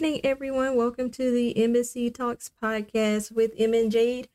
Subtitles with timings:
[0.00, 0.76] evening, everyone.
[0.76, 4.30] Welcome to the Embassy Talks podcast with Em and Jade.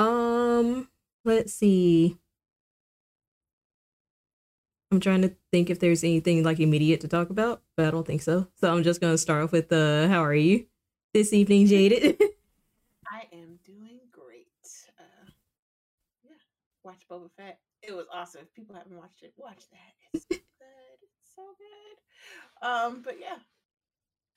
[0.00, 0.88] Um,
[1.24, 2.18] let's see.
[4.90, 8.04] I'm trying to think if there's anything like immediate to talk about, but I don't
[8.04, 8.48] think so.
[8.56, 10.66] So I'm just gonna start off with uh how are you
[11.12, 12.20] this evening, Jaded?
[13.06, 14.48] I am doing great.
[14.98, 15.30] Uh,
[16.24, 16.30] yeah,
[16.82, 17.60] watch Boba Fett.
[17.84, 18.40] It was awesome.
[18.42, 19.94] If people haven't watched it, watch that.
[20.12, 20.98] It's so good.
[21.02, 22.68] It's so good.
[22.68, 23.36] Um, but yeah.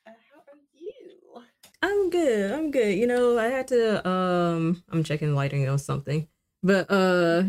[0.08, 1.44] Uh, how are you?
[1.82, 2.52] I'm good.
[2.52, 2.98] I'm good.
[2.98, 6.28] You know, I had to um I'm checking lighting on something.
[6.64, 7.44] But uh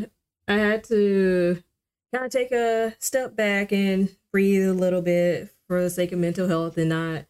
[0.48, 1.62] I had to
[2.12, 6.18] kind of take a step back and breathe a little bit for the sake of
[6.18, 7.26] mental health and not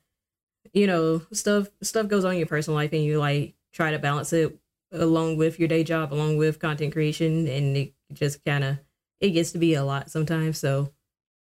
[0.75, 3.99] you know, stuff stuff goes on in your personal life and you like try to
[3.99, 4.59] balance it
[4.93, 8.79] along with your day job, along with content creation and it just kind of
[9.21, 10.59] it gets to be a lot sometimes.
[10.59, 10.93] So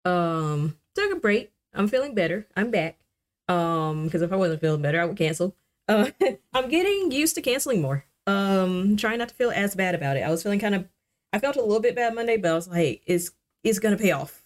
[0.04, 1.52] um took a break.
[1.74, 2.46] I'm feeling better.
[2.56, 3.01] I'm back.
[3.48, 5.54] Um because if I wasn't feeling better, I would cancel.
[5.88, 6.10] Uh
[6.52, 8.04] I'm getting used to canceling more.
[8.26, 10.20] Um trying not to feel as bad about it.
[10.20, 10.88] I was feeling kind of
[11.32, 13.30] I felt a little bit bad Monday, but I was like, hey, it's
[13.64, 14.44] it's gonna pay off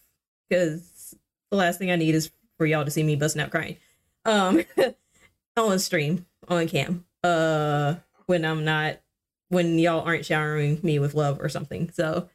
[0.48, 1.14] because
[1.50, 3.76] the last thing I need is for y'all to see me busting out crying.
[4.24, 4.64] Um,
[5.56, 7.04] on stream on cam.
[7.22, 9.00] Uh, when I'm not
[9.48, 11.90] when y'all aren't showering me with love or something.
[11.92, 12.28] So,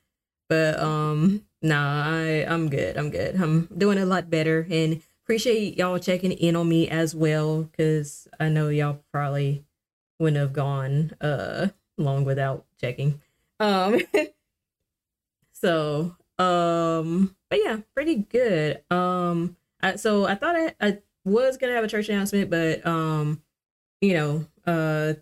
[0.50, 2.98] but um, nah, I I'm good.
[2.98, 3.36] I'm good.
[3.36, 8.28] I'm doing a lot better and appreciate y'all checking in on me as well because
[8.40, 9.66] I know y'all probably
[10.20, 11.68] wouldn't have gone uh
[11.98, 13.22] long without checking.
[13.60, 14.02] Um.
[15.62, 18.82] So, um, but yeah, pretty good.
[18.90, 23.42] Um, I, so I thought I, I was gonna have a church announcement, but um,
[24.02, 25.14] you know, uh,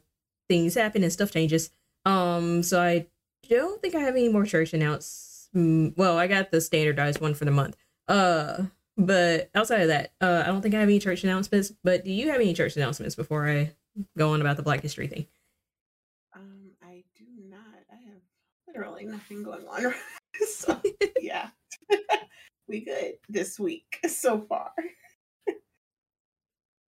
[0.48, 1.72] things happen and stuff changes.
[2.06, 3.08] Um, so I
[3.50, 5.50] don't think I have any more church announcements.
[5.56, 7.76] Mm, well, I got the standardized one for the month.
[8.08, 8.64] Uh,
[9.00, 11.72] but outside of that, uh, I don't think I have any church announcements.
[11.84, 13.72] But do you have any church announcements before I
[14.18, 15.26] go on about the Black History thing?
[16.36, 17.62] Um, I do not.
[17.90, 18.22] I have
[18.68, 19.94] literally nothing going on.
[20.48, 20.82] so
[21.22, 21.50] yeah,
[22.68, 24.74] we good this week so far.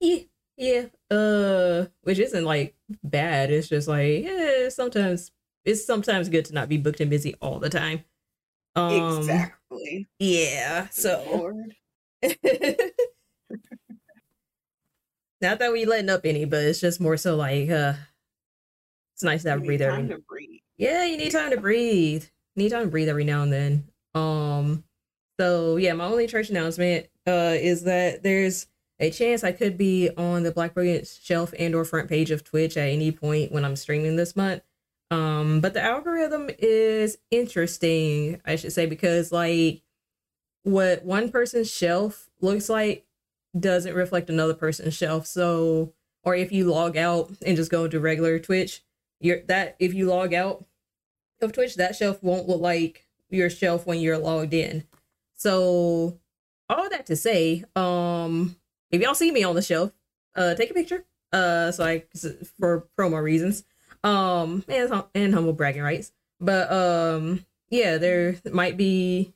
[0.02, 0.20] yeah,
[0.58, 0.86] yeah.
[1.10, 3.52] Uh, which isn't like bad.
[3.52, 4.68] It's just like yeah.
[4.68, 5.32] Sometimes
[5.64, 8.04] it's sometimes good to not be booked and busy all the time.
[8.76, 10.10] Um, exactly.
[10.20, 10.90] Yeah.
[10.90, 11.54] So.
[15.42, 17.94] not that we letting up any, but it's just more so like uh,
[19.14, 19.90] it's nice to have a breather.
[19.90, 20.59] Time to breathe.
[20.78, 23.88] Yeah, you need time to breathe need time to breathe every now and then.
[24.14, 24.84] Um,
[25.40, 28.68] so yeah, my only church announcement uh is that there's
[29.00, 32.44] a chance I could be on the Black Brilliant shelf and or front page of
[32.44, 34.62] Twitch at any point when I'm streaming this month.
[35.09, 39.82] Um, but the algorithm is interesting, I should say, because like
[40.64, 43.06] what one person's shelf looks like
[43.58, 45.26] doesn't reflect another person's shelf.
[45.28, 48.84] So, or if you log out and just go into regular Twitch,
[49.20, 50.66] you're that if you log out,
[51.42, 54.84] of Twitch, that shelf won't look like your shelf when you're logged in.
[55.36, 56.20] So
[56.70, 58.56] all that to say, um,
[58.91, 59.91] if y'all see me on the shelf,
[60.35, 61.06] uh, take a picture.
[61.34, 62.03] Uh, so I
[62.59, 63.64] for promo reasons,
[64.03, 66.12] um, and and humble bragging rights.
[66.40, 69.34] But um, yeah, there might be.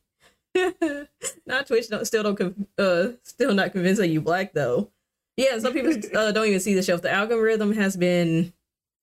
[1.46, 1.90] not Twitch.
[1.90, 4.90] Don't still don't uh still not convinced that you black though.
[5.38, 7.02] Yeah, some people uh, don't even see the shelf.
[7.02, 8.54] The algorithm has been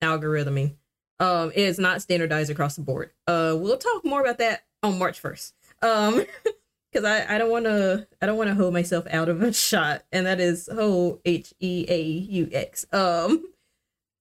[0.02, 0.76] algorithming
[1.20, 3.10] um, is not standardized across the board.
[3.26, 5.54] Uh, we'll talk more about that on March first.
[5.80, 6.24] Um,
[6.92, 9.52] because I, I don't want to I don't want to hold myself out of a
[9.52, 12.86] shot, and that is whole H E A U X.
[12.92, 13.44] Um,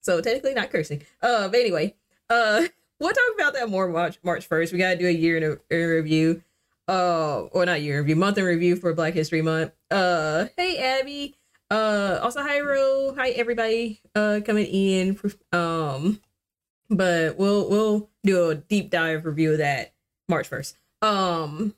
[0.01, 1.04] so technically not cursing.
[1.22, 1.95] Uh, but anyway,
[2.30, 2.63] uh,
[3.00, 4.72] we'll talk about that more March March first.
[4.72, 6.44] We gotta do a year in, a, in review.
[6.92, 9.72] Uh, or not year review, month in review for Black History Month.
[9.90, 11.38] Uh, hey Abby.
[11.70, 13.14] Uh, also hi Ro.
[13.18, 14.02] Hi everybody.
[14.14, 15.18] Uh, coming in.
[15.54, 16.20] Um,
[16.90, 19.94] but we'll we'll do a deep dive review of that
[20.28, 20.78] March first.
[21.02, 21.76] Um,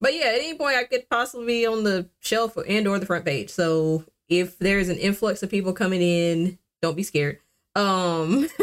[0.00, 3.04] but yeah, at any point I could possibly be on the shelf and or the
[3.04, 3.50] front page.
[3.50, 7.38] So if there's an influx of people coming in, don't be scared.
[7.76, 8.48] Um,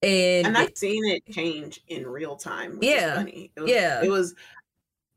[0.00, 2.78] and and I've seen it change in real time.
[2.80, 3.50] yeah, funny.
[3.56, 4.36] It was, yeah, it was.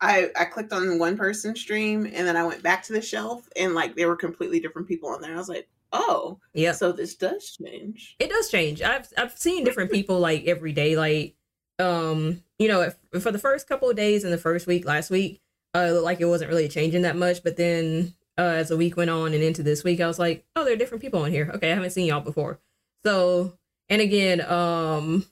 [0.01, 3.47] I I clicked on one person stream and then I went back to the shelf
[3.55, 5.33] and like there were completely different people on there.
[5.33, 6.71] I was like, oh yeah.
[6.71, 8.15] so this does change.
[8.19, 8.81] It does change.
[8.81, 11.35] I've i've seen different people like every day like
[11.79, 15.09] um you know if, for the first couple of days in the first week last
[15.11, 15.41] week
[15.75, 19.11] uh like it wasn't really changing that much but then uh as the week went
[19.11, 21.51] on and into this week i was like oh there are different people on here.
[21.53, 22.59] Okay i haven't seen y'all before.
[23.05, 23.57] So
[23.89, 25.25] and again um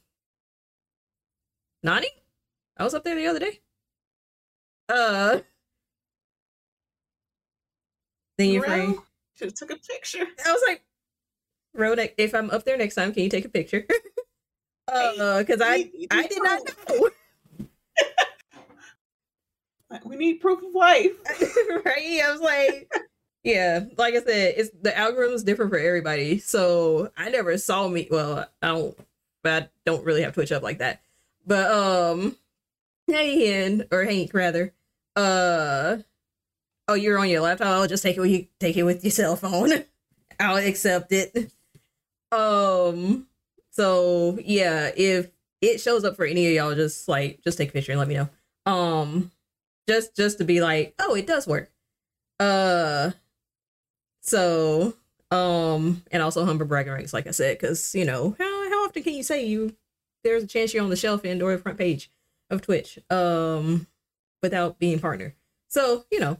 [1.83, 2.09] nani?
[2.77, 3.61] I was up there the other day
[4.89, 5.39] uh
[8.37, 9.05] thank you well,
[9.35, 10.25] Should have took a picture.
[10.45, 10.83] I was like,
[11.75, 13.85] Ronak, if I'm up there next time, can you take a picture?
[14.87, 17.09] uh, because I I did not know.
[20.05, 21.11] we need proof of life,
[21.85, 22.21] right?
[22.23, 22.91] I was like,
[23.43, 26.39] yeah, like I said, it's the algorithm is different for everybody.
[26.39, 28.07] So I never saw me.
[28.09, 28.97] Well, I don't,
[29.43, 31.01] but I don't really have Twitch up like that.
[31.45, 32.35] But um,
[33.07, 34.73] hey, Hen or Hank rather.
[35.15, 35.97] Uh,
[36.87, 37.67] oh, you're on your laptop.
[37.67, 38.47] I'll just take it with you.
[38.59, 39.71] Take it with your cell phone.
[40.39, 41.51] I'll accept it.
[42.31, 43.27] Um.
[43.71, 45.29] So yeah, if
[45.61, 48.07] it shows up for any of y'all, just like just take a picture and let
[48.07, 48.29] me know.
[48.65, 49.31] Um,
[49.87, 51.71] just just to be like, oh, it does work.
[52.39, 53.11] Uh.
[54.21, 54.95] So
[55.31, 59.03] um, and also humble bragging rights, like I said, because you know how how often
[59.03, 59.75] can you say you
[60.23, 62.11] there's a chance you're on the shelf and or the front page
[62.49, 63.87] of Twitch um
[64.41, 65.35] without being partner.
[65.67, 66.37] So you know,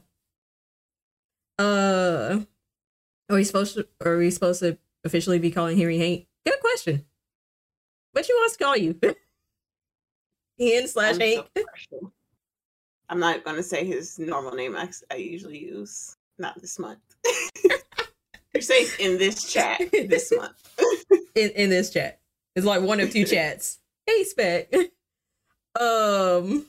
[1.58, 2.40] uh,
[3.28, 6.26] are we supposed to are we supposed to officially be calling Henry Hank?
[6.44, 7.04] Good question.
[8.12, 8.98] What you wants to call you?
[10.58, 11.46] Hen slash Hank.
[11.90, 12.12] So
[13.08, 16.16] I'm not gonna say his normal name I, I usually use.
[16.38, 16.98] Not this month.
[18.52, 20.54] You're saying in this chat this month.
[21.34, 22.20] in in this chat.
[22.54, 23.78] It's like one of two chats.
[24.06, 24.72] Hey spec.
[25.80, 26.66] Um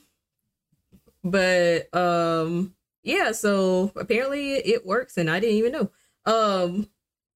[1.24, 5.90] but um yeah, so apparently it works and I didn't even know.
[6.26, 6.88] Um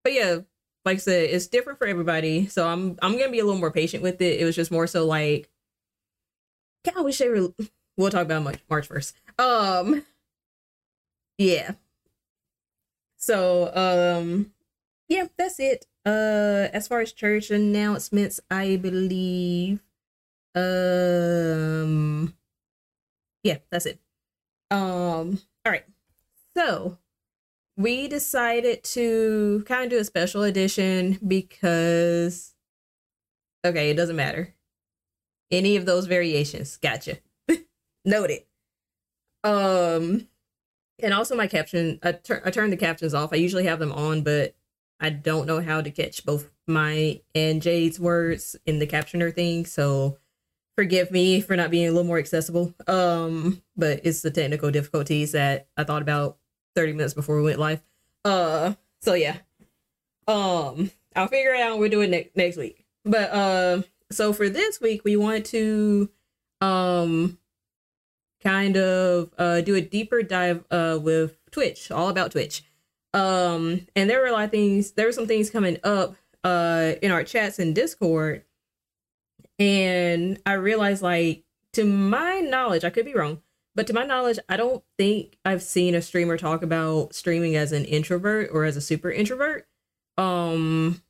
[0.05, 0.39] but yeah,
[0.85, 2.47] like I said, it's different for everybody.
[2.47, 4.41] So I'm I'm gonna be a little more patient with it.
[4.41, 5.49] It was just more so like
[6.85, 7.53] God, I wish they were
[7.97, 9.15] we'll talk about March March first.
[9.39, 10.05] Um
[11.39, 11.73] yeah.
[13.17, 14.53] So um
[15.09, 15.87] yeah, that's it.
[16.05, 19.81] Uh as far as church announcements, I believe
[20.55, 22.35] um
[23.43, 24.01] yeah, that's it.
[24.71, 25.85] Um all right.
[26.57, 26.99] So
[27.77, 32.55] we decided to kind of do a special edition because
[33.65, 34.55] okay, it doesn't matter.
[35.51, 36.77] Any of those variations.
[36.77, 37.19] Gotcha.
[38.05, 38.43] Noted.
[39.45, 40.29] Um
[40.99, 43.33] and also my caption I, tur- I turned the captions off.
[43.33, 44.55] I usually have them on, but
[45.01, 49.67] I don't know how to catch both my and Jade's words in the captioner thing,
[49.67, 50.19] so
[50.77, 52.75] forgive me for not being a little more accessible.
[52.87, 56.39] Um, but it's the technical difficulties that I thought about
[56.75, 57.83] 30 minutes before we went live.
[58.25, 59.39] Uh, so yeah.
[60.27, 61.79] Um, I'll figure it out.
[61.79, 62.85] We'll do it ne- next week.
[63.05, 66.11] But um, so for this week, we want to
[66.61, 67.39] um
[68.41, 72.63] kind of uh do a deeper dive uh with Twitch, all about Twitch.
[73.15, 74.93] Um, and there were a lot of things.
[74.93, 76.15] There were some things coming up
[76.45, 78.45] uh in our chats and Discord
[79.63, 83.41] and I realized, like, to my knowledge, I could be wrong,
[83.77, 87.71] but to my knowledge, I don't think I've seen a streamer talk about streaming as
[87.71, 89.69] an introvert or as a super introvert.
[90.19, 91.01] Um,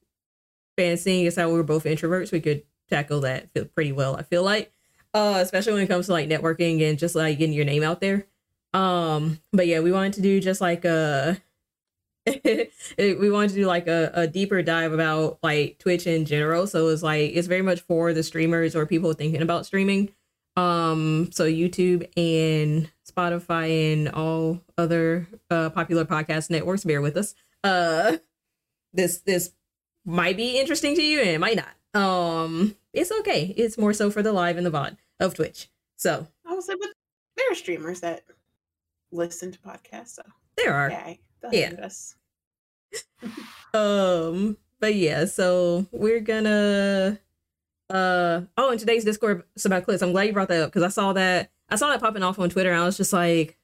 [0.76, 4.16] and seeing as how we're both introverts, we could tackle that pretty well.
[4.16, 4.70] I feel like,
[5.14, 8.00] uh, especially when it comes to like networking and just like getting your name out
[8.00, 8.26] there.
[8.74, 11.40] Um, but yeah, we wanted to do just like a
[12.98, 16.66] we wanted to do like a, a deeper dive about like Twitch in general.
[16.66, 20.12] So it's like it's very much for the streamers or people thinking about streaming.
[20.56, 27.34] Um, so YouTube and Spotify and all other uh, popular podcast networks, bear with us.
[27.64, 28.18] Uh,
[28.92, 29.52] this this
[30.04, 32.00] might be interesting to you and it might not.
[32.00, 33.52] Um, it's okay.
[33.56, 35.70] It's more so for the live and the VOD of Twitch.
[35.96, 36.90] So I was like, but
[37.36, 38.22] there are streamers that
[39.10, 40.10] listen to podcasts.
[40.10, 40.22] So
[40.56, 40.90] there are.
[40.90, 41.14] Yeah
[41.50, 41.88] yeah.
[43.74, 47.18] um, but yeah, so we're gonna
[47.90, 50.02] uh oh in today's Discord about clips.
[50.02, 52.38] I'm glad you brought that up because I saw that I saw that popping off
[52.38, 53.58] on Twitter and I was just like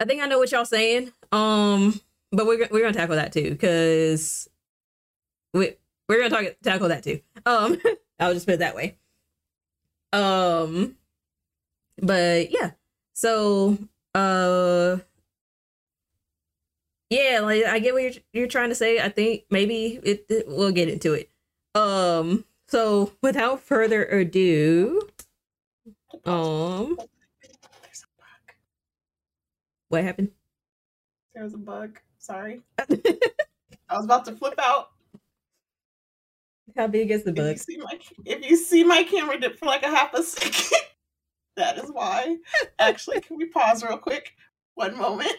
[0.00, 1.12] I think I know what y'all saying.
[1.32, 2.00] Um,
[2.32, 4.48] but we're we're gonna tackle that too because
[5.52, 5.74] we
[6.08, 7.20] we're gonna talk tackle that too.
[7.44, 7.78] Um,
[8.20, 8.96] I'll just put it that way.
[10.12, 10.96] Um,
[12.00, 12.72] but yeah,
[13.12, 13.78] so
[14.14, 14.98] uh
[17.10, 19.00] yeah, like I get what you're you're trying to say.
[19.00, 21.30] I think maybe it, it we'll get into it.
[21.74, 25.08] Um, so without further ado,
[26.24, 26.98] um,
[29.88, 30.30] what happened?
[31.34, 31.98] There was a bug.
[32.18, 32.86] Sorry, I
[33.90, 34.90] was about to flip out.
[36.76, 37.56] How big is the bug?
[37.56, 40.22] If you see my, if you see my camera dip for like a half a
[40.24, 40.78] second,
[41.56, 42.36] that is why.
[42.80, 44.32] Actually, can we pause real quick?
[44.74, 45.36] One moment.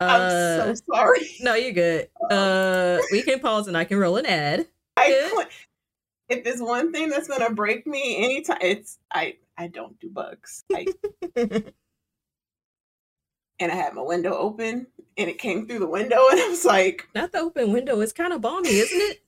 [0.00, 1.28] Uh, I'm so sorry.
[1.40, 2.08] No, you're good.
[2.30, 4.66] Uh, we can pause and I can roll an ad.
[4.96, 5.46] I,
[6.28, 10.64] if there's one thing that's gonna break me anytime, it's I I don't do bugs.
[10.74, 10.86] I,
[11.36, 11.72] and
[13.60, 17.08] I had my window open and it came through the window and I was like
[17.14, 19.22] not the open window, it's kind of balmy, isn't it?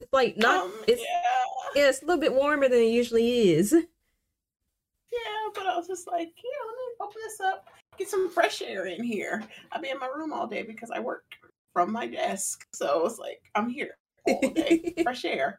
[0.00, 1.82] It's like not um, it's yeah.
[1.82, 3.72] yeah, it's a little bit warmer than it usually is.
[3.72, 8.62] Yeah, but I was just like, yeah, let me open this up, get some fresh
[8.62, 9.42] air in here.
[9.72, 11.24] I'll be in my room all day because I work
[11.72, 12.66] from my desk.
[12.74, 15.58] So it's like I'm here all day, fresh air.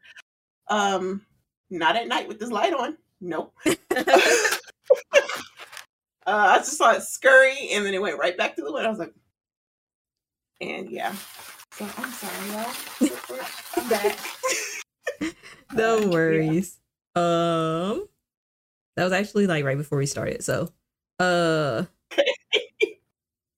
[0.70, 1.25] Um,
[1.70, 2.98] not at night with this light on.
[3.22, 3.53] Nope.
[3.65, 3.74] uh,
[6.25, 8.88] I just saw it scurry and then it went right back to the window.
[8.88, 9.13] I was like,
[10.62, 11.15] and yeah.
[11.74, 12.75] So I'm sorry, y'all.
[13.77, 14.17] I'm back.
[15.72, 16.08] no Uh, yeah.
[16.08, 16.79] worries.
[17.15, 18.08] Um
[18.96, 20.44] that was actually like right before we started.
[20.44, 20.72] So
[21.20, 21.86] uh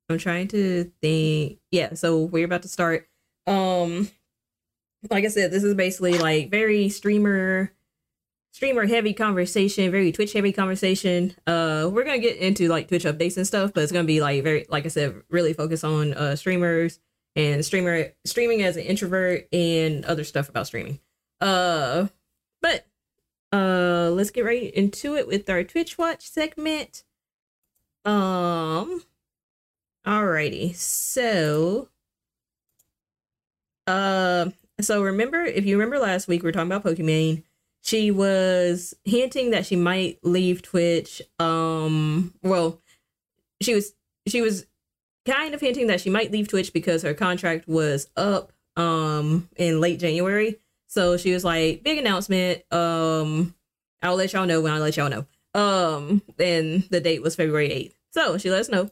[0.10, 1.60] I'm trying to think.
[1.72, 3.08] Yeah, so we're about to start.
[3.48, 4.10] Um
[5.10, 7.72] like I said, this is basically like very streamer
[8.52, 11.36] streamer heavy conversation, very Twitch heavy conversation.
[11.48, 14.44] Uh we're gonna get into like Twitch updates and stuff, but it's gonna be like
[14.44, 17.00] very like I said, really focus on uh streamers
[17.36, 21.00] and streamer streaming as an introvert and other stuff about streaming.
[21.40, 22.08] Uh
[22.62, 22.88] but
[23.54, 27.04] uh let's get right into it with our Twitch watch segment.
[28.06, 29.04] Um
[30.10, 30.76] alrighty.
[30.76, 31.90] So
[33.88, 34.50] uh
[34.82, 37.44] so remember if you remember last week we were talking about Pokimane,
[37.82, 41.22] she was hinting that she might leave Twitch.
[41.38, 42.82] Um well
[43.62, 43.94] she was
[44.28, 44.66] she was
[45.26, 49.80] kind of hinting that she might leave Twitch because her contract was up um in
[49.80, 50.58] late January.
[50.90, 52.64] So she was like, big announcement.
[52.74, 53.54] Um,
[54.02, 55.26] I'll let y'all know when I let y'all know.
[55.54, 57.94] Um, and the date was February 8th.
[58.12, 58.90] So she let us know.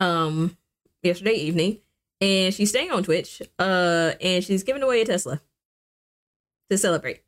[0.00, 0.56] Um,
[1.02, 1.78] yesterday evening.
[2.20, 3.42] And she's staying on Twitch.
[3.58, 5.40] Uh, and she's giving away a Tesla
[6.70, 7.22] to celebrate.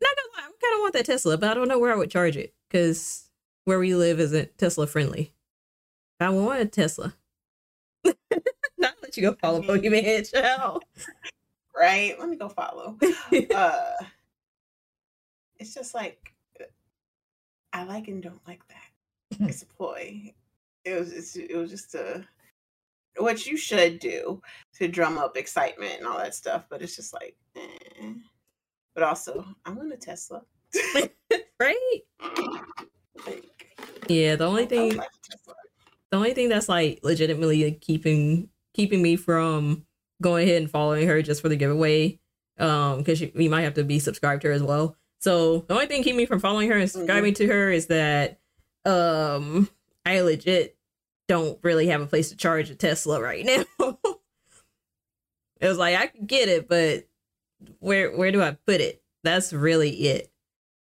[0.00, 1.96] Not gonna lie, I kind of want that Tesla, but I don't know where I
[1.96, 3.28] would charge it because
[3.64, 5.32] where we live isn't Tesla friendly.
[6.18, 7.14] I want a Tesla.
[8.04, 10.84] Not let you go follow I mean- Pokemon child.
[11.76, 12.18] right?
[12.18, 12.98] Let me go follow.
[13.54, 13.92] uh
[15.58, 16.32] it's just like
[17.72, 19.38] I like and don't like that.
[19.48, 20.34] It's a ploy.
[20.84, 22.24] It was it's, it was just a
[23.18, 24.40] what you should do
[24.78, 28.12] to drum up excitement and all that stuff, but it's just like eh.
[28.94, 30.42] But also, I want a Tesla.
[31.60, 32.00] right?
[33.26, 33.76] Like,
[34.08, 35.08] Yeah, the only thing like
[36.10, 39.84] the only thing that's like legitimately keeping keeping me from
[40.20, 42.18] going ahead and following her just for the giveaway
[42.58, 45.86] um because we might have to be subscribed to her as well so the only
[45.86, 48.38] thing keeping me from following her and subscribing to her is that
[48.84, 49.68] um
[50.06, 50.76] i legit
[51.28, 53.64] don't really have a place to charge a tesla right now
[55.60, 57.06] it was like i could get it but
[57.78, 60.32] where where do i put it that's really it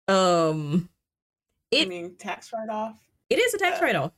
[0.08, 0.88] um
[1.72, 2.96] I it- mean, tax write off.
[3.28, 4.12] it is a tax Uh, write-off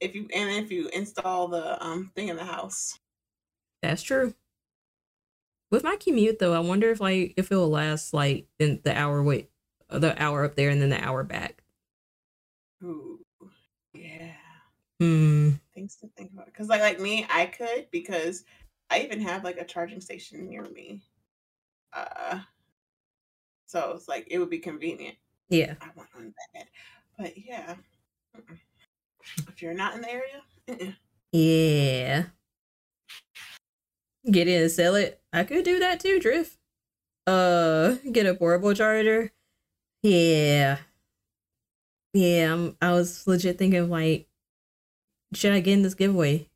[0.00, 2.98] If you and if you install the um thing in the house,
[3.82, 4.32] That's true.
[5.70, 9.22] With my commute though, I wonder if like if it'll last like in the hour
[9.22, 9.50] wait
[9.90, 11.62] the hour up there and then the hour back.
[12.82, 13.21] ooh.
[15.02, 15.50] Hmm.
[15.74, 16.46] things to think about.
[16.46, 18.44] Because like like me, I could because
[18.88, 21.02] I even have like a charging station near me.
[21.92, 22.38] Uh,
[23.66, 25.16] so it's like it would be convenient.
[25.48, 25.74] Yeah.
[25.80, 26.66] I want one bad,
[27.18, 27.74] but yeah,
[28.36, 28.58] mm-mm.
[29.48, 30.96] if you're not in the area.
[31.32, 32.24] Yeah.
[34.30, 35.20] Get in and sell it.
[35.32, 36.58] I could do that too, Drift.
[37.26, 39.32] Uh, get a portable charger.
[40.02, 40.78] Yeah.
[42.12, 44.28] Yeah, I'm, I was legit thinking of like,
[45.32, 46.48] should I get in this giveaway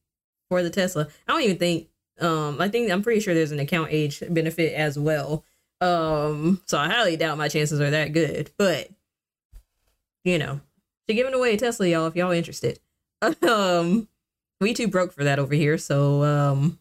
[0.49, 1.09] for the Tesla?
[1.26, 1.88] I don't even think.
[2.18, 5.45] Um, I think I'm pretty sure there's an account age benefit as well.
[5.80, 8.50] Um, so I highly doubt my chances are that good.
[8.56, 8.88] But
[10.25, 10.61] you know,
[11.09, 12.06] she giving away a Tesla, y'all.
[12.06, 12.80] If y'all interested.
[13.42, 14.09] Um,
[14.61, 16.78] we too broke for that over here, so um,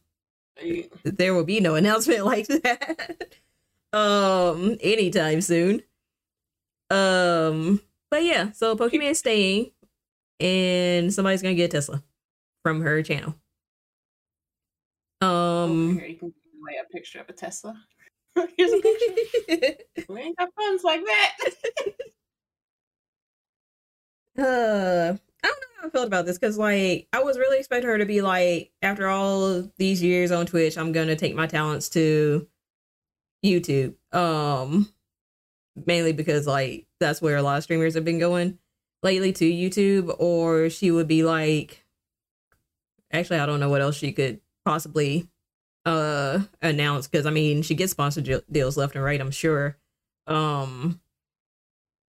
[1.03, 3.37] there will be no announcement like that
[3.93, 5.81] um anytime soon
[6.89, 7.79] um
[8.11, 9.71] but yeah so Pokimane staying
[10.39, 12.03] and somebody's gonna get a tesla
[12.63, 13.35] from her channel
[15.21, 17.75] um here, you can give away a picture of a Tesla.
[18.57, 19.75] Here's a picture.
[20.09, 21.37] we ain't got funds like that.
[24.39, 27.89] uh I don't know how I felt about this because like I was really expecting
[27.89, 31.89] her to be like, after all these years on Twitch, I'm gonna take my talents
[31.89, 32.47] to
[33.43, 33.95] YouTube.
[34.11, 34.89] Um
[35.85, 38.57] mainly because like that's where a lot of streamers have been going
[39.05, 41.85] lately to YouTube, or she would be like
[43.13, 45.29] actually I don't know what else she could possibly
[45.85, 49.77] uh announce because I mean she gets sponsored deals left and right, I'm sure.
[50.27, 50.99] Um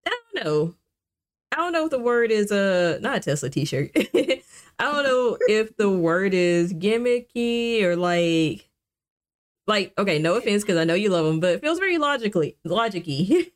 [0.06, 0.74] I don't know
[1.52, 3.90] I don't know if the word is a not a Tesla t-shirt.
[3.94, 4.42] I
[4.78, 8.68] don't know if the word is gimmicky or like
[9.66, 12.56] like okay, no offense because I know you love them, but it feels very logically
[12.66, 13.52] logicy.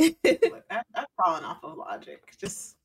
[0.70, 2.22] I, have fallen off of logic.
[2.40, 2.76] Just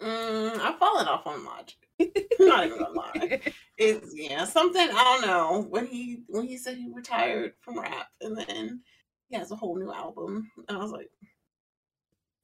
[0.00, 1.76] mm, I've fallen off on logic.
[2.00, 3.40] I'm not even gonna lie.
[3.78, 5.66] It's yeah, something I don't know.
[5.68, 8.80] When he when he said he retired from rap and then
[9.28, 11.10] he has a whole new album, and I was like,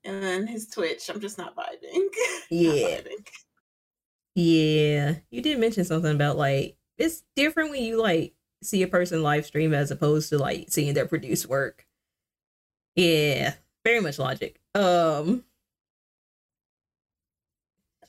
[0.05, 2.09] and then his Twitch, I'm just not vibing.
[2.51, 2.71] Yeah.
[2.71, 3.29] not vibing.
[4.35, 5.15] Yeah.
[5.31, 9.47] You did mention something about like it's different when you like see a person live
[9.47, 11.85] stream as opposed to like seeing their produced work.
[12.99, 14.61] Yeah, very much logic.
[14.75, 15.45] Um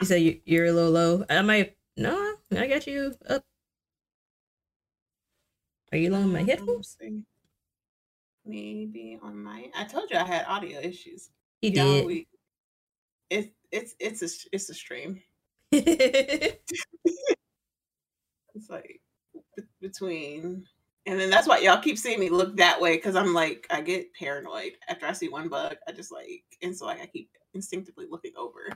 [0.02, 1.26] you said you, you're a little low.
[1.30, 3.44] I might no, I got you up.
[5.92, 6.98] Are you low on my headphones?
[8.48, 11.30] Maybe on my I told you I had audio issues.
[11.62, 12.06] You did.
[12.08, 12.28] We,
[13.30, 15.22] it, it's it's a it's a stream.
[15.72, 16.58] it's
[18.72, 19.02] like
[19.82, 20.66] between
[21.06, 23.82] and then that's why y'all keep seeing me look that way because I'm like I
[23.82, 25.76] get paranoid after I see one bug.
[25.88, 28.70] I just like and so like I keep instinctively looking over.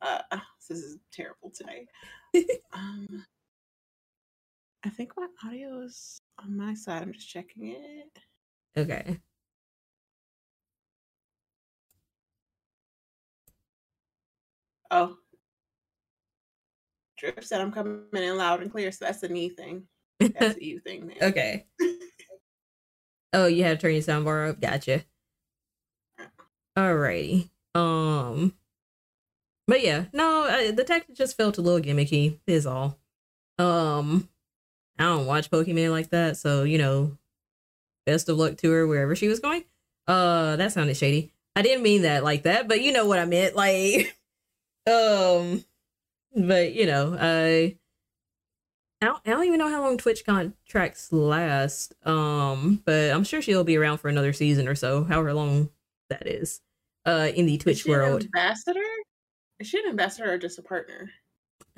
[0.00, 0.20] Uh,
[0.68, 1.86] this is terrible today.
[2.72, 3.24] um,
[4.84, 7.02] I think my audio is on my side.
[7.02, 8.18] I'm just checking it.
[8.76, 9.18] Okay.
[14.90, 15.16] Oh.
[17.18, 19.82] Drip said I'm coming in loud and clear, so that's a me thing.
[20.20, 21.12] That's a you thing.
[21.20, 21.66] Okay.
[23.32, 24.60] oh, you had to turn your soundbar up.
[24.60, 25.04] Gotcha.
[26.76, 27.50] Alrighty.
[27.74, 28.54] Um.
[29.66, 32.38] But yeah, no, I, the text just felt a little gimmicky.
[32.46, 32.98] Is all.
[33.58, 34.28] Um,
[34.98, 37.18] I don't watch Pokimane like that, so you know,
[38.06, 39.64] best of luck to her wherever she was going.
[40.06, 41.32] Uh, that sounded shady.
[41.54, 43.54] I didn't mean that like that, but you know what I meant.
[43.54, 44.16] Like,
[44.86, 45.62] um,
[46.34, 47.76] but you know, I,
[49.00, 51.94] I don't, I don't even know how long Twitch contracts last.
[52.06, 55.70] Um, but I'm sure she'll be around for another season or so, however long
[56.10, 56.60] that is.
[57.06, 58.24] Uh, in the Twitch world.
[58.24, 58.80] ambassador?
[59.60, 61.10] Is she an ambassador or just a partner?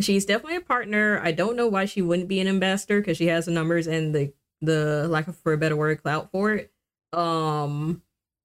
[0.01, 1.21] She's definitely a partner.
[1.23, 4.15] I don't know why she wouldn't be an ambassador because she has the numbers and
[4.15, 6.73] the the lack of for a better word clout for it.
[7.13, 8.03] Um,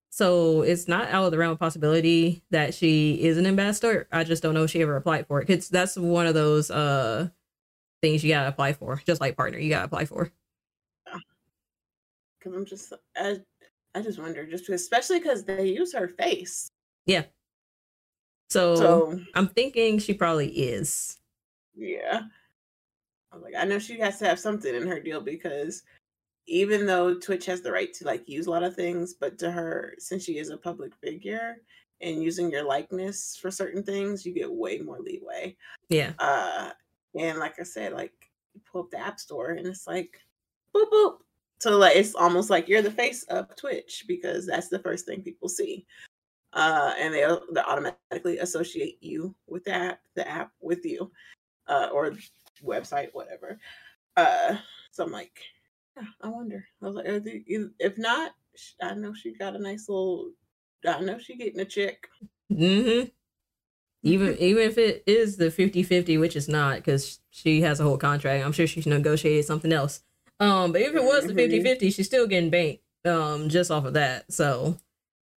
[0.10, 4.08] so it's not out of the realm of possibility that she is an ambassador.
[4.12, 5.46] I just don't know if she ever applied for it.
[5.46, 7.30] Cause that's one of those uh
[8.06, 10.32] things you gotta apply for, just like partner, you gotta apply for.
[12.44, 13.38] Cause I'm just I
[13.96, 16.70] I just wonder, just especially because they use her face.
[17.06, 17.24] Yeah.
[18.50, 21.18] So, so I'm thinking she probably is.
[21.76, 22.22] Yeah.
[23.32, 25.84] I'm like, I know she has to have something in her deal because
[26.48, 29.50] even though Twitch has the right to like use a lot of things, but to
[29.50, 31.58] her, since she is a public figure
[32.02, 35.56] and using your likeness for certain things, you get way more leeway.
[35.90, 36.14] Yeah.
[36.20, 36.70] Uh,
[37.18, 38.14] and like I said, like
[38.54, 40.20] you pull up the app store and it's like
[40.76, 41.18] boop boop.
[41.60, 45.22] So like it's almost like you're the face of Twitch because that's the first thing
[45.22, 45.86] people see.
[46.54, 51.12] Uh, and they they automatically associate you with the app, the app with you,
[51.68, 52.14] uh, or
[52.64, 53.60] website, whatever.
[54.16, 54.56] Uh,
[54.92, 55.38] so I'm like,
[55.98, 56.66] yeah, I wonder.
[56.82, 58.32] I was like, if not,
[58.82, 60.32] I know she got a nice little.
[60.88, 62.08] I know she getting a check.
[62.52, 63.10] Mm-hmm.
[64.06, 67.98] Even even if it is the 50-50, which is not, because she has a whole
[67.98, 68.46] contract.
[68.46, 70.02] I'm sure she's negotiated something else.
[70.40, 71.90] Um, but if it was the 50-50, mm-hmm.
[71.90, 74.32] she's still getting banked um just off of that.
[74.32, 74.78] So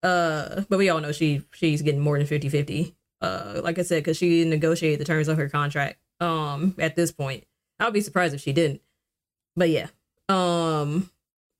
[0.03, 2.95] uh but we all know she she's getting more than 50-50.
[3.21, 7.13] Uh like I said, because she negotiated the terms of her contract um at this
[7.13, 7.45] point.
[7.81, 8.81] I'll be surprised if she didn't.
[9.57, 9.89] But yeah.
[10.29, 11.11] Um,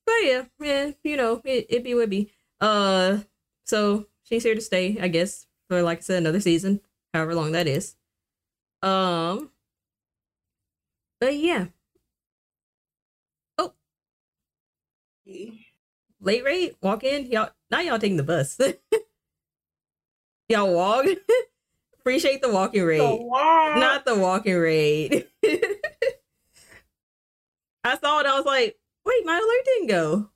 [0.05, 2.31] but yeah, yeah, you know, it it be would be.
[2.61, 3.19] Uh,
[3.65, 6.81] so she's here to stay, I guess, for like I said, another season,
[7.13, 7.97] however long that is.
[8.83, 9.51] Um,
[11.21, 11.67] but yeah.
[13.59, 13.73] Oh,
[16.21, 17.51] late rate, walk in, y'all.
[17.71, 18.59] Now y'all taking the bus.
[20.49, 21.07] y'all walk.
[22.01, 23.77] Appreciate the walking rate, the walk.
[23.77, 25.29] not the walking rate.
[27.85, 28.27] I saw it.
[28.27, 30.31] I was like, wait, my alert didn't go.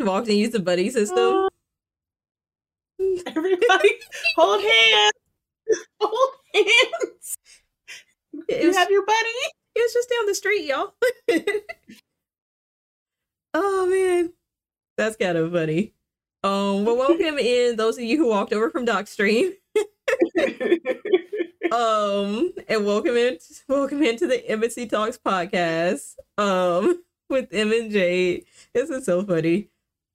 [0.00, 1.49] Walked and used the buddy system.
[3.26, 3.90] Everybody,
[4.36, 5.12] hold hands.
[6.00, 7.36] Hold hands.
[8.48, 9.18] It you was, have your buddy.
[9.74, 10.94] It was just down the street, y'all.
[13.54, 14.32] oh man,
[14.98, 15.94] that's kind of funny.
[16.42, 19.52] Um, well, welcome in those of you who walked over from Doc Stream.
[21.72, 26.16] um, and welcome in, welcome into the Embassy Talks podcast.
[26.36, 28.44] Um, with M and J.
[28.74, 29.70] This is so funny.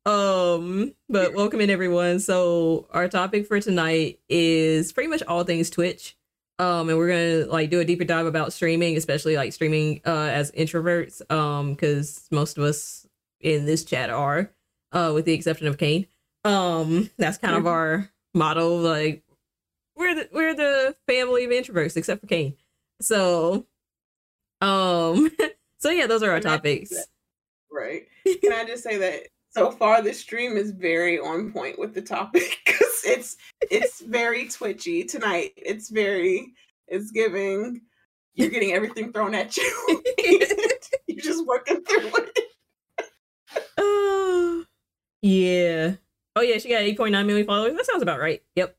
[0.05, 2.19] Um, but welcome in everyone.
[2.19, 6.15] So our topic for tonight is pretty much all things Twitch.
[6.59, 10.29] Um, and we're gonna like do a deeper dive about streaming, especially like streaming uh
[10.31, 11.21] as introverts.
[11.31, 13.07] Um, because most of us
[13.41, 14.51] in this chat are,
[14.91, 16.05] uh, with the exception of Kane.
[16.43, 18.77] Um, that's kind of our motto.
[18.77, 19.23] Like
[19.97, 22.55] we're the we're the family of introverts, except for Kane.
[23.01, 23.65] So,
[24.61, 25.31] um,
[25.79, 26.93] so yeah, those are our topics.
[27.71, 28.07] Right.
[28.41, 32.01] Can I just say that so far the stream is very on point with the
[32.01, 33.37] topic because it's
[33.71, 35.53] it's very twitchy tonight.
[35.55, 36.53] It's very
[36.87, 37.81] it's giving
[38.33, 40.03] you're getting everything thrown at you.
[41.07, 42.39] you're just working through it.
[43.77, 44.65] Oh
[45.21, 45.95] yeah.
[46.35, 47.75] Oh yeah, she got 8.9 million followers.
[47.75, 48.43] That sounds about right.
[48.55, 48.75] Yep.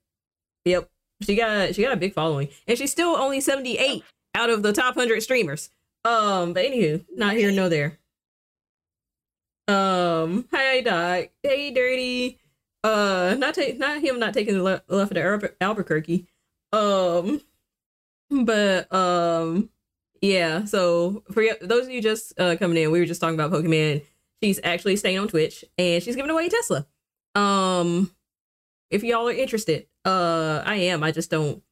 [0.66, 0.90] Yep.
[1.22, 2.48] She got she got a big following.
[2.68, 5.70] And she's still only 78 out of the top 100 streamers.
[6.04, 7.98] Um, but anywho, not here no there.
[9.68, 11.30] Um, hi Doc.
[11.42, 12.38] Hey Dirty.
[12.84, 16.26] Uh, not take not him not taking the le- left of the Albuquerque.
[16.72, 17.40] Um,
[18.30, 19.70] but um,
[20.20, 20.64] yeah.
[20.66, 24.04] So for those of you just uh coming in, we were just talking about Pokimane.
[24.42, 26.86] She's actually staying on Twitch and she's giving away Tesla.
[27.34, 28.14] Um,
[28.90, 31.02] if y'all are interested, uh, I am.
[31.02, 31.62] I just don't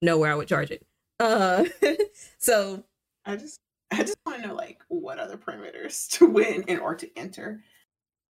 [0.00, 0.86] know where I would charge it.
[1.20, 1.64] Uh,
[2.38, 2.84] so
[3.26, 3.60] I just
[3.92, 7.62] I just want to know like what other parameters to win in or to enter.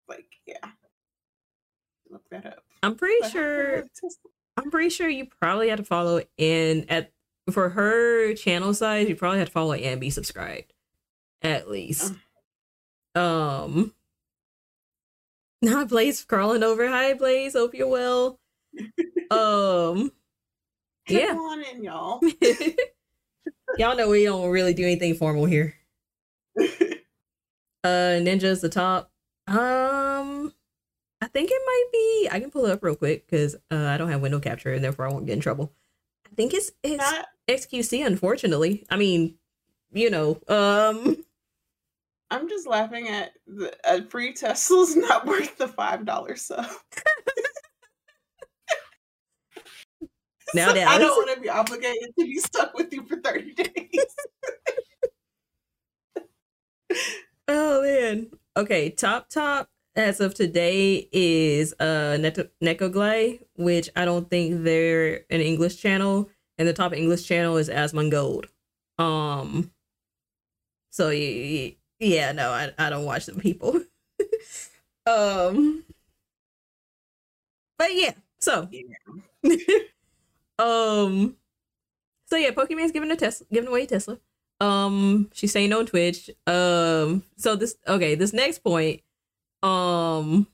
[0.08, 0.70] Like, yeah.
[2.10, 2.64] Look that up.
[2.82, 3.84] I'm pretty but sure
[4.58, 7.12] I'm pretty sure you probably had to follow in at
[7.52, 10.74] for her channel size, you probably had to follow and be subscribed.
[11.42, 12.14] At least.
[13.16, 13.94] Um, um
[15.62, 16.88] now Blaze crawling over.
[16.88, 18.40] Hi Blaze, hope you're well.
[19.32, 20.12] um
[21.08, 21.28] yeah.
[21.28, 22.22] Come on in, y'all.
[23.78, 25.76] Y'all know we don't really do anything formal here.
[26.60, 26.64] uh
[27.84, 29.12] Ninja's the top.
[29.48, 30.54] Um
[31.22, 33.98] I think it might be I can pull it up real quick because uh, I
[33.98, 35.72] don't have window capture and therefore I won't get in trouble.
[36.26, 38.86] I think it's it's Not- XQC, unfortunately.
[38.90, 39.36] I mean,
[39.92, 41.18] you know, um
[42.32, 46.66] I'm just laughing at the a free Tesla's not worth the five dollar sub.
[50.54, 53.54] Now that I don't want to be obligated to be stuck with you for 30
[53.54, 54.16] days.
[57.48, 58.28] oh man.
[58.58, 65.22] Okay, top top as of today is uh Net- Nekoglay, which I don't think they're
[65.30, 68.46] an English channel, and the top English channel is Asmongold.
[68.98, 69.72] Um
[70.92, 73.82] so yeah, yeah no, I, I don't watch them people.
[75.06, 75.84] um
[77.78, 78.84] but yeah, so yeah.
[80.60, 81.36] Um.
[82.28, 84.20] So yeah, Pokimane's giving a Tesla, giving away a Tesla.
[84.62, 86.30] Um, she's saying on Twitch.
[86.46, 87.24] Um.
[87.38, 88.16] So this okay.
[88.16, 89.02] This next point,
[89.64, 90.48] um,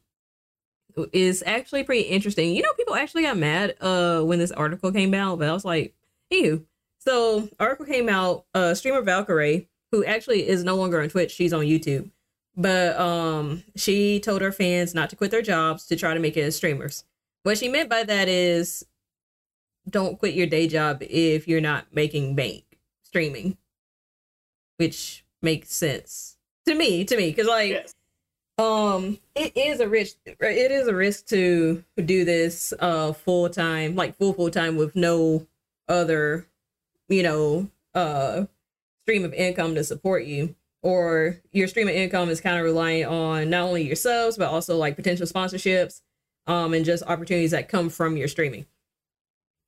[1.11, 2.55] is actually pretty interesting.
[2.55, 5.65] You know, people actually got mad uh when this article came out, but I was
[5.65, 5.93] like,
[6.29, 6.65] ew.
[6.99, 8.45] So article came out.
[8.53, 12.09] Uh, streamer Valkyrae, who actually is no longer on Twitch, she's on YouTube.
[12.57, 16.37] But um, she told her fans not to quit their jobs to try to make
[16.37, 17.03] it as streamers.
[17.43, 18.85] What she meant by that is
[19.89, 22.63] don't quit your day job if you're not making bank
[23.03, 23.57] streaming,
[24.77, 27.03] which makes sense to me.
[27.05, 27.93] To me, because like, yes.
[28.57, 30.17] um, it is a risk.
[30.25, 34.95] It is a risk to do this uh full time, like full full time with
[34.95, 35.47] no
[35.87, 36.47] other,
[37.07, 38.45] you know, uh,
[39.03, 40.55] stream of income to support you.
[40.81, 44.77] Or your stream of income is kind of relying on not only yourselves but also
[44.77, 46.01] like potential sponsorships,
[46.47, 48.67] um, and just opportunities that come from your streaming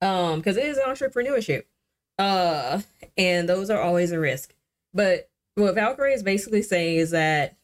[0.00, 1.64] um because it is entrepreneurship.
[2.18, 2.80] Uh
[3.16, 4.54] and those are always a risk.
[4.94, 7.56] But what Valkyrae is basically saying is that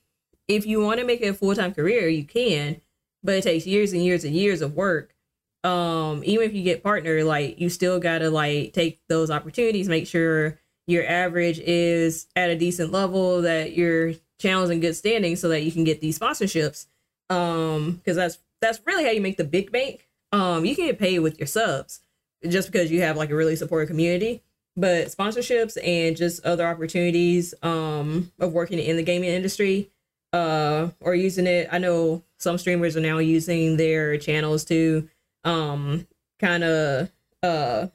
[0.49, 2.81] if you want to make it a full-time career you can
[3.23, 5.15] but it takes years and years and years of work.
[5.63, 10.07] Um even if you get partner like you still gotta like take those opportunities make
[10.07, 15.49] sure your average is at a decent level that your channel's in good standing so
[15.49, 16.87] that you can get these sponsorships.
[17.31, 20.09] Um because that's that's really how you make the big bank.
[20.33, 22.01] Um you can get paid with your subs
[22.49, 24.43] just because you have like a really supportive community.
[24.77, 29.91] But sponsorships and just other opportunities um of working in the gaming industry
[30.33, 31.69] uh or using it.
[31.71, 35.09] I know some streamers are now using their channels to
[35.45, 36.07] um
[36.41, 37.11] kind of
[37.43, 37.87] uh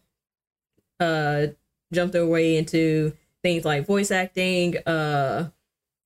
[0.99, 1.47] uh
[1.91, 5.49] jump their way into things like voice acting uh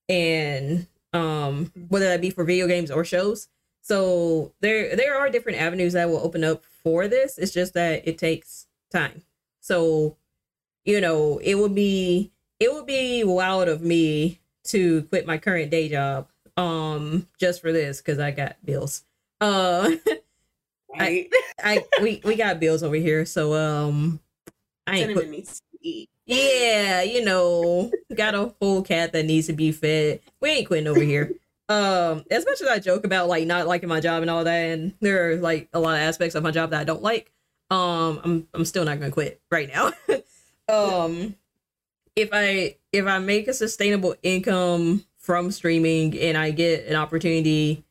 [0.09, 3.47] and um whether that be for video games or shows.
[3.81, 7.37] So there there are different avenues that will open up for this.
[7.37, 9.23] It's just that it takes time.
[9.61, 10.17] So,
[10.85, 15.69] you know, it would be it would be wild of me to quit my current
[15.71, 19.03] day job um just for this because I got bills.
[19.41, 19.91] Uh
[20.99, 21.27] Right?
[21.63, 24.19] I we we got bills over here, so um
[24.85, 26.09] I ain't put, needs to eat.
[26.25, 30.19] yeah, you know, got a whole cat that needs to be fed.
[30.39, 31.33] We ain't quitting over here.
[31.73, 34.69] Um, as much as I joke about like not liking my job and all that,
[34.69, 37.31] and there are like a lot of aspects of my job that I don't like,
[37.71, 39.91] um, I'm I'm still not gonna quit right now.
[40.67, 41.35] um,
[42.15, 47.83] if I if I make a sustainable income from streaming and I get an opportunity,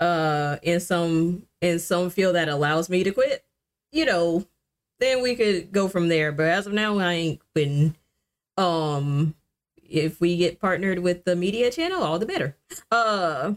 [0.00, 3.44] uh, in some in some field that allows me to quit,
[3.92, 4.46] you know,
[4.98, 6.32] then we could go from there.
[6.32, 7.94] But as of now, I ain't quitting.
[8.56, 9.34] Um,
[9.88, 12.56] if we get partnered with the media channel, all the better.
[12.90, 13.54] Uh,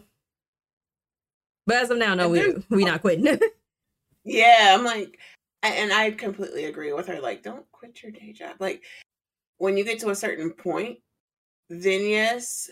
[1.66, 3.38] but as of now, no, we we not quitting.
[4.24, 5.18] Yeah, I'm like,
[5.64, 7.20] and I completely agree with her.
[7.20, 8.54] Like, don't quit your day job.
[8.60, 8.84] Like,
[9.58, 10.98] when you get to a certain point,
[11.68, 12.70] then yes,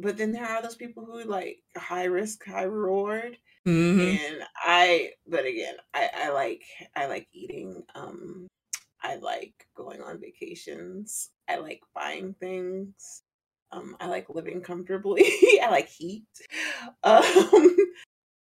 [0.00, 3.36] but then there are those people who like high risk, high reward.
[3.66, 4.00] Mhm.
[4.00, 6.64] And I, but again, I, I like,
[6.96, 7.84] I like eating.
[7.94, 8.48] Um,
[9.02, 11.30] I like going on vacations.
[11.50, 13.22] I like buying things.
[13.72, 15.24] Um, I like living comfortably.
[15.62, 16.24] I like heat.
[17.02, 17.76] Um,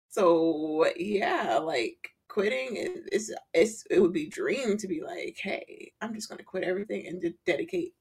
[0.09, 2.77] so yeah, like quitting
[3.13, 7.07] is, it's it would be dream to be like, hey, I'm just gonna quit everything
[7.07, 7.95] and de- dedicate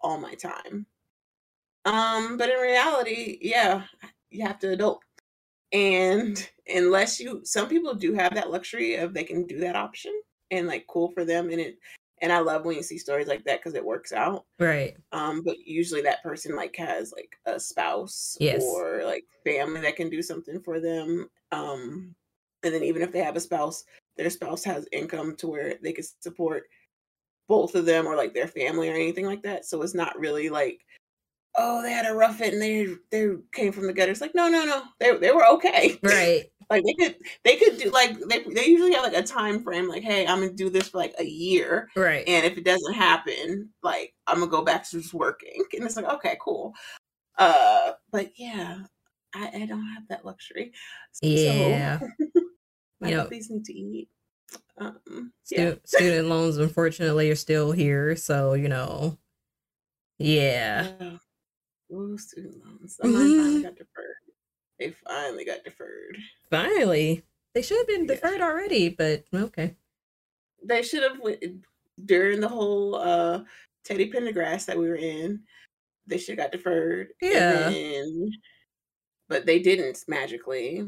[0.00, 0.86] all my time.
[1.84, 3.84] Um, but in reality, yeah,
[4.30, 5.02] you have to adult.
[5.72, 10.12] And unless you some people do have that luxury of they can do that option
[10.50, 11.78] and like cool for them and it
[12.22, 14.44] and I love when you see stories like that because it works out.
[14.58, 14.96] Right.
[15.12, 18.62] Um, but usually that person like has like a spouse Yes.
[18.62, 21.28] or like family that can do something for them.
[21.52, 22.14] Um,
[22.62, 23.84] and then even if they have a spouse,
[24.16, 26.64] their spouse has income to where they could support
[27.48, 29.64] both of them or like their family or anything like that.
[29.64, 30.84] So it's not really like,
[31.56, 34.12] oh, they had a rough it and they they came from the gutter.
[34.12, 35.98] It's like, no, no, no, they they were okay.
[36.02, 36.50] Right.
[36.70, 39.88] Like they could they could do like they they usually have like a time frame.
[39.88, 41.88] Like, hey, I'm gonna do this for like a year.
[41.96, 42.24] Right.
[42.28, 45.64] And if it doesn't happen, like I'm gonna go back to just working.
[45.74, 46.74] And it's like, okay, cool.
[47.38, 48.78] Uh, but yeah,
[49.34, 50.72] I, I don't have that luxury.
[51.22, 51.98] Yeah.
[52.00, 52.08] So
[53.00, 54.08] my You know- puppies need to eat.
[54.78, 55.72] Um, yeah.
[55.72, 58.14] Stu- student loans, unfortunately, are still here.
[58.16, 59.18] So you know,
[60.18, 60.92] yeah.
[61.00, 61.16] Yeah.
[61.96, 62.96] Ooh, student loans.
[63.00, 64.16] So mine finally got deferred.
[64.78, 66.18] They finally got deferred.
[66.50, 68.14] Finally, they should have been Yeah.
[68.14, 69.74] deferred already, but okay.
[70.64, 71.18] They should have
[72.04, 73.44] during the whole uh
[73.84, 75.42] Teddy Pendergrass that we were in.
[76.06, 77.08] They should have got deferred.
[77.20, 77.70] Yeah.
[77.70, 78.32] then-
[79.28, 80.78] but they didn't magically.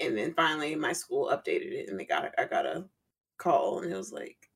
[0.00, 2.88] And then finally, my school updated it, and they got I got a
[3.38, 4.48] call, and it was like,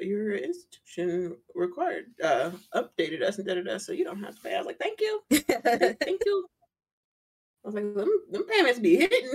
[0.00, 4.40] "Your institution required uh updated us and da da da, so you don't have to
[4.42, 6.48] pay." I was like, "Thank you, thank you."
[7.64, 9.30] I was like, "Them, them payments be hitting."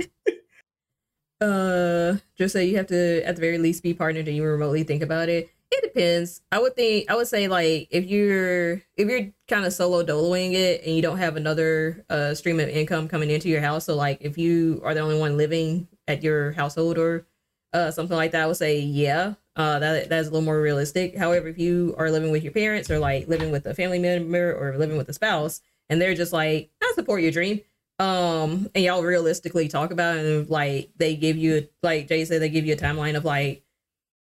[1.40, 4.84] uh, just say you have to at the very least be partnered and you remotely
[4.84, 5.50] think about it.
[5.72, 6.42] It depends.
[6.52, 10.52] I would think I would say like if you're if you're kind of solo doloing
[10.52, 13.96] it and you don't have another uh stream of income coming into your house, so
[13.96, 17.26] like if you are the only one living at your household or
[17.72, 19.34] uh something like that, I would say yeah.
[19.56, 21.16] Uh that that's a little more realistic.
[21.16, 24.54] However, if you are living with your parents or like living with a family member
[24.54, 27.60] or living with a spouse and they're just like, I support your dream.
[27.98, 32.42] Um, and y'all realistically talk about it and like they give you like Jay said,
[32.42, 33.62] they give you a timeline of like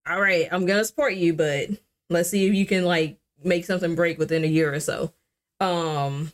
[0.09, 1.69] all right, I'm gonna support you, but
[2.09, 5.13] let's see if you can like make something break within a year or so.
[5.61, 6.33] Um,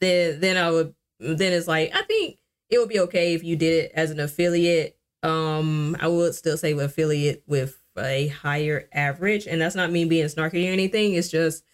[0.00, 2.38] then then I would then it's like I think
[2.70, 4.96] it would be okay if you did it as an affiliate.
[5.22, 10.04] Um, I would still say with affiliate with a higher average, and that's not me
[10.04, 11.14] being snarky or anything.
[11.14, 11.64] It's just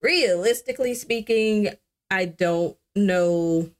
[0.00, 1.68] realistically speaking,
[2.12, 3.70] I don't know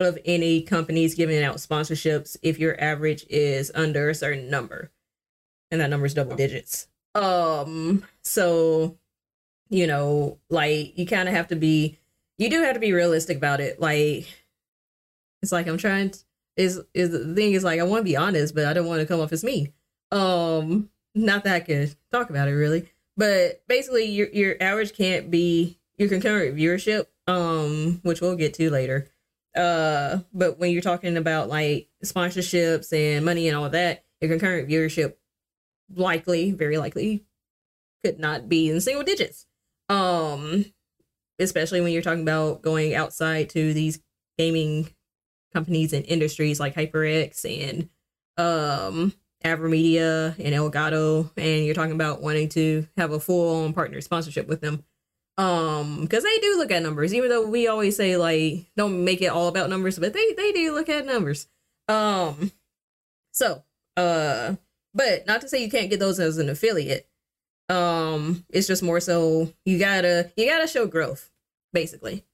[0.00, 4.90] of any companies giving out sponsorships if your average is under a certain number
[5.70, 6.88] and that number is double digits.
[7.14, 8.96] Um, so
[9.72, 11.98] you know, like you kind of have to be,
[12.36, 13.80] you do have to be realistic about it.
[13.80, 14.28] Like,
[15.40, 16.10] it's like I'm trying.
[16.10, 16.18] To,
[16.58, 19.00] is is the thing is like I want to be honest, but I don't want
[19.00, 19.72] to come off as mean.
[20.10, 25.30] Um, not that I can talk about it really, but basically your your average can't
[25.30, 27.06] be your concurrent viewership.
[27.26, 29.08] Um, which we'll get to later.
[29.54, 34.30] Uh, but when you're talking about like sponsorships and money and all of that, your
[34.30, 35.14] concurrent viewership
[35.94, 37.24] likely, very likely,
[38.04, 39.46] could not be in single digits.
[39.88, 40.64] Um,
[41.38, 44.00] especially when you're talking about going outside to these
[44.38, 44.88] gaming
[45.52, 47.88] companies and industries like HyperX and
[48.38, 49.12] um
[49.44, 54.46] Avermedia and Elgato, and you're talking about wanting to have a full on partner sponsorship
[54.46, 54.84] with them.
[55.38, 59.22] Um, because they do look at numbers, even though we always say like don't make
[59.22, 61.48] it all about numbers, but they they do look at numbers.
[61.88, 62.52] Um,
[63.32, 63.62] so
[63.96, 64.56] uh,
[64.94, 67.08] but not to say you can't get those as an affiliate.
[67.68, 71.30] Um, it's just more so you gotta you gotta show growth,
[71.72, 72.24] basically.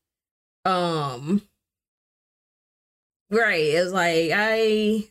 [0.65, 1.43] Um,
[3.31, 3.63] right?
[3.63, 5.09] It's like I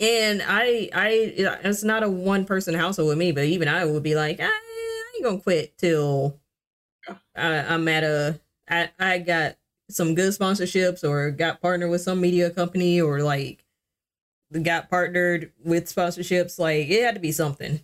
[0.00, 1.08] and I I
[1.64, 4.46] it's not a one person household with me, but even I would be like I,
[4.46, 6.38] I ain't gonna quit till
[7.34, 9.56] I, I'm at a I I got
[9.88, 13.64] some good sponsorships or got partnered with some media company or like
[14.62, 16.58] got partnered with sponsorships.
[16.58, 17.80] Like it had to be something.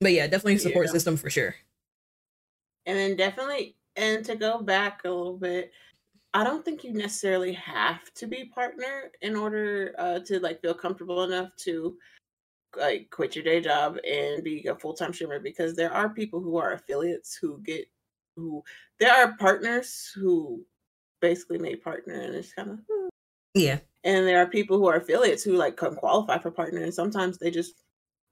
[0.00, 0.92] But yeah, definitely support yeah.
[0.92, 1.56] system for sure.
[2.86, 5.72] And then definitely, and to go back a little bit,
[6.34, 10.74] I don't think you necessarily have to be partner in order uh, to like feel
[10.74, 11.96] comfortable enough to
[12.78, 16.40] like quit your day job and be a full time streamer because there are people
[16.40, 17.88] who are affiliates who get
[18.38, 18.62] who
[19.00, 20.64] there are partners who
[21.20, 23.08] basically made partner and it's kind of hmm.
[23.54, 26.94] yeah and there are people who are affiliates who like can qualify for partner and
[26.94, 27.82] sometimes they just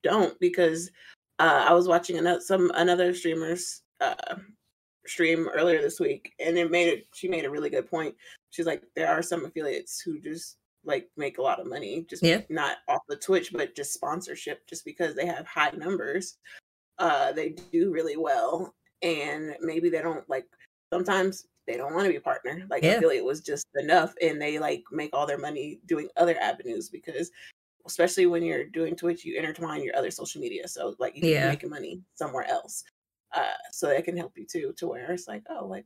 [0.02, 0.90] don't because
[1.38, 4.36] uh, I was watching another some another streamers uh,
[5.06, 7.06] stream earlier this week, and it made it.
[7.14, 8.14] She made a really good point.
[8.50, 12.22] She's like, there are some affiliates who just like make a lot of money, just
[12.22, 12.42] yeah.
[12.48, 16.38] not off the Twitch, but just sponsorship, just because they have high numbers.
[16.98, 20.46] Uh, they do really well, and maybe they don't like.
[20.92, 22.64] Sometimes they don't want to be partner.
[22.70, 22.92] Like yeah.
[22.92, 27.30] affiliate was just enough, and they like make all their money doing other avenues because
[27.86, 30.66] especially when you're doing Twitch, you intertwine your other social media.
[30.68, 31.48] So like you yeah.
[31.48, 32.84] making money somewhere else.
[33.34, 35.84] Uh, so that can help you too, to where it's like, oh, like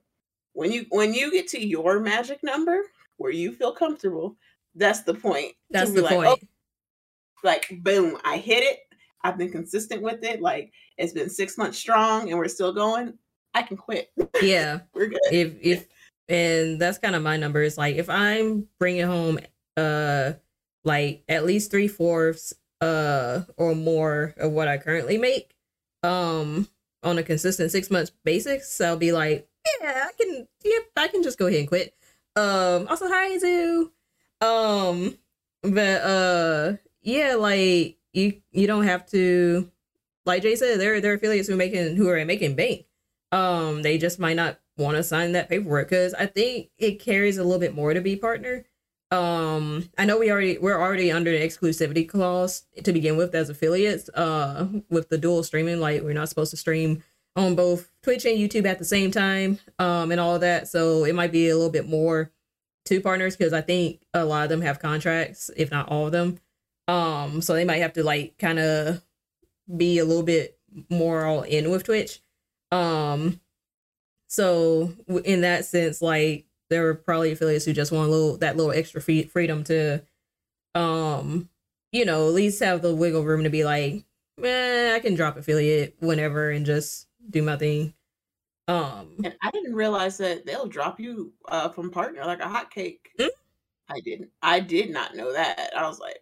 [0.52, 2.82] when you when you get to your magic number
[3.16, 4.36] where you feel comfortable,
[4.74, 5.52] that's the point.
[5.70, 6.28] That's the like, point.
[6.28, 6.46] Oh,
[7.42, 8.78] like boom, I hit it.
[9.22, 10.40] I've been consistent with it.
[10.40, 13.14] Like it's been six months strong, and we're still going.
[13.54, 14.10] I can quit.
[14.42, 15.20] Yeah, we're good.
[15.30, 15.86] If if
[16.28, 17.62] and that's kind of my number.
[17.62, 19.38] Is like if I'm bringing home
[19.76, 20.32] uh
[20.84, 25.54] like at least three fourths uh or more of what I currently make
[26.02, 26.68] um
[27.02, 28.80] on a consistent six months basis.
[28.80, 29.48] I'll be like,
[29.80, 31.94] yeah, I can yep, I can just go ahead and quit.
[32.36, 33.92] Um also hi Zoo.
[34.40, 35.18] Um
[35.62, 39.70] but uh yeah, like you you don't have to
[40.26, 42.86] like Jay said, there there are affiliates who are making who are making bank.
[43.32, 47.38] Um they just might not want to sign that paperwork because I think it carries
[47.38, 48.64] a little bit more to be partner
[49.12, 53.50] um i know we already we're already under an exclusivity clause to begin with as
[53.50, 57.02] affiliates uh with the dual streaming like we're not supposed to stream
[57.34, 61.14] on both twitch and youtube at the same time um and all that so it
[61.14, 62.30] might be a little bit more
[62.84, 66.12] to partners because i think a lot of them have contracts if not all of
[66.12, 66.38] them
[66.90, 69.00] um so they might have to like kind of
[69.74, 72.20] be a little bit more all in with twitch.
[72.72, 73.40] Um
[74.26, 74.92] so
[75.24, 78.72] in that sense like there were probably affiliates who just want a little that little
[78.72, 80.02] extra free, freedom to
[80.74, 81.48] um
[81.92, 84.04] you know at least have the wiggle room to be like
[84.42, 87.92] eh, i can drop affiliate whenever and just do my thing.
[88.68, 92.70] Um and i didn't realize that they'll drop you uh from partner like a hot
[92.70, 93.28] cake mm-hmm.
[93.92, 95.72] i didn't i did not know that.
[95.76, 96.20] I was like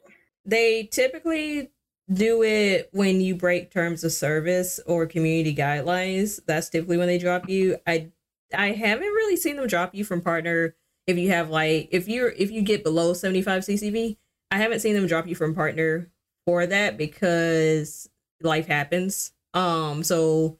[0.48, 1.70] they typically
[2.12, 7.18] do it when you break terms of service or community guidelines that's typically when they
[7.18, 8.10] drop you i
[8.54, 10.74] I haven't really seen them drop you from partner
[11.06, 14.16] if you have like if you're if you get below 75 CCV.
[14.50, 16.10] I haven't seen them drop you from partner
[16.46, 18.08] for that because
[18.40, 19.32] life happens.
[19.54, 20.58] Um so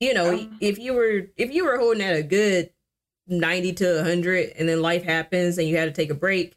[0.00, 2.70] you know, um, if you were if you were holding at a good
[3.28, 6.56] 90 to 100 and then life happens and you had to take a break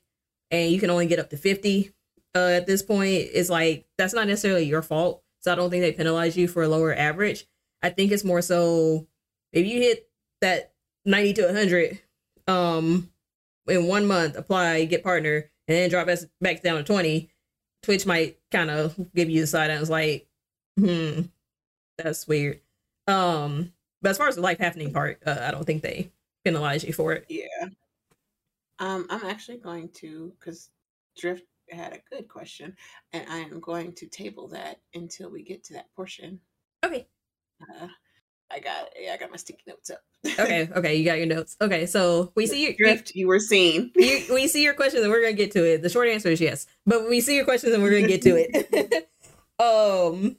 [0.52, 1.92] and you can only get up to 50
[2.36, 5.24] uh, at this point it's like that's not necessarily your fault.
[5.42, 7.48] So i don't think they penalize you for a lower average.
[7.82, 9.08] I think it's more so
[9.54, 10.10] if you hit
[10.42, 10.74] that
[11.06, 12.00] 90 to 100
[12.48, 13.10] um
[13.68, 17.30] in one month apply get partner and then drop us back down to 20
[17.84, 20.28] twitch might kind of give you the side and it's like
[20.78, 21.22] hmm
[21.98, 22.62] that's weird.
[23.08, 26.12] Um but as far as the life happening part uh, i don't think they
[26.44, 27.26] penalize you for it.
[27.30, 27.68] Yeah.
[28.80, 30.70] Um i'm actually going to because
[31.18, 31.46] drift
[31.76, 32.76] had a good question
[33.14, 36.40] and i am going to table that until we get to that portion
[36.86, 37.08] okay
[37.62, 37.88] uh,
[38.52, 40.02] I got yeah, I got my sticky notes up.
[40.40, 41.56] okay, okay, you got your notes.
[41.62, 43.92] Okay, so we see your drift you were seeing.
[43.96, 45.82] You, we see your questions and we're gonna get to it.
[45.82, 48.36] The short answer is yes, but we see your questions and we're gonna get to
[48.36, 49.10] it.
[49.60, 50.38] um,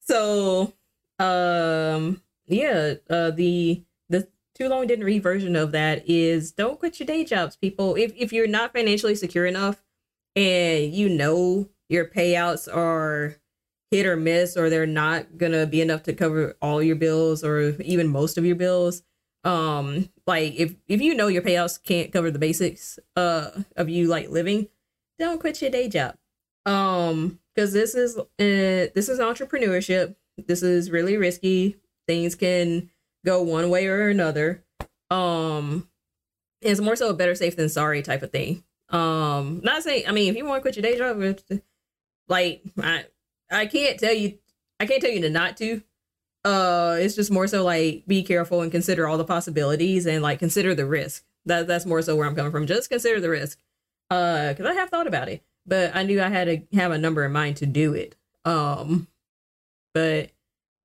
[0.00, 0.72] so
[1.18, 6.98] um, yeah, uh, the the too long didn't read version of that is don't quit
[6.98, 7.94] your day jobs, people.
[7.94, 9.82] If if you're not financially secure enough
[10.38, 13.36] and you know your payouts are
[13.90, 17.70] hit or miss or they're not gonna be enough to cover all your bills or
[17.82, 19.02] even most of your bills
[19.44, 24.08] Um, like if if you know your payouts can't cover the basics uh of you
[24.08, 24.68] like living,
[25.18, 26.16] don't quit your day job.
[26.66, 28.24] Um, because this is uh,
[28.94, 30.16] this is entrepreneurship.
[30.46, 31.76] This is really risky.
[32.06, 32.90] Things can
[33.24, 34.64] go one way or another.
[35.10, 35.88] Um,
[36.60, 38.64] it's more so a better safe than sorry type of thing.
[38.90, 41.60] Um, not saying I mean if you want to quit your day job,
[42.28, 43.04] like I
[43.50, 44.38] I can't tell you
[44.80, 45.82] I can't tell you to not to.
[46.44, 50.38] Uh, it's just more so like be careful and consider all the possibilities and like
[50.38, 51.24] consider the risk.
[51.46, 52.66] That that's more so where I'm coming from.
[52.66, 53.58] Just consider the risk.
[54.10, 56.98] Uh, because I have thought about it, but I knew I had to have a
[56.98, 58.16] number in mind to do it.
[58.44, 59.08] Um,
[59.92, 60.30] but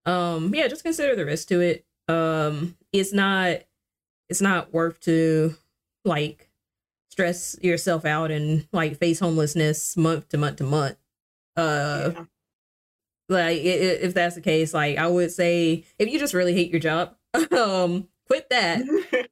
[0.05, 1.85] um, yeah, just consider the risk to it.
[2.07, 3.61] Um, it's not
[4.29, 5.55] it's not worth to
[6.03, 6.49] like
[7.13, 10.97] stress yourself out and like face homelessness month to month to month.
[11.55, 12.23] Uh, yeah.
[13.29, 16.79] like if that's the case, like I would say, if you just really hate your
[16.79, 17.15] job,
[17.51, 18.81] um, quit that,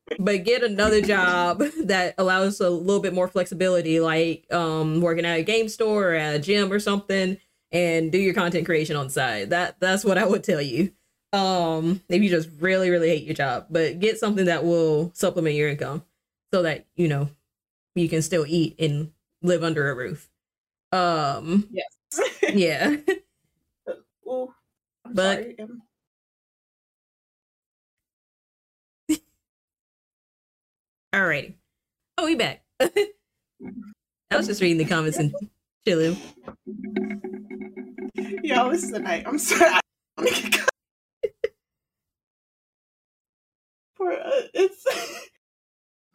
[0.20, 5.40] but get another job that allows a little bit more flexibility, like um, working at
[5.40, 7.40] a game store or at a gym or something,
[7.72, 9.50] and do your content creation on the side.
[9.50, 10.92] That that's what I would tell you.
[11.34, 15.56] Um, if you just really really hate your job, but get something that will supplement
[15.56, 16.04] your income
[16.54, 17.28] so that you know
[17.96, 19.12] you can still eat and
[19.42, 20.30] live under a roof.
[20.92, 21.86] Um, yes.
[22.54, 22.96] yeah.
[24.28, 24.54] Oh,
[25.12, 25.58] but sorry.
[31.14, 31.56] Alrighty.
[32.18, 32.64] Oh, we back.
[32.80, 35.34] I was just reading the comments and
[35.86, 36.18] chilling.
[38.44, 39.24] Yo, this is the night.
[39.28, 39.80] I'm sorry.
[43.96, 44.86] For uh, it's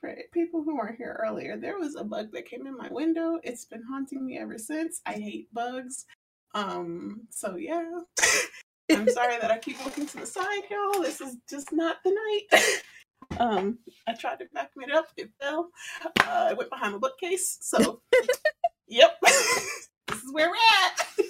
[0.06, 3.38] for people who weren't here earlier, there was a bug that came in my window.
[3.42, 5.00] It's been haunting me ever since.
[5.06, 6.06] I hate bugs.
[6.54, 8.00] Um, so yeah.
[8.90, 11.02] I'm sorry that I keep looking to the side, y'all.
[11.02, 12.62] This is just not the night.
[13.40, 15.70] um, I tried to back it up, it fell.
[16.04, 16.10] Uh,
[16.50, 17.58] I went behind my bookcase.
[17.62, 18.00] So,
[18.86, 21.26] yep, this is where we're at.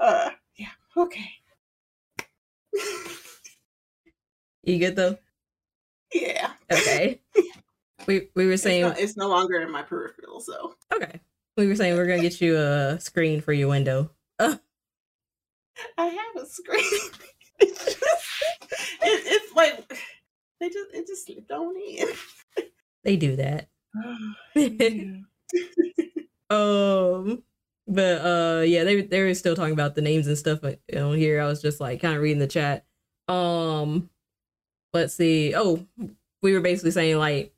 [0.00, 0.66] uh, yeah,
[0.96, 1.30] okay.
[4.64, 5.16] you good though?
[6.12, 6.50] Yeah.
[6.72, 7.20] Okay.
[8.06, 11.20] We we were saying it's, not, it's no longer in my peripheral, so okay.
[11.56, 14.10] We were saying we're gonna get you a screen for your window.
[14.38, 14.56] Uh.
[15.98, 16.82] I have a screen.
[17.60, 19.98] it's, just, it, it's like
[20.60, 22.08] they just it just slipped on in.
[23.04, 23.68] they do that.
[26.50, 27.42] um
[27.88, 30.98] but uh yeah they they were still talking about the names and stuff on you
[30.98, 32.84] know, here i was just like kind of reading the chat
[33.28, 34.08] um
[34.92, 35.84] let's see oh
[36.42, 37.52] we were basically saying like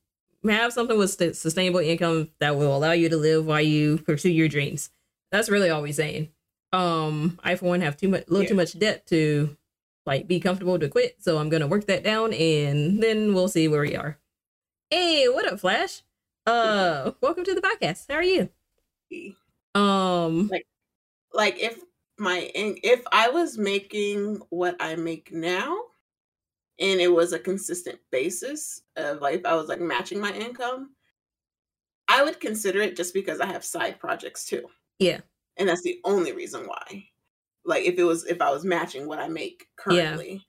[0.47, 4.31] have something with st- sustainable income that will allow you to live while you pursue
[4.31, 4.91] your dreams.
[5.33, 6.31] That's really all we're saying.
[6.73, 8.49] Um i for one have too much a little yeah.
[8.51, 9.57] too much debt to
[10.05, 13.69] like be comfortable to quit so i'm gonna work that down and then we'll see
[13.69, 14.19] where we are.
[14.91, 16.03] Hey what up flash?
[16.47, 18.05] Uh welcome to the podcast.
[18.11, 18.51] How are you?
[19.75, 20.67] Um like
[21.33, 21.81] like if
[22.19, 25.75] my if i was making what i make now
[26.81, 30.91] and it was a consistent basis of like i was like matching my income
[32.09, 34.65] i would consider it just because i have side projects too
[34.99, 35.21] yeah
[35.57, 37.05] and that's the only reason why
[37.65, 40.45] like if it was if i was matching what i make currently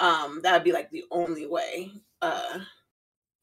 [0.00, 0.22] yeah.
[0.24, 1.90] um that would be like the only way
[2.22, 2.58] uh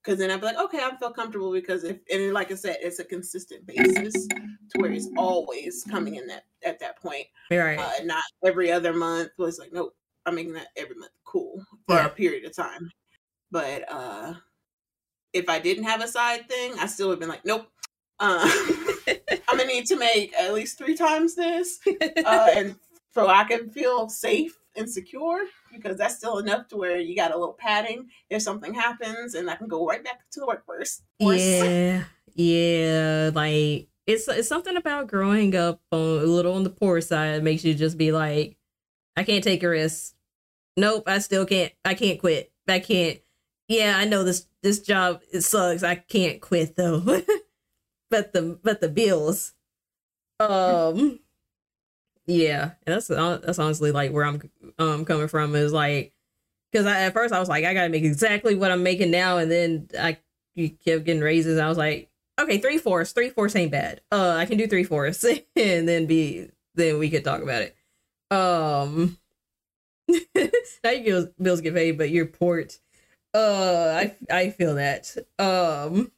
[0.05, 2.77] because then I'd be like, okay, I feel comfortable because if and like I said,
[2.79, 7.25] it's a consistent basis to where it's always coming in that at that point.
[7.49, 7.79] Right.
[7.79, 11.11] Uh, not every other month was like, nope, I'm making that every month.
[11.36, 11.65] Cool.
[11.88, 12.05] For yeah.
[12.05, 12.91] a period of time.
[13.51, 14.36] But uh
[15.36, 17.67] if I didn't have a side thing, I still would have been like, nope.
[18.17, 18.49] Uh,
[19.49, 21.79] I'm gonna need to make at least three times this,
[22.25, 22.77] uh, and
[23.13, 27.31] so I can feel safe and secure because that's still enough to where you got
[27.33, 31.01] a little padding if something happens, and I can go right back to the workforce.
[31.19, 32.05] Yeah,
[32.36, 37.43] yeah, like it's it's something about growing up on a little on the poor side
[37.43, 38.55] makes you just be like,
[39.17, 40.14] I can't take a risk.
[40.78, 41.71] Nope, I still can't.
[41.84, 42.51] I can't quit.
[42.67, 43.19] I can't.
[43.67, 45.84] Yeah, I know this this job it sucks.
[45.84, 46.99] I can't quit though.
[48.09, 49.53] but the but the bills.
[50.39, 51.19] Um
[52.28, 54.41] yeah, that's that's honestly like where I'm
[54.80, 56.13] um coming from is like
[56.71, 59.49] because at first I was like I gotta make exactly what I'm making now, and
[59.49, 60.17] then I
[60.57, 61.59] kept getting raises.
[61.59, 62.09] I was like,
[62.39, 64.01] okay, three fourths, three fourths ain't bad.
[64.11, 65.23] Uh, I can do three fourths,
[65.55, 67.76] and then be then we could talk about it.
[68.32, 69.17] Um,
[70.83, 72.79] now your bills get paid, but your port.
[73.33, 75.15] Uh, I I feel that.
[75.39, 76.11] Um,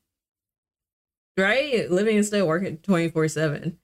[1.38, 3.79] right, living and still working twenty four seven.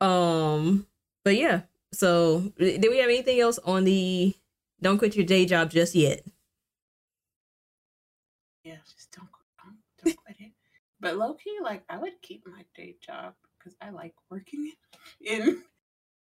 [0.00, 0.86] Um,
[1.24, 1.62] but yeah.
[1.92, 4.34] So, do we have anything else on the
[4.82, 6.24] don't quit your day job just yet?
[8.64, 9.28] yeah, just don't
[9.62, 10.52] don't, don't quit it.
[11.00, 14.72] But low key, like I would keep my day job because I like working
[15.20, 15.62] in.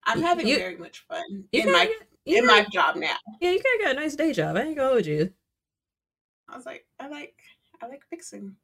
[0.03, 1.93] I'm having you, very much fun in my
[2.26, 3.15] in my job now.
[3.39, 4.55] Yeah, you kind of got a nice day job.
[4.55, 5.32] I ain't gonna hold you.
[6.47, 7.36] I was like, I like
[7.82, 8.55] I like fixing.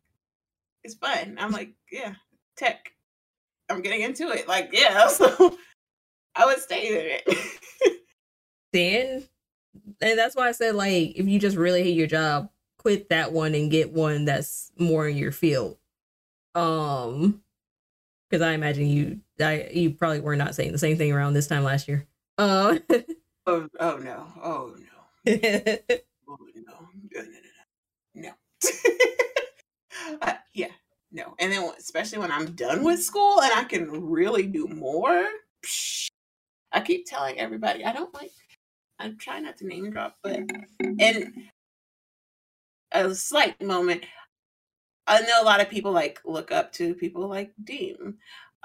[0.84, 1.38] It's fun.
[1.39, 2.14] I'm like, yeah,
[2.55, 2.91] tech.
[3.70, 4.47] I'm getting into it.
[4.47, 5.58] Like, yeah, so
[6.36, 8.01] I would stay in it.
[8.74, 9.24] then
[10.01, 13.32] and that's why I said like if you just really hate your job, quit that
[13.32, 15.78] one and get one that's more in your field.
[16.55, 17.41] Um
[18.30, 21.47] because I imagine you I you probably were not saying the same thing around this
[21.47, 22.05] time last year.
[22.38, 22.78] Uh,
[23.48, 24.28] oh oh no.
[24.43, 25.34] Oh no.
[26.30, 26.89] oh no.
[27.16, 27.39] No no no
[28.16, 28.30] no.
[28.30, 28.32] no.
[30.22, 30.72] uh, yeah,
[31.12, 31.36] no.
[31.39, 35.28] And then especially when I'm done with school and I can really do more.
[35.66, 36.10] Psh,
[36.72, 38.32] I keep telling everybody I don't like
[39.00, 40.39] I'm trying not to name drop, but
[41.00, 41.50] in
[42.91, 44.06] a slight moment,
[45.06, 48.16] I know a lot of people like look up to people like Dean.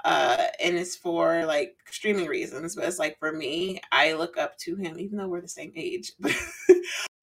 [0.03, 4.57] Uh, and it's for like streaming reasons, but it's like for me, I look up
[4.59, 6.11] to him, even though we're the same age.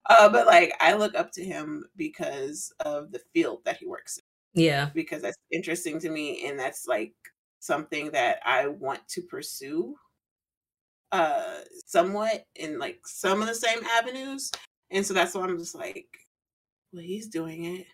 [0.09, 4.17] uh, but like I look up to him because of the field that he works
[4.17, 4.63] in.
[4.63, 4.89] Yeah.
[4.95, 7.13] Because that's interesting to me and that's like
[7.59, 9.95] something that I want to pursue
[11.11, 14.51] uh somewhat in like some of the same avenues.
[14.89, 16.07] And so that's why I'm just like,
[16.91, 17.85] well, he's doing it.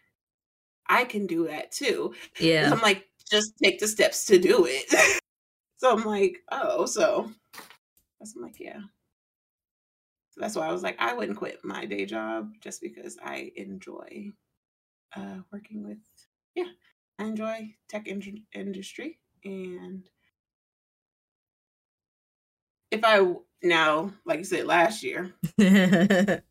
[0.89, 2.13] I can do that too.
[2.39, 2.71] Yeah.
[2.71, 5.19] I'm like, just take the steps to do it.
[5.77, 7.31] so I'm like, oh, so
[8.19, 8.79] that's I'm like, yeah.
[10.31, 13.51] So that's why I was like, I wouldn't quit my day job just because I
[13.55, 14.31] enjoy
[15.15, 15.99] uh working with
[16.55, 16.65] yeah,
[17.17, 20.03] I enjoy tech in- industry and
[22.91, 26.41] if I now, like you said last year, if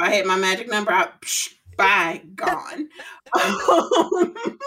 [0.00, 2.88] I hit my magic number, I psh, bye, gone.
[3.34, 4.58] Um,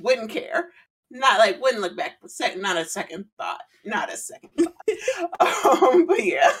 [0.00, 0.70] wouldn't care.
[1.10, 3.62] Not like wouldn't look back, but second, not a second thought.
[3.84, 5.82] Not a second thought.
[5.82, 6.52] um, but yeah,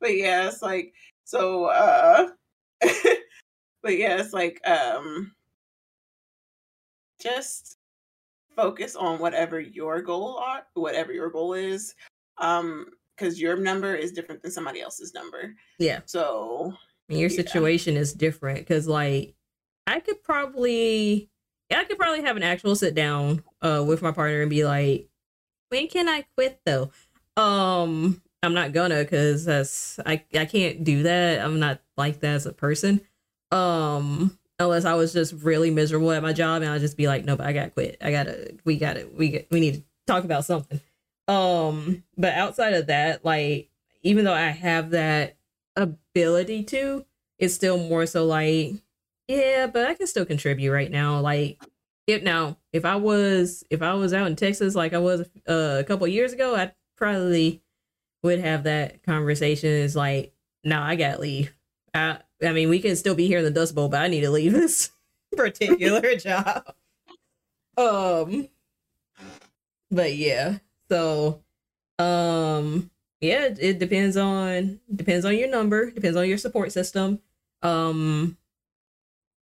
[0.00, 0.92] but yeah, it's like
[1.24, 1.66] so.
[1.66, 2.28] uh
[3.82, 5.32] But yeah, it's like um
[7.20, 7.76] just
[8.56, 11.94] focus on whatever your goal are, whatever your goal is
[12.38, 12.86] um
[13.16, 16.72] because your number is different than somebody else's number yeah so
[17.08, 17.36] your yeah.
[17.36, 19.34] situation is different because like
[19.86, 21.30] i could probably
[21.72, 25.08] i could probably have an actual sit down uh with my partner and be like
[25.70, 26.90] when can i quit though?
[27.36, 31.40] Um i'm not gonna because that's i i can't do that.
[31.40, 33.00] I'm not like that as a person.
[33.50, 37.24] Um unless i was just really miserable at my job and i'll just be like
[37.24, 37.96] no but i gotta quit.
[38.00, 40.80] I gotta we gotta we get, we need to talk about something.
[41.28, 43.70] Um, but outside of that, like
[44.02, 45.36] even though I have that
[45.76, 47.04] ability to,
[47.38, 48.74] it's still more so like,
[49.28, 51.20] yeah, but I can still contribute right now.
[51.20, 51.62] Like
[52.06, 55.76] if now, if I was if I was out in Texas like I was uh,
[55.78, 57.62] a couple years ago, I probably
[58.22, 59.70] would have that conversation.
[59.70, 61.54] Is like, no, nah, I gotta leave.
[61.94, 64.22] I I mean, we can still be here in the Dust Bowl, but I need
[64.22, 64.90] to leave this
[65.36, 66.74] particular job.
[67.76, 68.48] Um,
[69.90, 70.58] but yeah,
[70.88, 71.40] so,
[71.98, 77.20] um, yeah, it, it depends on depends on your number, depends on your support system.
[77.62, 78.36] Um,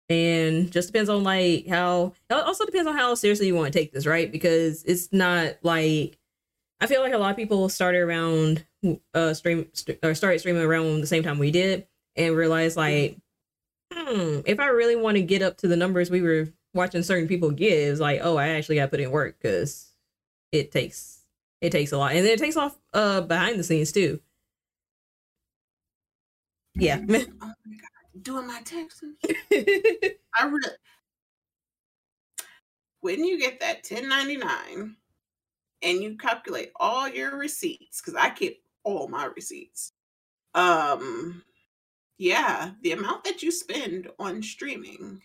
[0.10, 3.78] and just depends on like how it also depends on how seriously you want to
[3.80, 6.18] take this right because it's not like
[6.82, 8.66] i feel like a lot of people started around
[9.14, 13.18] uh stream st- or started streaming around the same time we did and realized like
[13.94, 17.28] hmm if i really want to get up to the numbers we were watching certain
[17.28, 19.92] people give like oh i actually got to put in work because
[20.52, 21.20] it takes
[21.62, 24.20] it takes a lot, and it takes off uh behind the scenes too.
[26.76, 27.00] Yeah.
[28.22, 29.16] Doing my taxes.
[29.52, 30.70] I really
[33.02, 34.96] when you get that 1099
[35.84, 39.94] and you calculate all your receipts, because I keep all my receipts.
[40.54, 41.44] Um
[42.18, 45.22] yeah, the amount that you spend on streaming.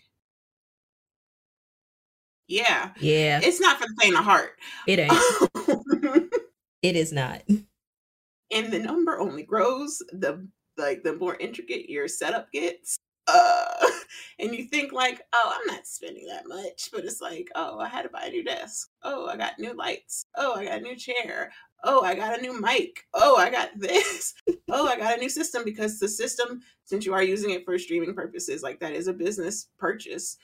[2.47, 2.91] Yeah.
[2.99, 3.39] Yeah.
[3.41, 4.59] It's not for the faint of heart.
[4.87, 6.33] It ain't.
[6.81, 7.43] It is not.
[7.47, 12.97] And the number only grows the like the more intricate your setup gets.
[13.27, 13.87] Uh
[14.39, 17.87] and you think like, oh, I'm not spending that much, but it's like, oh, I
[17.87, 18.89] had to buy a new desk.
[19.03, 20.25] Oh, I got new lights.
[20.35, 21.51] Oh, I got a new chair.
[21.83, 23.03] Oh, I got a new mic.
[23.13, 24.33] Oh, I got this.
[24.69, 27.77] oh, I got a new system because the system, since you are using it for
[27.77, 30.37] streaming purposes, like that is a business purchase.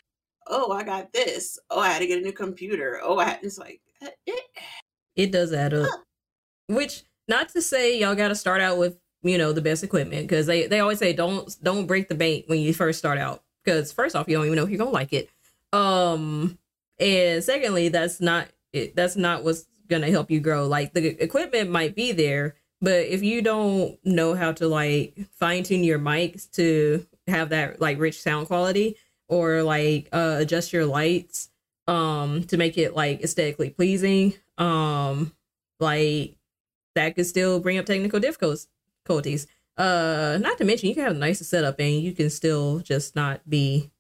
[0.48, 1.60] Oh, I got this.
[1.70, 3.00] Oh, I had to get a new computer.
[3.04, 3.82] Oh, I it's like
[4.26, 4.40] it,
[5.16, 5.90] it does add up.
[6.68, 10.28] Which not to say y'all got to start out with you know the best equipment
[10.28, 13.44] because they they always say don't don't break the bank when you first start out
[13.68, 15.30] because first off, you don't even know if you're gonna like it.
[15.74, 16.58] Um,
[17.00, 20.68] and secondly, that's not it, that's not what's gonna help you grow.
[20.68, 25.64] Like the equipment might be there, but if you don't know how to like fine
[25.64, 28.96] tune your mics to have that like rich sound quality
[29.28, 31.50] or like uh, adjust your lights
[31.88, 35.34] um to make it like aesthetically pleasing, um
[35.82, 36.38] like
[36.96, 38.68] that could still bring up technical difficulties.
[39.78, 43.16] Uh, not to mention you can have a nicer setup and you can still just
[43.16, 43.92] not be,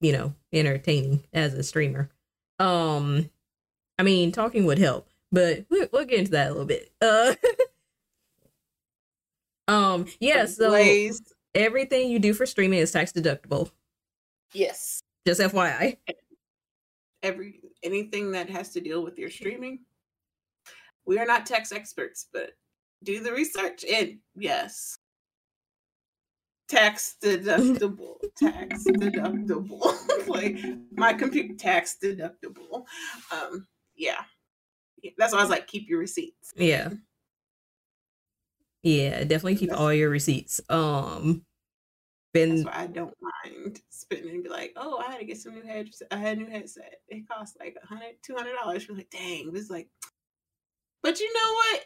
[0.00, 2.10] you know, entertaining as a streamer.
[2.58, 3.28] Um,
[3.98, 6.92] I mean, talking would help, but we'll, we'll get into that a little bit.
[7.00, 7.34] Uh,
[9.68, 10.46] um, yeah.
[10.46, 11.22] So Blaze.
[11.54, 13.70] everything you do for streaming is tax deductible.
[14.52, 15.02] Yes.
[15.26, 15.96] Just FYI.
[17.22, 19.80] Every anything that has to deal with your streaming.
[21.04, 22.50] We are not tax experts, but
[23.02, 24.98] do the research and yes.
[26.68, 28.16] Tax deductible.
[28.36, 30.26] tax deductible.
[30.28, 30.58] like
[30.92, 32.84] my computer tax deductible.
[33.32, 33.66] Um
[33.96, 34.22] yeah.
[35.16, 36.52] That's why I was like, keep your receipts.
[36.56, 36.90] Yeah.
[38.82, 40.60] Yeah, definitely keep That's- all your receipts.
[40.68, 41.44] Um,
[42.32, 45.38] That's been why I don't mind spending and be like, oh, I had to get
[45.38, 46.02] some new headsets.
[46.10, 47.00] I had a new headset.
[47.08, 48.86] It cost like a hundred, two hundred dollars.
[48.88, 49.50] Like, dang.
[49.54, 49.88] It's like,
[51.02, 51.84] but you know what?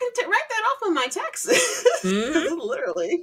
[0.00, 1.84] I can t- write that off on my taxes.
[2.02, 3.22] 'Cause Literally.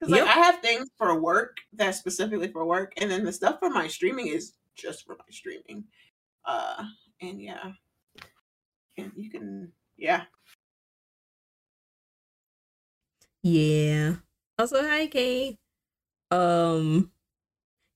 [0.00, 0.26] Because like Mm-hmm.
[0.28, 0.36] Yep.
[0.36, 3.88] I have things for work that's specifically for work, and then the stuff for my
[3.88, 5.84] streaming is just for my streaming.
[6.44, 6.84] Uh,
[7.22, 7.72] and yeah,
[8.98, 10.24] and you can, yeah,
[13.42, 14.16] Yeah.
[14.58, 15.58] Also, hi, Kate.
[16.30, 17.10] Um,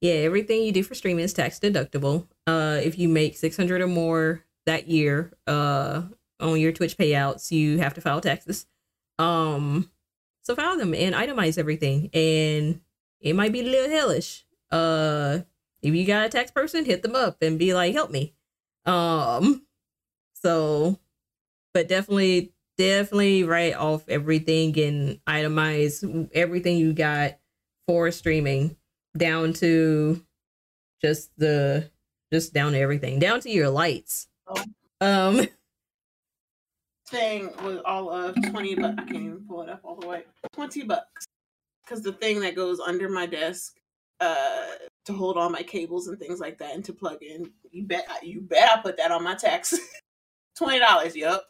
[0.00, 2.28] yeah, everything you do for streaming is tax deductible.
[2.46, 6.02] Uh, if you make six hundred or more that year, uh,
[6.40, 8.66] on your Twitch payouts, you have to file taxes.
[9.18, 9.90] Um,
[10.42, 12.80] so file them and itemize everything, and
[13.20, 14.44] it might be a little hellish.
[14.70, 15.40] Uh,
[15.82, 18.34] if you got a tax person, hit them up and be like, "Help me."
[18.86, 19.66] Um,
[20.34, 20.98] so,
[21.74, 27.36] but definitely definitely write off everything and itemize everything you got
[27.88, 28.76] for streaming
[29.16, 30.24] down to
[31.02, 31.90] just the
[32.32, 34.62] just down to everything down to your lights Oh.
[35.00, 35.46] um
[37.10, 38.94] thing was all of 20 bucks.
[38.98, 40.24] I can't even pull it up all the way.
[40.52, 41.26] 20 bucks.
[41.84, 43.74] Because the thing that goes under my desk
[44.20, 44.66] uh
[45.04, 48.06] to hold all my cables and things like that and to plug in, you bet
[48.22, 49.74] you bet I put that on my tax.
[50.60, 51.44] $20, yup.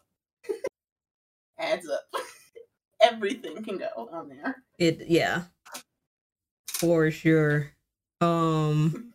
[1.59, 2.03] Adds up.
[3.01, 4.63] Everything can go on there.
[4.79, 5.43] it yeah
[6.67, 7.73] for sure
[8.21, 9.13] um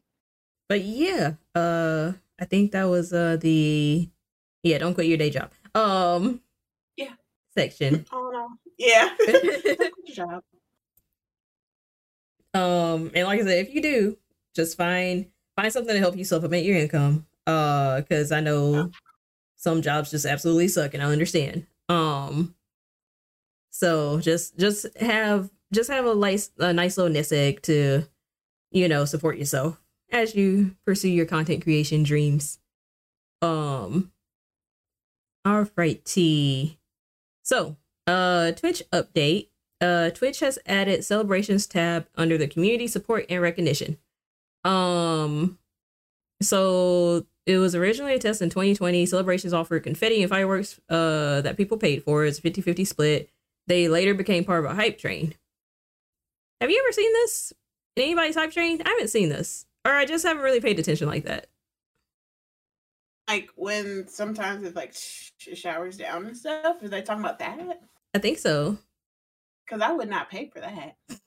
[0.69, 4.09] but yeah uh i think that was uh the
[4.63, 6.41] yeah don't quit your day job um
[6.97, 7.13] Yeah.
[7.55, 8.47] section Oh no.
[8.77, 9.15] Yeah.
[9.25, 10.43] Good job.
[12.53, 14.17] Um, and like I said, if you do,
[14.55, 17.25] just find find something to help you supplement your income.
[17.45, 18.91] Uh, because I know
[19.55, 21.65] some jobs just absolutely suck, and I understand.
[21.89, 22.55] Um,
[23.71, 28.03] so just just have just have a nice a nice little nest egg to,
[28.71, 29.79] you know, support yourself
[30.11, 32.59] as you pursue your content creation dreams.
[33.41, 34.11] Um.
[35.45, 36.79] All right, T.
[37.43, 37.75] So,
[38.07, 39.47] uh, Twitch update
[39.83, 43.97] uh, Twitch has added celebrations tab under the community support and recognition.
[44.63, 45.59] Um,
[46.41, 49.05] so it was originally a test in 2020.
[49.05, 52.23] Celebrations offered confetti and fireworks uh, that people paid for.
[52.25, 53.29] It's 50 50 split.
[53.67, 55.35] They later became part of a hype train.
[56.61, 57.51] Have you ever seen this?
[57.97, 58.81] In anybody's hype train?
[58.85, 59.65] I haven't seen this.
[59.85, 61.47] Or I just haven't really paid attention like that.
[63.27, 66.81] Like when sometimes it's like sh- showers down and stuff.
[66.81, 67.81] Are they talking about that?
[68.13, 68.77] I think so.
[69.65, 70.97] Because I would not pay for that.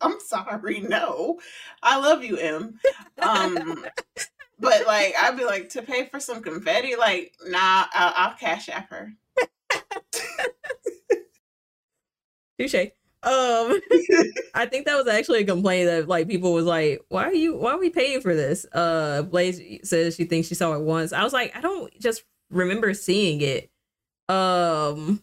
[0.00, 1.40] I'm sorry, no.
[1.82, 2.78] I love you, M.
[3.20, 3.84] Um,
[4.58, 6.96] but like, I'd be like to pay for some confetti.
[6.96, 9.12] Like, nah, I'll, I'll cash app her.
[12.58, 12.90] Touche.
[13.22, 13.80] Um,
[14.54, 17.56] I think that was actually a complaint that like people was like, "Why are you?
[17.56, 21.12] Why are we paying for this?" Uh, Blaze says she thinks she saw it once.
[21.12, 23.70] I was like, I don't just remember seeing it,
[24.28, 25.22] um,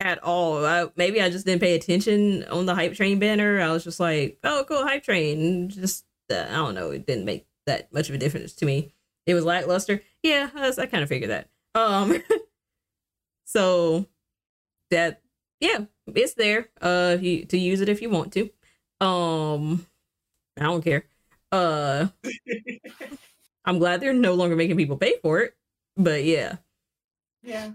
[0.00, 0.64] at all.
[0.64, 3.60] I, maybe I just didn't pay attention on the hype train banner.
[3.60, 6.90] I was just like, "Oh, cool, hype train." Just uh, I don't know.
[6.90, 8.92] It didn't make that much of a difference to me.
[9.26, 10.02] It was lackluster.
[10.22, 11.48] Yeah, I, I kind of figured that.
[11.74, 12.22] Um,
[13.44, 14.06] so
[14.90, 15.22] that
[15.60, 15.84] yeah,
[16.14, 16.68] it's there.
[16.80, 18.50] Uh, if you to use it if you want to.
[19.04, 19.86] Um,
[20.58, 21.04] I don't care.
[21.52, 22.08] Uh,
[23.64, 25.54] I'm glad they're no longer making people pay for it.
[25.96, 26.56] But yeah.
[27.42, 27.72] yeah.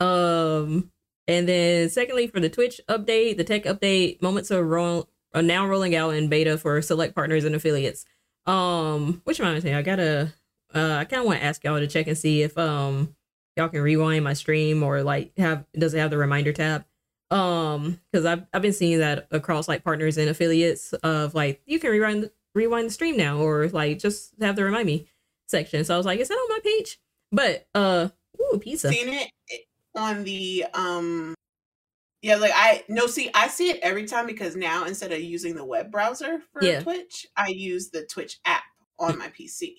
[0.00, 0.90] Um,
[1.28, 5.66] and then secondly, for the Twitch update, the tech update, moments of royal are now
[5.66, 8.04] rolling out in beta for select partners and affiliates.
[8.46, 10.32] Um, which reminds me, I gotta
[10.74, 13.14] uh I kinda wanna ask y'all to check and see if um
[13.56, 16.84] y'all can rewind my stream or like have does it have the reminder tab?
[17.30, 21.80] Um, because I've I've been seeing that across like partners and affiliates of like you
[21.80, 25.08] can rewind the, rewind the stream now or like just have the remind me
[25.48, 25.84] section.
[25.84, 27.00] So I was like, is that on my page?
[27.32, 28.08] But uh
[28.40, 28.90] ooh, pizza.
[28.90, 29.30] Seen it
[29.96, 31.34] on the um
[32.22, 35.56] yeah, like I no see I see it every time because now instead of using
[35.56, 36.80] the web browser for Yeah.
[36.80, 38.62] Twitch, I use the Twitch app
[38.98, 39.76] on my PC.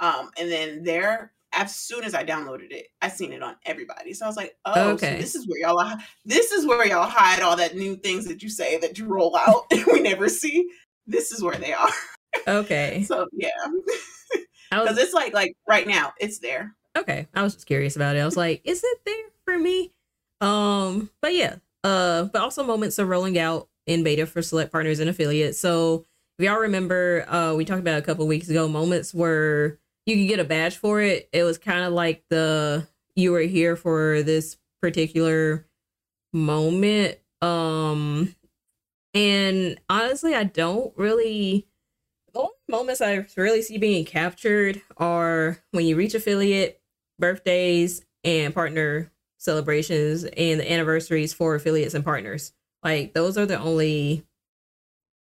[0.00, 4.12] Um and then there as soon as I downloaded it, I seen it on everybody.
[4.14, 5.12] So I was like, oh, Okay.
[5.16, 8.26] so this is where y'all are, this is where y'all hide all that new things
[8.26, 10.68] that you say that you roll out and we never see.
[11.06, 11.90] This is where they are.
[12.48, 13.04] Okay.
[13.06, 13.50] So yeah.
[14.70, 16.74] Because it's like like right now, it's there.
[16.98, 17.28] okay.
[17.32, 18.20] I was just curious about it.
[18.20, 19.92] I was like, is it there for me?
[20.40, 21.56] Um, but yeah.
[21.84, 25.60] Uh, but also moments are rolling out in beta for select partners and affiliates.
[25.60, 26.06] So
[26.38, 30.28] if y'all remember, uh, we talked about a couple weeks ago, moments where you could
[30.28, 31.28] get a badge for it.
[31.32, 32.86] It was kind of like the
[33.16, 35.66] you were here for this particular
[36.32, 37.18] moment.
[37.40, 38.34] Um,
[39.14, 41.66] and honestly, I don't really.
[42.32, 46.82] The only moments I really see being captured are when you reach affiliate,
[47.18, 52.52] birthdays, and partner celebrations, and the anniversaries for affiliates and partners.
[52.82, 54.26] Like those are the only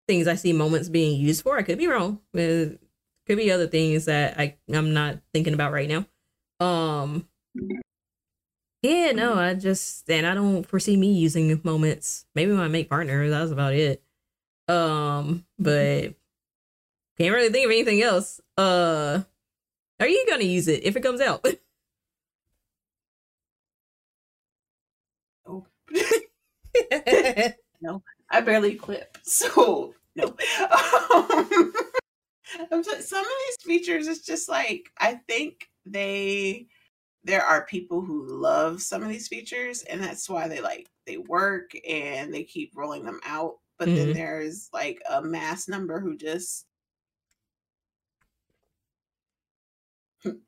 [0.08, 1.58] things I see moments being used for.
[1.58, 2.20] I could be wrong.
[3.28, 6.06] Could be other things that I I'm not thinking about right now.
[6.66, 7.28] Um.
[8.84, 12.26] Yeah, no, I just and I don't foresee me using moments.
[12.36, 14.04] Maybe when I make partners, that's about it.
[14.68, 16.16] Um, but
[17.18, 18.40] can't really think of anything else.
[18.58, 19.22] Uh,
[20.00, 21.46] are you gonna use it if it comes out?
[25.46, 25.66] Oh.
[27.80, 28.02] No,
[28.32, 30.36] I barely clip, so no.
[31.14, 31.72] Um,
[32.72, 36.68] I'm some of these features, it's just like I think they
[37.24, 41.18] there are people who love some of these features, and that's why they like they
[41.18, 43.58] work and they keep rolling them out.
[43.80, 44.14] But then Mhm.
[44.14, 46.68] there's like a mass number who just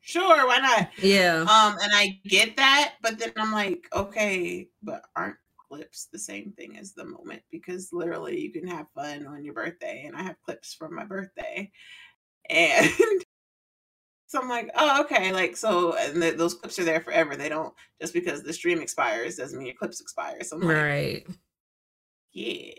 [0.02, 0.90] sure, why not?
[0.98, 1.50] yeah.
[1.50, 5.38] Um, and I get that, but then I'm like, okay, but aren't
[5.70, 7.42] clips the same thing as the moment?
[7.52, 11.06] Because literally, you can have fun on your birthday, and I have clips from my
[11.06, 11.72] birthday,
[12.50, 12.90] and
[14.28, 17.36] so I'm like, oh, okay, like so, and th- those clips are there forever.
[17.36, 20.44] They don't just because the stream expires doesn't mean your clips expire.
[20.44, 21.28] So I'm like, Right.
[22.32, 22.74] yeah.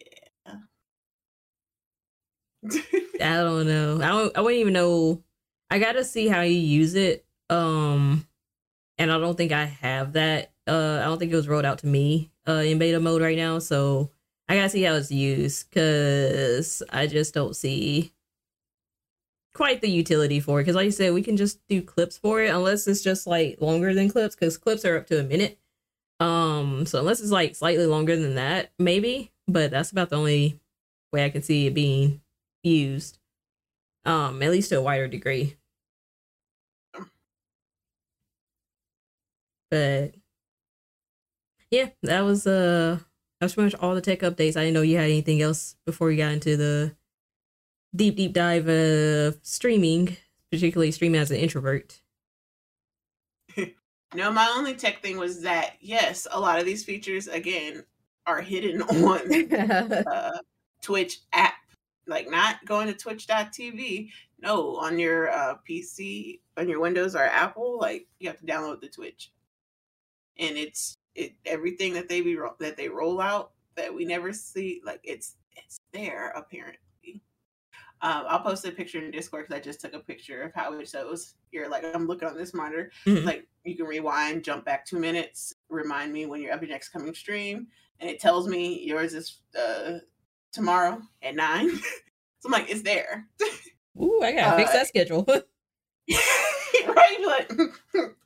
[2.64, 3.96] I don't know.
[4.02, 4.36] I don't.
[4.36, 5.22] I wouldn't even know.
[5.70, 7.24] I gotta see how you use it.
[7.48, 8.26] Um,
[9.00, 10.52] and I don't think I have that.
[10.66, 12.30] Uh, I don't think it was rolled out to me.
[12.46, 13.58] Uh, in beta mode right now.
[13.58, 14.10] So
[14.48, 18.12] I gotta see how it's used because I just don't see
[19.54, 20.64] quite the utility for it.
[20.64, 23.58] Because like you said, we can just do clips for it unless it's just like
[23.60, 24.34] longer than clips.
[24.34, 25.58] Because clips are up to a minute.
[26.18, 29.32] Um, so unless it's like slightly longer than that, maybe.
[29.48, 30.60] But that's about the only
[31.12, 32.20] way I can see it being
[32.62, 33.18] used
[34.04, 35.56] um at least to a wider degree
[39.70, 40.14] but
[41.70, 42.98] yeah that was uh
[43.40, 46.08] that's pretty much all the tech updates i didn't know you had anything else before
[46.08, 46.94] we got into the
[47.94, 50.16] deep deep dive of streaming
[50.50, 52.00] particularly streaming as an introvert
[54.14, 57.84] No, my only tech thing was that yes, a lot of these features again
[58.26, 59.52] are hidden on
[60.06, 60.38] uh,
[60.82, 61.54] Twitch app.
[62.06, 64.10] Like not going to twitch.tv.
[64.42, 68.80] No, on your uh, PC, on your Windows or Apple, like you have to download
[68.80, 69.30] the Twitch.
[70.40, 74.80] And it's it everything that they be that they roll out that we never see
[74.84, 76.78] like it's it's there apparently.
[78.02, 80.72] Um, I'll post a picture in Discord because I just took a picture of how
[80.72, 81.34] it shows.
[81.52, 82.90] You're like, I'm looking on this monitor.
[83.06, 83.24] Mhm.
[83.26, 86.88] Like you can rewind, jump back two minutes, remind me when you're up your next
[86.88, 87.66] coming stream,
[87.98, 89.98] and it tells me yours is uh,
[90.50, 91.68] tomorrow at nine.
[92.40, 93.28] so I'm like, it's there,
[94.00, 95.26] Ooh, i gotta fix Uh, that schedule
[96.86, 97.18] right?
[97.26, 97.52] Like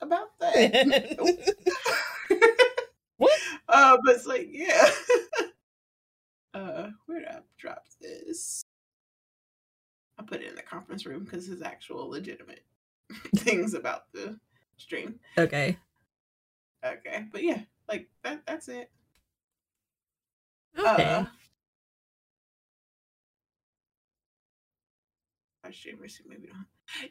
[0.01, 1.97] about that.
[3.25, 3.41] What?
[3.69, 4.91] Uh, but it's like, yeah.
[6.55, 8.63] uh, where did I drop this?
[10.19, 12.65] I put it in the conference room because it's actual legitimate
[13.37, 14.39] things about the
[14.77, 15.19] stream.
[15.39, 15.79] okay
[16.85, 18.43] Okay, but yeah, like that.
[18.47, 18.91] That's it.
[20.79, 21.25] okay Uh,
[25.65, 26.67] our streamers who maybe don't.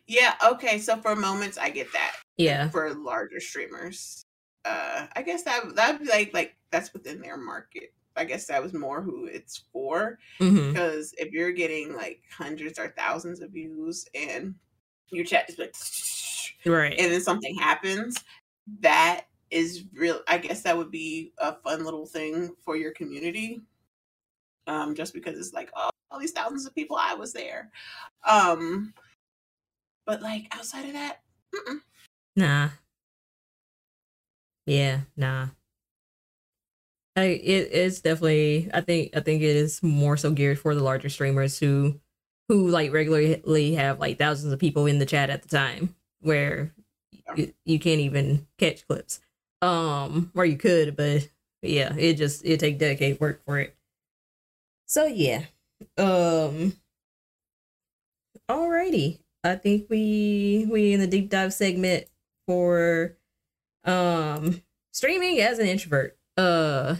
[0.05, 0.35] Yeah.
[0.45, 0.77] Okay.
[0.77, 2.15] So for moments, I get that.
[2.37, 4.22] yeah For larger streamers,
[4.65, 7.93] uh, I guess that that'd be like like that's within their market.
[8.15, 10.19] I guess that was more who it's for.
[10.39, 14.55] hmm Because if you're getting like hundreds or thousands of views and
[15.09, 15.75] your chat is like,
[16.65, 16.97] Right.
[16.97, 18.23] and then something happens,
[18.81, 20.21] that is real.
[20.27, 23.63] I guess that would be a fun little thing for your community.
[24.67, 27.69] Um, just because it's like, oh, all these thousands of people, I was there.
[28.27, 28.93] Um,
[30.05, 31.21] but like outside of that,
[31.53, 31.79] mm-mm.
[32.35, 32.69] Nah.
[34.65, 35.49] Yeah, nah.
[37.15, 40.83] I it is definitely I think I think it is more so geared for the
[40.83, 41.99] larger streamers who
[42.49, 46.73] who like regularly have like thousands of people in the chat at the time where
[47.35, 49.21] you, you can't even catch clips.
[49.61, 51.27] Um or you could, but
[51.61, 53.75] yeah, it just it take dedicated work for it.
[54.85, 55.45] So yeah.
[55.97, 56.73] Um
[58.49, 59.19] alrighty.
[59.43, 62.05] I think we we in the deep dive segment
[62.47, 63.17] for
[63.85, 64.61] um
[64.91, 66.95] streaming as an introvert uh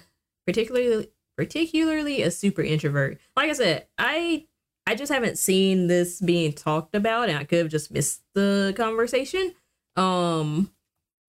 [0.46, 3.20] particularly particularly a super introvert.
[3.36, 4.46] Like i said i
[4.86, 8.74] i just haven't seen this being talked about and i could have just missed the
[8.76, 9.54] conversation.
[9.96, 10.72] Um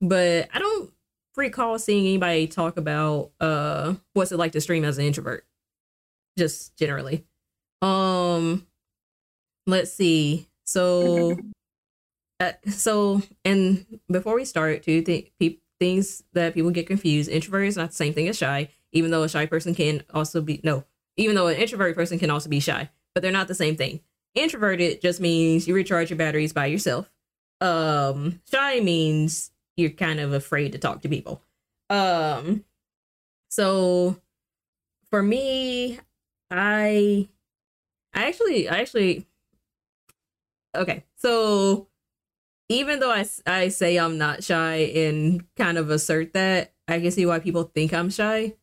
[0.01, 0.91] but i don't
[1.37, 5.45] recall seeing anybody talk about uh what's it like to stream as an introvert
[6.39, 7.25] just generally.
[7.83, 8.67] Um
[9.67, 10.49] let's see.
[10.67, 11.39] So
[12.69, 17.77] so and before we start two th- pe- things that people get confused introvert is
[17.77, 20.85] not the same thing as shy even though a shy person can also be no
[21.17, 24.01] even though an introverted person can also be shy but they're not the same thing.
[24.35, 27.11] Introverted just means you recharge your batteries by yourself.
[27.61, 31.43] Um shy means you're kind of afraid to talk to people.
[31.89, 32.65] Um
[33.49, 34.21] so
[35.11, 36.01] for me
[36.51, 37.29] i
[38.13, 39.25] i actually i actually
[40.75, 41.87] okay so
[42.75, 47.11] even though I, I say I'm not shy and kind of assert that, I can
[47.11, 48.55] see why people think I'm shy.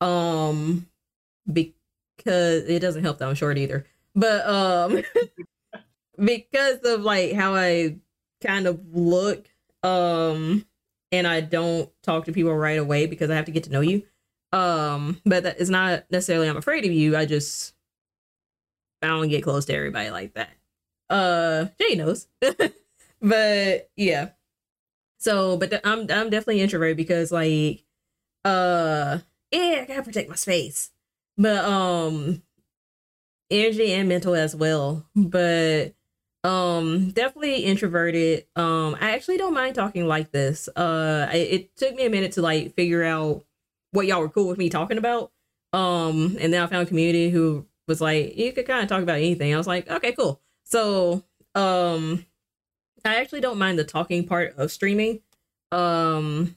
[0.00, 0.88] Um,
[1.50, 3.86] because it doesn't help that I'm short either.
[4.14, 5.02] But um,
[6.24, 7.96] because of like how I
[8.42, 9.48] kind of look,
[9.82, 10.66] um,
[11.12, 13.80] and I don't talk to people right away because I have to get to know
[13.80, 14.02] you.
[14.52, 17.16] Um, but that is not necessarily I'm afraid of you.
[17.16, 17.74] I just
[19.02, 20.50] I don't get close to everybody like that.
[21.10, 22.26] Uh, Jay knows.
[23.26, 24.30] but yeah.
[25.18, 27.82] So but i'm i'm definitely introvert because like
[28.44, 29.18] uh
[29.50, 30.90] yeah i gotta protect my space.
[31.36, 32.42] But um
[33.50, 35.06] energy and mental as well.
[35.16, 35.94] But
[36.44, 38.46] um definitely introverted.
[38.54, 40.68] Um i actually don't mind talking like this.
[40.76, 43.44] Uh I, it took me a minute to like figure out
[43.90, 45.32] what y'all were cool with me talking about.
[45.72, 49.02] Um and then i found a community who was like you could kind of talk
[49.02, 49.52] about anything.
[49.52, 50.40] I was like okay cool.
[50.62, 51.24] So
[51.56, 52.24] um
[53.06, 55.20] I actually don't mind the talking part of streaming.
[55.72, 56.56] Um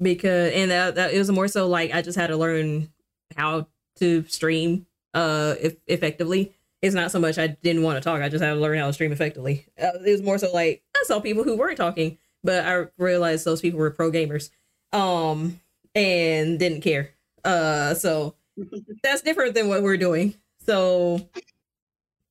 [0.00, 2.92] because and that, that it was more so like I just had to learn
[3.36, 6.54] how to stream uh if, effectively.
[6.80, 8.86] It's not so much I didn't want to talk, I just had to learn how
[8.86, 9.66] to stream effectively.
[9.80, 13.44] Uh, it was more so like I saw people who weren't talking, but I realized
[13.44, 14.50] those people were pro gamers.
[14.92, 15.60] Um
[15.94, 17.10] and didn't care.
[17.44, 18.34] Uh so
[19.02, 20.34] that's different than what we're doing.
[20.64, 21.28] So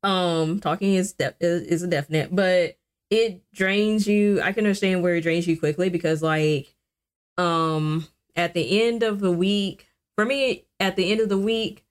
[0.03, 2.78] um talking is de- is, is a definite, but
[3.10, 4.41] it drains you.
[4.41, 6.74] I can understand where it drains you quickly because like
[7.38, 11.86] um at the end of the week, for me at the end of the week,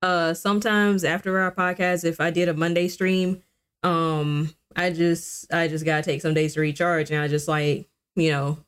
[0.00, 3.42] uh sometimes after our podcast if I did a Monday stream,
[3.82, 7.48] um I just I just got to take some days to recharge and I just
[7.48, 8.58] like, you know,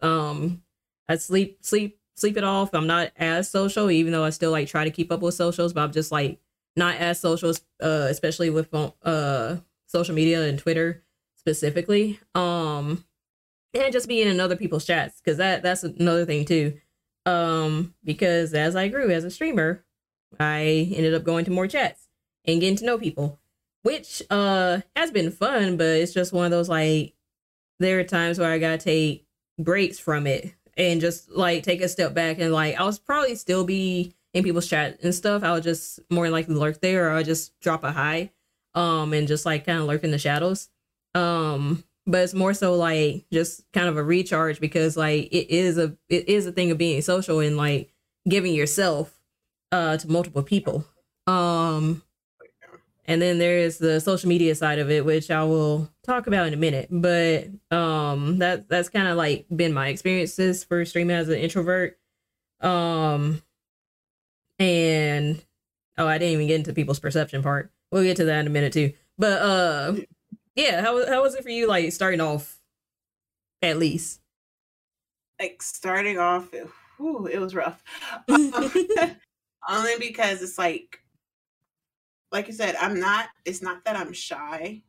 [0.00, 0.62] um
[1.08, 2.74] I sleep sleep sleep it off.
[2.74, 5.72] I'm not as social even though I still like try to keep up with socials,
[5.72, 6.40] but I'm just like
[6.74, 8.68] not as social uh especially with
[9.04, 11.04] uh social media and Twitter
[11.46, 13.04] specifically um
[13.72, 16.76] and just being in other people's chats because that that's another thing too.
[17.24, 19.84] Um because as i grew as a streamer
[20.40, 22.08] i ended up going to more chats
[22.44, 23.38] and getting to know people
[23.82, 27.14] which uh has been fun but it's just one of those like
[27.78, 29.24] there are times where i gotta take
[29.56, 33.64] breaks from it and just like take a step back and like i'll probably still
[33.64, 35.42] be in people's chat and stuff.
[35.42, 38.32] I'll just more likely lurk there or i'll just drop a high
[38.74, 40.68] um and just like kind of lurk in the shadows
[41.16, 45.78] um but it's more so like just kind of a recharge because like it is
[45.78, 47.92] a it is a thing of being social and like
[48.28, 49.18] giving yourself
[49.72, 50.84] uh to multiple people.
[51.26, 52.02] Um
[53.08, 56.46] and then there is the social media side of it which i will talk about
[56.46, 56.88] in a minute.
[56.90, 61.98] But um that that's kind of like been my experiences for streaming as an introvert.
[62.60, 63.42] Um
[64.58, 65.42] and
[65.98, 67.72] oh i didn't even get into people's perception part.
[67.90, 68.92] We'll get to that in a minute too.
[69.18, 69.94] But uh
[70.56, 72.58] yeah how, how was it for you like starting off
[73.62, 74.20] at least
[75.40, 76.52] like starting off
[76.96, 77.82] whew, it was rough.
[78.28, 81.00] Only because it's like,
[82.32, 83.28] like you said, I'm not.
[83.44, 84.82] It's not that I'm shy.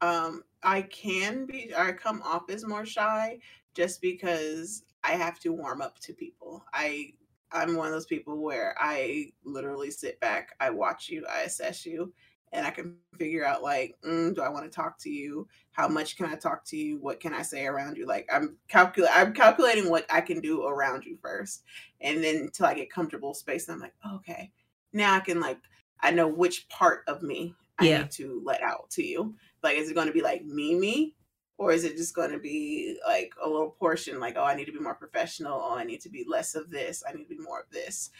[0.00, 1.72] Um, I can be.
[1.76, 3.38] I come off as more shy
[3.74, 6.64] just because I have to warm up to people.
[6.72, 7.12] I
[7.52, 11.86] I'm one of those people where I literally sit back, I watch you, I assess
[11.86, 12.12] you,
[12.52, 15.46] and I can figure out like, mm, do I want to talk to you?
[15.72, 16.98] How much can I talk to you?
[16.98, 18.06] What can I say around you?
[18.06, 21.64] Like I'm calculate I'm calculating what I can do around you first,
[22.00, 24.50] and then until I get comfortable space, I'm like, okay,
[24.92, 25.58] now I can like
[26.00, 27.98] I know which part of me I yeah.
[27.98, 29.34] need to let out to you.
[29.62, 31.14] Like, is it going to be like me, me,
[31.58, 34.66] or is it just going to be like a little portion like oh i need
[34.66, 37.36] to be more professional oh i need to be less of this i need to
[37.36, 38.10] be more of this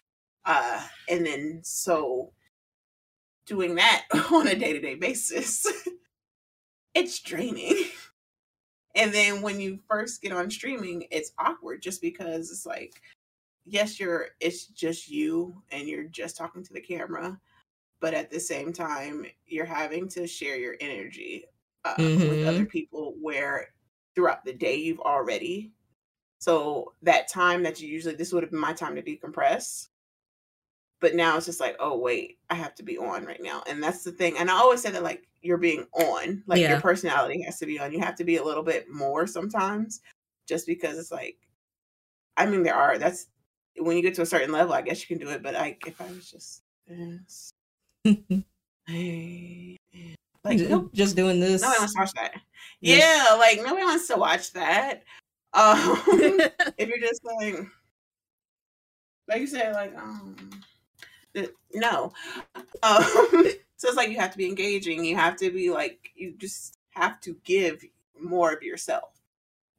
[0.45, 2.33] uh and then so
[3.47, 5.67] doing that on a day-to-day basis.
[6.95, 7.85] It's draining.
[8.95, 13.03] And then when you first get on streaming it's awkward just because it's like
[13.67, 17.39] yes you're it's just you and you're just talking to the camera
[18.01, 21.45] but at the same time you're having to share your energy
[21.85, 22.29] uh, mm-hmm.
[22.29, 23.69] with other people where
[24.15, 25.71] throughout the day you've already.
[26.41, 29.89] So that time that you usually this would have been my time to decompress
[31.01, 33.83] but now it's just like oh wait i have to be on right now and
[33.83, 36.71] that's the thing and i always say that like you're being on like yeah.
[36.71, 40.01] your personality has to be on you have to be a little bit more sometimes
[40.49, 41.37] just because it's like
[42.37, 43.27] i mean there are that's
[43.79, 45.83] when you get to a certain level i guess you can do it but like
[45.87, 47.53] if i was just this
[48.87, 49.77] hey,
[50.45, 50.91] like nope.
[50.95, 51.63] just doing this.
[51.63, 52.41] Nobody wants to watch that.
[52.81, 55.03] Yeah, like nobody wants to watch that.
[55.53, 56.01] Um,
[56.79, 57.67] if you're just like,
[59.29, 60.37] like you said, like um,
[61.75, 62.13] no.
[62.83, 63.03] Um,
[63.77, 65.05] so it's like you have to be engaging.
[65.05, 67.85] You have to be like you just have to give
[68.21, 69.21] more of yourself.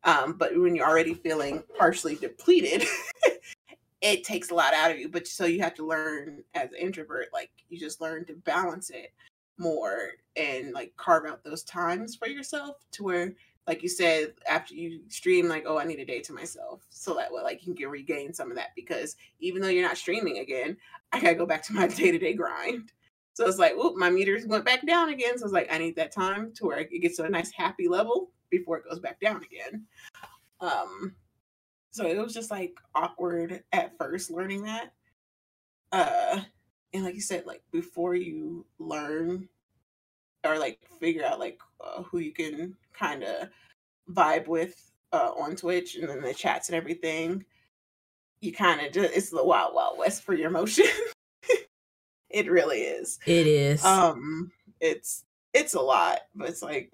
[0.03, 2.84] Um, but when you're already feeling partially depleted,
[4.01, 5.10] it takes a lot out of you.
[5.10, 8.89] But so you have to learn as an introvert, like you just learn to balance
[8.89, 9.12] it
[9.58, 13.34] more and like carve out those times for yourself to where
[13.68, 17.13] like you said after you stream like oh i need a day to myself so
[17.13, 20.39] that way like you can regain some of that because even though you're not streaming
[20.39, 20.76] again
[21.11, 22.91] i gotta go back to my day-to-day grind.
[23.34, 25.95] So it's like oop my meters went back down again so it's like i need
[25.97, 29.20] that time to where it gets to a nice happy level before it goes back
[29.20, 29.86] down again.
[30.59, 31.13] Um
[31.91, 34.93] so it was just like awkward at first learning that
[35.91, 36.41] uh
[36.93, 39.47] and like you said like before you learn
[40.43, 43.49] or like figure out like uh, who you can kind of
[44.11, 47.43] vibe with uh, on twitch and then the chats and everything
[48.41, 50.85] you kind of just it's the wild wild west for your emotion
[52.29, 56.91] it really is it is um it's it's a lot but it's like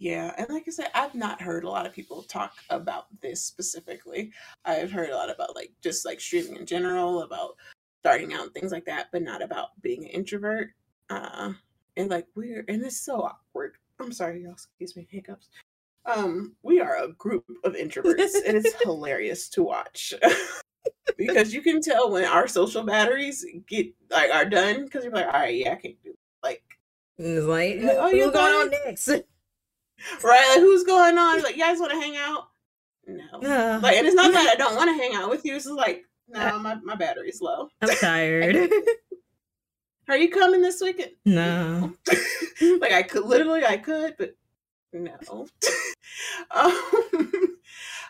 [0.00, 3.42] yeah, and like I said, I've not heard a lot of people talk about this
[3.42, 4.32] specifically.
[4.64, 7.56] I've heard a lot about like just like streaming in general, about
[8.02, 10.70] starting out and things like that, but not about being an introvert.
[11.10, 11.52] Uh,
[12.00, 13.74] and like we're and it's so awkward.
[14.00, 14.52] I'm sorry, y'all.
[14.52, 15.48] Excuse me, hiccups.
[16.06, 20.14] Um, we are a group of introverts, and it's hilarious to watch
[21.18, 25.26] because you can tell when our social batteries get like are done because you're like,
[25.26, 26.18] all right, yeah, I can't do it.
[26.42, 26.62] like.
[27.22, 29.22] It's like, oh, you're going on next, right?
[30.22, 31.42] Like, who's going on?
[31.42, 32.44] Like, you guys want to hang out?
[33.06, 33.24] No.
[33.46, 35.54] Uh, like, and it's not that I don't want to hang out with you.
[35.54, 37.68] It's just like, no, my, my battery's low.
[37.82, 38.70] I'm tired.
[40.10, 41.12] Are you coming this weekend?
[41.24, 41.92] No.
[42.80, 44.34] like I could literally I could, but
[44.92, 45.14] no.
[46.50, 47.56] um,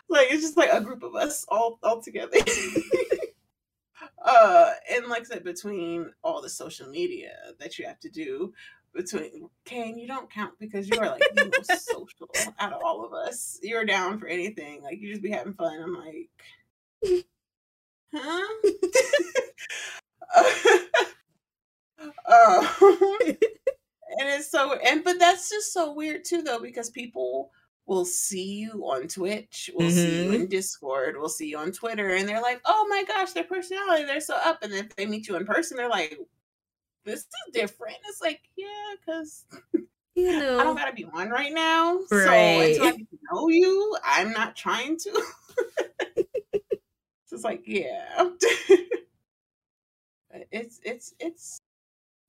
[0.09, 2.37] like it's just like a group of us all all together.
[4.25, 8.51] uh and like I said, between all the social media that you have to do,
[8.95, 13.05] between Kane, you don't count because you are like the most social out of all
[13.05, 13.59] of us.
[13.61, 14.81] You're down for anything.
[14.81, 15.79] Like you just be having fun.
[15.79, 17.27] I'm like
[18.11, 18.47] huh?
[22.25, 27.51] Uh, and it's so and but that's just so weird too though because people
[27.85, 29.95] will see you on Twitch, will mm-hmm.
[29.95, 30.33] see you mm-hmm.
[30.33, 34.05] in Discord, will see you on Twitter, and they're like, "Oh my gosh, their personality,
[34.05, 36.17] they're so up." And if they meet you in person, they're like,
[37.03, 39.45] "This is different." It's like, yeah, because
[40.15, 41.99] you know, I don't gotta be one right now.
[42.09, 42.75] Right.
[42.77, 42.97] So until I
[43.33, 45.23] know you, I'm not trying to.
[47.31, 48.29] it's like, yeah.
[50.51, 51.61] it's it's it's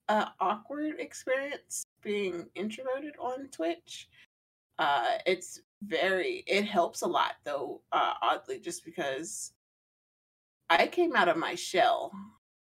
[0.09, 4.09] a awkward experience being introverted on Twitch.
[4.79, 9.53] Uh it's very it helps a lot though, uh oddly, just because
[10.69, 12.11] I came out of my shell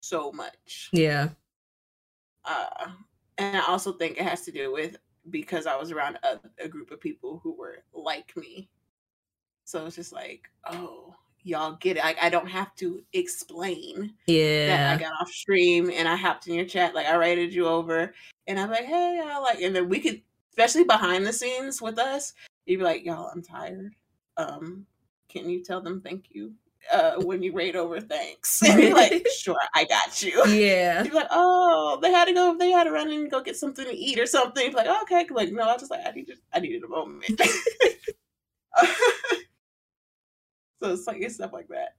[0.00, 0.90] so much.
[0.92, 1.30] Yeah.
[2.44, 2.90] Uh
[3.38, 4.96] and I also think it has to do with
[5.30, 8.68] because I was around a, a group of people who were like me.
[9.64, 11.14] So it's just like, oh,
[11.46, 12.02] y'all get it.
[12.02, 14.66] Like I don't have to explain yeah.
[14.66, 16.94] that I got off stream and I hopped in your chat.
[16.94, 18.12] Like I raided you over
[18.46, 20.20] and I'm like, hey, I like, and then we could,
[20.50, 22.34] especially behind the scenes with us,
[22.66, 23.94] you'd be like, y'all, I'm tired.
[24.36, 24.86] Um,
[25.28, 26.52] can you tell them thank you?
[26.92, 28.62] Uh, when you raid over, thanks.
[28.64, 30.44] And be like, sure, I got you.
[30.48, 31.04] Yeah.
[31.04, 33.84] You're like, oh, they had to go, they had to run and go get something
[33.84, 34.64] to eat or something.
[34.64, 37.40] You're like, okay, like, no, I just like, I needed, I needed a moment.
[40.82, 41.94] so it's like, it's stuff like that.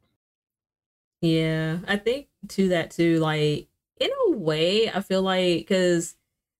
[1.21, 3.19] Yeah, I think to that too.
[3.19, 3.67] Like
[3.99, 6.15] in a way, I feel like because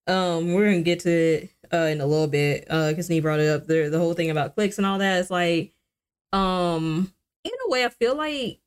[0.08, 3.40] um we're gonna get to it uh in a little bit uh because Nee brought
[3.40, 5.20] it up the the whole thing about cliques and all that.
[5.20, 5.74] It's like
[6.34, 7.14] um
[7.44, 8.60] in a way, I feel like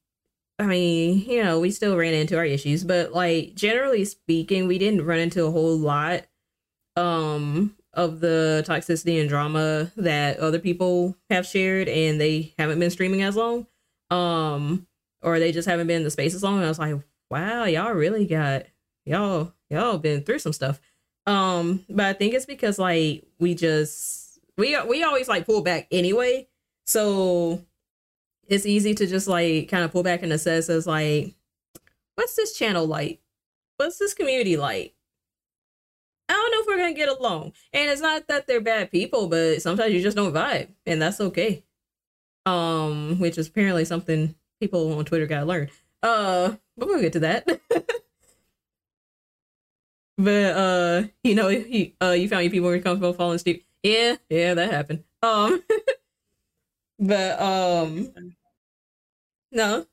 [0.58, 4.78] I mean you know we still ran into our issues, but like generally speaking, we
[4.78, 6.26] didn't run into a whole lot
[6.96, 12.90] um of the toxicity and drama that other people have shared and they haven't been
[12.90, 13.66] streaming as long
[14.10, 14.86] um
[15.22, 16.56] or they just haven't been in the space as long.
[16.56, 16.94] And i was like
[17.30, 18.66] wow y'all really got
[19.04, 20.80] y'all y'all been through some stuff.
[21.26, 25.88] Um but i think it's because like we just we we always like pull back
[25.90, 26.48] anyway.
[26.86, 27.64] So
[28.46, 31.34] it's easy to just like kind of pull back and assess as like
[32.14, 33.20] what's this channel like?
[33.78, 34.94] What's this community like
[36.30, 37.52] I don't know if we're gonna get along.
[37.72, 41.20] And it's not that they're bad people, but sometimes you just don't vibe, and that's
[41.20, 41.64] okay.
[42.46, 45.70] Um, which is apparently something people on Twitter gotta learn.
[46.02, 47.46] Uh, but we'll get to that.
[50.18, 53.66] but uh, you know, you uh, you found your people were comfortable falling asleep.
[53.82, 55.04] Yeah, yeah, that happened.
[55.22, 55.62] Um,
[56.98, 58.12] but um,
[59.52, 59.86] no,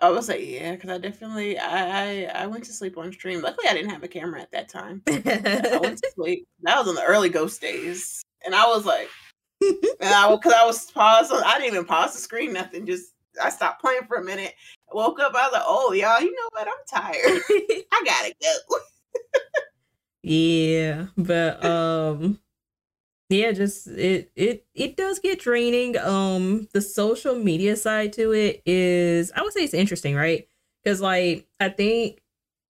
[0.00, 3.42] I was like, yeah, because I definitely I, I I went to sleep on stream.
[3.42, 5.02] Luckily, I didn't have a camera at that time.
[5.06, 6.46] I went to sleep.
[6.62, 9.08] That was in the early ghost days, and I was like,
[9.62, 11.32] and I because I was paused.
[11.32, 12.52] On, I didn't even pause the screen.
[12.52, 12.86] Nothing.
[12.86, 14.54] Just I stopped playing for a minute.
[14.90, 15.34] I woke up.
[15.34, 16.66] I was like, oh y'all, you know what?
[16.66, 17.42] I'm tired.
[17.92, 18.78] I gotta go.
[20.22, 22.38] yeah, but um
[23.30, 25.96] yeah just it it it does get draining.
[25.98, 30.48] Um the social media side to it is i would say it's interesting right?
[30.82, 32.20] Because like i think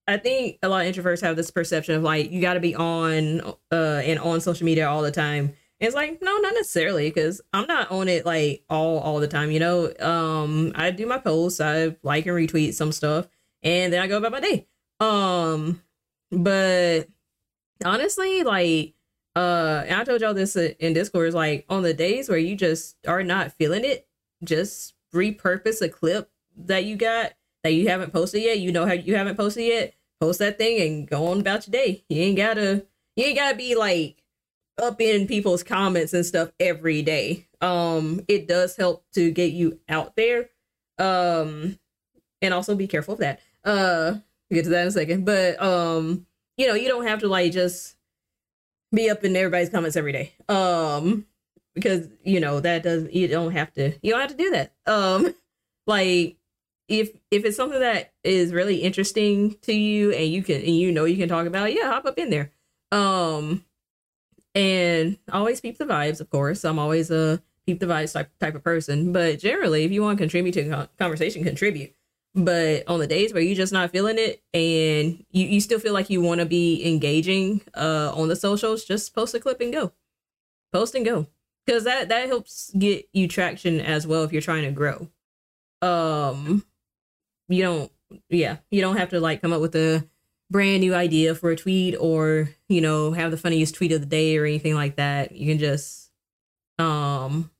[0.07, 2.75] i think a lot of introverts have this perception of like you got to be
[2.75, 3.41] on
[3.73, 5.55] uh and on social media all the time.
[5.81, 9.29] And it's like no not necessarily because i'm not on it like all all the
[9.29, 9.93] time you know?
[9.99, 13.29] Um i do my posts i like and retweet some stuff
[13.63, 14.67] and then i go about my day.
[15.01, 15.81] Um
[16.31, 17.09] but
[17.85, 18.95] honestly like
[19.37, 22.57] uh and i told y'all this in discord is like on the days where you
[22.57, 24.07] just are not feeling it
[24.43, 27.33] just repurpose a clip that you got
[27.63, 28.59] that you haven't posted yet.
[28.59, 29.95] You know how you haven't posted yet?
[30.21, 32.05] Post that thing and go on about your day.
[32.09, 32.87] You ain't gotta
[33.17, 34.23] you ain't gotta be like
[34.81, 37.47] up in people's comments and stuff every day.
[37.61, 40.51] Um it does help to get you out there.
[40.99, 41.79] Um
[42.43, 43.41] and also be careful of that.
[43.65, 44.19] Uh
[44.51, 45.25] we'll get to that in a second.
[45.25, 46.27] But um
[46.57, 47.97] you know you don't have to like just
[48.93, 50.35] be up in everybody's comments every day.
[50.49, 51.27] Um,
[51.75, 54.73] because you know that does you don't have to you don't have to do that.
[54.87, 55.35] Um,
[55.87, 56.37] like
[56.89, 60.93] if if it's something that is really interesting to you and you can and you
[60.93, 62.51] know you can talk about it, yeah, hop up in there.
[62.93, 63.65] Um,
[64.55, 66.65] and always peep the vibes, of course.
[66.65, 70.19] I'm always a peep the vibes type type of person, but generally, if you want
[70.19, 71.95] to contribute to conversation, contribute.
[72.35, 75.93] But on the days where you're just not feeling it and you, you still feel
[75.93, 79.73] like you want to be engaging uh, on the socials, just post a clip and
[79.73, 79.93] go.
[80.73, 81.27] Post and go.
[81.67, 85.09] Because that, that helps get you traction as well if you're trying to grow.
[85.83, 86.65] Um
[87.49, 87.93] you don't
[88.29, 90.07] yeah, you don't have to like come up with a
[90.51, 94.07] brand new idea for a tweet or, you know, have the funniest tweet of the
[94.07, 95.33] day or anything like that.
[95.33, 96.11] You can just
[96.79, 97.51] um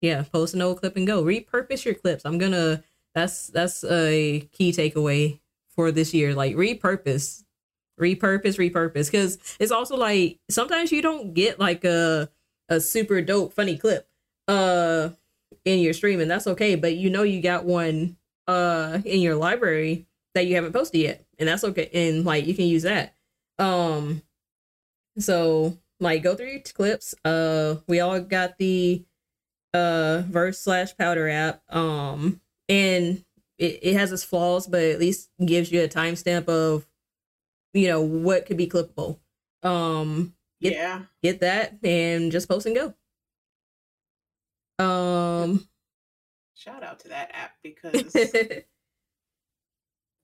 [0.00, 1.22] yeah, post an old clip and go.
[1.22, 2.24] Repurpose your clips.
[2.24, 2.82] I'm gonna
[3.14, 5.40] that's that's a key takeaway
[5.74, 6.34] for this year.
[6.34, 7.44] Like repurpose,
[8.00, 9.10] repurpose, repurpose.
[9.10, 12.30] Because it's also like sometimes you don't get like a
[12.68, 14.08] a super dope funny clip
[14.46, 15.10] uh
[15.64, 16.74] in your stream, and that's okay.
[16.74, 18.16] But you know you got one
[18.46, 21.90] uh in your library that you haven't posted yet, and that's okay.
[21.92, 23.14] And like you can use that.
[23.58, 24.22] Um,
[25.18, 27.14] so like go through your clips.
[27.24, 29.04] Uh, we all got the
[29.74, 31.62] uh verse slash powder app.
[31.74, 33.22] Um, and
[33.58, 36.86] it, it has its flaws, but at least gives you a timestamp of
[37.74, 39.18] you know what could be clippable.
[39.62, 42.94] Um, get, yeah, get that and just post and go.
[44.82, 45.68] Um,
[46.54, 48.12] shout out to that app because.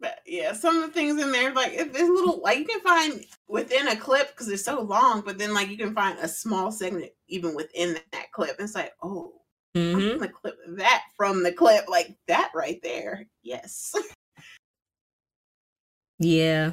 [0.00, 2.80] but yeah, some of the things in there, like if it's little, like you can
[2.80, 6.28] find within a clip because it's so long, but then like you can find a
[6.28, 8.56] small segment even within that clip.
[8.60, 9.34] It's like, oh,
[9.76, 9.98] Mm-hmm.
[9.98, 13.26] I'm gonna clip that from the clip, like that right there.
[13.42, 13.94] Yes.
[16.18, 16.72] Yeah.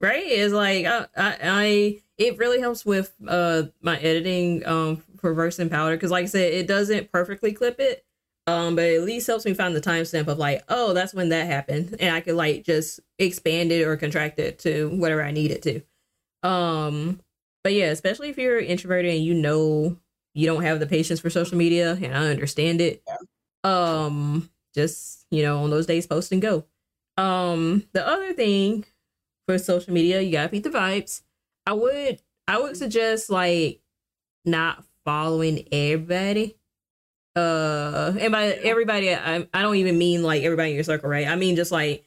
[0.00, 0.24] Right?
[0.24, 5.58] It's like I, I, I it really helps with uh my editing um for verse
[5.58, 8.04] and powder because like I said, it doesn't perfectly clip it.
[8.46, 11.48] Um, but at least helps me find the timestamp of like, oh, that's when that
[11.48, 11.96] happened.
[12.00, 15.62] And I could like just expand it or contract it to whatever I need it
[15.62, 16.48] to.
[16.48, 17.20] Um,
[17.62, 19.98] but yeah, especially if you're introverted and you know
[20.38, 23.02] you don't have the patience for social media, and I understand it.
[23.64, 26.64] Um, just you know, on those days post and go.
[27.16, 28.84] Um, the other thing
[29.48, 31.22] for social media, you gotta beat the vibes.
[31.66, 33.80] I would I would suggest like
[34.44, 36.56] not following everybody.
[37.34, 41.26] Uh, and by everybody, I I don't even mean like everybody in your circle, right?
[41.26, 42.04] I mean just like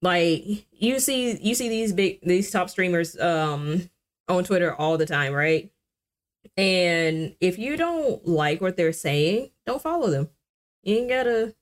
[0.00, 3.90] like you see you see these big these top streamers um
[4.30, 5.70] on Twitter all the time, right?
[6.56, 10.28] And if you don't like what they're saying, don't follow them.
[10.82, 11.54] You ain't gotta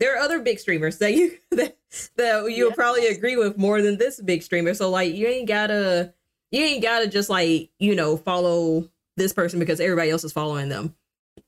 [0.00, 1.76] there are other big streamers that you that,
[2.16, 4.74] that you'll probably agree with more than this big streamer.
[4.74, 6.12] So like you ain't gotta
[6.50, 10.68] you ain't gotta just like, you know, follow this person because everybody else is following
[10.68, 10.96] them.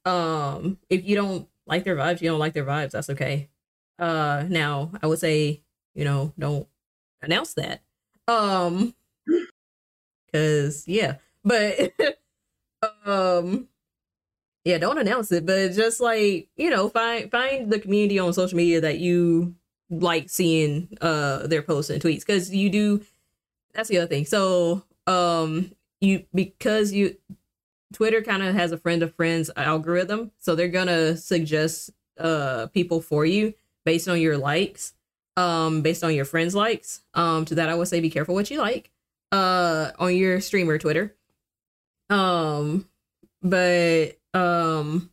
[0.04, 3.48] Um if you don't like their vibes, you don't like their vibes, that's okay.
[3.98, 5.62] Uh now I would say,
[5.94, 6.68] you know, don't
[7.22, 7.82] announce that.
[8.28, 8.94] Um
[10.32, 11.92] cuz yeah, but
[13.04, 13.68] um
[14.64, 18.56] yeah don't announce it but just like you know find find the community on social
[18.56, 19.54] media that you
[19.90, 23.04] like seeing uh their posts and tweets because you do
[23.74, 24.24] that's the other thing.
[24.24, 27.16] So um you because you
[27.92, 33.00] twitter kind of has a friend of friends algorithm so they're gonna suggest uh people
[33.00, 33.54] for you
[33.84, 34.94] based on your likes
[35.36, 37.02] um based on your friends likes.
[37.12, 38.90] Um to that i would say be careful what you like
[39.32, 41.14] uh on your streamer twitter.
[42.08, 42.88] Um
[43.44, 45.10] but um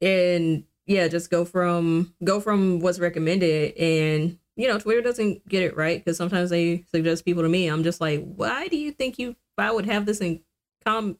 [0.00, 5.62] and yeah just go from go from what's recommended and you know twitter doesn't get
[5.62, 7.66] it right because sometimes they suggest people to me.
[7.66, 10.40] I'm just like why do you think you i would have this in
[10.84, 11.18] com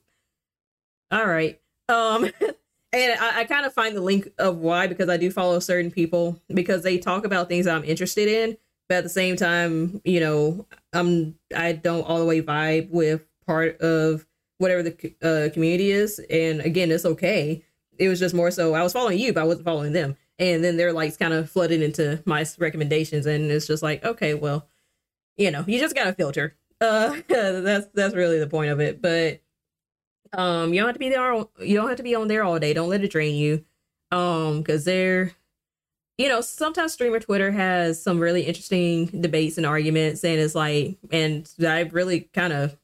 [1.11, 1.59] all right.
[1.89, 2.25] Um
[2.93, 5.91] and i, I kind of find the link of why because i do follow certain
[5.91, 8.57] people because they talk about things i'm interested in
[8.87, 13.21] but at the same time you know i'm i don't all the way vibe with
[13.45, 14.25] part of
[14.59, 16.19] whatever the uh, community is.
[16.29, 17.63] And again, it's okay.
[17.97, 20.15] It was just more so I was following you, but I wasn't following them.
[20.37, 24.35] And then their likes kind of flooded into my recommendations, and it's just like, okay,
[24.35, 24.67] well,
[25.35, 26.55] you know, you just gotta filter.
[26.79, 29.01] Uh, that's that's really the point of it.
[29.01, 29.41] But
[30.31, 31.31] um, you don't have to be there.
[31.33, 32.73] all- You don't have to be on there all day.
[32.73, 33.65] Don't let it drain you.
[34.11, 35.33] Um, because they're
[36.17, 40.97] you know, sometimes streamer Twitter has some really interesting debates and arguments, and it's like,
[41.11, 42.77] and I really kind of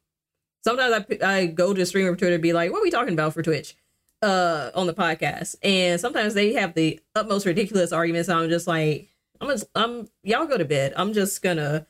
[0.66, 3.34] sometimes I, I go to streamer Twitter and be like, what are we talking about
[3.34, 3.78] for Twitch?
[4.22, 8.28] Uh, on the podcast, and sometimes they have the utmost ridiculous arguments.
[8.28, 9.08] I'm just like,
[9.40, 10.94] I'm just, I'm y'all go to bed.
[10.96, 11.86] I'm just gonna,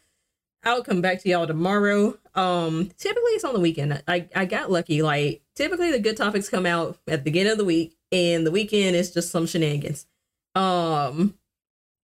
[0.63, 2.17] I'll come back to y'all tomorrow.
[2.33, 4.03] Um, typically it's on the weekend.
[4.07, 5.01] I I got lucky.
[5.01, 8.51] Like typically the good topics come out at the beginning of the week, and the
[8.51, 10.05] weekend is just some shenanigans.
[10.55, 11.35] Um,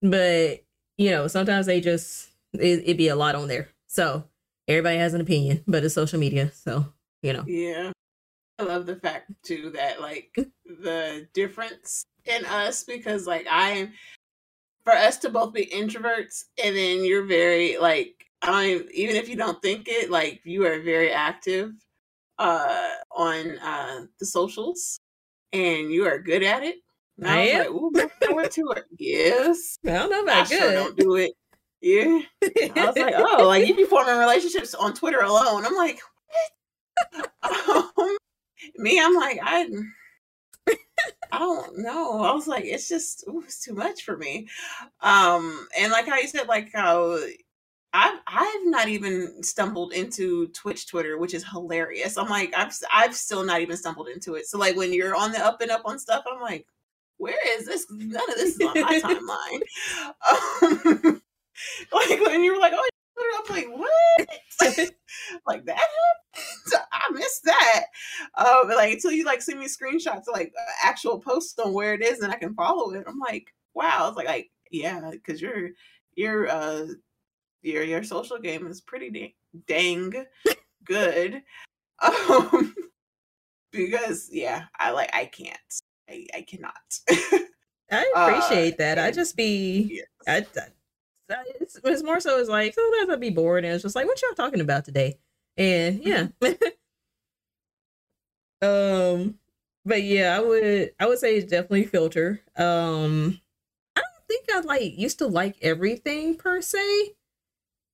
[0.00, 0.64] but
[0.96, 3.68] you know sometimes they just it, it be a lot on there.
[3.88, 4.24] So
[4.68, 6.86] everybody has an opinion, but it's social media, so
[7.22, 7.44] you know.
[7.46, 7.92] Yeah.
[8.58, 13.92] I love the fact too that like the difference in us because like I'm
[14.84, 19.16] for us to both be introverts and then you're very like I don't even, even
[19.16, 21.72] if you don't think it like you are very active
[22.38, 24.98] uh on uh the socials
[25.52, 26.76] and you are good at it.
[27.18, 27.58] And I was am.
[27.58, 28.84] like, ooh, to it.
[28.98, 29.78] Yes.
[29.84, 31.32] I don't know I about sure don't do it.
[31.82, 32.20] Yeah.
[32.42, 35.66] I was like, oh, like you be forming relationships on Twitter alone.
[35.66, 36.00] I'm like,
[37.42, 38.16] um,
[38.76, 39.68] me, I'm like, I,
[41.32, 42.22] I don't know.
[42.22, 44.48] I was like, it's just, ooh, it's too much for me.
[45.00, 47.18] Um, and like how you said, like how
[47.94, 52.16] I've I've not even stumbled into Twitch Twitter, which is hilarious.
[52.16, 54.46] I'm like, I've I've still not even stumbled into it.
[54.46, 56.66] So like when you're on the up and up on stuff, I'm like,
[57.18, 57.86] where is this?
[57.90, 59.00] None of this is on my
[60.60, 61.02] timeline.
[61.04, 61.21] Um,
[61.92, 62.88] like when you were like, oh,
[63.48, 64.28] I'm like, what?
[65.46, 66.86] like that happened?
[66.92, 67.84] I missed that.
[68.36, 71.94] Um, like until you like send me screenshots of like uh, actual posts on where
[71.94, 73.04] it is, and I can follow it.
[73.06, 74.08] I'm like, wow.
[74.08, 75.70] It's like, like yeah, because your
[76.14, 76.86] your uh
[77.62, 80.12] your your social game is pretty dang,
[80.84, 81.42] good.
[82.00, 82.74] Um,
[83.70, 85.58] because yeah, I like I can't.
[86.08, 86.74] I, I cannot.
[87.90, 88.98] I Uh, appreciate that.
[88.98, 90.46] I just be yes.
[90.56, 90.66] I- I-
[91.60, 94.20] it's, it's more so it's like sometimes I'd be bored and it's just like what
[94.22, 95.18] y'all talking about today,
[95.56, 96.28] and yeah.
[98.62, 99.38] um,
[99.84, 102.40] but yeah, I would I would say it's definitely filter.
[102.56, 103.40] Um
[103.96, 107.14] I don't think I like used to like everything per se,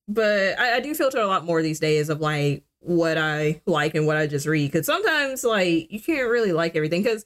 [0.07, 3.95] but I, I do filter a lot more these days of like what I like
[3.95, 4.71] and what I just read.
[4.71, 7.25] Cause sometimes like you can't really like everything because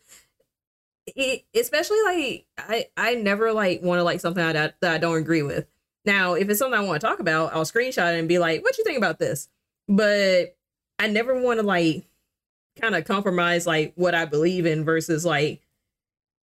[1.07, 5.17] it, especially like I I never like want to like something that, that I don't
[5.17, 5.67] agree with.
[6.05, 8.63] Now, if it's something I want to talk about, I'll screenshot it and be like,
[8.63, 9.47] "What you think about this?"
[9.87, 10.55] But
[10.99, 12.05] I never want to like
[12.79, 15.61] kind of compromise like what I believe in versus like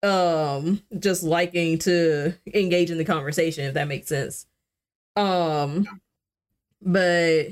[0.03, 4.45] um just liking to engage in the conversation if that makes sense.
[5.15, 5.87] Um
[6.81, 7.47] but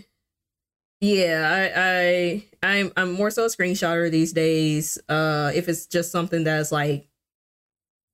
[0.99, 4.99] yeah, I I I'm I'm more so a screenshotter these days.
[5.09, 7.07] Uh if it's just something that's like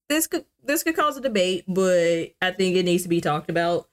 [0.09, 3.49] this could this could cause a debate, but I think it needs to be talked
[3.49, 3.87] about.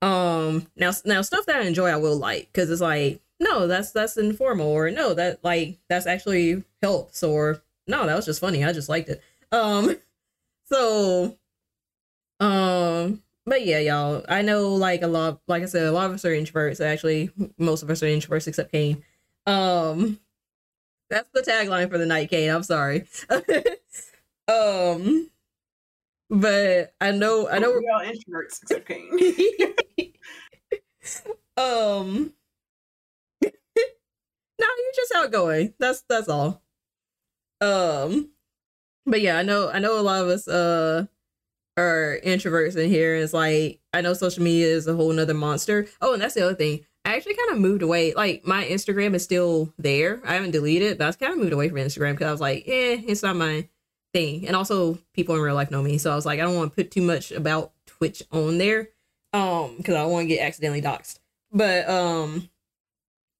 [0.00, 3.92] Um now now stuff that I enjoy I will like cuz it's like no, that's
[3.92, 8.64] that's informal, or no, that like that's actually helps, or no, that was just funny.
[8.64, 9.22] I just liked it.
[9.52, 9.96] Um,
[10.64, 11.36] so,
[12.40, 16.14] um, but yeah, y'all, I know like a lot, like I said, a lot of
[16.14, 16.84] us are introverts.
[16.84, 19.04] Actually, most of us are introverts except Kane.
[19.46, 20.18] Um,
[21.08, 22.50] that's the tagline for the night, Kane.
[22.50, 23.06] I'm sorry.
[24.48, 25.30] um,
[26.30, 29.10] but I know, I know we're all introverts except Kane.
[31.56, 32.32] um
[33.42, 33.50] no,
[34.60, 35.74] you're just outgoing.
[35.78, 36.62] That's that's all.
[37.60, 38.30] Um,
[39.06, 41.06] but yeah, I know I know a lot of us uh
[41.76, 43.16] are introverts in here.
[43.16, 45.86] It's like I know social media is a whole nother monster.
[46.00, 46.84] Oh, and that's the other thing.
[47.04, 48.12] I actually kind of moved away.
[48.14, 50.20] Like my Instagram is still there.
[50.24, 52.40] I haven't deleted it, but I kind of moved away from Instagram because I was
[52.40, 53.68] like, eh, it's not my
[54.12, 54.46] thing.
[54.46, 56.72] And also, people in real life know me, so I was like, I don't want
[56.72, 58.90] to put too much about Twitch on there,
[59.32, 61.18] um, because I don't want to get accidentally doxxed.
[61.52, 62.48] But um,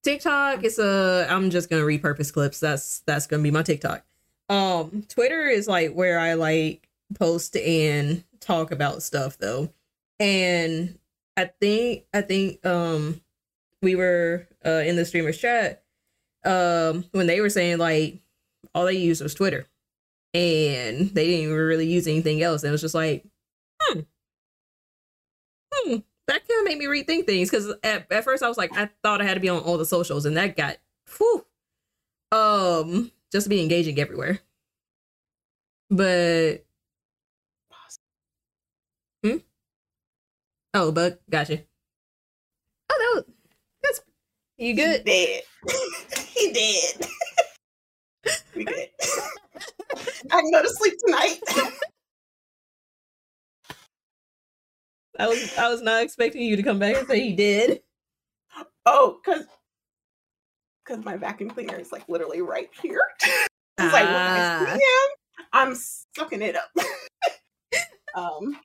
[0.03, 2.59] TikTok is a I'm just gonna repurpose clips.
[2.59, 4.03] That's that's gonna be my TikTok.
[4.47, 9.69] Um Twitter is like where I like post and talk about stuff though.
[10.19, 10.97] And
[11.35, 13.21] I think I think um
[13.81, 15.83] we were uh in the streamers chat
[16.45, 18.19] um when they were saying like
[18.73, 19.65] all they used was Twitter
[20.33, 22.63] and they didn't even really use anything else.
[22.63, 23.25] And it was just like,
[23.81, 24.01] hmm.
[25.73, 25.99] Hmm
[26.29, 28.89] that kind of made me rethink things because at, at first I was like, I
[29.03, 30.77] thought I had to be on all the socials, and that got
[31.17, 31.45] whew,
[32.31, 34.39] um just to be engaging everywhere.
[35.89, 36.65] But
[39.23, 39.37] hmm?
[40.73, 41.63] Oh, but gotcha.
[42.91, 43.35] Oh, that was
[43.83, 44.01] that's
[44.57, 45.07] you good?
[45.07, 45.43] He dead.
[46.27, 47.07] he dead.
[48.55, 48.87] we good.
[50.31, 51.39] I can go to sleep tonight.
[55.17, 57.81] I was I was not expecting you to come back and say he did.
[58.85, 59.45] Oh, because
[60.85, 63.01] because my vacuum cleaner is like literally right here.
[63.21, 63.49] it's
[63.79, 63.89] ah.
[63.91, 65.75] like when I see him, I'm
[66.15, 66.69] sucking it up.
[68.15, 68.59] um,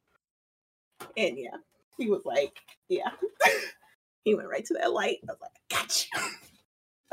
[1.16, 1.56] and yeah,
[1.98, 2.56] he was like,
[2.88, 3.10] yeah,
[4.24, 5.18] he went right to that light.
[5.28, 6.20] I was like, I got you.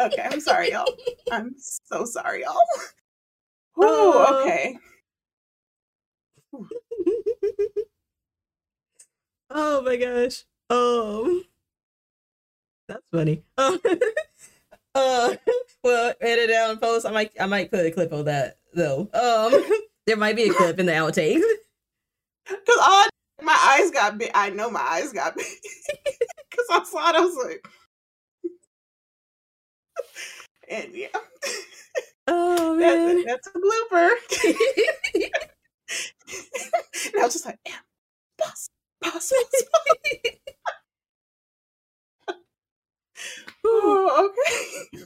[0.02, 0.92] Okay, I'm sorry, y'all.
[1.32, 2.56] I'm so sorry, y'all.
[3.78, 4.78] Oh, okay.
[9.54, 10.44] Oh my gosh.
[10.70, 11.44] Um
[12.88, 13.44] That's funny.
[13.58, 13.80] Um,
[14.96, 15.36] uh
[15.84, 17.06] well edit it out and post.
[17.06, 19.10] I might I might put a clip of that though.
[19.14, 19.64] Um
[20.06, 21.42] there might be a clip in the outtakes.
[22.48, 23.08] Cause all
[23.42, 24.32] my eyes got big.
[24.34, 25.46] I know my eyes got big.
[26.56, 27.66] Cause I saw it, I was like
[30.70, 31.08] and yeah.
[32.28, 33.26] Oh man.
[33.26, 34.12] That's, a, that's a blooper.
[37.14, 37.60] and I was just like,
[38.38, 38.70] boss
[39.04, 39.42] possible.
[43.66, 45.00] oh, okay.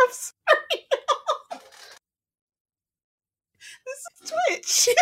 [0.00, 0.86] I'm sorry.
[3.86, 4.96] this is Twitch.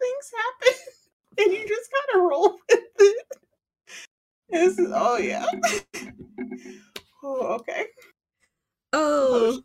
[0.00, 0.74] Things happen,
[1.38, 3.26] and you just gotta roll with it.
[4.50, 5.46] This is oh yeah.
[7.22, 7.86] oh okay.
[8.92, 9.62] Oh.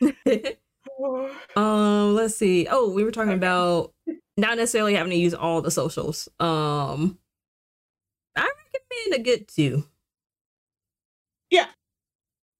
[0.00, 2.66] oh um, let's see.
[2.70, 3.92] Oh, we were talking about
[4.36, 6.28] not necessarily having to use all the socials.
[6.40, 7.18] Um,
[8.36, 9.84] I recommend a good two.
[11.50, 11.66] Yeah,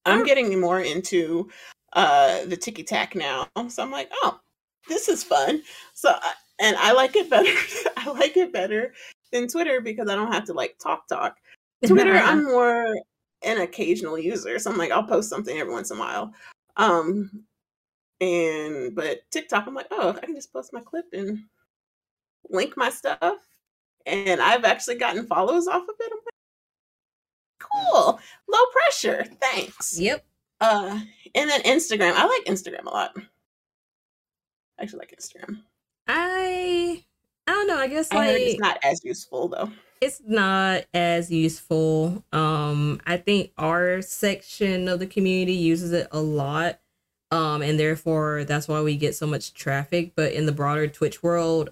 [0.05, 1.49] I'm getting more into
[1.95, 4.41] uh the ticky tack now, so I'm like, oh,
[4.89, 5.63] this is fun.
[5.95, 6.15] So,
[6.61, 7.53] and I like it better.
[7.97, 8.93] I like it better
[9.33, 11.37] than Twitter because I don't have to like talk talk.
[11.87, 12.95] Twitter, I'm more
[13.43, 16.33] an occasional user, so I'm like, I'll post something every once in a while.
[16.77, 17.45] Um,
[18.21, 21.45] and but TikTok, I'm like, oh, I can just post my clip and
[22.51, 23.39] link my stuff.
[24.07, 26.13] And I've actually gotten follows off of it.
[26.13, 26.35] I'm like,
[27.71, 29.25] cool, low pressure.
[29.41, 29.99] Thanks.
[29.99, 30.25] Yep.
[30.61, 31.01] Uh,
[31.35, 32.15] and then Instagram.
[32.15, 33.13] I like Instagram a lot.
[34.79, 35.59] I actually like Instagram.
[36.07, 37.05] I
[37.49, 37.79] I don't know.
[37.79, 39.71] I guess like heard it's not as useful though.
[40.03, 42.23] it's not as useful.
[42.31, 46.79] Um, I think our section of the community uses it a lot.
[47.31, 50.13] Um, and therefore that's why we get so much traffic.
[50.15, 51.71] But in the broader Twitch world,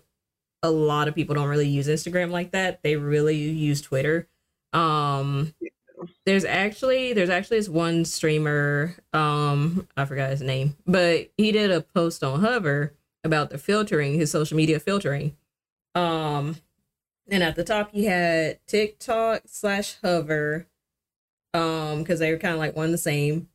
[0.63, 2.83] a lot of people don't really use Instagram like that.
[2.83, 4.29] They really use Twitter.
[4.73, 5.55] Um,
[6.25, 11.71] there's actually there's actually this one streamer, um, I forgot his name, but he did
[11.71, 12.95] a post on Hover
[13.25, 15.37] about the filtering, his social media filtering.
[15.97, 16.57] Um,
[17.29, 20.67] and at the top you had TikTok slash Hover,
[21.55, 23.49] um, because they were kind of like one the same,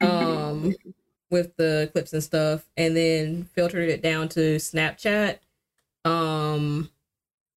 [0.00, 0.74] um,
[1.30, 5.38] with the clips and stuff, and then filtered it down to Snapchat,
[6.04, 6.90] um,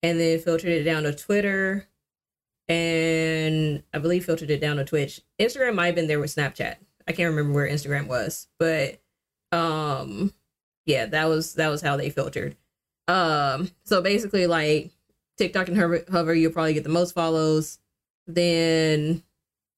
[0.02, 1.88] and then filtered it down to Twitter,
[2.68, 5.22] and I believe filtered it down to Twitch.
[5.40, 6.76] Instagram might have been there with Snapchat.
[7.08, 9.00] I can't remember where Instagram was, but
[9.50, 10.34] um,
[10.84, 12.56] yeah, that was that was how they filtered.
[13.08, 14.90] Um, so basically, like
[15.36, 17.78] TikTok and Hover, Hover you'll probably get the most follows,
[18.26, 19.22] then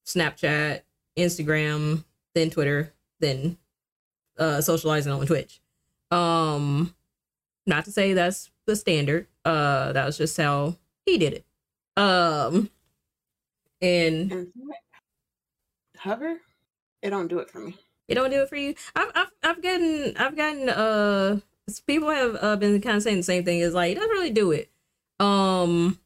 [0.07, 0.83] Snapchat,
[1.17, 3.59] Instagram, then Twitter, then
[4.39, 5.61] uh socializing on Twitch.
[6.11, 6.95] Um
[7.67, 9.27] not to say that's the standard.
[9.45, 11.45] Uh that was just how he did it.
[12.01, 12.71] Um
[13.83, 14.53] and And
[15.97, 16.37] hover,
[17.03, 17.77] it don't do it for me.
[18.07, 18.75] it don't do it for you.
[18.95, 21.41] I've I've I've gotten I've gotten uh
[21.87, 23.61] people have uh, been kind of saying the same thing.
[23.61, 24.71] Is like it doesn't really do it.
[25.21, 25.99] Um,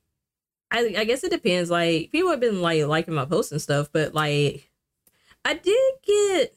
[0.70, 1.70] I I guess it depends.
[1.70, 4.70] Like people have been like liking my posts and stuff, but like
[5.44, 6.54] I did get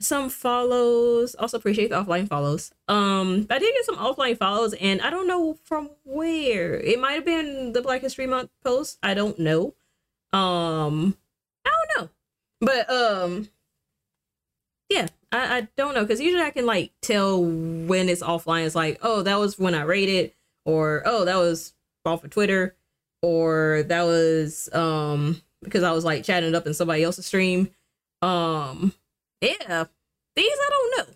[0.00, 1.34] some follows.
[1.34, 2.72] Also appreciate the offline follows.
[2.88, 6.78] Um, I did get some offline follows, and I don't know from where.
[6.80, 8.98] It might have been the Black History Month post.
[9.02, 9.74] I don't know.
[10.32, 11.16] Um,
[11.64, 12.10] I don't know,
[12.60, 13.48] but um
[14.88, 18.66] yeah i, I don't know because usually i can like tell when it's offline.
[18.66, 20.32] It's like oh that was when i raided
[20.64, 21.72] or oh that was
[22.04, 22.76] off of twitter
[23.22, 27.70] or that was um because i was like chatting up in somebody else's stream.
[28.22, 28.92] Um
[29.40, 29.84] yeah
[30.36, 31.08] these i don't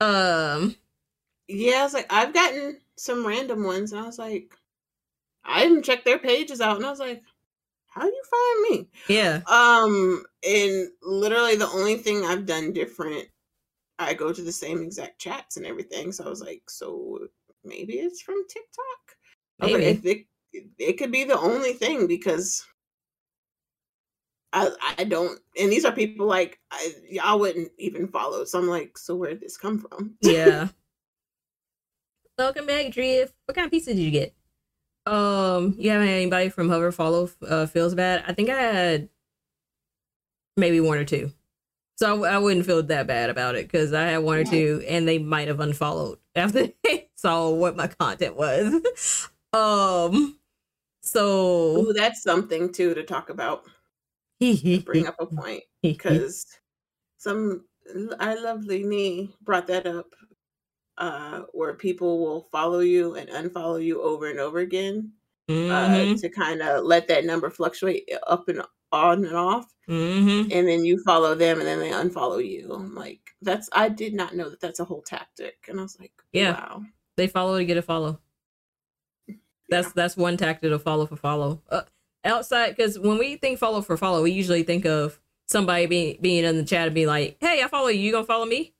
[0.00, 0.06] know.
[0.06, 0.76] Um
[1.48, 4.54] Yeah, I was like, I've gotten some random ones, and I was like,
[5.44, 7.22] I didn't check their pages out, and I was like,
[7.98, 8.88] how you find me?
[9.08, 13.26] yeah Um, and literally the only thing I've done different,
[13.98, 16.12] I go to the same exact chats and everything.
[16.12, 17.18] So I was like, so
[17.64, 19.16] maybe it's from TikTok.
[19.60, 20.26] I was like, if it,
[20.78, 22.64] it could be the only thing because
[24.52, 28.44] I I don't, and these are people like I, y'all wouldn't even follow.
[28.44, 30.14] So I'm like, so where did this come from?
[30.22, 30.68] yeah
[32.38, 34.34] welcome back drift what kind of pizza did you get
[35.08, 38.24] um you haven't had anybody from hover follow uh feels bad?
[38.26, 39.08] I think i had
[40.56, 41.32] maybe one or two.
[41.96, 44.84] So i, I wouldn't feel that bad about it because i had one or two
[44.86, 49.28] and they might have unfollowed after they saw what my content was.
[49.54, 50.38] Um
[51.00, 53.64] so Ooh, that's something too to talk about.
[54.40, 56.44] Bring up a point because
[57.16, 57.64] some
[58.20, 60.14] our lovely Nee brought that up
[60.98, 65.12] uh where people will follow you and unfollow you over and over again
[65.48, 68.62] Mhm, uh to kind of let that number fluctuate up and
[68.92, 70.42] on and off mhm.
[70.52, 74.12] and then you follow them and then they unfollow you I'm like that's i did
[74.14, 76.52] not know that that's a whole tactic and i was like Yeah.
[76.52, 76.82] wow.
[77.16, 78.20] They follow to get a follow.
[79.68, 81.60] That's that's one tactic to follow for follow.
[81.68, 81.82] Uh,
[82.24, 86.44] outside because when we think follow for follow we usually think of somebody being being
[86.44, 88.72] in the chat and be like hey i follow you you gonna follow me?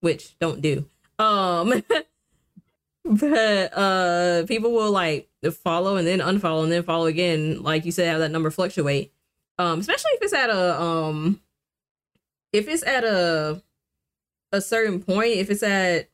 [0.00, 0.86] Which don't do
[1.18, 1.82] um
[3.04, 5.28] but uh people will like
[5.64, 9.12] follow and then unfollow and then follow again like you said have that number fluctuate.
[9.58, 11.40] Um especially if it's at a um
[12.52, 13.62] if it's at a
[14.52, 16.08] a certain point if it's at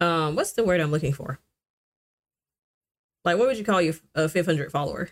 [0.00, 1.40] um what's the word i'm looking for?
[3.24, 5.10] Like what would you call your uh, 500 follower?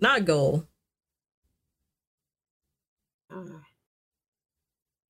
[0.00, 0.66] Not goal.
[3.30, 3.44] Uh,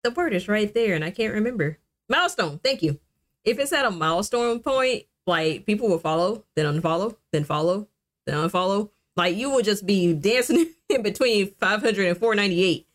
[0.02, 1.78] the word is right there and I can't remember.
[2.09, 2.99] Milestone, thank you.
[3.45, 7.89] If it's at a milestone point, like people will follow, then unfollow, then follow,
[8.27, 8.91] then unfollow.
[9.16, 12.87] Like you will just be dancing in between 500 and 498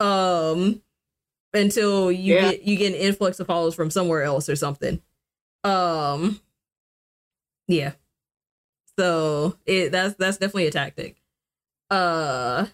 [0.00, 0.82] um
[1.54, 2.50] until you Yeah.
[2.52, 5.00] get you get an influx of follows from somewhere else or something.
[5.64, 6.40] Um
[7.68, 7.92] yeah.
[8.98, 11.16] So it that's that's definitely a tactic.
[11.90, 12.66] Uh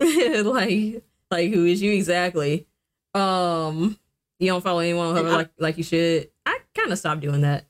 [0.00, 2.66] like like who is you exactly
[3.14, 3.98] um
[4.38, 7.42] you don't follow anyone on Hover like like you should i kind of stopped doing
[7.42, 7.66] that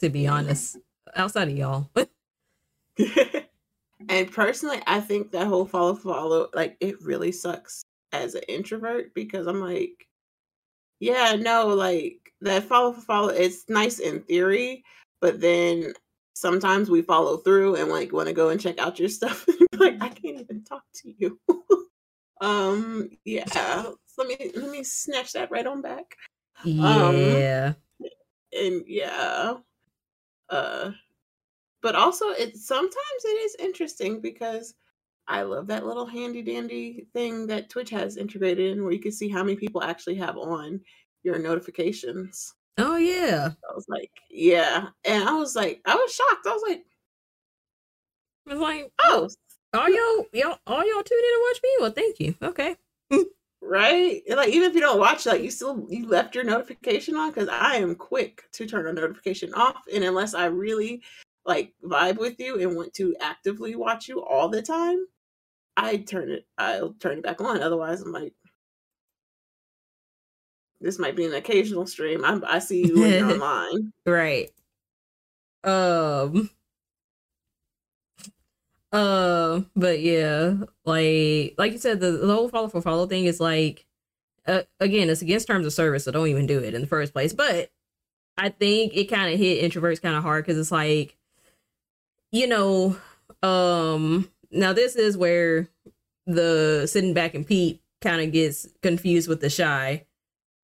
[0.00, 0.76] to be honest
[1.14, 1.88] outside of y'all
[4.08, 9.14] And personally, I think that whole follow follow like it really sucks as an introvert
[9.14, 10.06] because I'm like,
[11.00, 13.28] yeah, no, like that follow follow.
[13.28, 14.84] It's nice in theory,
[15.20, 15.94] but then
[16.34, 19.46] sometimes we follow through and like want to go and check out your stuff.
[19.78, 21.38] like I can't even talk to you.
[22.40, 23.84] um, yeah.
[24.18, 26.16] Let me let me snatch that right on back.
[26.64, 27.04] Yeah.
[27.06, 27.76] Um,
[28.52, 29.54] and yeah.
[30.48, 30.90] Uh
[31.82, 34.74] but also it sometimes it is interesting because
[35.26, 39.12] I love that little handy dandy thing that Twitch has integrated in where you can
[39.12, 40.80] see how many people actually have on
[41.22, 42.54] your notifications.
[42.78, 43.50] Oh yeah.
[43.70, 44.88] I was like, yeah.
[45.04, 46.46] And I was like, I was shocked.
[46.46, 46.84] I was like,
[48.46, 49.28] I was like, oh,
[49.72, 51.70] all y'all, y'all, all y'all tuned in to watch me.
[51.80, 52.34] Well, thank you.
[52.42, 52.76] Okay.
[53.64, 54.22] right.
[54.28, 57.48] Like, even if you don't watch, like, you still you left your notification on because
[57.48, 61.02] I am quick to turn a notification off, and unless I really
[61.46, 65.04] like vibe with you and want to actively watch you all the time,
[65.76, 66.46] I turn it.
[66.58, 67.62] I'll turn it back on.
[67.62, 68.34] Otherwise, I'm like,
[70.80, 72.24] this might be an occasional stream.
[72.24, 73.92] I, I see you when you're online.
[74.06, 74.50] Right.
[75.64, 76.50] Um.
[78.94, 80.54] Uh, but yeah,
[80.86, 83.86] like like you said, the, the whole follow for follow thing is like,
[84.46, 87.12] uh, again, it's against terms of service, so don't even do it in the first
[87.12, 87.34] place.
[87.34, 87.72] But
[88.38, 91.16] I think it kind of hit introverts kind of hard because it's like,
[92.32, 92.96] you know,
[93.42, 95.68] um, now this is where
[96.26, 100.04] the sitting back and peep kind of gets confused with the shy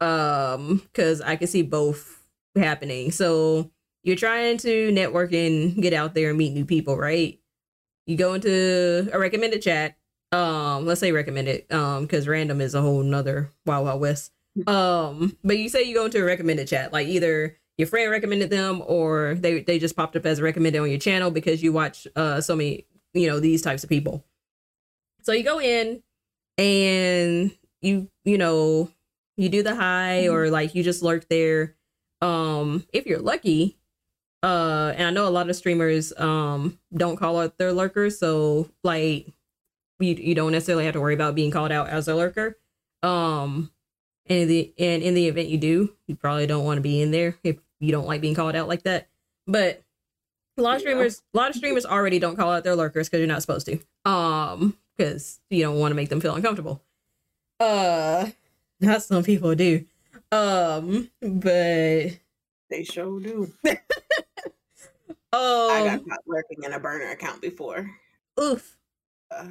[0.00, 2.22] um because i can see both
[2.56, 3.70] happening so
[4.02, 7.39] you're trying to network and get out there and meet new people right
[8.10, 9.96] you go into a recommended chat
[10.32, 14.32] um let's say recommended um because random is a whole nother wild wild west.
[14.66, 18.50] Um but you say you go into a recommended chat like either your friend recommended
[18.50, 22.06] them or they they just popped up as recommended on your channel because you watch
[22.16, 24.24] uh so many you know these types of people.
[25.22, 26.02] So you go in
[26.58, 28.90] and you you know
[29.36, 30.34] you do the high mm-hmm.
[30.34, 31.76] or like you just lurk there.
[32.20, 33.79] Um if you're lucky
[34.42, 38.70] uh and i know a lot of streamers um don't call out their lurkers so
[38.82, 39.32] like
[40.00, 42.56] you, you don't necessarily have to worry about being called out as a lurker.
[43.02, 43.70] Um
[44.26, 47.00] and in the and in the event you do you probably don't want to be
[47.00, 49.08] in there if you don't like being called out like that.
[49.46, 49.82] But
[50.58, 53.18] a lot of streamers a lot of streamers already don't call out their lurkers because
[53.18, 53.78] you're not supposed to.
[54.10, 56.82] Um because you don't want to make them feel uncomfortable.
[57.58, 58.30] Uh
[58.80, 59.84] not some people do.
[60.32, 62.10] Um, but
[62.70, 63.52] they sure do.
[65.32, 67.90] oh, I got caught working in a burner account before.
[68.40, 68.76] Oof.
[69.30, 69.48] Uh,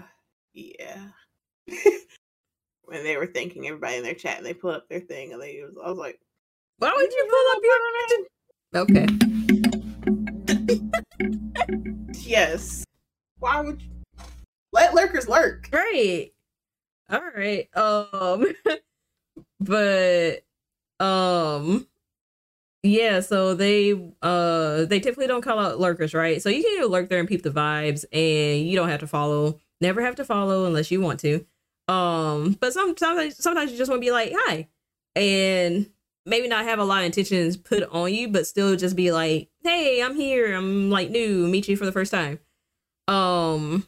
[0.54, 1.08] yeah.
[2.84, 5.41] when they were thanking everybody in their chat, and they put up their thing, and
[5.41, 6.20] they was, I was like,
[6.80, 7.80] "Why would you pull up your?"
[8.82, 9.08] Okay.
[12.22, 12.84] yes.
[13.40, 13.90] Why would you
[14.74, 15.70] let lurkers lurk?
[15.72, 16.32] Right.
[17.10, 17.70] All right.
[17.76, 18.46] Um.
[19.60, 20.44] but
[21.00, 21.88] um
[22.84, 26.41] yeah so they uh they typically don't call out lurkers right?
[26.41, 29.60] So you can lurk there and peep the vibes and you don't have to follow
[29.81, 31.45] never have to follow unless you want to.
[31.88, 34.68] Um but sometimes sometimes you just want to be like hi
[35.15, 35.89] and
[36.26, 39.49] maybe not have a lot of intentions put on you but still just be like
[39.64, 40.56] hey i'm here.
[40.56, 41.47] I'm like new.
[41.47, 42.39] Meet you for the first time.
[43.07, 43.85] Um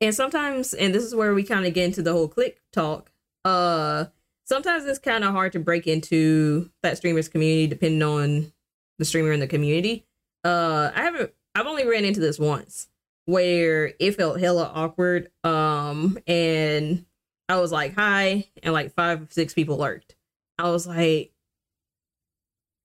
[0.00, 3.12] and sometimes and this is where we kind of get into the whole clique talk
[3.44, 4.06] uh
[4.44, 8.52] sometimes it's kind of hard to break into that streamer's community depending on
[8.98, 10.06] the streamer in the community.
[10.44, 11.32] Uh, I haven't.
[11.54, 12.88] I've only ran into this once
[13.26, 15.30] where it felt hella awkward.
[15.42, 17.06] Um, and
[17.48, 20.16] I was like, "Hi," and like five or six people lurked.
[20.58, 21.32] I was like,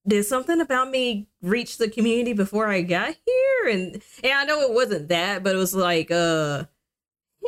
[0.07, 4.61] "Did something about me reach the community before I got here?" And and I know
[4.61, 6.65] it wasn't that, but it was like, uh,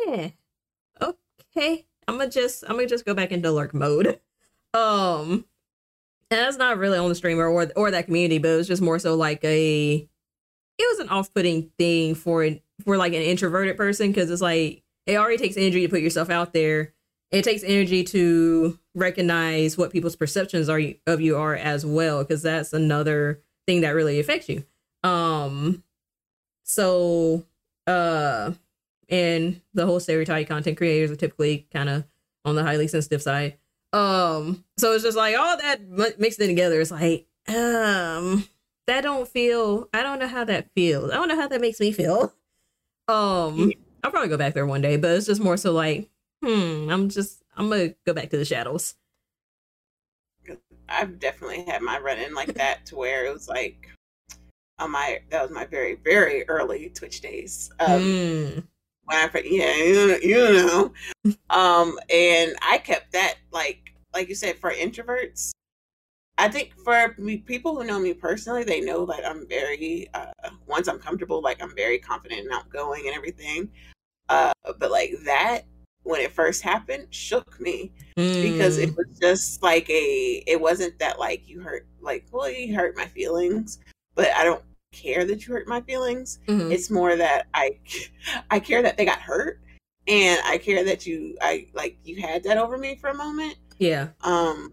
[0.06, 0.30] yeah,
[1.00, 1.86] okay.
[2.12, 4.20] I'm gonna just I'm gonna just go back into lurk mode.
[4.74, 5.46] Um,
[6.30, 8.82] and that's not really on the streamer or or that community, but it was just
[8.82, 10.08] more so like a
[10.78, 12.48] it was an off-putting thing for
[12.84, 16.28] for like an introverted person because it's like it already takes energy to put yourself
[16.28, 16.92] out there.
[17.30, 22.42] It takes energy to recognize what people's perceptions are of you are as well because
[22.42, 24.64] that's another thing that really affects you.
[25.02, 25.82] Um,
[26.62, 27.46] so
[27.86, 28.52] uh
[29.12, 32.04] and the whole stereotype content creators are typically kind of
[32.44, 33.58] on the highly sensitive side.
[33.92, 36.80] Um, so it's just like all that mixed in together.
[36.80, 38.48] It's like, um,
[38.86, 39.88] that don't feel.
[39.92, 41.10] I don't know how that feels.
[41.10, 42.32] I don't know how that makes me feel.
[43.06, 43.72] Um,
[44.02, 46.08] I'll probably go back there one day, but it's just more so like,
[46.42, 48.94] hmm, I'm just, I'm gonna go back to the shadows.
[50.88, 53.90] I've definitely had my run in like that to where it was like,
[54.78, 57.70] on my that was my very very early Twitch days.
[57.78, 58.68] Um, Mm.
[59.04, 60.92] When I yeah you, you know,
[61.50, 65.52] um, and I kept that like like you said for introverts.
[66.38, 70.26] I think for me, people who know me personally, they know that I'm very uh,
[70.66, 73.70] once I'm comfortable, like I'm very confident and outgoing and everything.
[74.28, 75.62] Uh, but like that
[76.04, 77.92] when it first happened shook me
[78.40, 78.84] because Mm.
[78.84, 82.96] it was just like a it wasn't that like you hurt like well you hurt
[82.96, 83.78] my feelings
[84.14, 84.62] but i don't
[84.92, 86.38] care that you hurt my feelings.
[86.46, 86.70] Mhm.
[86.72, 87.78] it's more that i
[88.50, 89.60] i care that they got hurt
[90.06, 93.56] and i care that you i like you had that over me for a moment.
[93.78, 94.08] Yeah.
[94.22, 94.72] um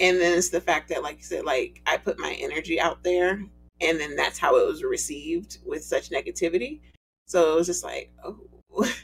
[0.00, 3.02] and then it's the fact that like you said like i put my energy out
[3.04, 3.42] there
[3.80, 6.80] and then that's how it was received with such negativity.
[7.26, 8.36] So it was just like oh.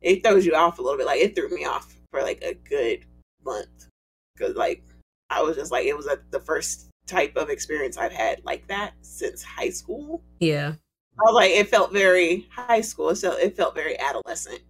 [0.00, 1.06] It throws you off a little bit.
[1.06, 3.04] Like it threw me off for like a good
[3.44, 3.88] month
[4.36, 4.82] because like
[5.30, 8.66] i was just like it was a, the first type of experience i've had like
[8.68, 10.74] that since high school Yeah.
[11.18, 14.60] I was like, it felt very high school, so it felt very adolescent.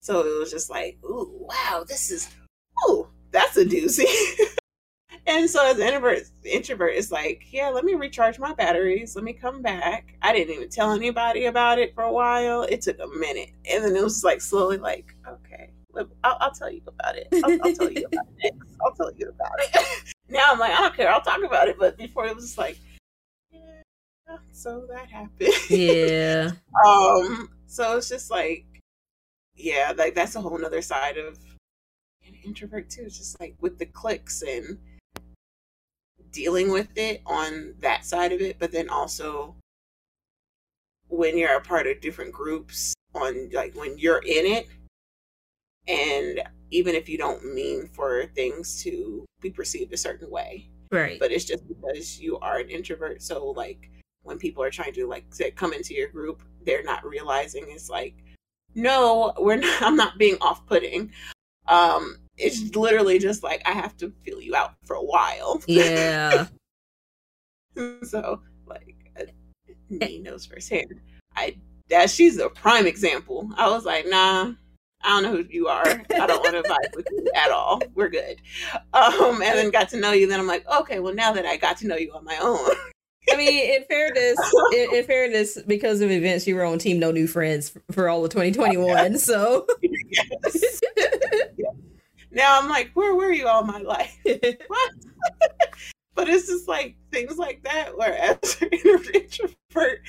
[0.00, 2.28] So it was just like, ooh, wow, this is,
[2.86, 4.04] ooh, that's a doozy.
[5.26, 9.16] and so as an introvert, introvert, it's like, yeah, let me recharge my batteries.
[9.16, 10.14] Let me come back.
[10.20, 12.62] I didn't even tell anybody about it for a while.
[12.62, 16.70] It took a minute, and then it was like slowly, like, okay, I'll, I'll tell
[16.70, 17.28] you about it.
[17.32, 18.76] I'll, I'll tell you about it next.
[18.84, 20.14] I'll tell you about it.
[20.28, 21.10] now I'm like, I don't care.
[21.10, 21.76] I'll talk about it.
[21.78, 22.78] But before it was just like,
[23.50, 25.52] yeah, so that happened.
[25.70, 26.50] Yeah.
[26.86, 28.64] um so it's just like
[29.54, 31.38] yeah like that's a whole nother side of
[32.26, 34.78] an introvert too it's just like with the cliques and
[36.32, 39.54] dealing with it on that side of it but then also
[41.08, 44.68] when you're a part of different groups on like when you're in it
[45.86, 50.68] and even if you don't mean for things to be perceived a certain way.
[50.90, 51.20] Right.
[51.20, 53.20] but it's just because you are an introvert.
[53.20, 53.90] So like
[54.22, 57.88] when people are trying to like say, come into your group they're not realizing it's
[57.88, 58.14] like
[58.74, 61.12] no we're not i'm not being off-putting.
[61.66, 65.60] Um it's literally just like i have to feel you out for a while.
[65.66, 66.46] Yeah.
[68.02, 69.24] so like uh,
[69.90, 71.00] Nee knows firsthand.
[71.36, 71.56] I
[71.90, 73.50] that she's a prime example.
[73.56, 74.52] I was like nah
[75.02, 75.86] I don't know who you are.
[75.86, 77.80] I don't want to vibe with you at all.
[77.94, 78.40] We're good.
[78.92, 80.26] Um, and then got to know you.
[80.26, 82.68] Then I'm like, okay, well, now that I got to know you on my own,
[83.32, 84.38] I mean, in fairness,
[84.74, 88.24] in, in fairness, because of events, you were on Team No New Friends for all
[88.24, 89.18] of 2021.
[89.18, 90.80] So, yes.
[92.30, 94.16] now I'm like, where were you all my life?
[94.24, 94.92] What?
[96.14, 98.68] but it's just like things like that where as an
[99.14, 100.00] introvert,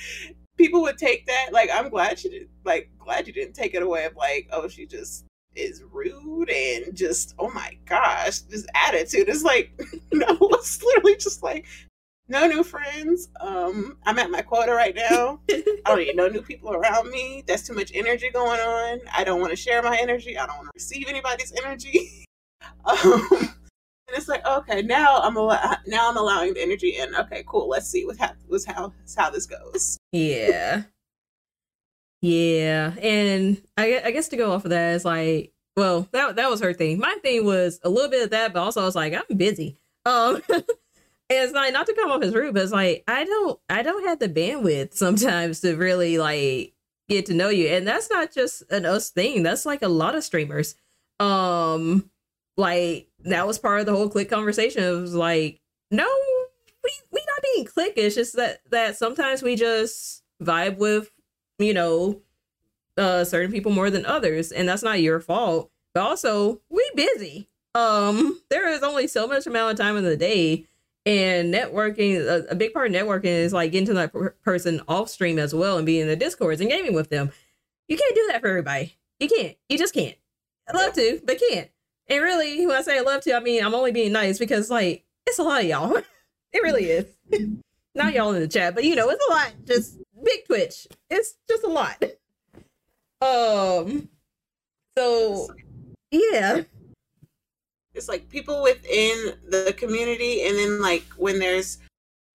[0.60, 1.48] people would take that.
[1.52, 4.68] Like, I'm glad you did like glad you didn't take it away of like, oh,
[4.68, 5.24] she just
[5.56, 9.28] is rude and just oh my gosh, this attitude.
[9.28, 9.72] is like,
[10.12, 11.66] no, it's literally just like
[12.28, 13.28] no new friends.
[13.40, 15.40] Um, I'm at my quota right now.
[15.50, 17.42] I don't need no new people around me.
[17.46, 19.00] That's too much energy going on.
[19.12, 20.38] I don't want to share my energy.
[20.38, 22.26] I don't want to receive anybody's energy.
[22.84, 27.14] um, and it's like, okay, now I'm al- now I'm allowing the energy in.
[27.16, 27.68] Okay, cool.
[27.68, 29.99] Let's see what hap- what's how how this goes.
[30.12, 30.82] Yeah.
[32.22, 32.94] Yeah.
[33.00, 36.60] And I, I guess to go off of that is like, well, that, that was
[36.60, 36.98] her thing.
[36.98, 39.78] My thing was a little bit of that, but also I was like, I'm busy.
[40.04, 40.64] Um, and
[41.30, 44.06] it's like not to come off as rude, but it's like I don't I don't
[44.06, 46.74] have the bandwidth sometimes to really like
[47.08, 47.68] get to know you.
[47.68, 49.42] And that's not just an us thing.
[49.42, 50.74] That's like a lot of streamers.
[51.20, 52.10] Um
[52.56, 54.82] like that was part of the whole clique conversation.
[54.82, 55.60] It was like,
[55.90, 56.08] no,
[56.82, 57.19] we we
[57.50, 57.94] not being clique.
[57.96, 61.10] It's just that that sometimes we just vibe with,
[61.58, 62.20] you know,
[62.96, 64.52] uh certain people more than others.
[64.52, 65.70] And that's not your fault.
[65.94, 67.48] But also we busy.
[67.74, 70.66] Um, there is only so much amount of time in the day
[71.06, 74.80] and networking a, a big part of networking is like getting to that per- person
[74.86, 77.30] off stream as well and being in the discords and gaming with them
[77.88, 80.16] you can't do that for everybody you can't you just can't
[80.68, 81.70] i love to but can't
[82.08, 84.70] and really when i say i love to i mean i'm only being nice because
[84.70, 85.96] like it's a lot of y'all
[86.52, 87.06] it really is
[87.94, 89.52] not y'all in the chat but you know it's a lot.
[89.64, 90.86] Just big twitch.
[91.08, 92.02] It's just a lot.
[93.22, 94.08] Um
[94.96, 95.48] so
[96.10, 96.62] yeah.
[97.94, 101.78] It's like people within the community, and then like when there's,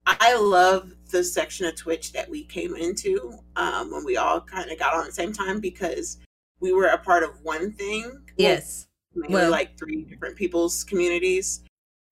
[0.06, 4.70] I love the section of Twitch that we came into um, when we all kind
[4.70, 6.18] of got on at the same time because
[6.60, 8.20] we were a part of one thing.
[8.36, 8.86] Yes.
[9.14, 11.62] Well- like three different people's communities.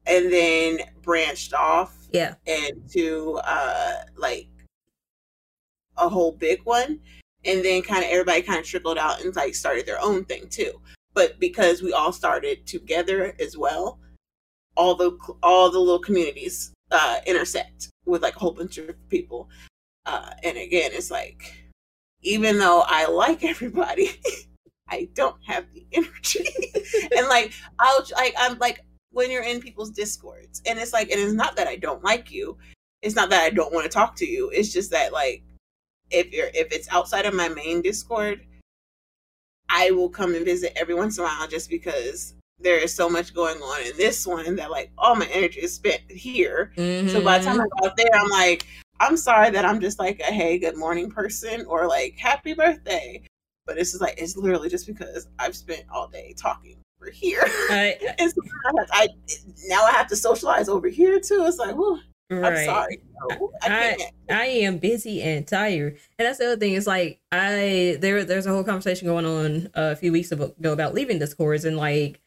[0.07, 2.35] And then branched off yeah.
[2.47, 4.49] into uh like
[5.99, 6.99] a whole big one
[7.45, 10.49] and then kind of everybody kind of trickled out and like started their own thing
[10.49, 10.81] too.
[11.13, 13.99] But because we all started together as well
[14.77, 19.49] all the all the little communities uh intersect with like a whole bunch of people.
[20.07, 21.55] Uh, and again, it's like,
[22.23, 24.11] even though I like everybody,
[24.89, 26.47] I don't have the energy.
[27.17, 28.85] and like, I'll like, I'm like,
[29.15, 32.31] when you're in people's discords, and it's like, and it's not that I don't like
[32.31, 32.59] you.
[33.03, 34.51] It's not that I don't want to talk to you.
[34.51, 35.43] It's just that like,
[36.11, 38.45] if you're if it's outside of my main Discord,
[39.69, 43.09] I will come and visit every once in a while just because there is so
[43.09, 46.73] much going on in this one that like all my energy is spent here.
[46.77, 47.09] Mm-hmm.
[47.09, 48.67] So by the time I go out there, I'm like,
[49.01, 53.23] I'm sorry that I'm just like a hey, good morning person or like happy birthday.
[53.67, 57.43] But it's just like it's literally just because I've spent all day talking over here.
[57.45, 59.09] I, and so I, I,
[59.67, 61.45] now I have to socialize over here too.
[61.47, 62.01] It's like, whew,
[62.31, 62.61] Right.
[62.61, 63.03] I'm sorry.
[63.31, 63.97] No, I,
[64.31, 66.73] I, I am busy and tired, and that's the other thing.
[66.73, 70.95] Is like I there there's a whole conversation going on a few weeks ago about
[70.95, 72.21] leaving discords and like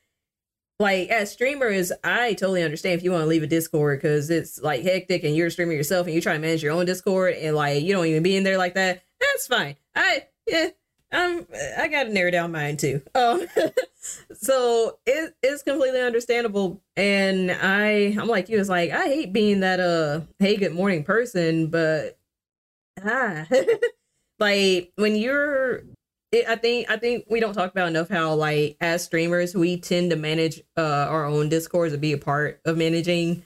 [0.80, 4.62] like as streamers, I totally understand if you want to leave a Discord because it's
[4.62, 7.34] like hectic and you're a streamer yourself and you try to manage your own Discord
[7.34, 9.04] and like you don't even be in there like that.
[9.20, 9.78] That's fine.
[9.96, 10.70] I yeah,
[11.12, 11.48] um,
[11.78, 13.02] I got to narrow down mine too.
[13.16, 13.48] Um,
[14.34, 18.60] so it, it's completely understandable, and I I'm like you.
[18.60, 22.18] It's like I hate being that uh hey good morning person, but
[23.06, 23.46] ah,
[24.40, 25.84] like when you're
[26.32, 29.80] it, I think I think we don't talk about enough how like as streamers we
[29.80, 33.44] tend to manage uh our own discords or be a part of managing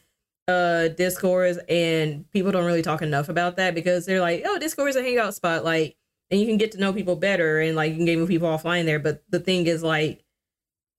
[0.47, 4.89] uh discords and people don't really talk enough about that because they're like oh discord
[4.89, 5.95] is a hangout spot like
[6.31, 8.47] and you can get to know people better and like you can game with people
[8.47, 10.23] offline there but the thing is like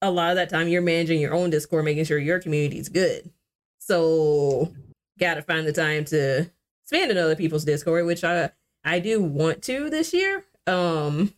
[0.00, 2.88] a lot of that time you're managing your own discord making sure your community is
[2.88, 3.30] good
[3.78, 4.72] so
[5.18, 6.48] gotta find the time to
[6.84, 8.50] spend in other people's discord which i
[8.84, 11.32] i do want to this year um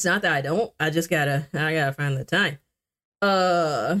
[0.00, 0.72] it's not that I don't.
[0.80, 2.56] I just gotta I gotta find the time.
[3.20, 3.98] Uh,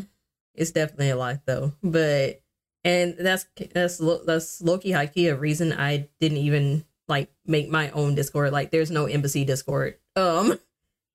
[0.54, 1.74] it's definitely a lot though.
[1.82, 2.40] But
[2.84, 7.90] and that's that's that's lowkey high key a reason I didn't even like make my
[7.90, 8.52] own Discord.
[8.52, 9.96] Like there's no embassy Discord.
[10.16, 10.58] Um,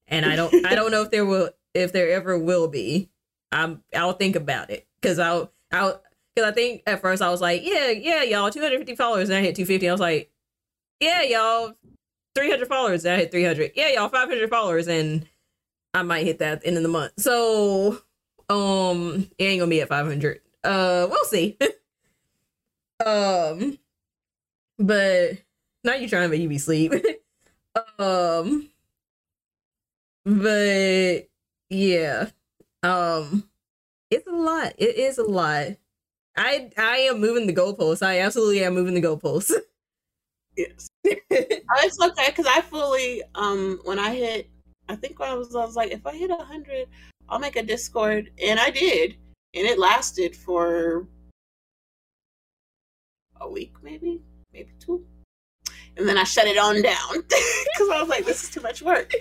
[0.07, 3.09] and I don't I don't know if there will if there ever will be.
[3.51, 6.01] I'm I'll think about it because I'll I'll
[6.35, 9.41] because I think at first I was like yeah yeah y'all 250 followers and I
[9.41, 9.89] hit 250.
[9.89, 10.31] I was like
[10.99, 11.75] yeah y'all
[12.35, 13.05] 300 followers.
[13.05, 13.71] I hit 300.
[13.75, 15.25] Yeah, y'all, 500 followers, and
[15.93, 17.13] I might hit that at the end of the month.
[17.17, 18.01] So,
[18.49, 20.41] um, it ain't gonna be at 500.
[20.63, 21.57] Uh, we'll see.
[23.05, 23.79] um,
[24.77, 25.37] but
[25.85, 26.93] not you trying to make me sleep.
[27.99, 28.69] um,
[30.25, 31.27] but
[31.69, 32.29] yeah,
[32.83, 33.47] um,
[34.09, 34.73] it's a lot.
[34.77, 35.67] It is a lot.
[36.37, 38.05] I I am moving the goalposts.
[38.05, 39.51] I absolutely am moving the goalposts.
[40.57, 40.87] Yes.
[41.07, 44.49] Oh, it's okay because I fully um when I hit
[44.87, 46.87] I think when I was I was like if I hit a hundred
[47.27, 49.17] I'll make a Discord and I did
[49.53, 51.07] and it lasted for
[53.41, 54.21] a week maybe
[54.53, 55.05] maybe two
[55.97, 58.81] and then I shut it on down because I was like this is too much
[58.81, 59.11] work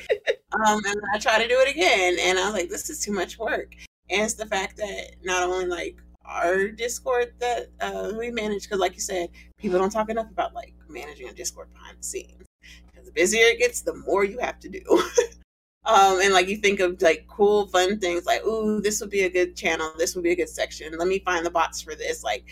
[0.52, 3.12] um and I try to do it again and I was like this is too
[3.12, 3.74] much work
[4.10, 8.80] and it's the fact that not only like our Discord that uh, we manage because,
[8.80, 9.28] like you said,
[9.58, 12.44] people don't talk enough about like managing a Discord behind the scenes.
[12.86, 14.82] Because the busier it gets, the more you have to do.
[15.84, 19.22] um, and like you think of like cool, fun things like, "Ooh, this would be
[19.22, 19.92] a good channel.
[19.98, 20.96] This would be a good section.
[20.96, 22.44] Let me find the bots for this." Like,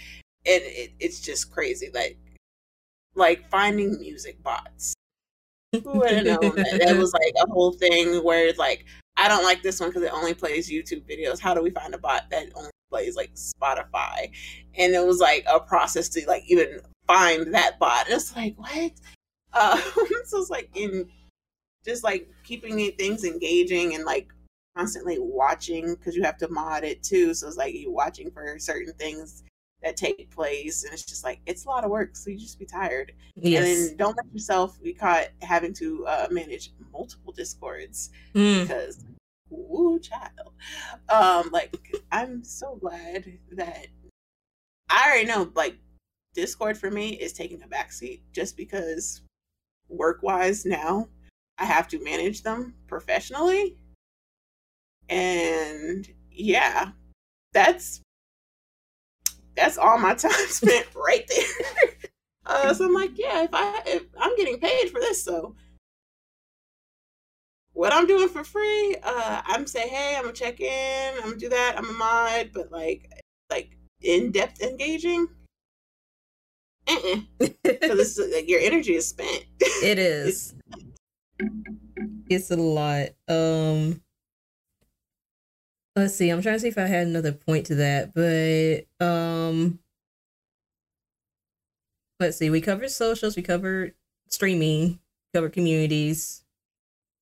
[0.45, 1.91] it, it it's just crazy.
[1.95, 2.19] Like,
[3.15, 4.95] like finding music bots.
[5.73, 8.85] Who would have known that, that was like a whole thing where it's like,
[9.17, 11.41] I don't like this one because it only plays YouTube videos.
[11.41, 14.31] How do we find a bot that only plays like Spotify?
[14.77, 18.07] And it was like a process to like even find that bot.
[18.09, 18.93] It's like what?
[19.53, 19.77] Uh,
[20.25, 21.09] so it's like in
[21.85, 24.29] just like keeping things engaging and like
[24.77, 27.35] constantly watching because you have to mod it too.
[27.35, 29.43] So it's like you watching for certain things
[29.83, 32.17] that take place, and it's just like it's a lot of work.
[32.17, 33.13] So you just be tired.
[33.37, 33.65] Yes.
[33.65, 38.63] And then don't let yourself be caught having to uh, manage multiple discords mm.
[38.63, 39.05] because
[39.53, 40.53] ooh child
[41.09, 41.77] um like
[42.11, 43.87] i'm so glad that
[44.89, 45.77] i already know like
[46.35, 49.23] discord for me is taking a backseat just because
[49.89, 51.07] work wise now
[51.59, 53.77] i have to manage them professionally
[55.09, 56.91] and yeah
[57.53, 58.01] that's
[59.57, 61.91] that's all my time spent right there
[62.47, 65.55] uh, so i'm like yeah if i if i'm getting paid for this so
[67.75, 71.37] what I'm doing for free, uh, I'm say, hey, I'm gonna check in, I'm gonna
[71.37, 73.11] do that, I'm a mod, but like,
[73.51, 75.29] like in depth engaging,
[77.63, 79.45] because uh like your energy is spent.
[79.61, 80.55] It is.
[82.29, 83.09] it's a lot.
[83.29, 84.03] Um,
[85.97, 86.31] let's see.
[86.31, 89.79] I'm trying to see if I had another point to that, but um,
[92.21, 92.51] let's see.
[92.51, 93.37] We covered socials.
[93.37, 93.95] We covered
[94.29, 94.99] streaming,
[95.35, 96.45] cover communities.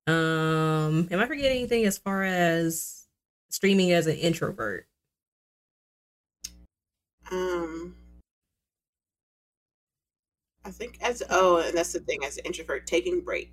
[0.07, 3.07] Um, am I forgetting anything as far as
[3.49, 4.87] streaming as an introvert?
[7.31, 7.95] Um,
[10.65, 13.53] I think as oh, and that's the thing as an introvert, taking break.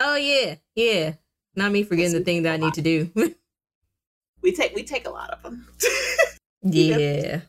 [0.00, 1.14] Oh yeah, yeah.
[1.54, 3.10] Not me forgetting the thing that I need to do.
[4.46, 5.66] we take we take a lot of them.
[6.62, 7.40] yeah.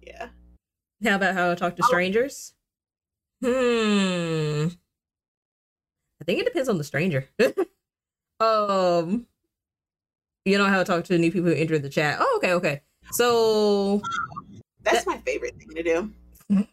[0.00, 0.28] Yeah.
[1.04, 2.54] How about how I talk to strangers?
[3.42, 4.68] Hmm.
[6.20, 7.26] I think it depends on the stranger.
[8.40, 9.26] um,
[10.44, 12.18] you know how to talk to new people who enter the chat.
[12.20, 12.82] Oh, okay, okay.
[13.10, 14.00] So
[14.84, 16.10] that's that, my favorite thing to do.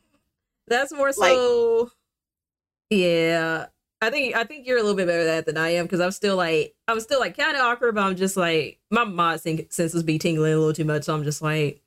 [0.67, 1.83] That's more so.
[1.83, 1.91] Like,
[2.89, 3.67] yeah,
[4.01, 5.99] I think I think you're a little bit better at that than I am because
[5.99, 9.41] I'm still like I'm still like kind of awkward, but I'm just like my mod
[9.41, 11.81] senses be tingling a little too much, so I'm just like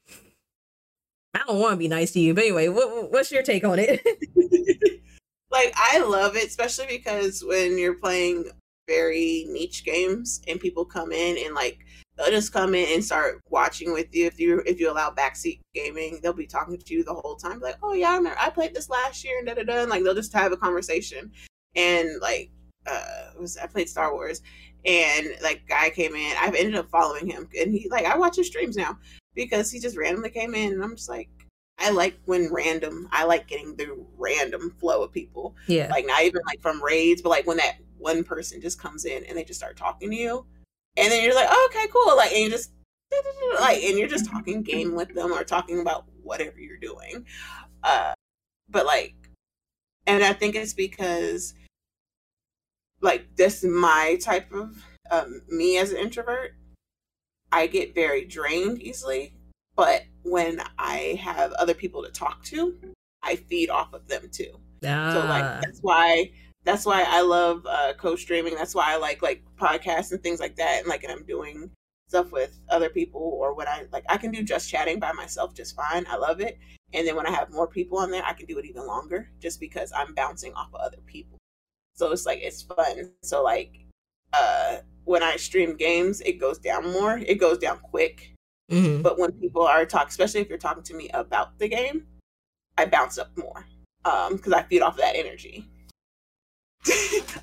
[1.34, 2.34] I don't want to be nice to you.
[2.34, 4.00] But anyway, what, what's your take on it?
[5.52, 8.50] like I love it, especially because when you're playing
[8.88, 11.78] very niche games and people come in and like
[12.16, 15.60] they'll just come in and start watching with you if you if you allow backseat
[15.74, 18.50] gaming they'll be talking to you the whole time like oh yeah i remember i
[18.50, 21.30] played this last year and da da da and like they'll just have a conversation
[21.76, 22.50] and like
[22.86, 24.42] uh was I played Star Wars
[24.84, 26.34] and like guy came in.
[26.38, 28.98] I've ended up following him and he like I watch his streams now
[29.34, 31.28] because he just randomly came in and I'm just like
[31.78, 35.56] I like when random I like getting the random flow of people.
[35.66, 35.88] Yeah.
[35.90, 39.24] Like not even like from raids, but like when that one person just comes in
[39.24, 40.46] and they just start talking to you.
[40.96, 42.16] And then you're like, oh, okay, cool.
[42.16, 42.72] Like and you just
[43.60, 47.24] like and you're just talking game with them or talking about whatever you're doing.
[47.82, 48.12] Uh
[48.68, 49.14] but like
[50.06, 51.54] and I think it's because
[53.00, 56.52] like this my type of um, me as an introvert.
[57.52, 59.34] I get very drained easily,
[59.74, 62.76] but when I have other people to talk to,
[63.22, 64.52] I feed off of them too.
[64.84, 65.12] Ah.
[65.12, 65.60] So like ah.
[65.62, 66.30] that's why
[66.64, 68.54] that's why I love uh, co-streaming.
[68.54, 70.80] That's why I like like podcasts and things like that.
[70.80, 71.70] And like and I'm doing
[72.08, 75.54] stuff with other people or when I like I can do just chatting by myself
[75.54, 76.04] just fine.
[76.08, 76.58] I love it.
[76.92, 79.30] And then when I have more people on there, I can do it even longer
[79.40, 81.39] just because I'm bouncing off of other people.
[82.00, 83.12] So it's like it's fun.
[83.22, 83.76] So like
[84.32, 87.18] uh when I stream games, it goes down more.
[87.18, 88.34] It goes down quick.
[88.72, 89.02] Mm-hmm.
[89.02, 92.06] But when people are talking, especially if you're talking to me about the game,
[92.78, 93.66] I bounce up more
[94.06, 95.68] um because I feed off that energy.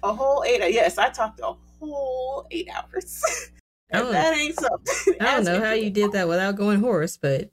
[0.01, 0.61] a whole eight.
[0.73, 3.21] Yes, I talked a whole eight hours.
[3.93, 5.17] oh, that ain't something.
[5.21, 7.51] I don't know how you did that without going hoarse, but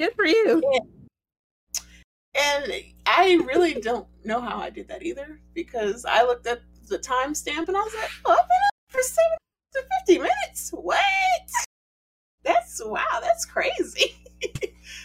[0.00, 0.62] good for you.
[0.72, 0.78] Yeah.
[2.38, 2.72] And
[3.06, 7.68] I really don't know how I did that either because I looked at the timestamp
[7.68, 9.38] and I was like, oh, I've been up for seven
[9.74, 10.70] to 50 minutes.
[10.72, 11.00] What?
[12.44, 14.16] That's wow, that's crazy.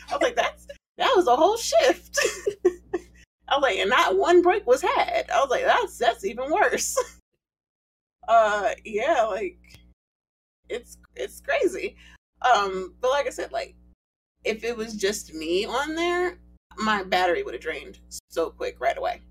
[0.09, 0.67] I was like, that's
[0.97, 2.19] that was a whole shift.
[3.47, 5.29] I was like, and not one break was had.
[5.33, 6.97] I was like, that's that's even worse.
[8.27, 9.57] uh yeah, like
[10.69, 11.95] it's it's crazy.
[12.41, 13.75] Um, but like I said, like
[14.43, 16.37] if it was just me on there,
[16.81, 17.99] my battery would have drained
[18.29, 19.21] so quick right away.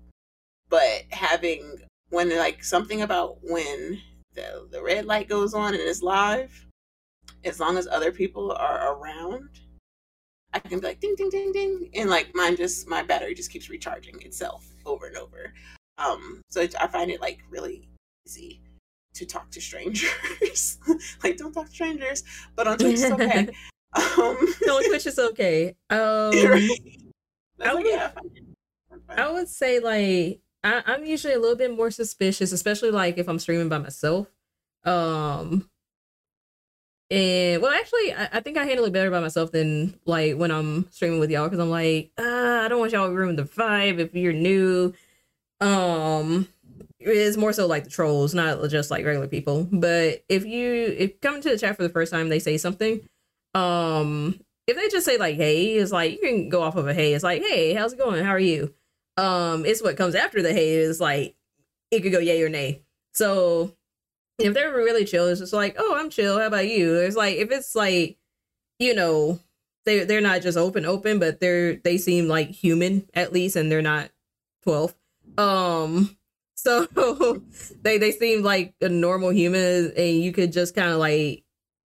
[0.69, 4.01] But having when like something about when
[4.33, 6.65] the the red light goes on and it's live,
[7.43, 9.49] as long as other people are around,
[10.53, 13.51] I can be like ding ding ding ding, and like mine just my battery just
[13.51, 15.53] keeps recharging itself over and over.
[15.97, 17.87] Um, so I find it like really
[18.27, 18.61] easy
[19.13, 20.79] to talk to strangers.
[21.23, 22.23] like don't talk to strangers,
[22.55, 23.49] but on Twitch it's okay.
[24.17, 25.75] um, no, Twitch is okay.
[25.89, 26.31] Um,
[27.63, 28.11] I would, yeah,
[29.09, 33.27] I would say like I, I'm usually a little bit more suspicious, especially like if
[33.27, 34.27] I'm streaming by myself.
[34.83, 35.69] Um
[37.09, 40.51] and well actually I, I think I handle it better by myself than like when
[40.51, 43.43] I'm streaming with y'all because I'm like, uh, I don't want y'all to ruin the
[43.43, 44.93] vibe if you're new.
[45.59, 46.47] Um
[46.99, 49.67] it's more so like the trolls, not just like regular people.
[49.71, 53.01] But if you if coming to the chat for the first time they say something,
[53.53, 54.39] um
[54.71, 57.13] if they just say like hey it's like you can go off of a hey
[57.13, 58.23] it's like hey how's it going?
[58.23, 58.73] How are you?
[59.17, 61.35] Um it's what comes after the hey is like
[61.91, 62.81] it could go yay or nay.
[63.13, 63.75] So
[64.39, 66.39] if they're really chill it's just like oh i'm chill.
[66.39, 66.95] How about you?
[66.95, 68.17] It's like if it's like
[68.79, 69.39] you know
[69.85, 73.71] they they're not just open open but they're they seem like human at least and
[73.71, 74.09] they're not
[74.63, 74.93] 12
[75.37, 76.17] um
[76.55, 76.85] so
[77.81, 81.43] they they seem like a normal human and you could just kind of like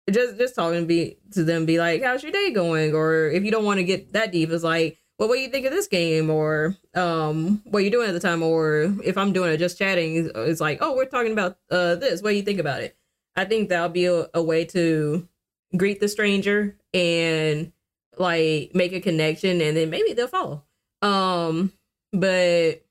[0.09, 2.93] just just talking to be to them be like how's your day going?
[2.93, 5.49] Or if you don't want to get that deep it's like well what do you
[5.49, 6.29] think of this game?
[6.29, 8.43] Or um what you doing at the time?
[8.43, 12.21] Or if i'm doing it just chatting it's like oh we're talking about uh this.
[12.21, 12.95] What do you think about it?
[13.35, 15.27] I think that'll be a, a way to
[15.75, 17.73] greet the stranger and
[18.17, 20.63] like make a connection and then maybe they'll follow.
[21.01, 21.71] Um
[22.13, 22.81] but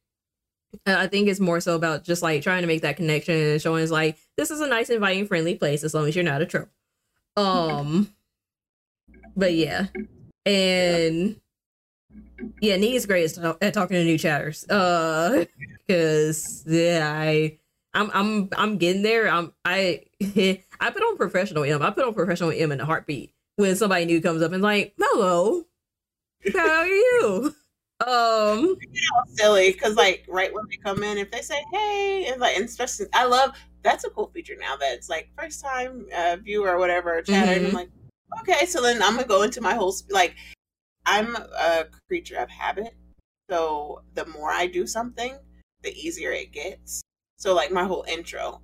[0.86, 3.82] I think it's more so about just like trying to make that connection and showing
[3.82, 6.46] it's like this is a nice, inviting, friendly place as long as you're not a
[6.46, 6.66] troll.
[7.36, 8.14] Um,
[9.36, 9.86] but yeah,
[10.46, 11.40] and
[12.60, 14.68] yeah, Nee's great at, at talking to new chatters.
[14.68, 15.44] Uh,
[15.86, 17.58] because yeah, I
[17.92, 19.28] I'm I'm I'm getting there.
[19.28, 21.82] I'm I I put on professional M.
[21.82, 24.94] I put on professional M in a heartbeat when somebody new comes up and like,
[24.98, 25.64] hello,
[26.52, 27.54] how are you?
[28.04, 32.26] Um, you know, silly because like right when they come in, if they say hey,
[32.28, 35.62] and like, and especially I love that's a cool feature now that it's like first
[35.62, 37.52] time uh, viewer or whatever chatter, mm-hmm.
[37.52, 37.76] and I'm mm-hmm.
[37.76, 37.90] like,
[38.40, 40.34] okay, so then I'm gonna go into my whole like
[41.06, 42.96] I'm a creature of habit,
[43.48, 45.36] so the more I do something,
[45.82, 47.02] the easier it gets.
[47.36, 48.62] So like my whole intro,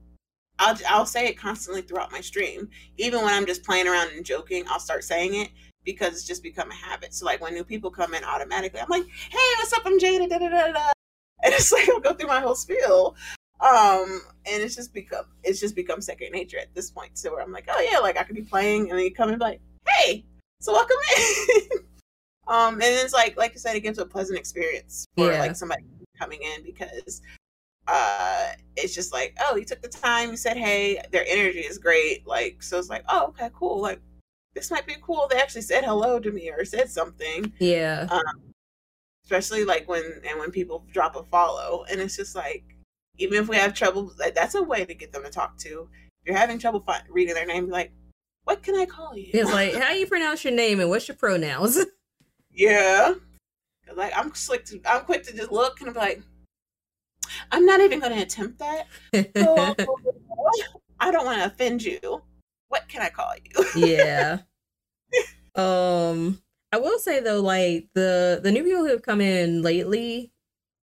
[0.59, 4.25] I'll I'll say it constantly throughout my stream, even when I'm just playing around and
[4.25, 4.65] joking.
[4.69, 5.51] I'll start saying it
[5.85, 7.15] because it's just become a habit.
[7.15, 9.83] So like when new people come in automatically, I'm like, hey, what's up?
[9.85, 10.29] I'm Jada.
[10.29, 10.87] Da, da, da, da.
[11.43, 13.17] And it's like I'll go through my whole spiel.
[13.63, 17.19] Um, and it's just become it's just become second nature at this point.
[17.19, 19.29] So where I'm like, oh yeah, like I could be playing and then you come
[19.29, 20.25] and be like, hey,
[20.61, 21.79] so welcome in.
[22.49, 25.41] um, and it's like like I said, it gives a pleasant experience for yeah.
[25.41, 25.85] like somebody
[26.19, 27.23] coming in because
[27.89, 31.79] uh it's just like oh you took the time you said hey their energy is
[31.79, 33.99] great like so it's like oh okay cool like
[34.55, 35.27] this might be cool.
[35.31, 37.53] They actually said hello to me or said something.
[37.59, 38.07] Yeah.
[38.11, 38.53] Um,
[39.25, 42.65] especially like when and when people drop a follow, and it's just like
[43.21, 45.89] even if we have trouble, that's a way to get them to talk to.
[46.23, 47.93] If you're having trouble find, reading their name, like,
[48.45, 49.31] what can I call you?
[49.33, 51.79] It's like how you pronounce your name and what's your pronouns.
[52.53, 53.15] yeah.
[53.95, 56.23] Like I'm quick to I'm quick to just look and I'm like,
[57.53, 58.87] I'm not even going to attempt that.
[59.37, 59.57] So,
[61.01, 62.23] I don't want to offend you
[62.71, 63.67] what can I call you?
[63.89, 64.39] yeah.
[65.55, 66.41] Um,
[66.73, 70.33] I will say though, like the the new people who have come in lately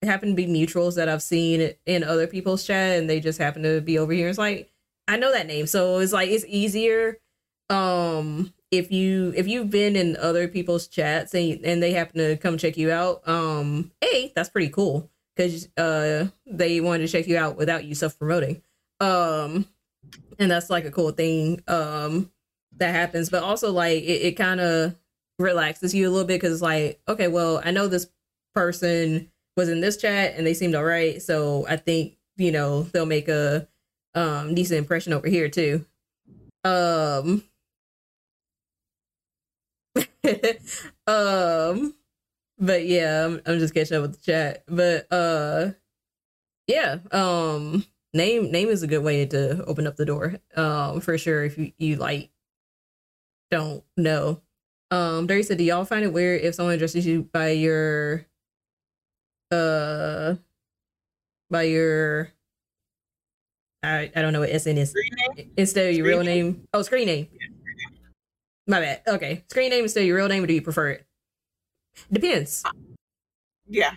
[0.03, 3.63] happen to be mutuals that I've seen in other people's chat, and they just happen
[3.63, 4.29] to be over here.
[4.29, 4.71] It's like
[5.07, 7.17] I know that name, so it's like it's easier.
[7.69, 12.37] Um, if you if you've been in other people's chats and and they happen to
[12.37, 17.27] come check you out, um, a that's pretty cool because uh they wanted to check
[17.27, 18.61] you out without you self promoting.
[18.99, 19.67] Um,
[20.39, 22.31] and that's like a cool thing um
[22.77, 24.95] that happens but also like it, it kind of
[25.39, 28.07] relaxes you a little bit because like okay well i know this
[28.53, 31.21] person was in this chat and they seemed all right.
[31.21, 33.67] So i think you know they'll make a
[34.15, 35.85] um decent impression over here too.
[36.63, 37.43] Um
[41.07, 41.95] um
[42.59, 44.63] but yeah I'm, I'm just catching up with the chat.
[44.67, 45.71] But uh
[46.67, 51.17] yeah um name name is a good way to open up the door um for
[51.17, 52.29] sure if you, you like
[53.49, 54.41] don't know.
[54.91, 58.25] Um Dirty said do y'all find it weird if someone addresses you by your
[59.51, 60.35] uh
[61.49, 62.31] by your
[63.83, 64.93] I, I don't know what SN is.
[65.55, 66.45] Instead of your real name?
[66.45, 66.67] name?
[66.73, 67.27] Oh screen name.
[67.31, 67.47] Yeah,
[68.67, 69.01] my bad.
[69.07, 69.43] Okay.
[69.49, 71.05] Screen name instead of your real name or do you prefer it?
[72.11, 72.63] Depends.
[73.67, 73.93] Yeah.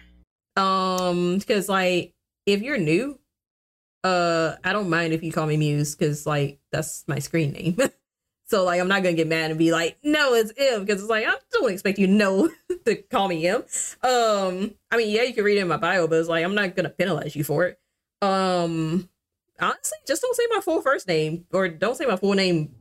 [0.57, 2.13] Um because like
[2.47, 3.19] if you're new
[4.05, 7.79] uh I don't mind if you call me Muse because like that's my screen name.
[8.51, 11.09] so like I'm not gonna get mad and be like, no, it's M because it's
[11.09, 12.51] like I don't expect you to know
[12.85, 13.63] to call me M.
[14.03, 16.57] Um I mean yeah, you can read it in my bio, but it's like I'm
[16.57, 17.79] not gonna penalize you for it.
[18.21, 19.09] Um
[19.61, 22.75] honestly, just don't say my full first name or don't say my full name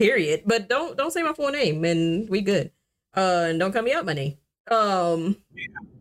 [0.00, 0.42] period.
[0.44, 2.72] But don't don't say my full name and we good.
[3.16, 4.36] Uh and don't call me out my name.
[4.68, 5.36] Um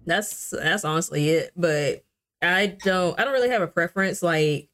[0.08, 1.52] that's that's honestly it.
[1.56, 2.04] But
[2.42, 4.24] I don't I don't really have a preference.
[4.24, 4.70] Like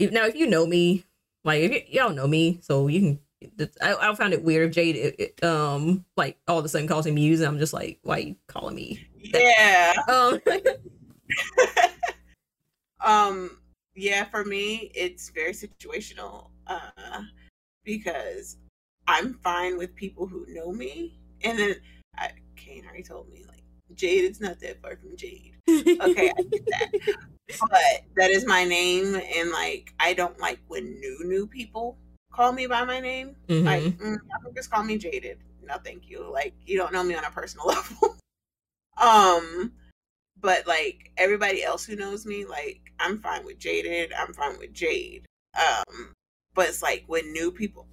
[0.00, 1.04] if, now, if you know me,
[1.44, 3.18] like if y- y'all know me, so you can.
[3.80, 6.86] I, I found it weird if Jade, it, it, um, like all of a sudden
[6.86, 9.06] calls me Muse, and I'm just like, why you calling me?
[9.32, 9.42] That?
[9.42, 9.94] Yeah.
[10.08, 10.40] Um.
[13.04, 13.58] um.
[13.94, 14.24] Yeah.
[14.24, 16.50] For me, it's very situational.
[16.66, 17.22] Uh,
[17.84, 18.58] because
[19.08, 21.74] I'm fine with people who know me, and then
[22.16, 23.64] I, Kane already told me like
[23.94, 25.54] Jade, it's not that far from Jade.
[25.68, 26.90] Okay, I get that.
[27.60, 31.96] But that is my name, and like I don't like when new new people
[32.32, 33.36] call me by my name.
[33.48, 33.66] Mm-hmm.
[33.66, 34.18] Like, mm,
[34.54, 35.38] just call me Jaded.
[35.62, 36.30] No, thank you.
[36.30, 38.16] Like you don't know me on a personal level.
[39.00, 39.72] um,
[40.40, 44.12] but like everybody else who knows me, like I'm fine with Jaded.
[44.12, 45.26] I'm fine with Jade.
[45.58, 46.14] Um,
[46.54, 47.86] but it's like when new people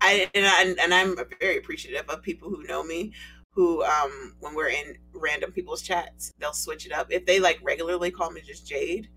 [0.00, 3.12] I and, I and I'm very appreciative of people who know me
[3.60, 7.58] who um when we're in random people's chats they'll switch it up if they like
[7.62, 9.10] regularly call me just jade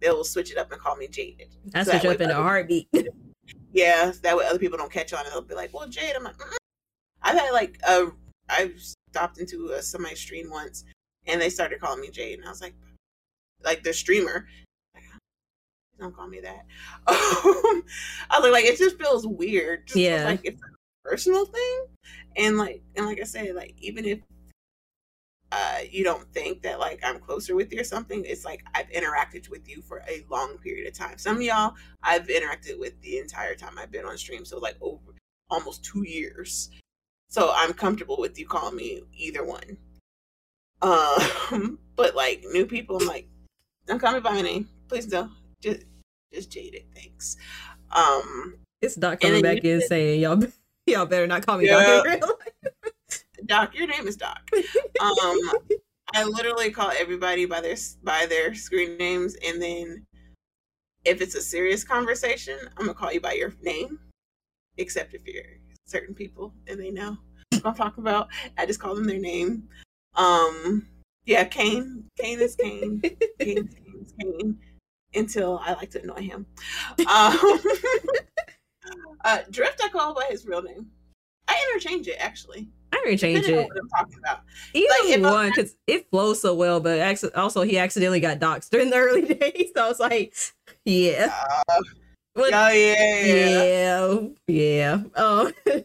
[0.00, 2.34] they'll switch it up and call me jaded that's so switch that up in a
[2.34, 2.88] heartbeat
[3.72, 6.24] yeah that way other people don't catch on and they'll be like well jade i'm
[6.24, 6.56] like mm
[7.22, 8.06] i've had like a
[8.48, 8.72] i've
[9.10, 10.84] stopped into a semi stream once
[11.26, 12.74] and they started calling me jade and i was like
[13.62, 14.46] like the streamer.
[15.98, 16.64] Don't call me that.
[17.06, 17.82] Um,
[18.30, 19.86] I was like, it just feels weird.
[19.86, 20.24] Just Yeah.
[20.24, 20.69] like it's a
[21.04, 21.84] personal thing,
[22.36, 24.20] and like and like I said, like even if
[25.52, 28.88] uh, you don't think that like I'm closer with you or something, it's like I've
[28.90, 31.18] interacted with you for a long period of time.
[31.18, 34.76] Some of y'all I've interacted with the entire time I've been on stream, so like
[34.80, 35.14] over
[35.50, 36.70] almost two years.
[37.28, 39.76] So I'm comfortable with you calling me either one.
[40.82, 43.28] Um, but like new people, I'm like,
[43.86, 45.32] don't call me by my name, please don't.
[45.60, 45.82] Just,
[46.32, 46.84] just jaded.
[46.94, 47.36] Thanks.
[47.92, 50.36] Um, It's not coming back in said- saying y'all
[50.86, 51.82] y'all better not call me Yeah.
[51.82, 53.24] Doc in real life.
[53.46, 54.50] Doc, your name is Doc.
[55.00, 55.38] Um,
[56.14, 60.04] I literally call everybody by their by their screen names, and then
[61.04, 63.98] if it's a serious conversation, I'm gonna call you by your name,
[64.76, 65.44] except if you're
[65.86, 67.16] certain people and they know
[67.50, 68.28] what I'm talking about.
[68.56, 69.68] I just call them their name.
[70.14, 70.86] Um,
[71.24, 72.04] yeah, Kane.
[72.18, 73.00] Kane is Kane.
[73.00, 74.58] Kane, Kane is Kane.
[75.14, 76.46] Until I like to annoy him.
[77.08, 77.60] Um,
[79.24, 80.86] uh, Drift, I call by his real name.
[81.48, 82.68] I interchange it actually.
[82.92, 83.66] I didn't change on it.
[83.68, 84.40] what I'm talking about.
[84.74, 87.00] Either Like, one, because it flows so well, but
[87.36, 89.70] also he accidentally got doxxed during the early days.
[89.74, 90.34] So I was like,
[90.84, 91.32] yeah.
[91.68, 91.80] Uh,
[92.34, 95.02] But- oh yeah, yeah, yeah, yeah.
[95.16, 95.52] Um,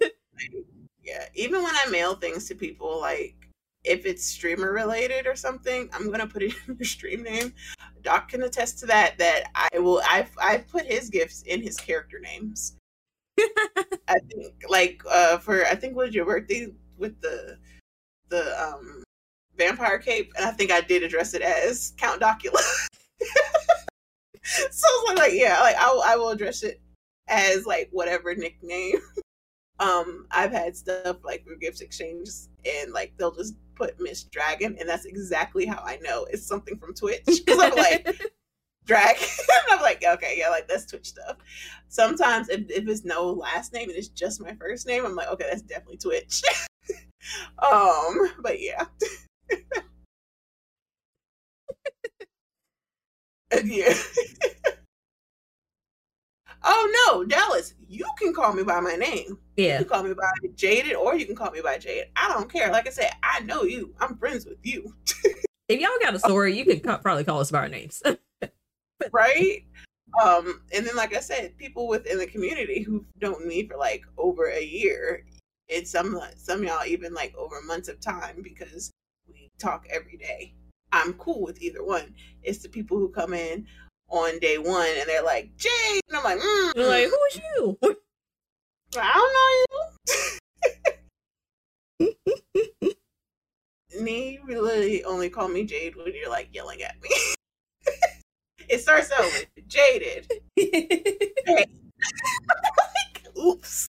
[1.03, 1.25] yeah.
[1.35, 3.35] Even when I mail things to people, like
[3.83, 7.53] if it's streamer related or something, I'm gonna put it in your stream name.
[8.03, 9.17] Doc can attest to that.
[9.17, 10.01] That I will.
[10.03, 12.77] I I put his gifts in his character names.
[14.07, 16.67] I think like uh for I think was your birthday
[16.97, 17.57] with the
[18.29, 19.03] the um
[19.57, 22.61] vampire cape, and I think I did address it as Count Docula.
[24.43, 26.81] so I was like, yeah, like I will, I will address it
[27.27, 28.99] as like whatever nickname.
[29.77, 34.77] Um, I've had stuff like for gifts exchanges, and like they'll just put Miss Dragon,
[34.79, 38.07] and that's exactly how I know it's something from Twitch because I'm like
[38.85, 39.27] Dragon.
[39.69, 41.37] I'm like, okay, yeah, like that's Twitch stuff.
[41.87, 45.29] Sometimes if, if it's no last name and it's just my first name, I'm like,
[45.29, 46.43] okay, that's definitely Twitch.
[47.71, 48.85] um, but yeah.
[53.63, 53.93] yeah.
[56.63, 59.37] oh no, Dallas, you can call me by my name.
[59.57, 59.79] Yeah.
[59.79, 62.05] You can call me by Jaded or you can call me by Jade.
[62.15, 62.71] I don't care.
[62.71, 63.95] Like I said, I know you.
[63.99, 64.93] I'm friends with you.
[65.67, 68.03] if y'all got a story, you could ca- probably call us by our names.
[69.11, 69.63] right?
[70.23, 74.03] Um, and then like I said, people within the community who don't meet for like
[74.17, 75.25] over a year.
[75.67, 78.91] It's some some y'all even like over months of time because
[79.27, 80.53] we talk every day.
[80.91, 82.13] I'm cool with either one.
[82.43, 83.65] It's the people who come in
[84.09, 87.41] on day one and they're like, Jade, and I'm like, mm, We're like, who is
[87.57, 87.77] you?
[88.97, 89.65] I don't know
[91.99, 92.95] you.
[94.01, 97.09] me really only call me Jade when you're like yelling at me.
[98.69, 100.29] it starts out with jaded.
[103.37, 103.87] Oops.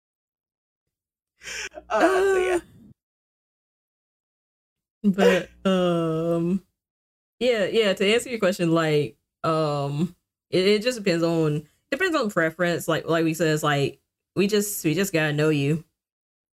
[1.89, 2.59] Uh, so yeah.
[5.03, 6.62] but um
[7.39, 10.15] yeah yeah to answer your question like um
[10.51, 14.01] it, it just depends on depends on preference like like we said it's like
[14.36, 15.85] we just we just gotta know you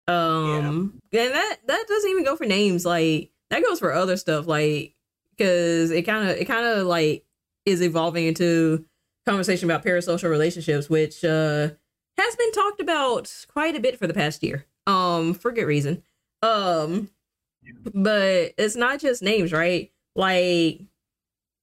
[0.08, 4.48] um and that that doesn't even go for names like that goes for other stuff
[4.48, 4.96] like
[5.32, 7.25] because it kind of it kind of like
[7.66, 8.86] is evolving into
[9.26, 11.70] conversation about parasocial relationships which uh
[12.18, 16.04] has been talked about quite a bit for the past year um for good reason.
[16.42, 17.10] Um
[17.94, 19.92] but it's not just names right?
[20.16, 20.82] Like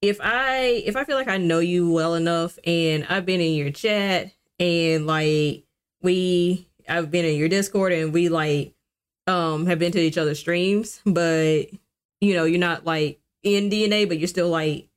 [0.02, 3.54] if i if i feel like i know you well enough and i've been in
[3.54, 5.64] your chat and like
[6.02, 8.74] we i've been in your discord and we like
[9.28, 11.66] um have been to each other's streams but
[12.20, 14.88] you know you're not like in dna but you're still like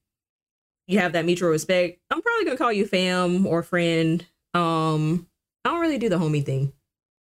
[0.88, 5.28] you have that mutual respect i'm probably gonna call you fam or friend um
[5.64, 6.72] i don't really do the homie thing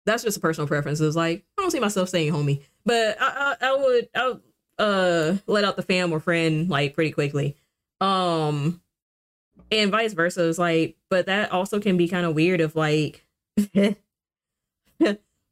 [0.04, 3.56] that's just a personal preference it's like i don't see myself saying homie but I,
[3.60, 4.40] I, I would I would
[4.78, 7.56] uh let out the fam or friend like pretty quickly.
[8.00, 8.80] Um
[9.70, 13.24] and vice versa is like, but that also can be kind of weird if like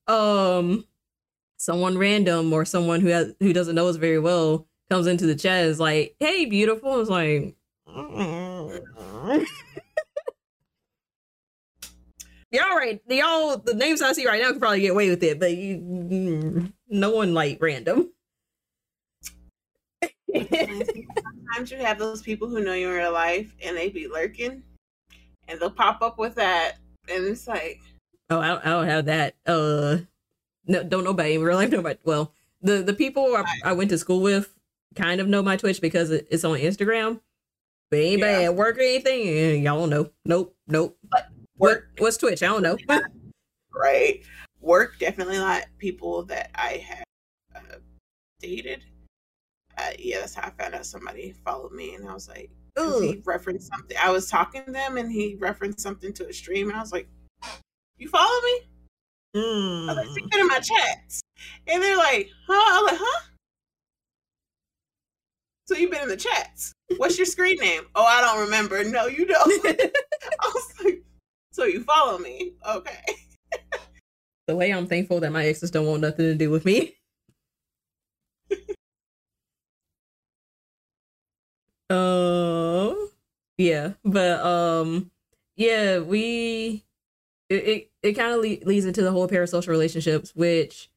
[0.06, 0.84] um
[1.56, 5.36] someone random or someone who has who doesn't know us very well comes into the
[5.36, 7.00] chat is like, hey beautiful.
[7.00, 7.54] It's like
[12.52, 15.38] Y'all right, y'all the names I see right now can probably get away with it,
[15.38, 18.10] but you, no one like random.
[20.34, 24.64] Sometimes you have those people who know you in real life and they be lurking
[25.46, 27.80] and they'll pop up with that and it's like
[28.30, 29.34] Oh, I don't, I don't have that.
[29.44, 29.98] Uh,
[30.66, 31.70] no, don't know about in real life.
[31.70, 31.98] Nobody.
[32.04, 34.54] Well, the the people I, I went to school with
[34.94, 37.20] kind of know my Twitch because it, it's on Instagram.
[37.90, 38.38] But ain't Yeah.
[38.48, 39.26] bad work or anything.
[39.28, 40.10] eh, Y'all don't know.
[40.24, 40.56] Nope.
[40.68, 40.98] Nope.
[41.12, 41.20] Work,
[41.56, 42.42] What what's Twitch?
[42.42, 42.76] I don't know.
[43.74, 44.22] right?
[44.60, 47.04] Work definitely not people that I have
[47.56, 47.76] uh,
[48.38, 48.84] dated.
[49.76, 53.22] Uh, yeah, that's how I found out somebody followed me, and I was like, he
[53.24, 53.96] referenced something.
[54.00, 56.92] I was talking to them, and he referenced something to a stream, and I was
[56.92, 57.08] like,
[57.98, 58.60] "You follow me?"
[59.34, 59.38] I
[59.88, 60.16] was like, Mm.
[60.16, 61.20] "You've been in my chats,"
[61.66, 63.20] and they're like, "Huh?" I'm like, "Huh?"
[65.66, 66.72] So you've been in the chats.
[66.96, 67.82] What's your screen name?
[67.94, 68.82] Oh, I don't remember.
[68.84, 69.66] No, you don't.
[69.66, 71.02] I was like,
[71.52, 72.52] "So you follow me?
[72.68, 73.00] Okay."
[74.46, 76.96] the way I'm thankful that my exes don't want nothing to do with me.
[81.88, 83.10] Um,
[83.58, 85.10] yeah, but um,
[85.56, 86.84] yeah, we
[87.48, 90.90] it it, it kind of le- leads into the whole parasocial relationships, which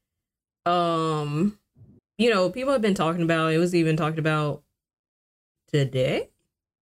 [0.66, 1.58] um,
[2.18, 3.52] you know, people have been talking about.
[3.52, 4.62] It was even talked about
[5.74, 6.30] today.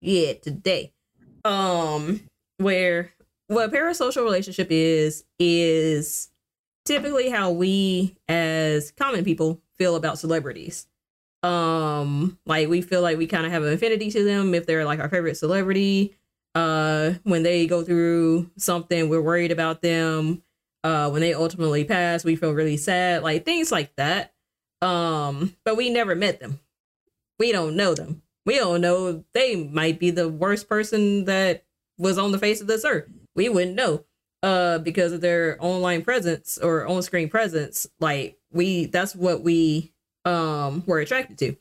[0.02, 0.92] Yeah, today.
[1.46, 2.20] Um,
[2.58, 3.10] where
[3.46, 6.28] what parasocial relationship is is
[6.84, 10.86] typically how we as common people feel about celebrities.
[11.42, 14.84] Um like we feel like we kind of have an affinity to them if they're
[14.84, 16.14] like our favorite celebrity.
[16.54, 20.42] Uh when they go through something we're worried about them.
[20.84, 24.34] Uh when they ultimately pass we feel really sad like things like that.
[24.82, 26.60] Um but we never met them.
[27.38, 29.24] We don't know them we don't know.
[29.34, 31.64] They might be the worst person that
[31.98, 33.08] was on the face of this earth.
[33.34, 34.04] We wouldn't know
[34.42, 37.86] uh because of their online presence or on-screen presence.
[38.00, 39.92] Like we that's what we
[40.24, 41.56] um were attracted to.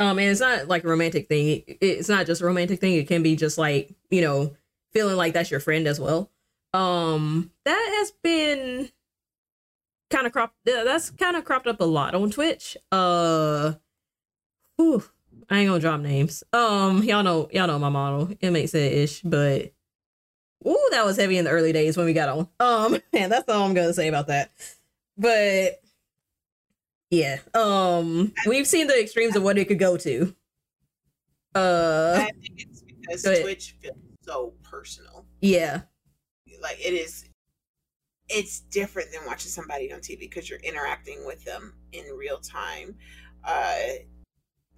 [0.00, 1.62] Um and it's not like a romantic thing.
[1.66, 2.94] It- it's not just a romantic thing.
[2.94, 4.56] It can be just like you know
[4.92, 6.30] feeling like that's your friend as well.
[6.74, 8.90] Um that has been
[10.10, 12.76] kind of cropped that's kind of cropped up a lot on twitch.
[12.90, 13.74] Uh
[14.76, 15.04] whew,
[15.50, 18.92] i ain't gonna drop names um y'all know y'all know my model it makes it
[18.92, 19.72] ish but
[20.66, 22.48] Ooh, that was heavy in the early days when we got on.
[22.58, 24.50] Um, and that's all I'm gonna say about that.
[25.16, 25.80] But
[27.10, 30.34] yeah, um, we've seen the extremes of what it could go to.
[31.54, 35.24] Uh, I think it's because Twitch feels so personal.
[35.40, 35.82] yeah,
[36.60, 37.26] Like it is,
[38.28, 42.96] it's different than watching somebody on TV because you're interacting with them in real time.
[43.44, 43.76] Uh,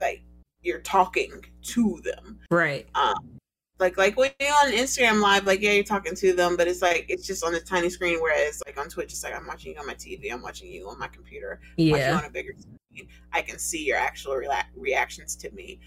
[0.00, 0.22] like
[0.62, 2.38] you're talking to them.
[2.50, 3.38] right, Um,
[3.78, 6.82] Like like when you're on Instagram Live, like yeah, you're talking to them, but it's
[6.82, 8.18] like it's just on a tiny screen.
[8.20, 10.88] Whereas like on Twitch, it's like I'm watching you on my TV, I'm watching you
[10.88, 13.08] on my computer, yeah, on a bigger screen.
[13.32, 15.78] I can see your actual rela- reactions to me,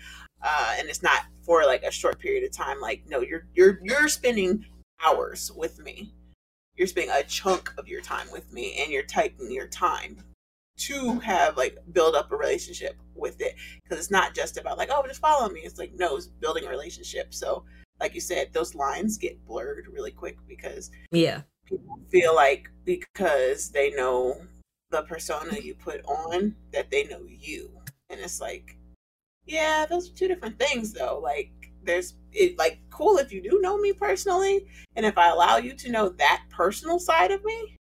[0.41, 2.79] uh, and it's not for like a short period of time.
[2.79, 4.65] Like no, you're you're you're spending
[5.03, 6.13] hours with me.
[6.77, 10.15] You're spending a chunk of your time with me, and you're taking your time
[10.87, 14.89] to have like build up a relationship with it because it's not just about like
[14.91, 15.61] oh just follow me.
[15.61, 17.33] It's like no, it's building a relationship.
[17.33, 17.63] So
[17.99, 23.69] like you said, those lines get blurred really quick because yeah, people feel like because
[23.69, 24.41] they know
[24.91, 27.71] the persona you put on that they know you
[28.09, 28.77] and it's like
[29.45, 31.51] yeah those are two different things though like
[31.83, 35.73] there's it like cool if you do know me personally and if i allow you
[35.73, 37.77] to know that personal side of me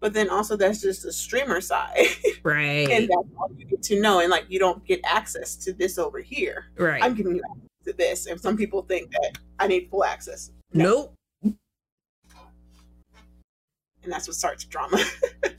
[0.00, 2.06] but then also that's just the streamer side
[2.42, 2.88] Right.
[2.90, 5.98] and that's all you get to know and like you don't get access to this
[5.98, 7.02] over here right.
[7.02, 10.50] i'm giving you access to this and some people think that i need full access
[10.72, 11.12] No.
[11.42, 11.56] Nope.
[14.02, 14.98] and that's what starts drama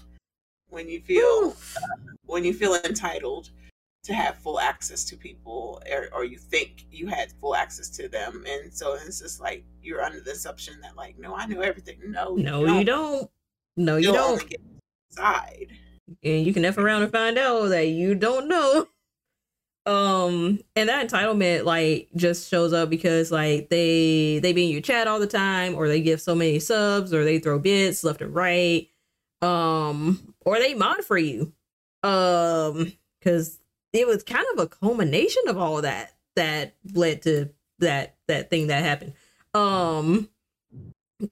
[0.70, 3.50] when you feel uh, when you feel entitled
[4.04, 8.08] to have full access to people or, or you think you had full access to
[8.08, 11.60] them and so it's just like you're under the assumption that like no i know
[11.62, 13.30] everything no No, you don't.
[13.78, 14.44] No, you don't.
[15.12, 15.68] side
[16.24, 18.88] and you can F around and find out that you don't know.
[19.86, 24.82] Um, and that entitlement like just shows up because like they they be in your
[24.82, 28.22] chat all the time, or they give so many subs, or they throw bits left
[28.22, 28.90] and right,
[29.42, 31.54] um, or they mod for you,
[32.04, 32.92] um,
[33.22, 33.62] because
[33.94, 37.50] it was kind of a culmination of all of that that led to
[37.80, 39.14] that that thing that happened.
[39.54, 40.28] Um,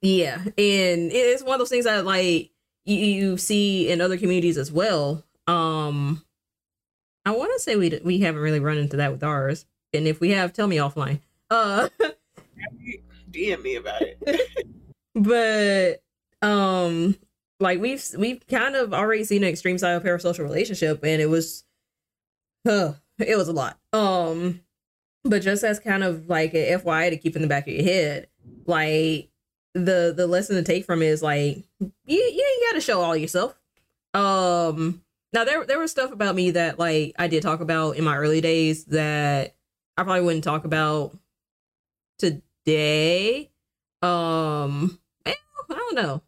[0.02, 2.52] yeah, and it's one of those things that like
[2.86, 5.24] you, you see in other communities as well.
[5.48, 6.24] Um,
[7.26, 10.20] I want to say we we haven't really run into that with ours, and if
[10.20, 11.20] we have, tell me offline.
[11.50, 11.90] Uh,
[13.32, 14.18] dm me about it
[15.16, 16.02] but
[16.42, 17.16] um,
[17.60, 21.30] like we've we've kind of already seen an extreme side of parasocial relationship, and it
[21.30, 21.64] was,
[22.68, 23.80] huh, it was a lot.
[23.94, 24.62] Um,
[25.24, 27.84] but just as kind of like a FYI to keep in the back of your
[27.84, 28.28] head,
[28.66, 29.30] like
[29.76, 33.16] the the lesson to take from it is like you you got to show all
[33.16, 33.60] yourself.
[34.14, 35.04] Um,
[35.34, 38.16] now there there was stuff about me that like I did talk about in my
[38.16, 39.56] early days that
[39.98, 41.16] I probably wouldn't talk about
[42.18, 43.52] today.
[44.02, 45.36] Um, I
[45.70, 46.22] don't know.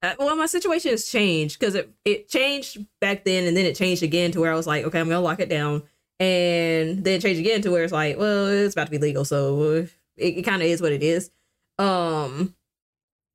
[0.00, 3.76] Uh, well, my situation has changed because it it changed back then, and then it
[3.76, 5.82] changed again to where I was like, okay, I'm gonna lock it down,
[6.18, 9.26] and then it changed again to where it's like, well, it's about to be legal,
[9.26, 9.86] so
[10.16, 11.30] it, it kind of is what it is.
[11.78, 12.54] Um,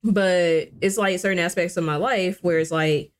[0.03, 3.11] but it's like certain aspects of my life where it's like,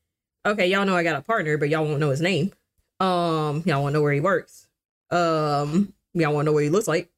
[0.44, 2.52] okay, y'all know I got a partner, but y'all won't know his name.
[3.00, 4.68] Um, y'all won't know where he works.
[5.10, 7.10] Um, y'all won't know what he looks like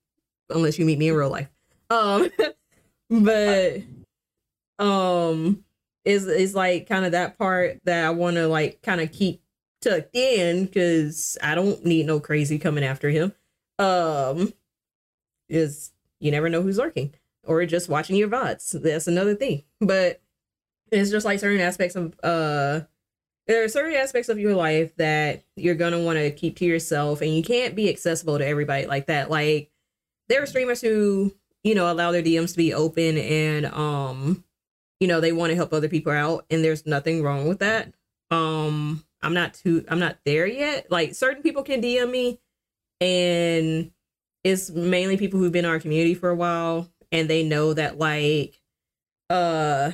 [0.51, 1.49] unless you meet me in real life.
[1.91, 2.31] Um,
[3.11, 3.83] but
[4.79, 5.65] um,
[6.05, 9.43] is is like kind of that part that I want to like kind of keep
[9.83, 13.33] tucked in because I don't need no crazy coming after him.
[13.79, 14.53] Um,
[15.49, 17.13] is you never know who's lurking
[17.47, 18.83] or just watching your VODs.
[18.83, 19.65] That's another thing.
[19.81, 20.21] But
[20.91, 22.81] it's just like certain aspects of uh
[23.47, 27.21] there are certain aspects of your life that you're gonna want to keep to yourself
[27.21, 29.31] and you can't be accessible to everybody like that.
[29.31, 29.71] Like
[30.29, 31.33] there are streamers who,
[31.63, 34.45] you know, allow their DMs to be open and um,
[34.99, 37.93] you know, they want to help other people out and there's nothing wrong with that.
[38.31, 40.91] Um, I'm not too I'm not there yet.
[40.91, 42.41] Like certain people can DM me
[43.01, 43.93] and
[44.43, 47.99] it's mainly people who've been in our community for a while and they know that
[47.99, 48.61] like
[49.31, 49.93] uh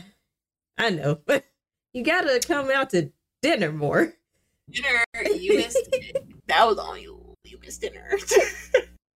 [0.79, 1.21] I know
[1.93, 3.11] you gotta come out to
[3.41, 4.13] dinner more.
[4.71, 6.25] Dinner, you missed it.
[6.49, 7.35] That was on you.
[7.45, 8.11] You missed dinner.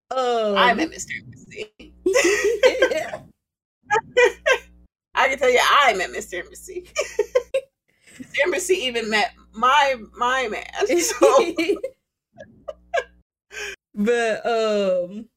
[0.09, 1.11] Um, I'm at Mr.
[1.21, 1.73] Embassy.
[5.15, 6.39] I can tell you, I'm at Mr.
[6.39, 6.89] Embassy.
[8.15, 8.37] Mr.
[8.45, 11.01] Embassy even met my my man.
[11.01, 11.45] So.
[13.97, 15.29] but um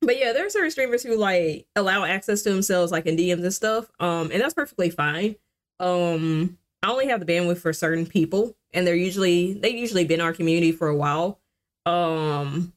[0.00, 3.42] but yeah, there are certain streamers who like allow access to themselves like in DMs
[3.42, 3.90] and stuff.
[3.98, 5.36] Um, and that's perfectly fine.
[5.80, 10.20] Um, I only have the bandwidth for certain people, and they're usually they've usually been
[10.20, 11.40] our community for a while.
[11.86, 12.72] Um,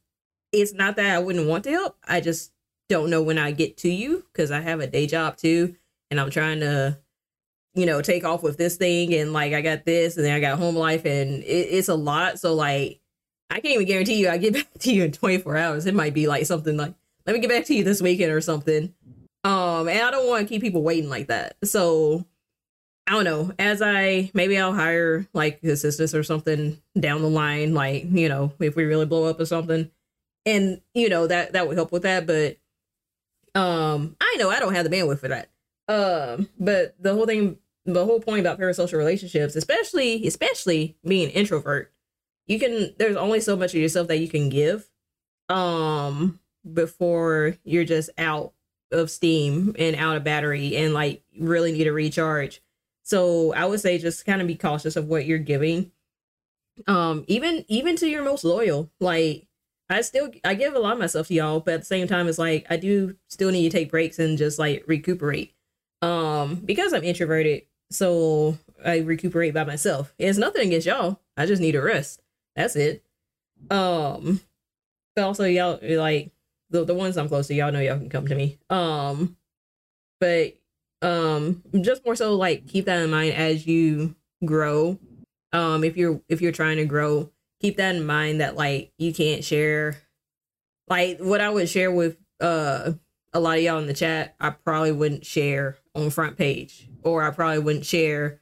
[0.52, 1.98] it's not that I wouldn't want to help.
[2.08, 2.52] I just
[2.90, 5.76] don't know when I get to you because I have a day job too,
[6.10, 6.98] and I'm trying to,
[7.76, 10.40] you know, take off with this thing, and like I got this, and then I
[10.40, 12.40] got home life, and it, it's a lot.
[12.40, 13.00] So like,
[13.52, 15.86] I can't even guarantee you I get back to you in 24 hours.
[15.86, 16.96] It might be like something like
[17.26, 18.94] let me get back to you this weekend or something.
[19.44, 21.58] Um, and I don't want to keep people waiting like that.
[21.64, 22.26] So
[23.08, 23.52] I don't know.
[23.58, 28.54] As I maybe I'll hire like assistants or something down the line, like you know,
[28.60, 29.90] if we really blow up or something,
[30.46, 32.28] and you know that that would help with that.
[32.28, 32.58] But
[33.60, 35.50] um, I know I don't have the bandwidth for that.
[35.88, 41.92] Um, but the whole thing, the whole point about parasocial relationships, especially especially being introvert,
[42.48, 44.88] you can there's only so much of yourself that you can give.
[45.50, 46.40] Um,
[46.72, 48.54] before you're just out
[48.92, 52.62] of steam and out of battery and like really need a recharge.
[53.04, 55.92] So I would say just kind of be cautious of what you're giving.
[56.88, 58.90] Um, even even to your most loyal.
[59.00, 59.48] Like
[59.90, 62.28] I still I give a lot of myself to y'all, but at the same time
[62.28, 65.54] it's like I do still need to take breaks and just like recuperate.
[66.02, 70.14] Um, because I'm introverted, so I recuperate by myself.
[70.18, 71.20] It's nothing against y'all.
[71.38, 72.22] I just need a rest.
[72.56, 73.04] That's it.
[73.70, 74.42] Um,
[75.16, 76.32] but also y'all like
[76.72, 78.58] the the ones I'm close to, y'all know y'all can come to me.
[78.70, 79.38] Um,
[80.20, 80.56] but
[81.02, 84.16] um, just more so like keep that in mind as you
[84.46, 84.98] grow.
[85.54, 89.14] Um, if you're if you're trying to grow, keep that in mind that like you
[89.14, 89.98] can't share.
[90.88, 92.94] Like what I would share with uh
[93.34, 97.24] a lot of y'all in the chat, I probably wouldn't share on front page, or
[97.24, 98.42] I probably wouldn't share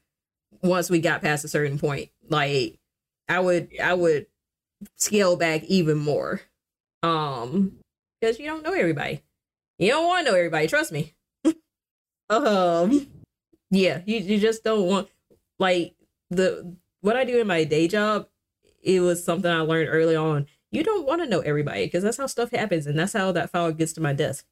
[0.61, 2.09] once we got past a certain point.
[2.27, 2.79] Like
[3.27, 4.27] I would I would
[4.97, 6.41] scale back even more.
[7.03, 7.78] Um
[8.19, 9.21] because you don't know everybody.
[9.77, 10.67] You don't want to know everybody.
[10.67, 11.15] Trust me.
[12.29, 13.07] um,
[13.71, 15.07] yeah, you you just don't want
[15.57, 15.95] like
[16.29, 18.27] the what I do in my day job.
[18.81, 20.47] It was something I learned early on.
[20.71, 23.49] You don't want to know everybody because that's how stuff happens, and that's how that
[23.49, 24.45] file gets to my desk.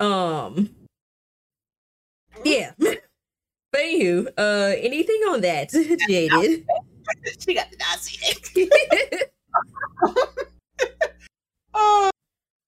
[0.00, 0.70] Um,
[2.44, 2.72] yeah.
[3.72, 5.70] But anywho, uh, anything on that,
[6.06, 6.66] Jaded?
[7.38, 8.68] she got the Nazi.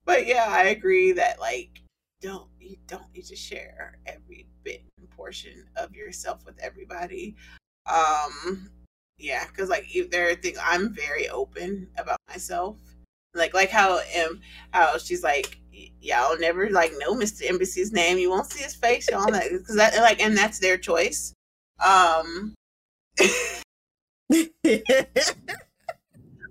[0.04, 1.82] But yeah, I agree that like
[2.20, 7.36] don't you don't need to share every bit and portion of yourself with everybody.
[7.86, 8.70] Um
[9.18, 12.78] yeah, because like if there are things I'm very open about myself.
[13.34, 14.40] Like like how um
[14.72, 15.58] how she's like
[16.00, 17.48] y'all never like know Mr.
[17.48, 18.18] Embassy's name.
[18.18, 21.32] You won't see his face, y'all that because that like and that's their choice.
[21.84, 22.54] Um
[24.32, 24.92] okay,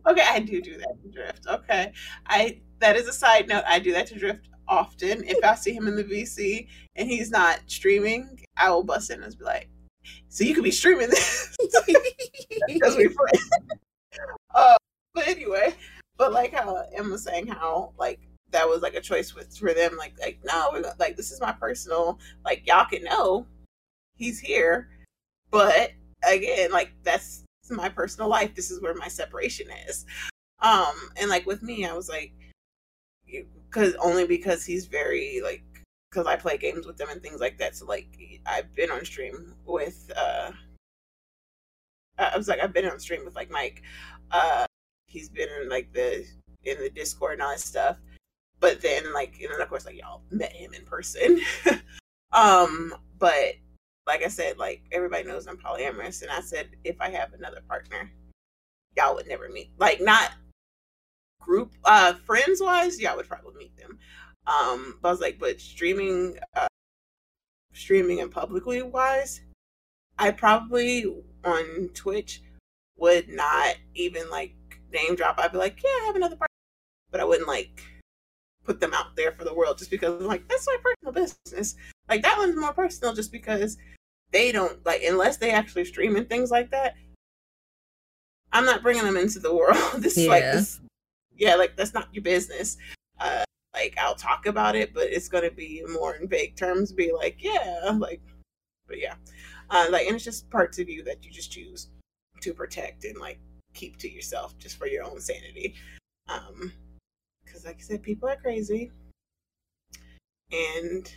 [0.06, 1.48] I do do that drift.
[1.48, 1.92] Okay,
[2.28, 3.64] I that is a side note.
[3.66, 5.24] I do that to Drift often.
[5.24, 9.24] If I see him in the VC and he's not streaming, I will bust in
[9.24, 9.70] and be like,
[10.28, 11.56] "So you could be streaming this
[12.68, 13.50] because we friends."
[14.54, 14.76] Uh,
[15.16, 15.74] but anyway,
[16.18, 18.20] but like how Emma was saying, how like
[18.52, 19.96] that was like a choice with for them.
[19.98, 22.20] Like like no, we're not- like this is my personal.
[22.46, 23.48] Like y'all can know
[24.16, 24.90] he's here,
[25.52, 25.92] but
[26.24, 28.54] again, like that's my personal life.
[28.56, 30.06] This is where my separation is.
[30.62, 32.34] Um, and like with me, I was like,
[33.70, 35.64] because only because he's very like
[36.10, 37.76] because I play games with them and things like that.
[37.76, 38.08] So like
[38.46, 40.52] I've been on stream with uh
[42.18, 43.82] I was like I've been on stream with like Mike.
[44.32, 44.66] Uh
[45.08, 46.26] he's been in like the
[46.64, 47.98] in the Discord and all that stuff.
[48.60, 51.40] But then like and then of course like y'all met him in person.
[52.32, 53.56] um but
[54.06, 57.62] like I said, like everybody knows I'm polyamorous and I said if I have another
[57.68, 58.12] partner,
[58.96, 59.72] y'all would never meet.
[59.80, 60.32] Like not
[61.44, 63.98] group uh friends wise, yeah, I would probably meet them.
[64.48, 66.68] Um but I was like, but streaming uh
[67.74, 69.42] streaming and publicly wise,
[70.18, 71.06] I probably
[71.44, 72.42] on Twitch
[72.98, 74.56] would not even like
[74.92, 75.40] name drop.
[75.40, 76.48] I'd be like, yeah, I have another partner,
[77.12, 77.82] but I wouldn't like
[78.64, 81.76] put them out there for the world just because I'm like that's my personal business.
[82.10, 83.78] Like that one's more personal just because
[84.32, 86.96] they don't like unless they actually stream and things like that.
[88.52, 89.78] I'm not bringing them into the world.
[89.98, 90.80] this is like this,
[91.38, 92.78] yeah, like that's not your business.
[93.20, 93.44] Uh,
[93.74, 96.92] like I'll talk about it, but it's gonna be more in vague terms.
[96.92, 98.22] Be like, yeah, like,
[98.88, 99.16] but yeah,
[99.70, 101.90] uh, like, and it's just parts of you that you just choose
[102.42, 103.40] to protect and like
[103.74, 105.76] keep to yourself just for your own sanity.
[106.28, 106.72] Um,
[107.44, 108.92] because like I said, people are crazy,
[110.52, 111.12] and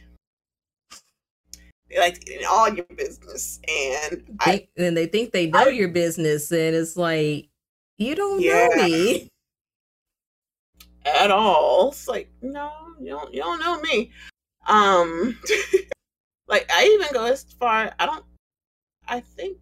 [1.90, 3.60] they like get in all your business.
[3.68, 7.48] And I, and they think they know I- your business, and it's like
[7.98, 8.68] you don't Yeah.
[8.68, 9.28] know me.
[11.06, 11.90] At all.
[11.90, 12.70] It's like, no,
[13.00, 14.10] you don't you don't know me.
[14.66, 15.38] Um
[16.48, 18.24] like I even go as far I don't
[19.08, 19.58] I think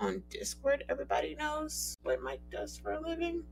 [0.00, 3.42] on Discord everybody knows what Mike does for a living.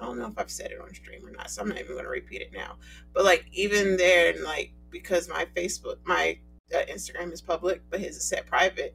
[0.00, 1.96] I don't know if I've said it on stream or not, so I'm not even
[1.96, 2.76] gonna repeat it now.
[3.12, 6.38] But like even there and like because my Facebook my
[6.74, 8.94] uh, Instagram is public, but his is set private.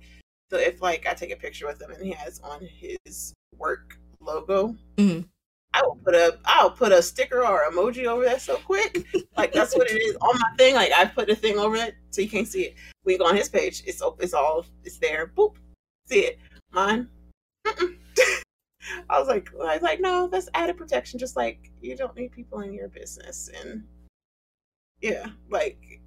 [0.52, 3.98] So if like I take a picture with him and he has on his work
[4.22, 5.28] logo, Mhm.
[5.74, 9.06] I will put a I'll put a sticker or emoji over that so quick.
[9.38, 10.76] Like that's what it is on my thing.
[10.76, 12.76] Like I put a thing over it so you can't see it.
[13.06, 15.28] We go on his page, it's it's all it's there.
[15.28, 15.56] Boop,
[16.06, 16.40] see it.
[16.72, 17.08] Mine.
[17.66, 21.20] I was like, I was like, no, that's added protection.
[21.20, 23.84] Just like you don't need people in your business, and
[25.02, 26.02] yeah, like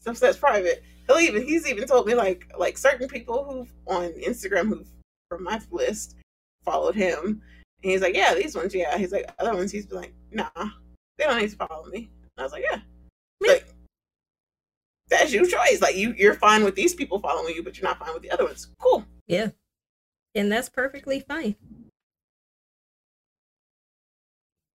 [0.00, 0.82] stuff that's private.
[1.06, 4.88] He'll even he's even told me like like certain people who've on Instagram who've
[5.28, 6.16] from my list
[6.64, 7.42] followed him
[7.82, 8.96] and he's like, yeah, these ones, yeah.
[8.98, 10.48] He's like, other ones, he's like, nah,
[11.16, 12.10] they don't need to follow me.
[12.22, 12.80] And I was like, yeah,
[13.40, 13.66] like
[15.08, 15.80] that's your choice.
[15.80, 18.30] Like you, you're fine with these people following you, but you're not fine with the
[18.30, 18.68] other ones.
[18.80, 19.04] Cool.
[19.26, 19.50] Yeah,
[20.34, 21.56] and that's perfectly fine.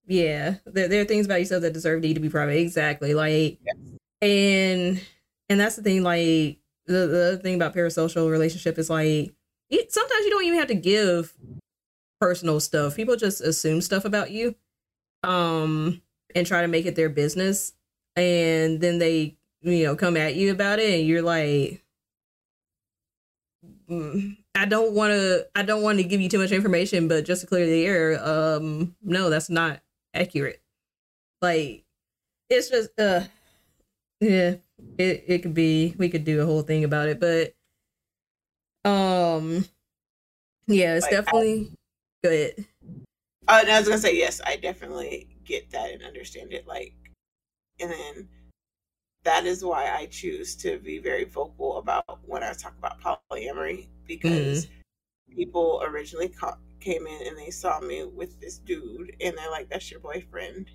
[0.06, 2.58] Yeah, there, there are things about yourself that deserve need to be private.
[2.58, 3.76] Exactly, like, Yes.
[4.22, 5.02] and
[5.50, 6.04] and that's the thing.
[6.04, 6.58] Like
[6.88, 9.34] the the thing about parasocial relationship is like
[9.90, 11.34] sometimes you don't even have to give
[12.24, 12.96] personal stuff.
[12.96, 14.56] People just assume stuff about you,
[15.24, 16.02] um,
[16.36, 17.74] and try to make it their business,
[18.16, 21.84] and then they you know come at you about it, and you're like.
[23.90, 25.48] "Mm, I don't want to.
[25.56, 28.24] I don't want to give you too much information, but just to clear the air,
[28.26, 29.82] um, no, that's not
[30.14, 30.62] accurate.
[31.42, 31.86] Like,
[32.50, 33.24] it's just, uh,
[34.22, 34.56] yeah,
[34.98, 35.96] it it could be.
[35.98, 37.56] We could do a whole thing about it, but,
[38.86, 39.66] um,
[40.68, 41.32] yeah, it's Like, I-
[42.24, 42.66] definitely good.
[43.48, 46.66] Uh, and I was gonna say yes, I definitely get that and understand it.
[46.66, 46.94] Like,
[47.80, 48.30] and then
[49.24, 53.88] that is why I choose to be very vocal about when I talk about polyamory
[54.06, 54.68] because
[55.30, 59.70] people originally ca- came in and they saw me with this dude and they're like,
[59.70, 60.70] "That's your boyfriend."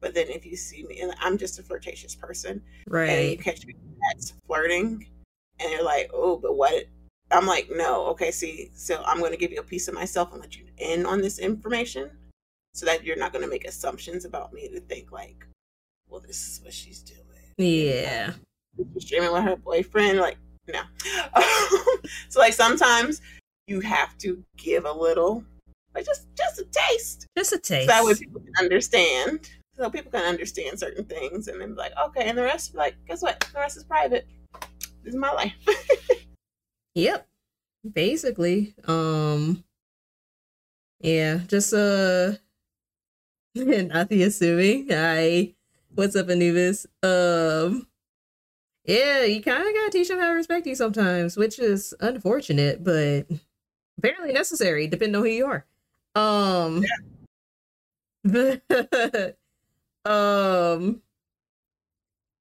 [0.00, 3.08] But then if you see me, and I'm just a flirtatious person, right?
[3.08, 3.74] and you catch me
[4.12, 5.06] that's flirting,
[5.58, 6.84] and you're like, "Oh, but what?"
[7.30, 10.32] I'm like, "No, okay, see, so I'm going to give you a piece of myself
[10.32, 12.10] and let you in on this information,
[12.74, 15.46] so that you're not going to make assumptions about me to think like,
[16.08, 17.20] well, this is what she's doing."
[17.58, 18.32] Yeah.
[18.94, 20.36] She's streaming with her boyfriend, like,
[20.68, 20.82] no.
[22.28, 23.20] so like sometimes
[23.66, 25.42] you have to give a little,
[25.94, 27.88] like just just a taste, Just a taste.
[27.88, 29.50] so that way people can understand.
[29.76, 32.96] So people can understand certain things, and then be like, okay, and the rest, like,
[33.06, 33.40] guess what?
[33.52, 34.26] The rest is private.
[35.04, 35.52] This is my life.
[36.96, 37.28] Yep.
[37.94, 38.74] Basically.
[38.86, 39.64] Um
[41.00, 42.36] Yeah, just uh
[43.54, 44.88] not the assuming.
[44.92, 45.54] I
[45.94, 46.86] what's up, Anubis?
[47.02, 47.86] Um
[48.84, 53.26] Yeah, you kinda gotta teach them how to respect you sometimes, which is unfortunate, but
[53.98, 55.66] apparently necessary, depending on who you are.
[56.16, 56.84] Um
[58.24, 58.62] but
[60.06, 61.02] um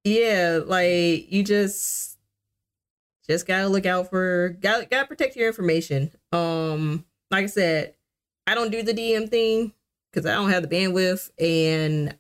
[0.04, 2.15] yeah, like you just
[3.28, 6.12] just gotta look out for gotta gotta protect your information.
[6.32, 7.96] Um, like I said,
[8.48, 9.74] I don't do the DM thing
[10.12, 12.16] because I don't have the bandwidth and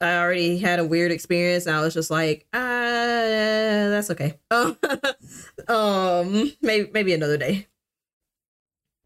[0.00, 1.66] I already had a weird experience.
[1.66, 4.38] I was just like, ah, that's okay.
[5.68, 7.66] um, maybe maybe another day.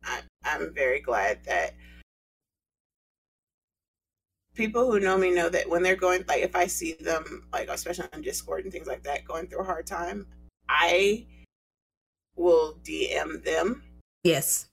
[0.05, 1.75] I, I'm very glad that
[4.55, 7.69] people who know me know that when they're going like if I see them like
[7.69, 10.27] especially on Discord and things like that going through a hard time,
[10.69, 11.27] I
[12.37, 13.83] will DM them.
[14.23, 14.67] Yes.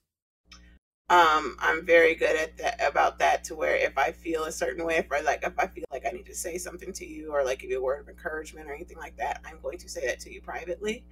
[1.08, 4.86] Um, I'm very good at that about that to where if I feel a certain
[4.86, 7.32] way, if I like if I feel like I need to say something to you
[7.32, 9.88] or like give you a word of encouragement or anything like that, I'm going to
[9.88, 11.04] say that to you privately.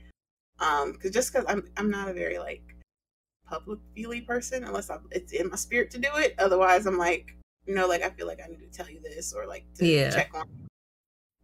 [0.59, 2.62] Um, because just because I'm I'm not a very like
[3.47, 6.35] public feely person unless I'm, it's in my spirit to do it.
[6.39, 7.36] Otherwise, I'm like
[7.66, 9.86] you know, like I feel like I need to tell you this or like to
[9.86, 10.11] Yeah.
[10.11, 10.48] check on.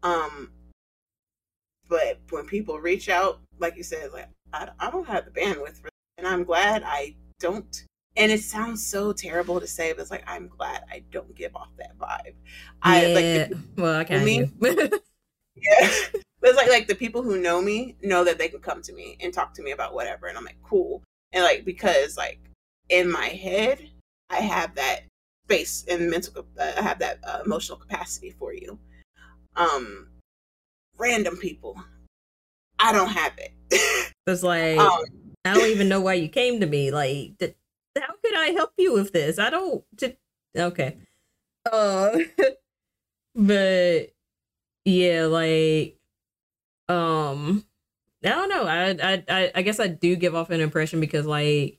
[0.03, 0.51] Um,
[1.89, 5.81] but when people reach out, like you said, like I, I don't have the bandwidth
[5.81, 5.89] for,
[6.19, 7.85] and I'm glad I don't.
[8.17, 11.55] And it sounds so terrible to say, but it's like I'm glad I don't give
[11.55, 12.35] off that vibe.
[12.83, 14.25] I like the, well, I can't.
[14.25, 14.51] me?
[14.61, 15.91] yeah.
[16.41, 18.93] But it's like like the people who know me know that they can come to
[18.93, 21.03] me and talk to me about whatever, and I'm like cool.
[21.33, 22.41] And like because like
[22.89, 23.81] in my head,
[24.31, 25.03] I have that
[25.47, 26.47] space and mental.
[26.59, 28.79] Uh, I have that uh, emotional capacity for you.
[29.57, 30.09] Um,
[30.99, 31.77] random people,
[32.79, 34.13] I don't have it.
[34.27, 35.05] it's like um,
[35.45, 36.91] I don't even know why you came to me.
[36.91, 37.57] Like, th-
[37.97, 39.39] how could I help you with this?
[39.39, 39.85] I don't.
[40.57, 40.97] Okay.
[41.71, 42.19] Uh,
[43.35, 44.11] but
[44.85, 45.99] yeah, like,
[46.89, 47.65] um,
[48.25, 48.65] I don't know.
[48.65, 51.79] I, I, I, I guess I do give off an impression because, like,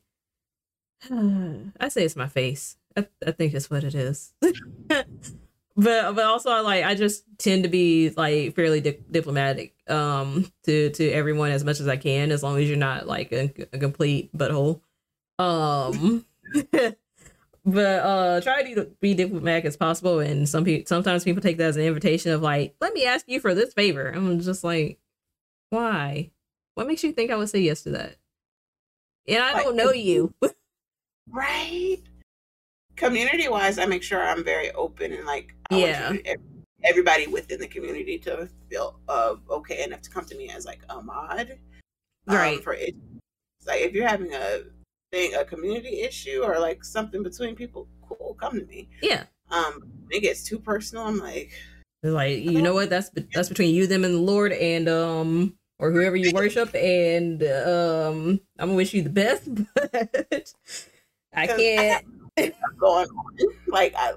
[1.09, 2.77] I say it's my face.
[2.95, 4.33] I, I think that's what it is.
[5.77, 10.51] but, but also, I like, I just tend to be like fairly di- diplomatic, um,
[10.63, 13.53] to to everyone as much as I can, as long as you're not like a,
[13.71, 14.81] a complete butthole.
[15.39, 16.25] Um,
[16.71, 20.19] but uh, try to be diplomatic as possible.
[20.19, 23.27] And some people, sometimes people take that as an invitation of like, let me ask
[23.27, 24.07] you for this favor.
[24.09, 24.99] I'm just like,
[25.69, 26.31] why?
[26.75, 28.15] What makes you think I would say yes to that?
[29.27, 30.33] And I Like, don't know you.
[31.29, 31.97] right.
[32.97, 36.07] Community wise, I make sure I'm very open and like I Yeah.
[36.09, 36.41] want you to, ev-
[36.83, 40.81] everybody within the community to feel uh, okay enough to come to me as like
[40.89, 41.59] a mod.
[42.27, 42.63] um, Right.
[42.63, 42.93] for it,
[43.65, 44.63] like if you're having a
[45.11, 48.89] thing, a community issue or like something between people, cool, come to me.
[49.01, 49.23] yeah.
[49.49, 51.05] Um, it gets too personal.
[51.07, 51.51] I'm like,
[52.03, 52.89] like you know what?
[52.89, 56.73] That's that's between you, them, and the Lord, and um, or whoever you worship.
[56.75, 60.53] And um, I'm gonna wish you the best, but
[61.33, 62.05] I can't.
[62.77, 63.37] Going on.
[63.67, 64.13] Like I,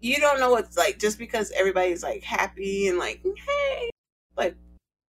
[0.00, 3.90] you don't know what's like just because everybody's like happy and like hey,
[4.36, 4.56] like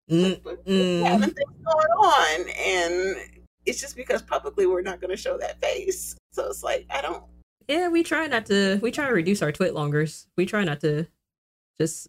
[0.09, 1.03] Mm, but mm.
[1.03, 3.15] having things going on, and
[3.65, 6.15] it's just because publicly we're not going to show that face.
[6.31, 7.23] So it's like I don't.
[7.67, 8.79] Yeah, we try not to.
[8.81, 10.27] We try to reduce our TwitLongers.
[10.37, 11.07] We try not to
[11.79, 12.07] just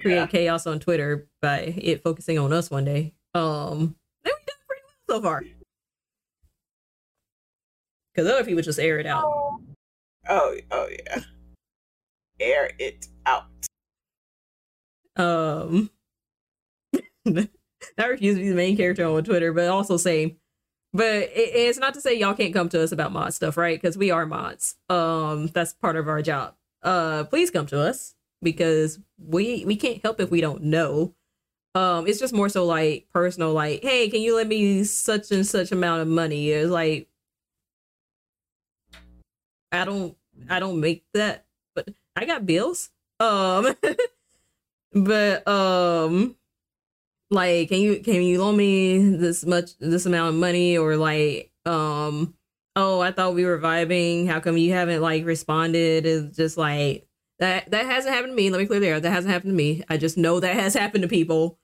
[0.00, 0.26] create Yeah.
[0.26, 3.14] chaos on Twitter by it focusing on us one day.
[3.34, 5.42] Um, and we done pretty well so far.
[8.18, 9.22] Because other people just air it out.
[10.28, 11.20] Oh, oh yeah.
[12.40, 13.44] Air it out.
[15.14, 15.88] Um,
[17.96, 20.34] I refuse to be the main character on Twitter, but also same.
[20.92, 23.80] But it, it's not to say y'all can't come to us about mod stuff, right?
[23.80, 24.74] Because we are mods.
[24.88, 26.56] Um, that's part of our job.
[26.82, 31.14] Uh, please come to us because we we can't help if we don't know.
[31.76, 35.46] Um, it's just more so like personal, like, hey, can you lend me such and
[35.46, 36.50] such amount of money?
[36.50, 37.08] It's like
[39.72, 40.16] I don't
[40.48, 42.90] I don't make that, but I got bills.
[43.20, 43.74] Um,
[44.92, 46.36] but um,
[47.30, 51.52] like, can you can you loan me this much this amount of money or like
[51.66, 52.34] um,
[52.76, 54.28] oh, I thought we were vibing.
[54.28, 56.06] How come you haven't like responded?
[56.06, 57.06] It's just like
[57.38, 58.50] that that hasn't happened to me.
[58.50, 59.00] Let me clear the air.
[59.00, 59.82] That hasn't happened to me.
[59.88, 61.58] I just know that has happened to people.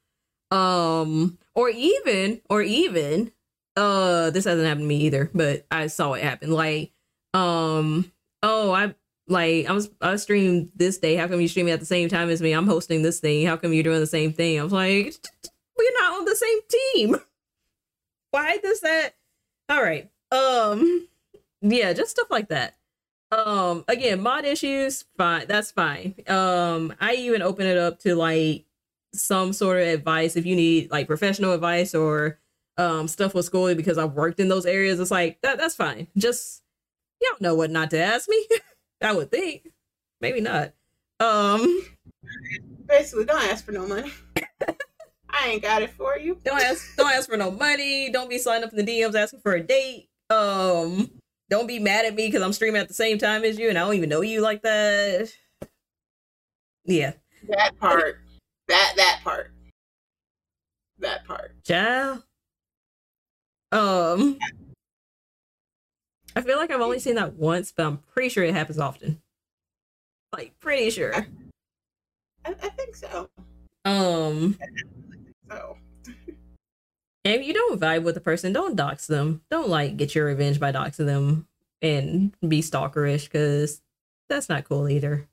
[0.51, 3.33] Um, or even or even
[3.77, 6.51] uh, this hasn't happened to me either, but I saw it happen.
[6.53, 6.93] Like
[7.35, 8.11] um
[8.43, 8.95] oh i
[9.27, 11.17] like i was i streamed this day.
[11.17, 12.53] How come you streaming at the same time as me?
[12.53, 13.47] I'm hosting this thing.
[13.47, 14.59] How come you're doing the same thing?
[14.59, 15.15] I was like
[15.79, 17.17] we're not on the same team.
[18.31, 19.15] Why does that
[19.69, 20.11] all right.
[20.31, 21.09] Um
[21.61, 22.77] yeah just stuff like that.
[23.31, 26.15] Um again mod issues fine that's fine.
[26.29, 28.67] Um i even open it up to like
[29.15, 32.41] some sort of advice if you need like professional advice or
[32.77, 35.01] um stuff with school because i've worked in those areas.
[35.01, 36.09] It's like that that's fine.
[36.17, 36.64] Just
[37.25, 38.47] y'all know what not to ask me.
[39.03, 39.69] I would think.
[40.21, 40.73] Maybe not.
[41.21, 41.83] Um,
[42.87, 44.13] Basically, don't ask for no money.
[45.31, 46.39] I ain't got it for you.
[46.45, 48.09] don't ask don't ask for no money.
[48.11, 50.09] Don't be signing up in the DMs asking for a date.
[50.31, 51.11] Um,
[51.51, 53.77] don't be mad at me because I'm streaming at the same time as you and
[53.77, 55.29] I don't even know you like that.
[56.85, 57.13] Yeah,
[57.49, 58.19] That part.
[58.69, 59.51] That that part.
[60.99, 61.53] That part.
[61.65, 62.23] child.
[63.73, 64.39] Um,
[66.37, 69.21] I feel like I've only seen that once, but I'm pretty sure it happens often.
[70.33, 71.15] Like pretty sure.
[71.15, 71.27] I,
[72.45, 73.29] I think so.
[73.85, 74.59] Um,
[75.49, 75.77] So
[77.25, 79.43] And if you don't vibe with the person, don't dox them.
[79.51, 81.47] Don't like get your revenge by doxing them
[81.81, 83.81] and be stalkerish because
[84.29, 85.29] that's not cool either.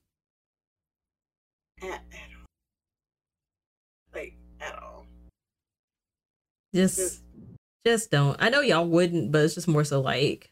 [1.82, 2.00] at, at
[2.38, 2.46] all.
[4.14, 5.08] Like at all.
[6.76, 7.24] Just Just
[7.86, 8.38] just don't.
[8.40, 10.52] I know y'all wouldn't, but it's just more so like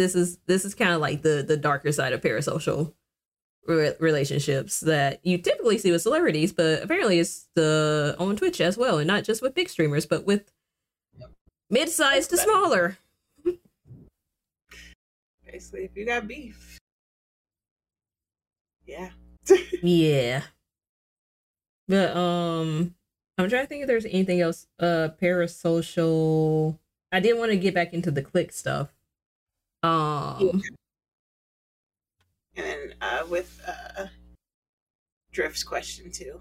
[0.00, 2.94] this is this is kind of like the the darker side of parasocial
[3.66, 8.78] re- relationships that you typically see with celebrities, but apparently it's the on Twitch as
[8.78, 10.50] well, and not just with big streamers, but with
[11.68, 12.50] mid-sized to better.
[12.50, 12.98] smaller.
[15.52, 16.78] basically if you got beef.
[18.86, 19.10] Yeah.
[19.82, 20.42] Yeah.
[21.88, 22.94] But um
[23.36, 26.78] I'm trying to think if there's anything else uh parasocial.
[27.12, 28.94] I did want to get back into the clique stuff.
[29.82, 30.62] Um
[32.56, 34.06] And then uh with uh
[35.32, 36.40] Drift's question too.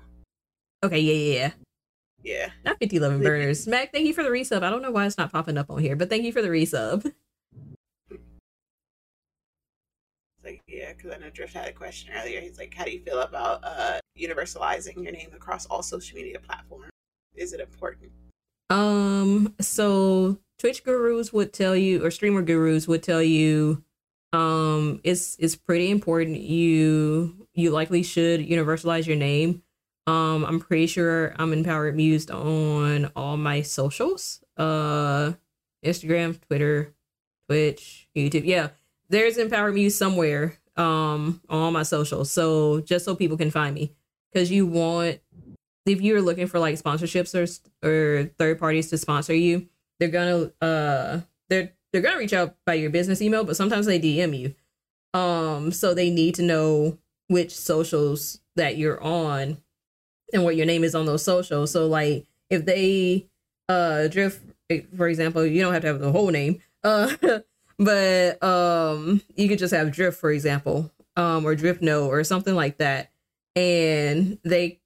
[0.84, 1.52] okay, yeah, yeah, yeah.
[2.22, 2.50] Yeah.
[2.66, 3.68] Not 5011 burners.
[3.68, 4.64] Mac, thank you for the resub.
[4.64, 6.50] I don't know why it's not popping up on here, but thank you for the
[6.50, 7.06] resub.
[8.10, 8.12] It's
[10.44, 12.42] like, yeah, because I know Drift had a question earlier.
[12.42, 16.40] He's like, how do you feel about uh, universalizing your name across all social media
[16.40, 16.90] platforms?
[17.36, 18.12] Is it important?
[18.70, 23.84] Um, so Twitch gurus would tell you, or streamer gurus would tell you,
[24.34, 26.38] um, it's it's pretty important.
[26.38, 29.64] You you likely should universalize your name.
[30.08, 34.44] Um, I'm pretty sure I'm empowered mused on all my socials.
[34.58, 35.34] Uh,
[35.86, 36.94] Instagram, Twitter,
[37.48, 38.46] Twitch, YouTube.
[38.46, 38.70] Yeah,
[39.10, 40.58] there's empowered muse somewhere.
[40.76, 42.32] Um, on all my socials.
[42.32, 43.94] So just so people can find me,
[44.32, 45.20] because you want
[45.92, 49.68] if you're looking for like sponsorships or or third parties to sponsor you,
[50.00, 54.00] they're gonna uh they're they're gonna reach out by your business email, but sometimes they
[54.00, 54.56] DM you.
[55.20, 59.58] Um, so they need to know which socials that you're on
[60.34, 61.72] and what your name is on those socials.
[61.72, 63.28] So like if they
[63.68, 64.42] uh drift
[64.96, 66.62] for example, you don't have to have the whole name.
[66.84, 67.16] Uh
[67.80, 72.56] but um you could just have drift for example, um or drift no or something
[72.56, 73.12] like that.
[73.56, 74.79] And they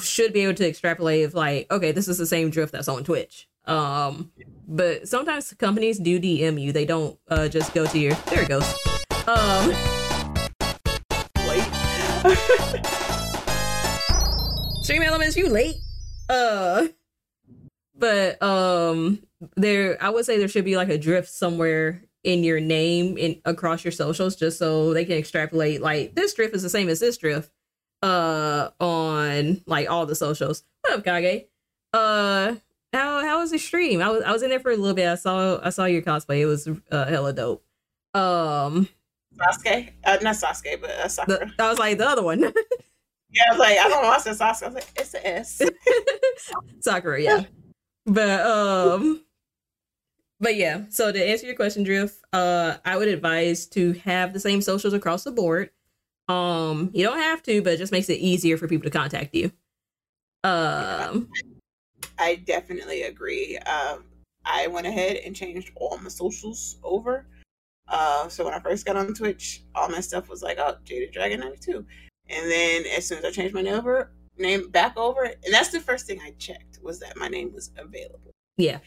[0.00, 3.04] should be able to extrapolate if like okay this is the same drift that's on
[3.04, 3.48] twitch.
[3.66, 4.32] Um
[4.68, 6.72] but sometimes companies do dm you.
[6.72, 8.64] They don't uh just go to your there it goes.
[9.26, 9.68] Um
[11.46, 11.62] Late.
[14.82, 15.76] StreamElements you late.
[16.28, 16.88] Uh
[17.98, 19.20] but um
[19.56, 23.40] there i would say there should be like a drift somewhere in your name in
[23.44, 27.00] across your socials just so they can extrapolate like this drift is the same as
[27.00, 27.50] this drift
[28.02, 31.46] uh on like all the socials what up kage
[31.92, 32.54] uh
[32.92, 35.08] how how was the stream i was i was in there for a little bit
[35.08, 37.64] i saw i saw your cosplay it was uh hella dope
[38.14, 38.88] um
[39.36, 39.90] Sasuke?
[40.02, 41.50] Uh, not Sasuke, but uh, Sakura.
[41.56, 42.40] the, i was like the other one
[43.36, 44.62] yeah, I was like, I don't know I said Sasuke.
[44.62, 45.62] I was like, it's an S.
[46.80, 47.44] Sakura, yeah.
[48.06, 49.22] But um
[50.38, 54.40] but yeah, so to answer your question, Drift, uh I would advise to have the
[54.40, 55.70] same socials across the board.
[56.28, 59.34] Um you don't have to, but it just makes it easier for people to contact
[59.34, 59.52] you.
[60.44, 61.28] Um
[62.18, 63.58] I definitely agree.
[63.58, 64.04] Um,
[64.44, 67.26] I went ahead and changed all my socials over.
[67.88, 71.12] Uh, so when I first got on Twitch, all my stuff was like, oh, Jaded
[71.12, 71.84] Dragon 92.
[72.28, 75.70] And then as soon as I changed my name over, name back over, and that's
[75.70, 78.25] the first thing I checked was that my name was available.
[78.56, 78.78] Yeah.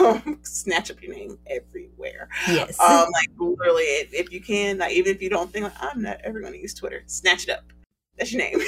[0.00, 2.28] Um, snatch up your name everywhere.
[2.46, 2.78] Yes.
[2.80, 6.02] Um, like literally, if, if you can, like even if you don't think like, I'm
[6.02, 7.64] not ever going to use Twitter, snatch it up.
[8.16, 8.60] That's your name.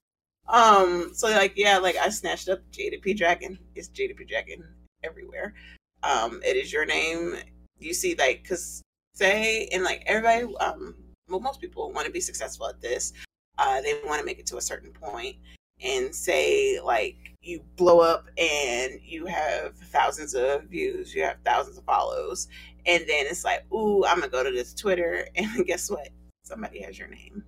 [0.48, 3.58] um, so like yeah, like I snatched up JDP Dragon.
[3.74, 4.64] It's JDP Dragon
[5.02, 5.54] everywhere.
[6.02, 7.36] Um, it is your name.
[7.78, 8.82] You see, like, cause
[9.14, 10.94] say and like everybody, um,
[11.28, 13.12] well, most people want to be successful at this.
[13.58, 15.36] Uh, they want to make it to a certain point,
[15.84, 21.76] and say like you blow up and you have thousands of views, you have thousands
[21.78, 22.48] of follows,
[22.86, 26.08] and then it's like, ooh, I'm gonna go to this Twitter, and guess what?
[26.44, 27.44] Somebody has your name.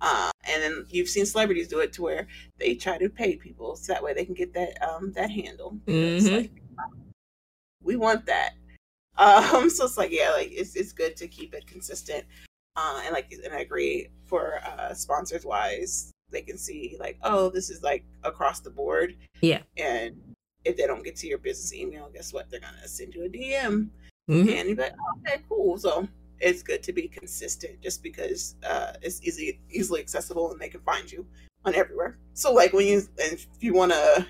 [0.00, 2.26] Uh, and then you've seen celebrities do it to where
[2.58, 5.78] they try to pay people so that way they can get that um that handle.
[5.86, 6.32] Mhm.
[6.32, 6.50] like,
[7.82, 8.52] we want that.
[9.18, 12.24] Um, so it's like yeah, like it's it's good to keep it consistent.
[12.76, 17.50] uh, and like and I agree for uh, sponsors wise, they can see like, oh,
[17.50, 19.16] this is like across the board.
[19.40, 19.60] Yeah.
[19.76, 20.16] And
[20.64, 22.50] if they don't get to your business email, guess what?
[22.50, 23.90] They're gonna send you a DM,
[24.30, 24.48] Mhm.
[24.52, 24.94] and you're like,
[25.26, 25.76] okay, cool.
[25.78, 26.08] So
[26.40, 30.80] it's good to be consistent, just because uh, it's easy, easily accessible, and they can
[30.80, 31.26] find you
[31.64, 32.18] on everywhere.
[32.34, 34.26] So like when you, and if you want to,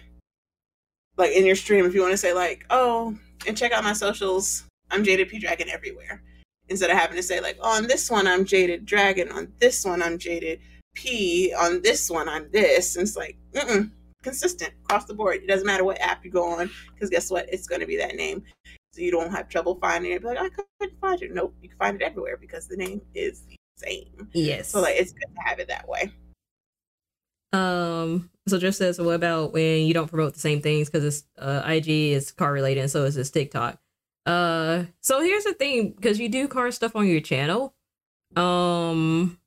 [1.16, 3.16] like in your stream, if you want to say like, oh,
[3.47, 6.22] and check out my socials, I'm Jaded P Dragon everywhere.
[6.68, 9.84] Instead of having to say like, oh, on this one I'm Jaded Dragon, on this
[9.84, 10.60] one I'm Jaded
[10.95, 12.97] P, on this one I'm this.
[12.97, 13.91] And it's like, mm
[14.23, 15.37] consistent across the board.
[15.43, 17.53] It doesn't matter what app you go on, because guess what?
[17.53, 18.43] It's going to be that name.
[18.93, 20.23] So you don't have trouble finding it.
[20.23, 20.49] Be like, I
[20.79, 21.35] couldn't find it.
[21.35, 24.29] Nope, you can find it everywhere because the name is the same.
[24.33, 24.69] Yes.
[24.69, 26.12] So like, it's good to have it that way.
[27.53, 28.31] Um.
[28.49, 31.62] So just says, what about when you don't promote the same things because it's uh,
[31.67, 33.79] IG is car related, and so is this TikTok.
[34.25, 34.85] Uh.
[35.01, 37.75] So here's the thing, because you do car stuff on your channel.
[38.37, 39.39] Um.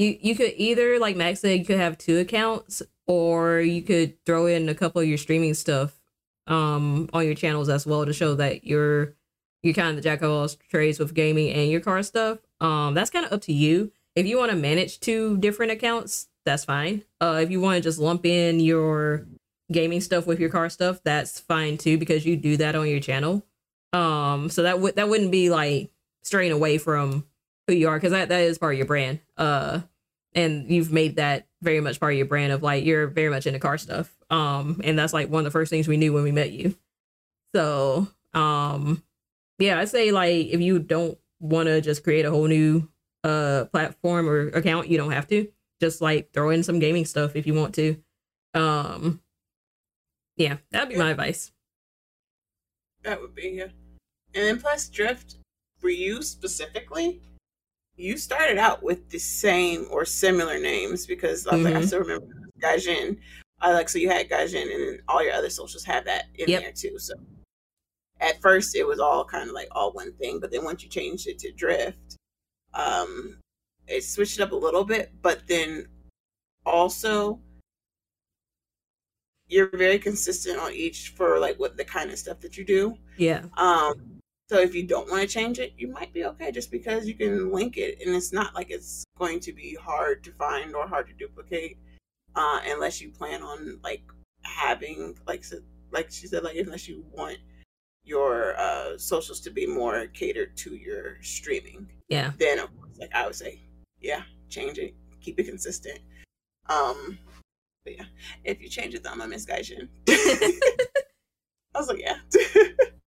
[0.00, 4.24] You you could either like Max said, you could have two accounts, or you could
[4.24, 6.00] throw in a couple of your streaming stuff,
[6.46, 9.14] um, on your channels as well to show that you're
[9.62, 12.38] you're kind of the jack of all trades with gaming and your car stuff.
[12.62, 13.92] Um, that's kind of up to you.
[14.16, 17.04] If you want to manage two different accounts, that's fine.
[17.20, 19.26] Uh, if you want to just lump in your
[19.70, 23.00] gaming stuff with your car stuff, that's fine too because you do that on your
[23.00, 23.44] channel.
[23.92, 25.90] Um, so that would that wouldn't be like
[26.22, 27.26] straying away from
[27.66, 29.20] who you are because that that is part of your brand.
[29.36, 29.80] Uh,
[30.34, 33.46] and you've made that very much part of your brand of like you're very much
[33.46, 34.14] into car stuff.
[34.30, 36.76] Um, and that's like one of the first things we knew when we met you.
[37.54, 39.02] So, um,
[39.58, 42.88] yeah, I say like if you don't want to just create a whole new
[43.24, 45.48] uh platform or account, you don't have to.
[45.80, 47.96] Just like throw in some gaming stuff if you want to.
[48.54, 49.20] Um,
[50.36, 51.52] yeah, that'd be my advice.
[53.02, 53.68] That would be yeah.
[54.34, 55.36] And then plus drift
[55.78, 57.20] for you specifically,
[57.96, 62.00] you started out with the same or similar names because I was like I still
[62.00, 62.26] remember
[62.62, 63.18] Gaijin.
[63.60, 66.48] I like so you had Gaijin and then all your other socials have that in
[66.48, 66.62] Yep.
[66.62, 66.98] there too.
[66.98, 67.14] So
[68.20, 70.88] at first it was all kind of like all one thing, but then once you
[70.88, 72.16] changed it to drift,
[72.74, 73.38] um,
[73.86, 75.86] it switched it up a little bit, but then
[76.64, 77.40] also
[79.48, 82.96] you're very consistent on each for like what the kind of stuff that you do.
[83.18, 83.44] Yeah.
[83.56, 84.19] Um,
[84.50, 87.14] so if you don't want to change it, you might be okay just because you
[87.14, 90.88] can link it, and it's not like it's going to be hard to find or
[90.88, 91.78] hard to duplicate,
[92.34, 94.02] uh, unless you plan on like
[94.42, 95.62] having like so-
[95.92, 97.38] like she said, like unless you want
[98.02, 102.32] your uh, socials to be more catered to your streaming, Yeah.
[102.38, 103.60] then of course, like I would say,
[104.00, 106.00] yeah, change it, keep it consistent.
[106.68, 107.16] Um,
[107.84, 108.06] but yeah,
[108.42, 109.88] if you change it, then I'm miss Gaijin.
[110.08, 112.16] I was like, yeah.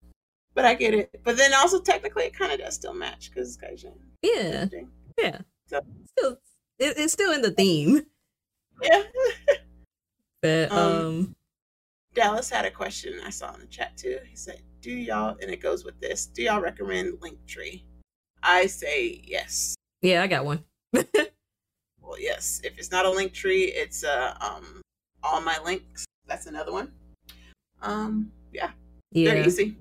[0.55, 1.21] but I get it.
[1.25, 3.95] But then also technically it kind of does still match because Gaijin.
[4.23, 4.67] Yeah.
[5.19, 5.39] Yeah.
[5.67, 5.81] So-
[6.19, 6.33] Still,
[6.79, 8.03] it, it's still in the theme.
[8.83, 9.03] Yeah.
[10.43, 11.37] But Um, um,
[12.15, 14.19] Dallas had a question I saw in the chat too.
[14.29, 17.85] He said, Do y'all, and it goes with this, do y'all recommend Linktree?
[18.43, 19.77] I say yes.
[20.03, 20.65] yeah, I got one.
[22.03, 22.61] Well, yes.
[22.65, 24.83] If it's not a Linktree, it's uh, um,
[25.23, 26.05] all my links.
[26.27, 26.91] That's another one.
[27.81, 28.73] Um, yeah,
[29.13, 29.35] Yeah.
[29.35, 29.77] they're easy.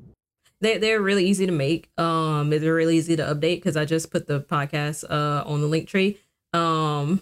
[0.62, 1.90] They they're really easy to make.
[1.98, 5.68] Um, they're really easy to update because I just put the podcast uh on the
[5.68, 6.18] Linktree.
[6.54, 7.22] Um,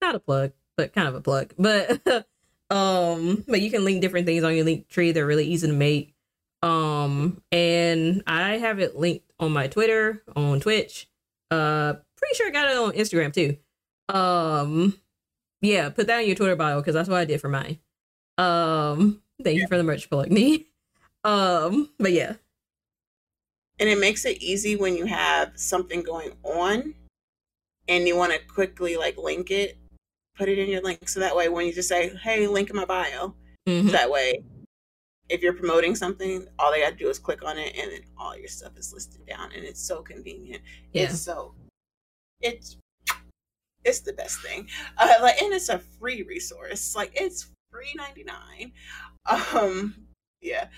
[0.00, 1.54] not a plug, but kind of a plug.
[1.58, 2.26] But
[2.70, 5.14] um, but you can link different things on your Linktree.
[5.14, 6.14] They're really easy to make.
[6.62, 11.08] Um, and I have it linked on my Twitter, on Twitch.
[11.50, 13.56] Uh, pretty sure I got it on Instagram too.
[14.08, 14.98] Um,
[15.60, 17.78] yeah, put that in your Twitter bio because that's what I did for mine.
[18.38, 20.66] Um, thank you for the merch plug, me.
[21.22, 22.34] Um, but yeah,
[23.80, 26.94] and it makes it easy when you have something going on
[27.88, 29.76] and you want to quickly like link it
[30.36, 32.76] put it in your link so that way when you just say hey link in
[32.76, 33.34] my bio
[33.68, 33.90] Mhm.
[33.92, 34.42] that way
[35.28, 38.00] if you're promoting something all they got to do is click on it and then
[38.18, 40.62] all your stuff is listed down and it's so convenient.
[40.92, 41.04] Yeah.
[41.04, 41.54] it's so
[42.40, 42.76] it's
[43.84, 44.68] it's the best thing.
[44.98, 46.94] Uh, like and it's a free resource.
[46.94, 48.72] Like it's free 99
[49.52, 49.94] um
[50.42, 50.68] yeah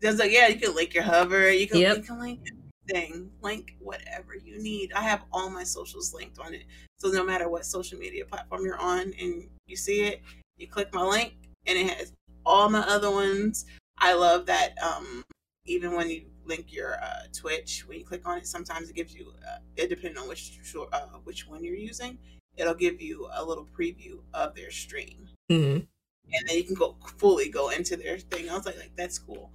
[0.00, 1.96] there's like yeah you can link your hover you can, Yep.
[1.98, 2.40] you can link
[2.88, 6.64] everything link whatever you need i have all my socials linked on it
[6.98, 10.22] so no matter what social media platform you're on and you see it
[10.56, 11.34] you click my link
[11.66, 12.12] and it has
[12.44, 13.66] all my other ones
[13.98, 15.22] i love that um
[15.66, 19.14] even when you link your uh, twitch when you click on it sometimes it gives
[19.14, 20.58] you uh, it depending on which
[20.92, 22.18] uh, which one you're using
[22.56, 25.86] it'll give you a little preview of their stream Mhm.
[26.32, 28.48] and then you can go fully go into their thing.
[28.48, 29.52] I was like, like that's cool.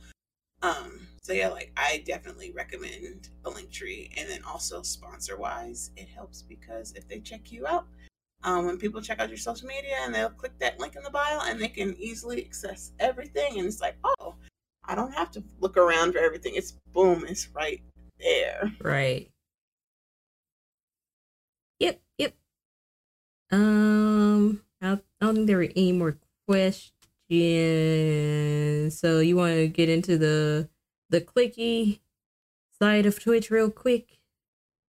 [0.65, 6.07] Um, so yeah, like I definitely recommend a Linktree, and then also sponsor wise, it
[6.07, 7.85] helps because if they check you out,
[8.43, 11.09] um, when people check out your social media and they'll click that link in the
[11.09, 14.35] bio and they can easily access everything, and it's like, oh,
[14.85, 16.53] I don't have to look around for everything.
[16.55, 17.81] It's boom, it's right
[18.19, 18.71] there.
[18.81, 19.29] Right.
[21.79, 22.33] Yep, yep.
[23.51, 26.94] Um, I don't think there were any more questions.
[27.29, 30.69] So you want to get into the
[31.09, 31.99] the cliquey
[32.79, 34.19] side of Twitch real quick?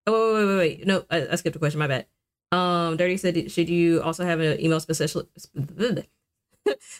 [0.06, 0.86] Oh wait, wait, wait, wait.
[0.86, 1.78] No, I, I skipped a question.
[1.78, 2.06] My bad.
[2.52, 5.24] Um, Dirty said, should you also have an email special?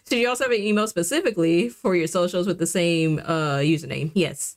[0.08, 4.10] should you also have an email specifically for your socials with the same uh username?
[4.14, 4.56] Yes.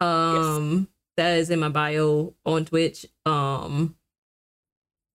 [0.00, 0.86] Um, yes.
[1.16, 3.06] that is in my bio on Twitch.
[3.26, 3.96] Um,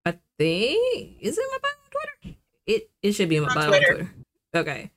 [0.06, 2.38] I think is it my bio on Twitter?
[2.66, 3.92] It it should be in my on bio Twitter.
[3.92, 4.14] on Twitter.
[4.56, 4.92] Okay.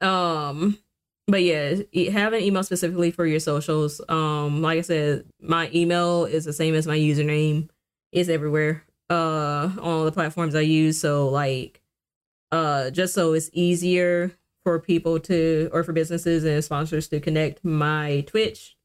[0.00, 0.78] Um,
[1.26, 1.76] but yeah,
[2.10, 4.00] have an email specifically for your socials.
[4.08, 7.68] Um, like I said, my email is the same as my username.
[8.12, 8.84] It's everywhere.
[9.08, 11.00] Uh, on all the platforms I use.
[11.00, 11.80] So like,
[12.52, 14.32] uh, just so it's easier
[14.64, 18.76] for people to or for businesses and sponsors to connect my Twitch,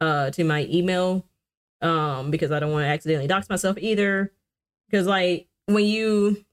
[0.00, 1.24] uh, to my email.
[1.80, 4.32] Um, because I don't want to accidentally dox myself either.
[4.90, 6.44] Because like when you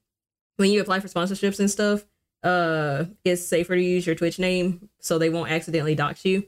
[0.56, 2.04] when you apply for sponsorships and stuff,
[2.46, 6.44] uh it's safer to use your Twitch name so they won't accidentally dox you.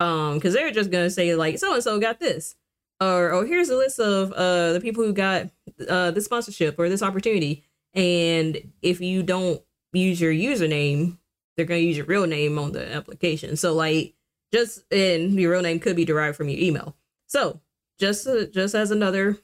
[0.00, 2.56] Um, because they're just gonna say like so and so got this.
[3.00, 5.50] Or oh here's a list of uh the people who got
[5.88, 7.64] uh this sponsorship or this opportunity.
[7.92, 11.18] And if you don't use your username,
[11.56, 13.56] they're gonna use your real name on the application.
[13.56, 14.14] So like
[14.52, 16.96] just and your real name could be derived from your email.
[17.26, 17.60] So
[17.98, 19.38] just uh, just as another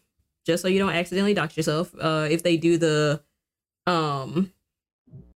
[0.47, 3.23] just so you don't accidentally dox yourself, uh if they do the
[3.87, 4.51] um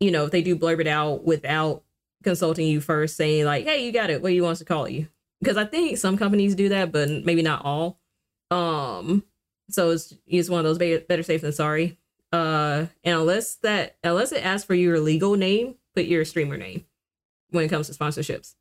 [0.01, 1.83] you know, if they do blurb it out without
[2.23, 4.23] consulting you first, saying like, "Hey, you got it.
[4.23, 5.09] What do you want to call you?"
[5.41, 8.01] Because I think some companies do that, but maybe not all.
[8.51, 9.25] Um,
[9.71, 11.99] so it's it's one of those better safe than sorry.
[12.33, 16.85] Uh, and unless that unless it asks for your legal name, put your streamer name
[17.51, 18.55] when it comes to sponsorships.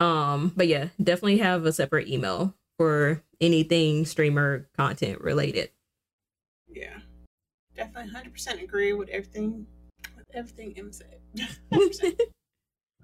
[0.00, 5.70] Um, but yeah, definitely have a separate email for anything streamer content related.
[6.68, 6.98] Yeah,
[7.76, 9.66] definitely, hundred percent agree with everything
[10.34, 11.20] everything M said.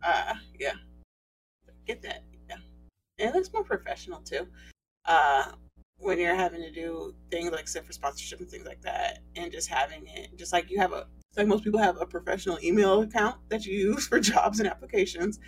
[0.03, 0.73] uh, yeah.
[1.87, 2.25] Get that.
[2.49, 2.57] Yeah.
[3.19, 4.47] And it looks more professional too.
[5.05, 5.53] Uh,
[5.99, 9.51] when you're having to do things like sit for sponsorship and things like that, and
[9.51, 13.03] just having it, just like you have a, like most people have a professional email
[13.03, 15.41] account that you use for jobs and applications,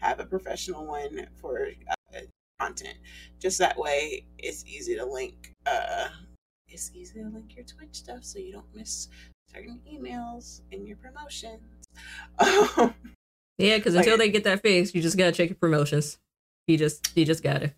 [0.00, 1.68] have a professional one for
[2.14, 2.20] uh,
[2.58, 2.96] content.
[3.38, 5.54] Just that way, it's easy to link.
[5.66, 6.08] Uh,
[6.68, 9.08] it's easy to link your Twitch stuff so you don't miss
[9.52, 11.62] certain emails and your promotions.
[12.38, 12.94] Um,
[13.56, 16.18] yeah, because until like, they get that fixed, you just gotta check your promotions.
[16.68, 17.72] You just you just gotta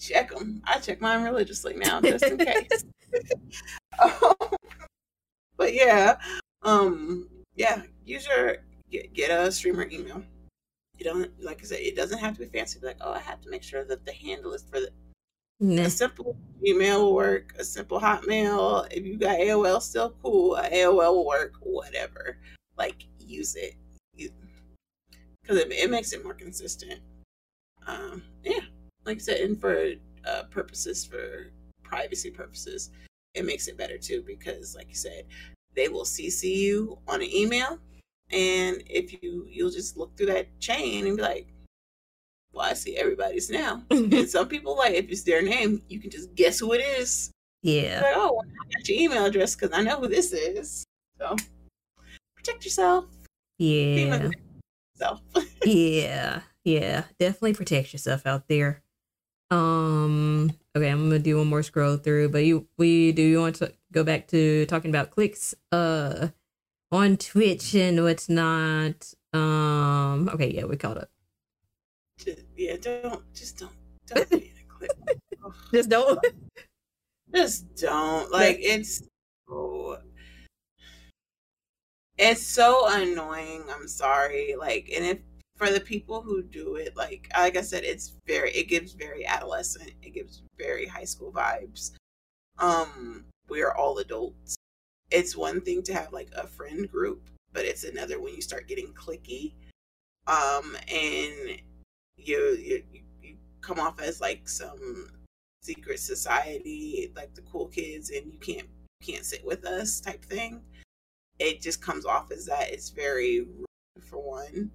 [0.00, 0.60] check them.
[0.64, 2.84] I check mine religiously now, just in case.
[4.02, 4.34] um,
[5.56, 6.18] but yeah,
[6.62, 8.56] um, yeah, use your
[8.90, 10.24] get, get a streamer email.
[10.98, 12.80] You don't like I said, it doesn't have to be fancy.
[12.80, 14.90] Be like, oh, I have to make sure that the handle is for the
[15.60, 15.82] Nah.
[15.82, 17.54] A simple email will work.
[17.58, 18.88] A simple Hotmail.
[18.90, 20.56] If you got AOL, still cool.
[20.56, 21.52] AOL will work.
[21.60, 22.38] Whatever.
[22.78, 23.74] Like use it
[25.50, 27.00] because it, it, makes it more consistent.
[27.86, 28.60] Um, yeah,
[29.04, 29.92] like I said, and for
[30.26, 31.50] uh, purposes for
[31.82, 32.90] privacy purposes,
[33.34, 35.24] it makes it better too because, like you said,
[35.74, 37.78] they will CC you on an email,
[38.30, 41.48] and if you you'll just look through that chain and be like,
[42.52, 43.82] well, I see everybody's now.
[43.90, 47.30] and some people, like, if it's their name, you can just guess who it is.
[47.62, 48.00] Yeah.
[48.02, 50.84] Like, oh, I got your email address because I know who this is.
[51.18, 51.36] So
[52.36, 53.04] protect yourself.
[53.58, 54.30] Yeah.
[55.64, 56.40] yeah.
[56.64, 57.04] Yeah.
[57.18, 58.82] Definitely protect yourself out there.
[59.50, 60.52] Um.
[60.76, 63.72] Okay, I'm gonna do one more scroll through, but you we do you want to
[63.90, 66.28] go back to talking about cliques uh
[66.92, 69.12] on Twitch and what's not.
[69.32, 70.30] Um.
[70.32, 70.52] Okay.
[70.54, 71.10] Yeah, we caught up
[72.24, 73.72] just, yeah, don't just don't
[74.06, 74.90] don't be in a clique.
[75.72, 76.24] just don't.
[77.34, 78.30] Just don't.
[78.30, 79.02] Like it's
[79.48, 79.98] so
[82.18, 83.64] it's so annoying.
[83.70, 84.54] I'm sorry.
[84.58, 85.18] Like, and if
[85.56, 89.26] for the people who do it, like like I said, it's very it gives very
[89.26, 89.92] adolescent.
[90.02, 91.92] It gives very high school vibes.
[92.58, 94.56] Um, we are all adults.
[95.10, 98.68] It's one thing to have like a friend group, but it's another when you start
[98.68, 99.54] getting cliquey.
[100.26, 101.60] Um, and
[102.26, 102.82] you you
[103.22, 105.08] you come off as like some
[105.62, 108.68] secret society, like the cool kids, and you can't
[109.02, 110.62] can't sit with us type thing.
[111.38, 112.70] It just comes off as that.
[112.70, 113.66] It's very rude
[114.02, 114.70] for one.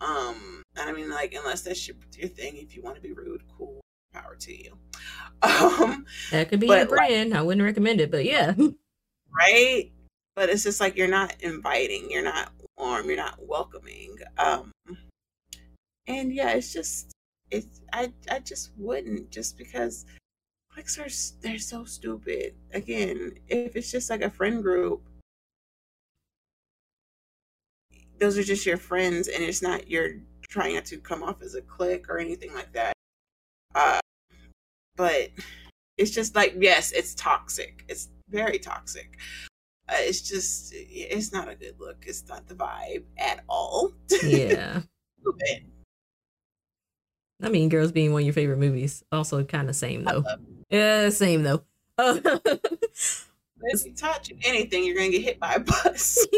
[0.00, 3.12] Um, and I mean, like, unless that's your, your thing, if you want to be
[3.12, 3.80] rude, cool,
[4.12, 4.76] power to you.
[5.42, 7.30] Um, that could be a brand.
[7.30, 8.54] Like, I wouldn't recommend it, but yeah.
[9.30, 9.92] Right?
[10.34, 14.16] But it's just like you're not inviting, you're not warm, you're not welcoming.
[14.38, 14.72] Um,
[16.06, 17.12] and yeah, it's just,
[17.50, 20.04] it's, I, I just wouldn't just because
[20.70, 21.08] cliques are,
[21.40, 22.54] they're so stupid.
[22.72, 25.02] Again, if it's just like a friend group,
[28.18, 30.14] those are just your friends and it's not you're
[30.48, 32.92] trying not to come off as a clique or anything like that.
[33.74, 33.98] Uh,
[34.96, 35.30] but
[35.98, 37.84] it's just like yes it's toxic.
[37.88, 39.18] It's very toxic.
[39.88, 42.04] Uh, it's just it's not a good look.
[42.06, 43.92] It's not the vibe at all.
[44.22, 44.80] Yeah
[47.44, 50.24] I mean, Girls being one of your favorite movies, also kind of same though.
[50.70, 51.62] Yeah, same though.
[51.98, 56.26] if you touch anything, you're gonna get hit by a bus.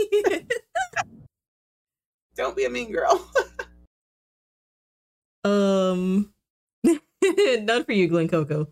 [2.36, 3.30] Don't be a mean girl.
[5.44, 6.32] um,
[6.84, 8.68] none for you, Glen Coco.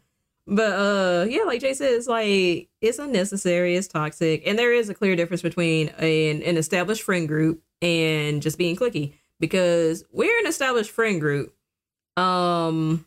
[0.46, 4.94] But uh, yeah, like Jay says, like it's unnecessary, it's toxic, and there is a
[4.94, 9.14] clear difference between an an established friend group and just being cliquey.
[9.40, 11.54] Because we're an established friend group.
[12.16, 13.06] Um,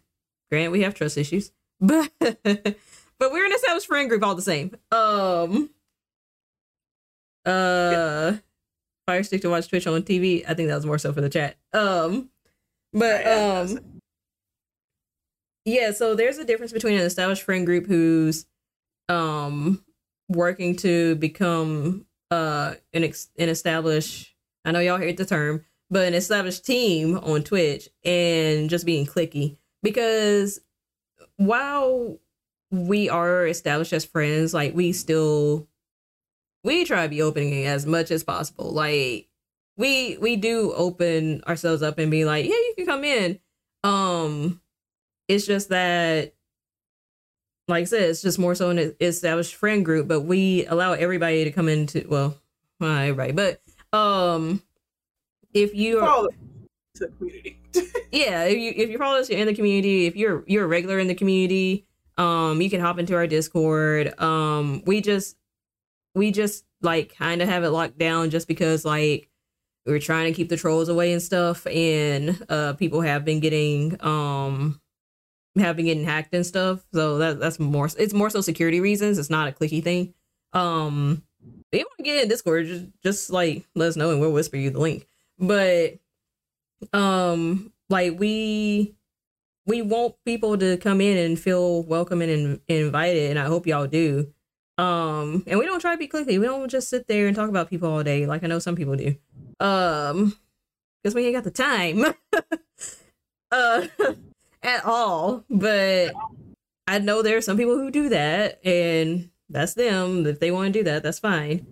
[0.51, 4.75] grant we have trust issues, but but we're an established friend group all the same.
[4.91, 5.69] Um,
[7.45, 8.33] uh,
[9.05, 10.43] Fire Stick to watch Twitch on TV.
[10.47, 11.55] I think that was more so for the chat.
[11.73, 12.29] Um,
[12.93, 13.79] but um,
[15.65, 15.91] yeah.
[15.91, 18.45] So there's a difference between an established friend group who's
[19.09, 19.83] um
[20.27, 24.33] working to become uh an ex- an established.
[24.65, 29.05] I know y'all hate the term, but an established team on Twitch and just being
[29.05, 30.59] cliquey because
[31.37, 32.19] while
[32.71, 35.67] we are established as friends, like we still
[36.63, 38.71] we try to be opening as much as possible.
[38.71, 39.29] Like
[39.77, 43.39] we we do open ourselves up and be like, yeah, you can come in.
[43.83, 44.61] Um,
[45.27, 46.33] it's just that,
[47.67, 51.43] like I said, it's just more so an established friend group, but we allow everybody
[51.45, 52.05] to come into.
[52.09, 52.35] Well,
[52.79, 53.61] not everybody, but
[53.97, 54.61] um,
[55.63, 56.27] if you are
[56.95, 57.59] the community,
[58.11, 60.05] yeah, if you if you follow us, you're in the community.
[60.05, 61.85] If you're you're a regular in the community,
[62.17, 64.19] um, you can hop into our Discord.
[64.19, 65.35] Um, we just
[66.15, 69.29] we just like kind of have it locked down just because like
[69.85, 73.39] we are trying to keep the trolls away and stuff and uh people have been
[73.39, 74.79] getting um
[75.57, 76.85] have been getting hacked and stuff.
[76.93, 79.17] So that that's more it's more so security reasons.
[79.17, 80.13] It's not a cliquey thing.
[80.53, 81.23] Um
[81.71, 84.31] if you want to get in discord just just like let us know and we'll
[84.31, 85.07] whisper you the link
[85.39, 85.97] but
[86.93, 88.95] um like we
[89.65, 93.67] we want people to come in and feel welcome and, and invited and i hope
[93.67, 94.31] y'all do
[94.77, 96.39] um, and we don't try to be cliquey.
[96.39, 98.75] We don't just sit there and talk about people all day, like I know some
[98.75, 99.15] people do.
[99.59, 100.37] Um,
[101.01, 102.05] because we ain't got the time.
[103.51, 103.87] uh,
[104.63, 105.43] at all.
[105.49, 106.13] But
[106.85, 110.27] I know there are some people who do that, and that's them.
[110.27, 111.65] If they want to do that, that's fine.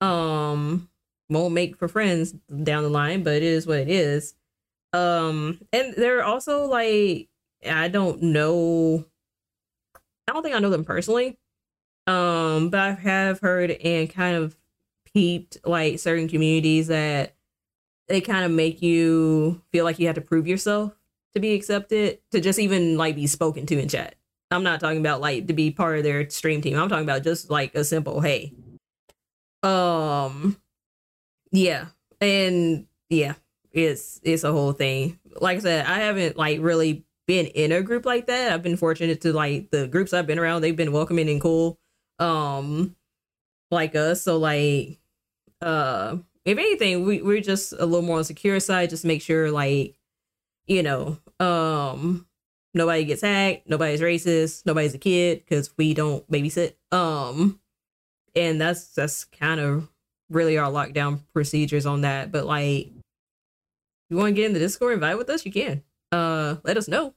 [0.00, 0.88] Um,
[1.28, 2.32] won't make for friends
[2.62, 4.34] down the line, but it is what it is.
[4.92, 7.28] Um, and they're also like
[7.64, 9.04] I don't know.
[10.28, 11.38] I don't think I know them personally,
[12.06, 14.56] um, but I have heard and kind of
[15.04, 17.34] peeped like certain communities that
[18.08, 20.92] they kind of make you feel like you have to prove yourself
[21.34, 24.14] to be accepted, to just even like be spoken to in chat.
[24.50, 26.78] I'm not talking about like to be part of their stream team.
[26.78, 28.52] I'm talking about just like a simple hey.
[29.62, 30.56] Um
[31.56, 31.86] yeah.
[32.20, 33.34] And yeah,
[33.72, 35.18] it's it's a whole thing.
[35.40, 38.52] Like I said, I haven't like really been in a group like that.
[38.52, 41.78] I've been fortunate to like the groups I've been around, they've been welcoming and cool
[42.18, 42.96] um
[43.70, 44.98] like us so like
[45.60, 49.20] uh if anything we, we're just a little more on the secure side just make
[49.20, 49.96] sure like
[50.66, 52.26] you know um
[52.72, 57.60] nobody gets hacked nobody's racist nobody's a kid because we don't babysit um
[58.34, 59.88] and that's that's kind of
[60.30, 62.90] really our lockdown procedures on that but like
[64.08, 65.82] you want to get in the discord and invite with us you can.
[66.12, 67.14] Uh let us know.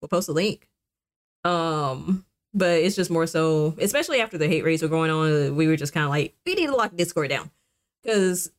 [0.00, 0.68] We'll post a link.
[1.44, 2.24] Um
[2.56, 5.76] but it's just more so, especially after the hate raids were going on, we were
[5.76, 7.50] just kind of like, we need to lock Discord down.
[8.02, 8.50] Because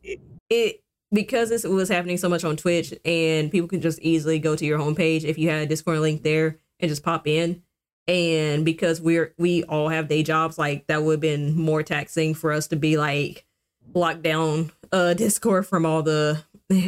[0.49, 4.55] it because this was happening so much on Twitch and people can just easily go
[4.55, 7.63] to your homepage if you had a Discord link there and just pop in.
[8.07, 12.35] And because we're we all have day jobs, like that would have been more taxing
[12.35, 13.45] for us to be like
[13.93, 16.43] locked down uh Discord from all the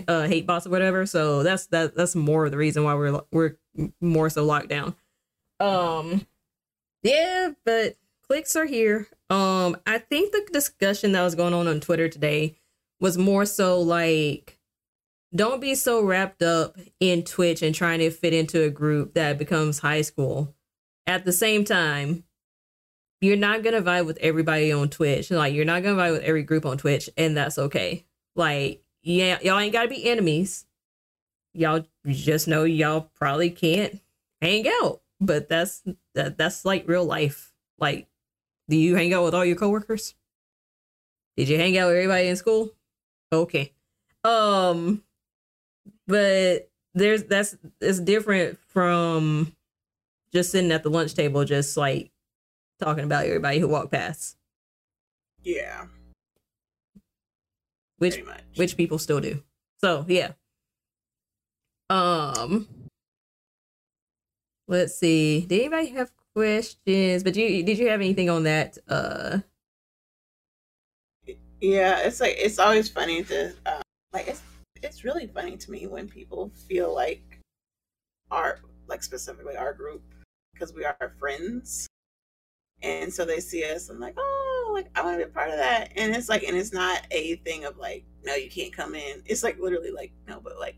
[0.08, 1.06] uh hate bots or whatever.
[1.06, 3.58] So that's that that's more of the reason why we're we're
[4.02, 4.96] more so locked down.
[5.60, 6.26] Um
[7.04, 7.98] yeah, but
[8.28, 9.08] cliques are here.
[9.30, 12.58] Um, I think the discussion that was going on on Twitter today
[13.00, 14.60] was more so like
[15.36, 19.38] don't be so wrapped up in Twitch and trying to fit into a group that
[19.38, 20.56] becomes high school.
[21.06, 22.24] At the same time,
[23.22, 25.32] you're not gonna vibe with everybody on Twitch.
[25.32, 28.06] Like you're not gonna vibe with every group on Twitch, and that's okay.
[28.36, 30.66] Like, yeah, y'all ain't gotta be enemies.
[31.54, 34.00] Y'all just know y'all probably can't
[34.42, 35.02] hang out.
[35.20, 35.84] But that's
[36.16, 37.54] that that's like real life.
[37.78, 38.08] Like,
[38.70, 40.16] do you hang out with all your coworkers?
[41.36, 42.72] Did you hang out with everybody in school?
[43.32, 43.74] Okay.
[44.24, 45.04] Um
[46.08, 49.56] but there's that's it's different from
[50.34, 52.12] just sitting at the lunch table just like
[52.80, 54.38] talking about everybody who walked past.
[55.44, 55.86] Yeah.
[57.98, 58.24] Which
[58.56, 59.44] which people still do.
[59.80, 60.32] So yeah.
[61.90, 62.68] Um
[64.68, 65.42] let's see.
[65.42, 67.24] Did anybody have questions?
[67.24, 68.78] But you did you have anything on that?
[68.88, 69.40] Uh
[71.62, 73.82] Yeah, it's like it's always funny to uh,
[74.14, 74.42] like it's
[74.82, 77.40] it's really funny to me when people feel like
[78.32, 80.02] our like specifically our group
[80.54, 81.88] because we are friends
[82.82, 85.58] and so they see us and like oh like i want to be part of
[85.58, 85.92] that.
[85.96, 89.22] And it's like and it's not a thing of like no you can't come in.
[89.26, 90.76] It's like literally like no but like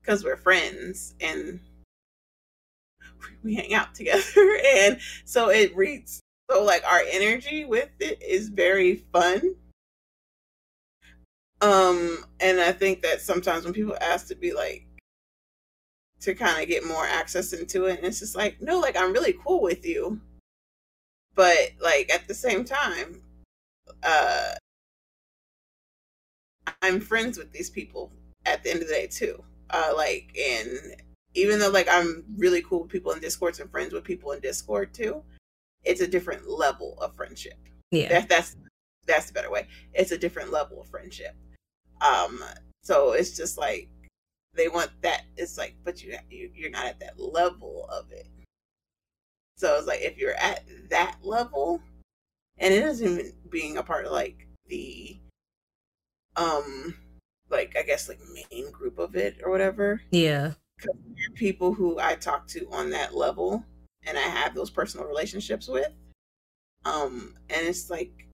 [0.00, 1.60] because we're friends and
[3.42, 4.22] we hang out together.
[4.76, 9.56] And so it reads so like our energy with it is very fun.
[11.60, 14.86] Um and i think that sometimes when people ask to be like
[16.20, 19.12] to kind of get more access into it and it's just like no like i'm
[19.12, 20.20] really cool with you
[21.38, 23.22] but like at the same time
[24.02, 24.54] uh
[26.82, 28.10] i'm friends with these people
[28.44, 29.42] at the end of the day too.
[29.70, 30.96] Uh like and
[31.34, 34.40] even though like i'm really cool with people in discord and friends with people in
[34.40, 35.22] discord too
[35.84, 37.58] it's a different level of friendship.
[37.92, 38.08] Yeah.
[38.08, 38.56] That, that's
[39.06, 39.68] that's the better way.
[39.94, 41.36] It's a different level of friendship.
[42.00, 42.42] Um
[42.82, 43.88] so it's just like
[44.54, 48.26] they want that it's like but you, you you're not at that level of it
[49.58, 51.82] so it's like if you're at that level,
[52.58, 55.18] and it isn't even being a part of like the
[56.36, 56.94] um
[57.50, 58.20] like I guess like
[58.52, 60.00] main group of it or whatever.
[60.12, 60.52] Yeah.
[61.34, 63.64] People who I talk to on that level
[64.06, 65.90] and I have those personal relationships with.
[66.84, 68.28] Um and it's like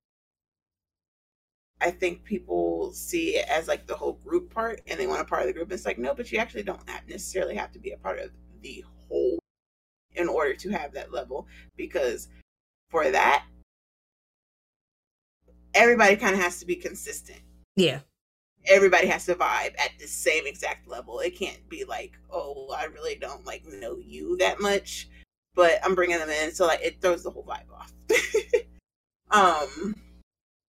[1.80, 5.24] I think people see it as like the whole group part and they want a
[5.24, 5.72] part of the group.
[5.72, 8.30] It's like, no, but you actually don't necessarily have to be a part of
[8.60, 9.38] the whole
[10.14, 12.28] in order to have that level because
[12.90, 13.44] for that
[15.74, 17.40] everybody kind of has to be consistent.
[17.76, 18.00] Yeah.
[18.66, 21.20] Everybody has to vibe at the same exact level.
[21.20, 25.08] It can't be like oh i really don't like know you that much
[25.54, 27.92] but i'm bringing them in so like it throws the whole vibe off.
[29.30, 29.96] Um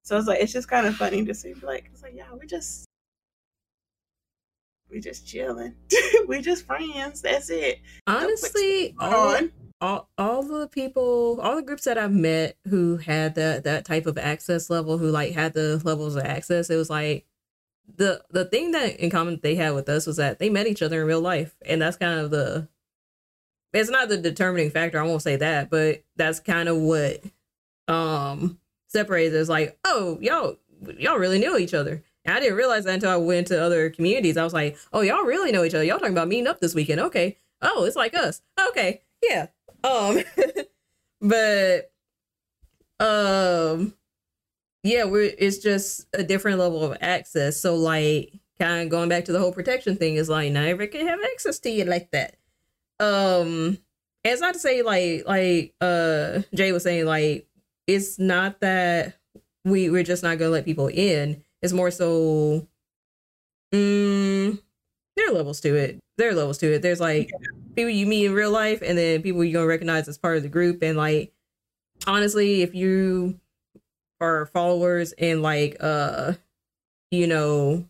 [0.04, 2.46] so it's like it's just kind of funny to see like it's like yeah we're
[2.46, 2.86] just
[4.94, 5.74] we just chilling.
[6.28, 7.22] we just friends.
[7.22, 7.82] That's it.
[8.06, 9.40] Honestly, all,
[9.82, 14.06] all, all the people, all the groups that I've met who had that that type
[14.06, 17.26] of access level, who like had the levels of access, it was like
[17.98, 20.84] the the thing that in common they had with us was that they met each
[20.84, 22.70] other in real life, and that's kind of the.
[23.74, 25.00] It's not the determining factor.
[25.00, 27.24] I won't say that, but that's kind of what
[27.88, 29.50] um separates us.
[29.50, 30.58] Like, oh, y'all,
[31.00, 33.90] y'all really knew each other and I didn't realize that until I went to other
[33.90, 34.38] communities.
[34.38, 35.84] I was like, oh, y'all really know each other.
[35.84, 37.02] Y'all talking about meeting up this weekend.
[37.02, 37.38] Okay.
[37.62, 38.42] Oh, it's like us.
[38.70, 39.02] Okay.
[39.22, 39.48] Yeah.
[39.84, 40.20] Um,
[41.22, 41.92] but,
[43.00, 43.94] um,
[44.84, 47.60] yeah, we're, it's just a different level of access.
[47.60, 50.92] So like kind of going back to the whole protection thing is like, not everyone
[50.92, 52.38] can have access to you like that.
[53.00, 53.80] Um,
[54.24, 57.48] it's not to say like, like, uh, Jay was saying, like,
[57.86, 59.18] it's not that
[59.66, 62.68] we, we're just not going to let people in it's more so,
[63.74, 64.62] mm,
[65.16, 66.00] there are levels to it.
[66.18, 66.82] There are levels to it.
[66.82, 67.32] There's like
[67.76, 70.44] people you meet in real life, and then people you're gonna recognize as part of
[70.44, 70.84] the group.
[70.84, 71.34] And like,
[72.06, 73.40] honestly, if you
[74.20, 76.34] are followers and like, uh,
[77.12, 77.86] you know,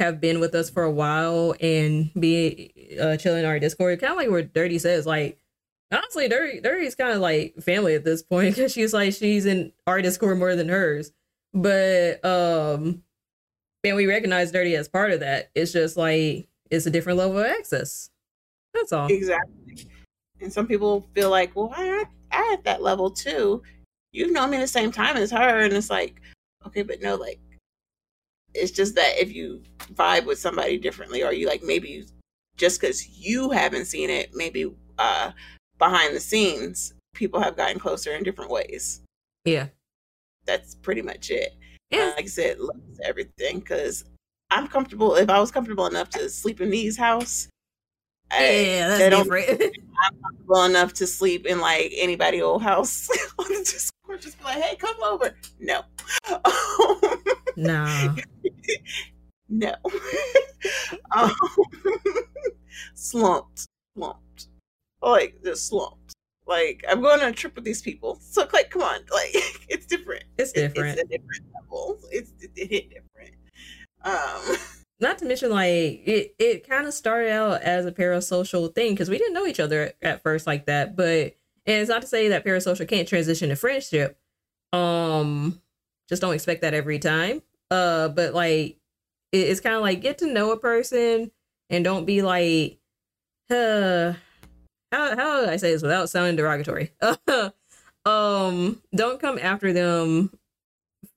[0.00, 4.12] have been with us for a while and be uh, chilling in our Discord, kind
[4.12, 5.38] of like what Dirty says, like
[5.92, 9.44] honestly, Dirty Dirty is kind of like family at this point because she's like she's
[9.44, 11.12] in our Discord more than hers.
[11.54, 13.02] But um,
[13.88, 15.50] and we recognize dirty as part of that.
[15.54, 18.10] It's just like it's a different level of access.
[18.74, 19.06] That's all.
[19.10, 19.86] Exactly.
[20.40, 23.62] And some people feel like, well, I I at that level too.
[24.12, 26.20] You've known me the same time as her, and it's like,
[26.66, 27.40] okay, but no, like,
[28.54, 29.62] it's just that if you
[29.94, 32.06] vibe with somebody differently, or you like maybe
[32.56, 35.30] just because you haven't seen it, maybe uh
[35.78, 39.00] behind the scenes, people have gotten closer in different ways.
[39.44, 39.68] Yeah,
[40.44, 41.54] that's pretty much it.
[41.90, 42.12] Yeah.
[42.16, 44.04] like I said, loves everything because
[44.50, 45.14] I'm comfortable.
[45.14, 47.48] If I was comfortable enough to sleep in these house,
[48.32, 49.48] yeah, that's different.
[50.04, 53.08] I'm comfortable enough to sleep in like anybody old house
[53.38, 54.20] on the Discord.
[54.20, 55.34] Just be like, hey, come over.
[55.58, 55.82] No.
[57.56, 58.16] no.
[59.48, 59.74] no.
[61.16, 61.34] um,
[62.94, 63.66] slumped.
[63.96, 64.48] Slumped.
[65.00, 65.97] Like just slumped.
[66.48, 68.18] Like I'm going on a trip with these people.
[68.20, 69.00] So like come on.
[69.12, 69.30] Like
[69.68, 70.24] it's different.
[70.38, 70.98] It's different.
[70.98, 71.98] It's a different level.
[72.10, 73.34] It's it, it hit different.
[74.02, 74.56] Um
[75.00, 79.10] not to mention like it it kind of started out as a parasocial thing because
[79.10, 81.36] we didn't know each other at first like that but
[81.66, 84.18] and it's not to say that parasocial can't transition to friendship
[84.72, 85.60] um
[86.08, 88.76] just don't expect that every time uh but like
[89.32, 91.30] it, it's kind of like get to know a person
[91.70, 92.78] and don't be like
[93.50, 94.14] uh
[94.92, 96.92] how how do i say this without sounding derogatory
[98.04, 100.30] um don't come after them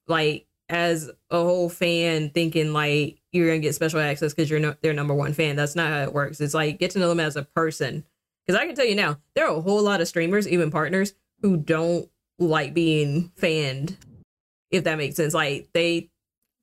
[0.07, 4.75] like as a whole fan thinking like you're gonna get special access because you're no,
[4.81, 5.55] their number one fan.
[5.55, 6.39] That's not how it works.
[6.39, 8.05] It's like get to know them as a person.
[8.45, 11.13] Because I can tell you now, there are a whole lot of streamers, even partners,
[11.41, 12.09] who don't
[12.39, 13.97] like being fanned.
[14.71, 16.09] If that makes sense, like they,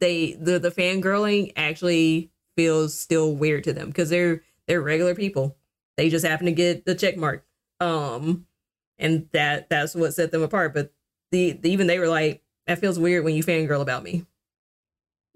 [0.00, 5.57] they the the fangirling actually feels still weird to them because they're they're regular people.
[5.98, 7.44] They just happen to get the check mark,
[7.80, 8.46] um,
[8.98, 10.72] and that that's what set them apart.
[10.72, 10.92] But
[11.32, 14.24] the, the even they were like, that feels weird when you fangirl about me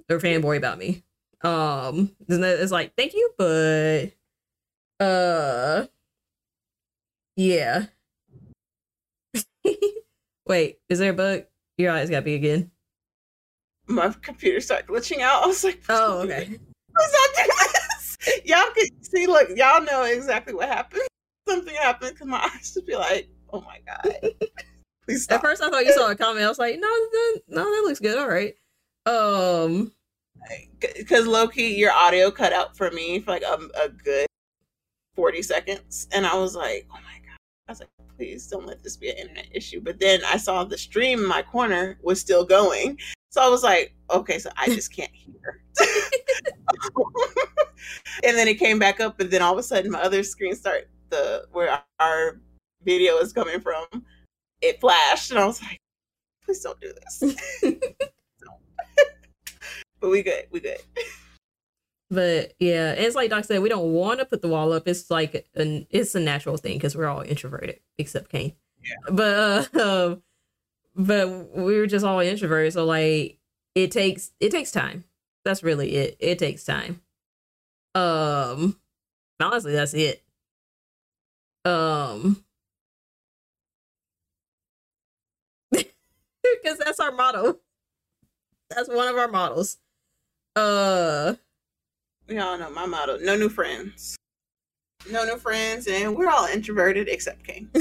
[0.08, 1.02] or fanboy about me.
[1.42, 4.12] Um, it's like, thank you, but
[5.00, 5.86] uh,
[7.34, 7.86] yeah.
[10.46, 11.42] Wait, is there a bug?
[11.76, 12.70] Your eyes got me again.
[13.88, 15.42] My computer started glitching out.
[15.42, 16.44] I was like, oh, okay.
[16.44, 16.58] Please
[17.12, 17.61] not do this.
[18.44, 21.02] Y'all can see, look, y'all know exactly what happened.
[21.48, 24.32] Something happened because my eyes just be like, oh my god.
[25.04, 25.36] Please stop.
[25.36, 26.44] At first, I thought you saw a comment.
[26.44, 28.18] I was like, no, no, no that looks good.
[28.18, 28.54] All right.
[29.04, 29.92] Um,
[30.80, 34.26] because lowkey, your audio cut out for me for like a, a good
[35.16, 36.06] 40 seconds.
[36.12, 37.36] And I was like, oh my God.
[37.68, 39.80] I was like, please don't let this be an internet issue.
[39.80, 42.98] But then I saw the stream in my corner was still going.
[43.30, 45.62] So I was like, okay, so I just can't hear.
[48.24, 50.54] And then it came back up, and then all of a sudden my other screen
[50.54, 52.40] start the where our
[52.84, 53.86] video is coming from,
[54.60, 55.78] it flashed, and I was like,
[56.44, 57.62] please don't do this
[60.02, 60.46] but we good.
[60.50, 60.78] We good.
[62.10, 64.86] But yeah, it's like Doc said, we don't want to put the wall up.
[64.86, 68.52] It's like an it's a natural thing because we're all introverted except Kane.
[68.82, 69.12] Yeah.
[69.12, 70.22] But uh, um,
[70.94, 73.38] but we were just all introverted, so like
[73.74, 75.04] it takes it takes time.
[75.44, 76.16] That's really it.
[76.18, 77.00] It takes time.
[77.94, 78.78] Um,
[79.40, 80.22] honestly, that's it.
[81.64, 82.44] Um,
[85.70, 87.58] because that's our motto.
[88.70, 89.78] That's one of our models.
[90.56, 91.34] Uh,
[92.28, 94.16] y'all know my motto: no new friends,
[95.10, 97.68] no new friends, and we're all introverted except King.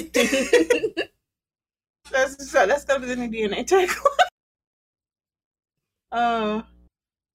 [2.11, 3.89] that's that's gonna be the new DNA tag.
[6.11, 6.61] uh,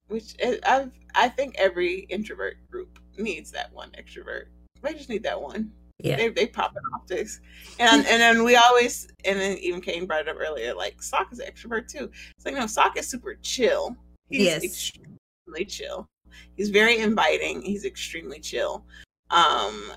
[0.08, 4.46] which eh, I I think every introvert group needs that one extrovert.
[4.82, 5.72] They just need that one.
[5.98, 7.40] Yeah, they they pop it off this,
[7.78, 10.74] and and then we always and then even Kane brought it up earlier.
[10.74, 12.10] Like Sock is an extrovert too.
[12.36, 13.96] It's like no, Sock is super chill.
[14.28, 14.64] He's yes.
[14.64, 16.08] Extremely extremely chill.
[16.56, 17.62] He's very inviting.
[17.62, 18.84] He's extremely chill.
[19.30, 19.92] Um,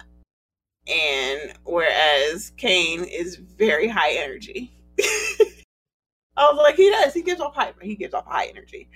[0.88, 4.72] and whereas Kane is very high energy.
[6.38, 7.14] I was like, he does.
[7.14, 7.74] He gives off high.
[7.82, 8.90] He gives off high energy.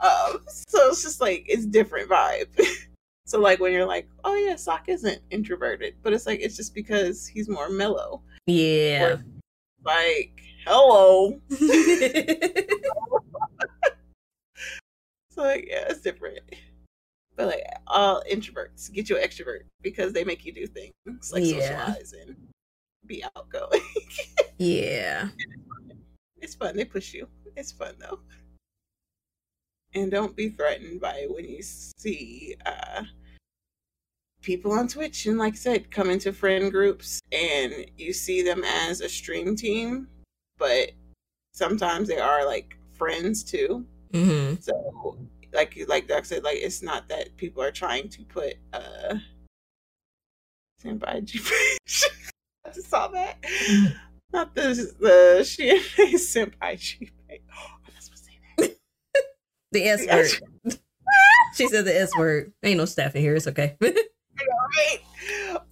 [0.00, 2.48] Um, so it's just like it's different vibe.
[3.26, 6.74] so like when you're like, oh yeah, Sock isn't introverted, but it's like it's just
[6.74, 8.22] because he's more mellow.
[8.46, 9.04] Yeah.
[9.04, 9.24] Or,
[9.84, 11.40] like hello.
[15.32, 16.40] So like, yeah, it's different.
[17.36, 20.92] But like all introverts, get you an extrovert because they make you do things
[21.32, 21.60] like yeah.
[21.60, 22.36] socialize and
[23.06, 23.80] be outgoing.
[24.58, 25.28] yeah.
[26.40, 26.76] It's fun.
[26.76, 27.28] They push you.
[27.56, 28.20] It's fun though.
[29.94, 33.02] And don't be threatened by when you see uh
[34.42, 38.64] people on Twitch and like I said, come into friend groups and you see them
[38.64, 40.08] as a stream team,
[40.58, 40.92] but
[41.52, 43.84] sometimes they are like friends too.
[44.12, 44.56] Mm-hmm.
[44.60, 45.18] So,
[45.52, 49.16] like like Doc said, like it's not that people are trying to put uh
[50.82, 52.04] senpai page.
[52.66, 53.40] I just saw that.
[53.42, 53.96] Mm-hmm.
[54.32, 55.78] Not the the she
[56.16, 58.76] senpai G Oh, I'm not supposed to say that.
[59.72, 60.30] The S word.
[61.54, 62.52] she said the S word.
[62.62, 63.34] Ain't no staff in here.
[63.34, 63.76] It's okay.
[63.80, 64.98] right?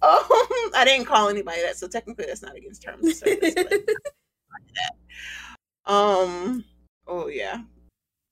[0.01, 3.55] Um, I didn't call anybody that, so technically that's not against terms of service.
[5.85, 6.63] um.
[7.07, 7.61] Oh yeah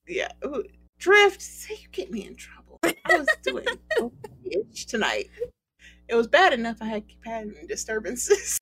[0.07, 0.31] yeah.
[0.45, 0.63] Ooh,
[0.99, 1.41] drift.
[1.41, 2.79] Say you get me in trouble.
[2.83, 3.65] I was doing
[4.45, 5.29] itch tonight.
[6.07, 8.59] It was bad enough I had having disturbances.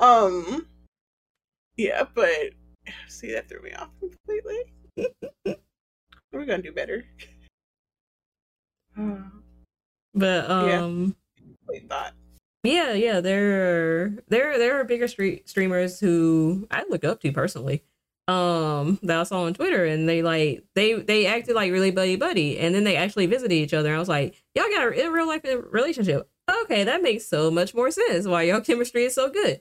[0.00, 0.66] um,
[1.76, 2.50] yeah, but
[3.08, 4.72] see that threw me off completely.
[4.96, 7.04] We're gonna do better.
[10.14, 11.16] but um,
[11.70, 11.78] yeah.
[11.88, 12.14] thought.
[12.64, 17.32] Yeah, yeah, there are there there are bigger street streamers who I look up to
[17.32, 17.82] personally.
[18.28, 22.14] Um, that I saw on Twitter, and they like they they acted like really buddy
[22.16, 23.94] buddy, and then they actually visited each other.
[23.94, 26.30] I was like, y'all got a, real life relationship.
[26.62, 28.26] Okay, that makes so much more sense.
[28.26, 29.60] Why y'all chemistry is so good.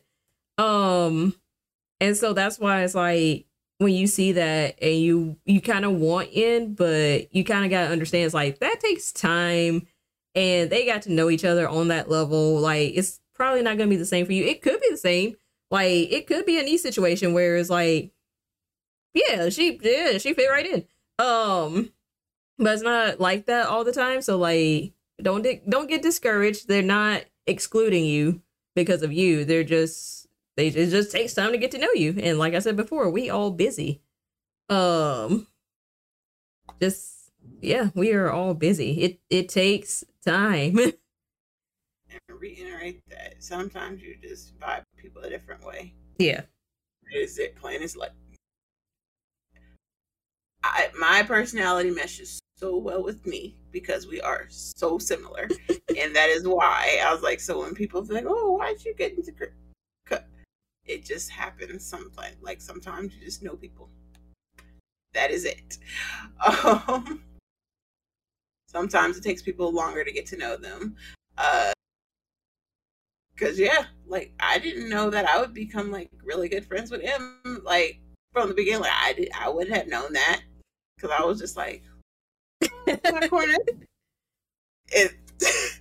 [0.60, 1.35] Um,
[2.00, 3.45] and so that's why it's like
[3.82, 7.72] when you see that and you you kind of want in, but you kind of
[7.72, 9.88] got to understand it's like that takes time
[10.35, 12.60] and they got to know each other on that level.
[12.60, 14.45] Like it's probably not gonna be the same for you.
[14.45, 15.35] It could be the same.
[15.72, 18.11] Like it could be a neat situation where it's like,
[19.16, 20.85] yeah, she yeah, she fit right in.
[21.18, 21.92] Um,
[22.60, 24.22] but it's not like that all the time.
[24.22, 26.68] So like don't don't get discouraged.
[26.68, 28.43] They're not excluding you
[28.76, 29.43] because of you.
[29.43, 30.20] They're just
[30.61, 32.15] they it just takes time to get to know you.
[32.22, 34.01] And like I said before, we all busy.
[34.69, 35.48] Um
[36.80, 37.31] just
[37.61, 39.01] yeah, we are all busy.
[39.01, 40.77] It it takes time.
[40.80, 40.93] and
[42.40, 45.95] reiterate that sometimes you just vibe people a different way.
[46.17, 46.41] Yeah.
[47.14, 48.11] Is it plain as like
[50.64, 55.49] I my personality meshes so well with me because we are so similar.
[55.69, 59.17] and that is why I was like, so when people like, oh, why'd you get
[59.17, 59.31] into
[60.91, 62.35] it just happens sometimes.
[62.41, 63.89] Like sometimes you just know people.
[65.13, 65.77] That is it.
[66.87, 67.21] Um,
[68.71, 70.95] Sometimes it takes people longer to get to know them.
[71.37, 71.73] Uh,
[73.37, 77.01] Cause yeah, like I didn't know that I would become like really good friends with
[77.01, 77.41] him.
[77.65, 77.99] Like
[78.31, 80.41] from the beginning, like I did, I wouldn't have known that
[80.95, 81.83] because I was just like
[83.29, 83.57] corner.
[84.93, 85.13] It,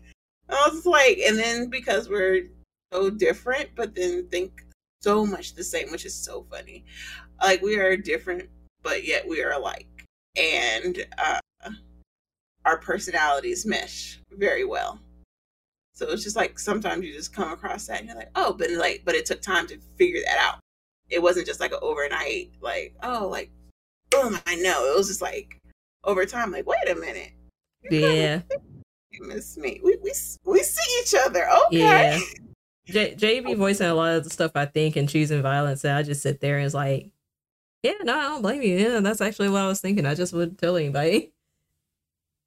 [0.48, 2.46] I was like, and then because we're
[2.92, 4.64] so different, but then think
[5.02, 6.84] so much the same, which is so funny.
[7.42, 8.48] Like we are different,
[8.82, 9.88] but yet we are alike,
[10.36, 11.40] and uh,
[12.64, 15.00] our personalities mesh very well.
[15.94, 18.70] So it's just like sometimes you just come across that and you're like, oh, but
[18.70, 20.60] like, but it took time to figure that out.
[21.10, 23.50] It wasn't just like an overnight, like, oh, like,
[24.10, 24.92] boom, I know.
[24.92, 25.58] It was just like
[26.04, 27.32] over time, like, wait a minute.
[27.90, 28.40] Yeah.
[29.10, 29.80] You miss me.
[29.82, 30.12] We, we,
[30.44, 31.48] we see each other.
[31.66, 31.78] Okay.
[31.78, 32.20] Yeah.
[32.86, 33.56] J- JB oh.
[33.56, 35.84] voicing a lot of the stuff I think and choosing violence.
[35.84, 37.10] And I just sit there and it's like,
[37.82, 38.76] yeah, no, I don't blame you.
[38.76, 40.06] Yeah, that's actually what I was thinking.
[40.06, 41.32] I just wouldn't tell anybody.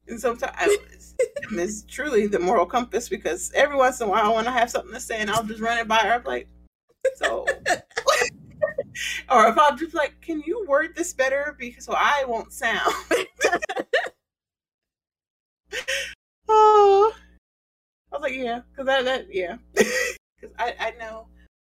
[0.08, 1.16] And sometimes
[1.52, 4.70] it's truly the moral compass because every once in a while I want to have
[4.70, 6.14] something to say and I'll just run it by her.
[6.16, 6.48] I'm like,
[7.16, 7.45] so.
[9.30, 12.94] or if I'm just like, can you word this better because so I won't sound.
[16.48, 17.14] oh,
[18.12, 19.58] I was like, yeah, because that, that, yeah,
[20.44, 21.28] because I, I know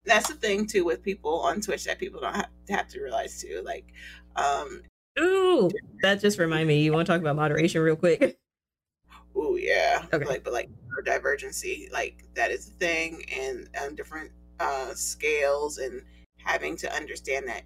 [0.04, 3.40] that's the thing too with people on Twitch that people don't have, have to realize
[3.40, 3.62] too.
[3.64, 3.92] Like,
[4.36, 4.82] um,
[5.18, 5.70] Ooh,
[6.02, 6.82] that just reminded me.
[6.82, 8.38] You want to talk about moderation real quick?
[9.36, 10.04] Oh yeah.
[10.12, 10.24] Okay.
[10.24, 10.68] Like, but like
[11.04, 16.02] divergency, like that is a thing, and um, different uh, scales, and
[16.36, 17.62] having to understand that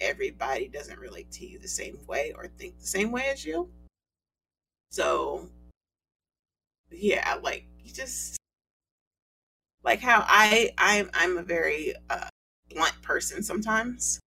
[0.00, 3.68] everybody doesn't relate to you the same way or think the same way as you.
[4.90, 5.48] So,
[6.90, 8.38] yeah, like you just
[9.84, 12.28] like how I I'm I'm a very uh,
[12.70, 14.18] blunt person sometimes.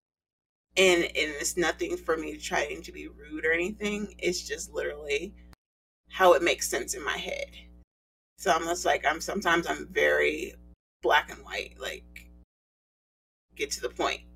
[0.77, 4.13] And and it's nothing for me trying to be rude or anything.
[4.19, 5.33] It's just literally
[6.09, 7.51] how it makes sense in my head.
[8.37, 10.53] So i'm just like i'm sometimes i'm very
[11.01, 12.29] black and white like
[13.55, 14.21] get to the point.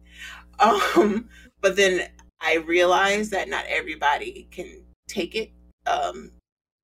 [0.59, 1.29] Um
[1.61, 2.07] but then
[2.39, 5.51] i realize that not everybody can take it
[5.87, 6.31] um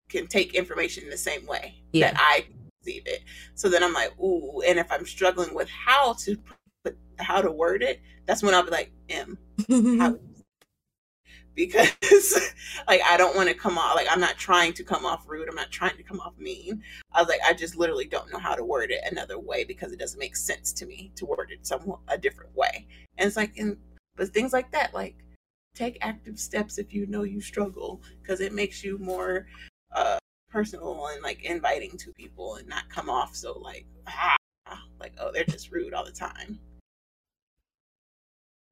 [0.10, 2.12] can take information the same way yeah.
[2.12, 2.46] that i
[2.88, 3.24] receive it
[3.56, 6.38] so then i'm like ooh and if i'm struggling with how to
[6.84, 9.38] put how to word it that's when i'll be like m
[11.56, 12.54] because
[12.88, 15.50] like I don't want to come off like I'm not trying to come off rude.
[15.50, 16.84] I'm not trying to come off mean.
[17.12, 19.92] I was like I just literally don't know how to word it another way because
[19.92, 22.86] it doesn't make sense to me to word it some a different way.
[23.18, 23.76] And it's like and
[24.16, 25.16] but things like that like
[25.74, 29.48] take active steps if you know you struggle because it makes you more
[29.96, 30.20] uh
[30.50, 34.36] personal and like inviting to people and not come off so like ah
[35.00, 36.60] like oh they're just rude all the time.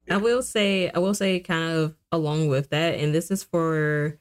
[0.08, 4.18] I will say, I will say, kind of along with that, and this is for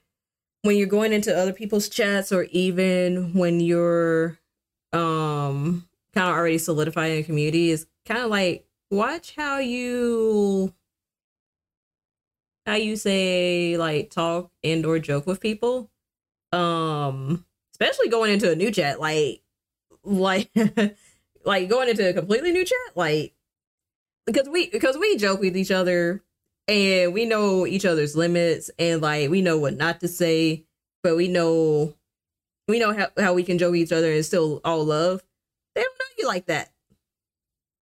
[0.64, 4.40] when you're going into other people's chats, or even when you're
[4.94, 10.74] um kind of already solidified in a community, is kind of like watch how you
[12.66, 15.92] how you say like talk and or joke with people
[16.56, 19.42] Um, especially going into a new chat, like,
[20.04, 20.50] like,
[21.46, 23.34] like going into a completely new chat, like,
[24.26, 26.24] because we because we joke with each other
[26.68, 30.66] and we know each other's limits and like we know what not to say,
[31.04, 31.94] but we know
[32.68, 35.24] we know how, how we can joke with each other and still all love.
[35.76, 36.72] They don't know you like that.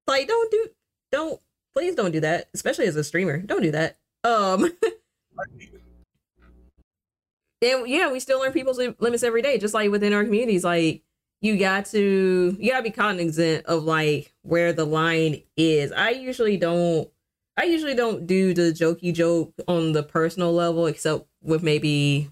[0.06, 0.68] Like, don't do
[1.12, 1.40] don't
[1.72, 3.38] please don't do that, especially as a streamer.
[3.38, 3.98] Don't do that.
[4.24, 4.72] Um
[7.62, 10.64] and yeah, we still learn people's limits every day, just like within our communities.
[10.64, 11.02] Like
[11.40, 15.92] you got to you gotta be cognizant of like where the line is.
[15.92, 17.08] I usually don't
[17.56, 22.30] I usually don't do the jokey joke on the personal level, except with maybe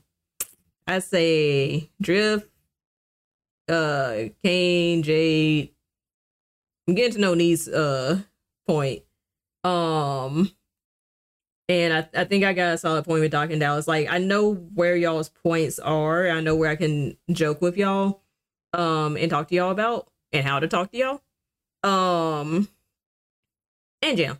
[0.86, 2.49] I say Drift,
[3.68, 5.70] uh, Kane, Jade.
[6.89, 8.23] I'm getting to know Nee's uh
[8.67, 9.02] point.
[9.62, 10.50] Um,
[11.70, 13.89] and I, I think I got a solid point with Doc and Dallas.
[13.89, 16.28] Like I know where y'all's points are.
[16.28, 18.23] I know where I can joke with y'all,
[18.73, 21.23] um, and talk to y'all about and how to talk to y'all.
[21.82, 22.68] Um,
[24.02, 24.39] and Jam.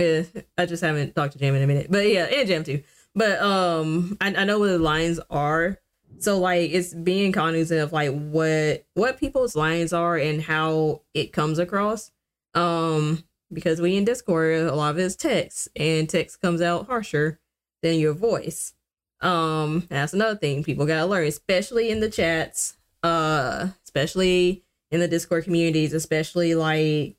[0.00, 2.84] I just haven't talked to Jam in a minute, but yeah, and Jam too.
[3.16, 5.78] But um, I, I know where the lines are.
[6.20, 11.32] So like it's being cognizant of like what what people's lines are and how it
[11.32, 12.12] comes across.
[12.54, 16.86] Um, because we in Discord, a lot of it is text, and text comes out
[16.86, 17.40] harsher
[17.82, 18.74] than your voice.
[19.20, 25.08] Um, that's another thing people gotta learn, especially in the chats, uh, especially in the
[25.08, 27.16] Discord communities, especially like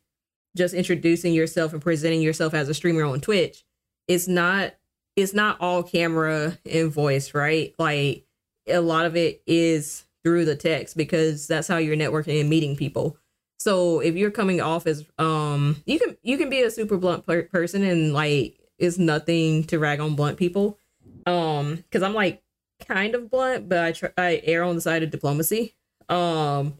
[0.55, 3.65] just introducing yourself and presenting yourself as a streamer on Twitch.
[4.07, 4.73] It's not
[5.15, 7.73] it's not all camera and voice, right?
[7.77, 8.25] Like
[8.67, 12.75] a lot of it is through the text because that's how you're networking and meeting
[12.75, 13.17] people.
[13.59, 17.25] So if you're coming off as um you can you can be a super blunt
[17.25, 20.77] per- person and like it's nothing to rag on blunt people.
[21.25, 22.41] Um cuz I'm like
[22.87, 25.75] kind of blunt but I try I err on the side of diplomacy.
[26.07, 26.77] Um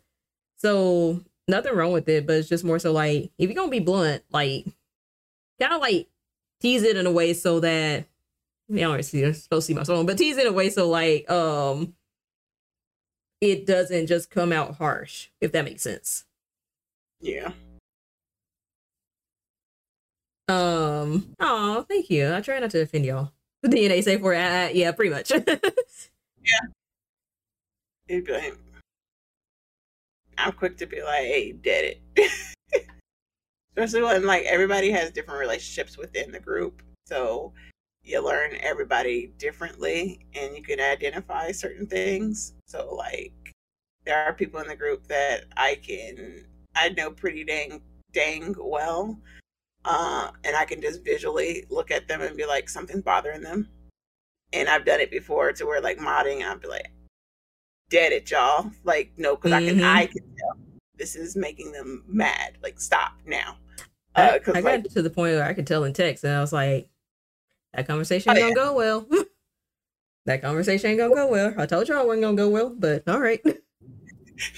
[0.58, 3.80] so nothing wrong with it but it's just more so like if you're to be
[3.80, 4.66] blunt like
[5.59, 6.08] kind of like
[6.61, 8.06] tease it in a way so that
[8.69, 10.88] you know, you're supposed to see my song, but tease it in a way so
[10.88, 11.93] like um
[13.41, 16.25] it doesn't just come out harsh, if that makes sense.
[17.22, 17.51] Yeah.
[20.48, 21.35] Um.
[21.39, 22.33] Oh, thank you.
[22.33, 23.31] I try not to offend y'all.
[23.61, 25.31] The DNA say for uh, yeah, pretty much.
[25.48, 26.67] yeah.
[28.07, 28.57] It'd be like,
[30.38, 32.31] I'm quick to be like, "Hey, did it."
[33.77, 37.53] Especially when like everybody has different relationships within the group, so
[38.03, 42.53] you learn everybody differently, and you can identify certain things.
[42.65, 43.53] So like,
[44.06, 47.81] there are people in the group that I can I know pretty dang
[48.14, 49.19] dang well.
[49.85, 53.69] Uh, and I can just visually look at them and be like, something's bothering them.
[54.51, 56.91] And I've done it before to where like modding, I'll be like,
[57.89, 58.72] dead it, y'all.
[58.83, 59.67] Like, no, because mm-hmm.
[59.67, 60.57] I can I can tell
[60.98, 62.57] this is making them mad.
[62.61, 63.57] Like, stop now.
[64.15, 66.41] Uh, I, I got to the point where I could tell in text, and I
[66.41, 66.89] was like,
[67.73, 68.65] that conversation ain't oh, gonna yeah.
[68.65, 69.07] go well.
[70.25, 71.53] that conversation ain't gonna go well.
[71.57, 73.41] I told y'all it wasn't gonna go well, but all right.
[73.45, 73.56] like,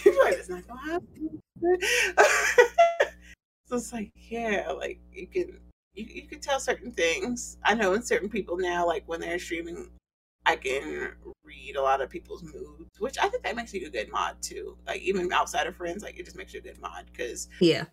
[0.06, 1.41] it's not gonna happen.
[3.66, 5.60] so it's like, yeah, like you can
[5.94, 7.58] you, you can tell certain things.
[7.64, 9.90] I know in certain people now, like when they're streaming,
[10.46, 13.90] I can read a lot of people's moods, which I think that makes you a
[13.90, 14.78] good mod too.
[14.88, 17.86] Like even outside of friends, like it just makes you a good mod because yeah,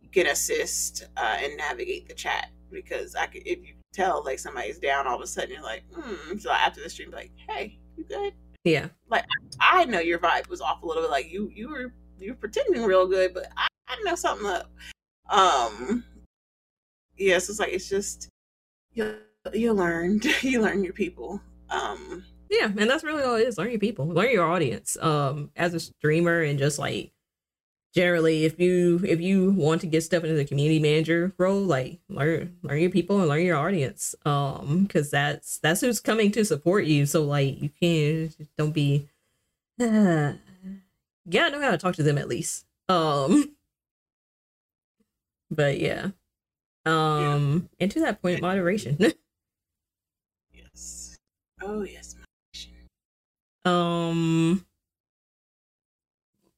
[0.00, 2.50] you can assist uh, and navigate the chat.
[2.70, 5.84] Because I could, if you tell like somebody's down, all of a sudden you're like,
[5.94, 6.36] hmm.
[6.38, 8.34] So after the stream, like, hey, you good?
[8.64, 8.88] Yeah.
[9.08, 9.24] Like
[9.60, 11.10] I know your vibe was off a little bit.
[11.10, 14.70] Like you, you were you're pretending real good, but I, I know something up.
[15.30, 16.04] Um,
[17.16, 18.28] yes, yeah, so it's like it's just
[18.92, 19.16] you
[19.52, 21.40] you learn you learn your people.
[21.70, 23.58] Um, yeah, and that's really all it is.
[23.58, 24.96] Learn your people, learn your audience.
[25.00, 27.12] Um, as a streamer and just like
[27.94, 32.00] generally, if you if you want to get stuff into the community manager role, like
[32.08, 34.14] learn learn your people and learn your audience.
[34.24, 37.06] Um, because that's that's who's coming to support you.
[37.06, 39.08] So like you can't don't be.
[41.28, 42.64] gotta know how to talk to them at least.
[42.88, 43.54] Um,
[45.50, 46.08] but yeah.
[46.86, 47.84] Um, yeah.
[47.84, 48.96] and to that point, moderation.
[50.52, 51.18] yes.
[51.62, 52.88] Oh yes, moderation.
[53.64, 54.64] Um.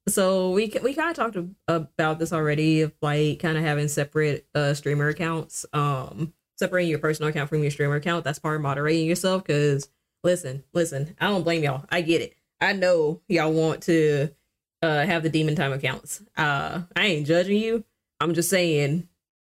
[0.08, 1.36] So we we kind of talked
[1.68, 5.66] about this already of like kind of having separate uh streamer accounts.
[5.73, 8.24] Um, separating your personal account from your streamer account.
[8.24, 9.44] That's part of moderating yourself.
[9.44, 9.89] Because
[10.23, 11.84] listen, listen, I don't blame y'all.
[11.90, 12.34] I get it.
[12.60, 14.31] I know y'all want to
[14.83, 16.23] uh have the demon time accounts.
[16.36, 17.84] Uh I ain't judging you.
[18.20, 19.09] I'm just saying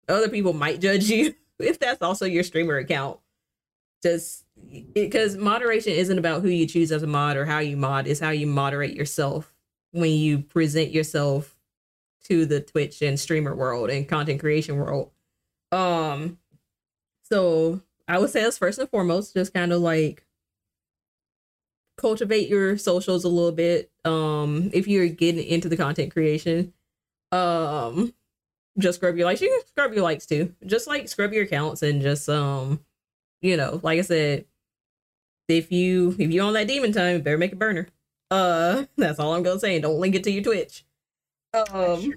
[0.08, 3.18] other people might judge you if that's also your streamer account.
[4.02, 4.44] just
[4.94, 8.20] because moderation isn't about who you choose as a mod or how you mod it's
[8.20, 9.55] how you moderate yourself
[9.92, 11.57] when you present yourself
[12.24, 15.10] to the twitch and streamer world and content creation world
[15.73, 16.39] um
[17.23, 20.26] so i would say that's first and foremost just kind of like
[21.97, 26.72] cultivate your socials a little bit um if you're getting into the content creation
[27.32, 28.12] um
[28.78, 29.40] just scrub your likes.
[29.40, 30.54] You can scrub your likes too.
[30.64, 32.80] Just like scrub your accounts and just um
[33.42, 34.44] you know like i said
[35.48, 37.88] if you if you on that demon time you better make a burner.
[38.30, 40.84] Uh that's all i'm gonna say don't link it to your twitch.
[41.52, 42.14] Um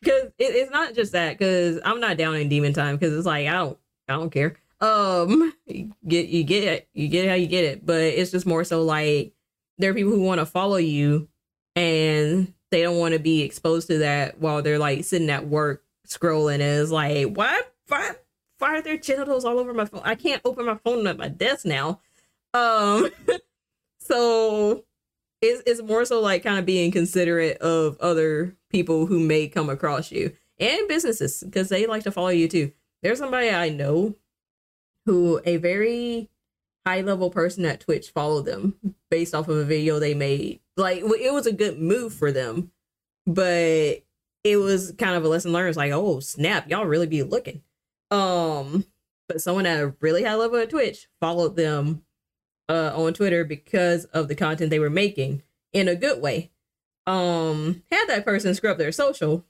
[0.00, 3.26] because it, it's not just that because i'm not down in demon time because it's
[3.26, 4.56] like i don't i don't care.
[4.80, 8.46] Um you get you get it you get how you get it but it's just
[8.46, 9.32] more so like
[9.80, 11.28] there are people who want to follow you
[11.74, 15.82] and they don't want to be exposed to that while they're like sitting at work
[16.06, 18.12] scrolling and it's like why why
[18.58, 20.02] why are there genitals all over my phone?
[20.04, 22.00] I can't open my phone at my desk now.
[22.52, 23.10] Um
[24.00, 24.84] so
[25.40, 29.70] it's, it's more so like kind of being considerate of other people who may come
[29.70, 32.72] across you and businesses because they like to follow you too.
[33.02, 34.16] There's somebody i know
[35.06, 36.28] who a very
[36.86, 38.74] high level person at Twitch followed them
[39.10, 40.60] based off of a video they made.
[40.76, 42.70] Like it was a good move for them,
[43.26, 44.02] but
[44.44, 45.68] it was kind of a lesson learned.
[45.68, 47.62] It's like, oh snap, y'all really be looking.
[48.10, 48.84] Um,
[49.28, 52.02] but someone at a really high level at Twitch followed them
[52.68, 55.42] uh on Twitter because of the content they were making
[55.72, 56.50] in a good way.
[57.06, 59.44] Um, had that person scrub their social,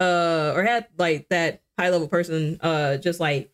[0.00, 3.52] uh, or had like that high level person uh just like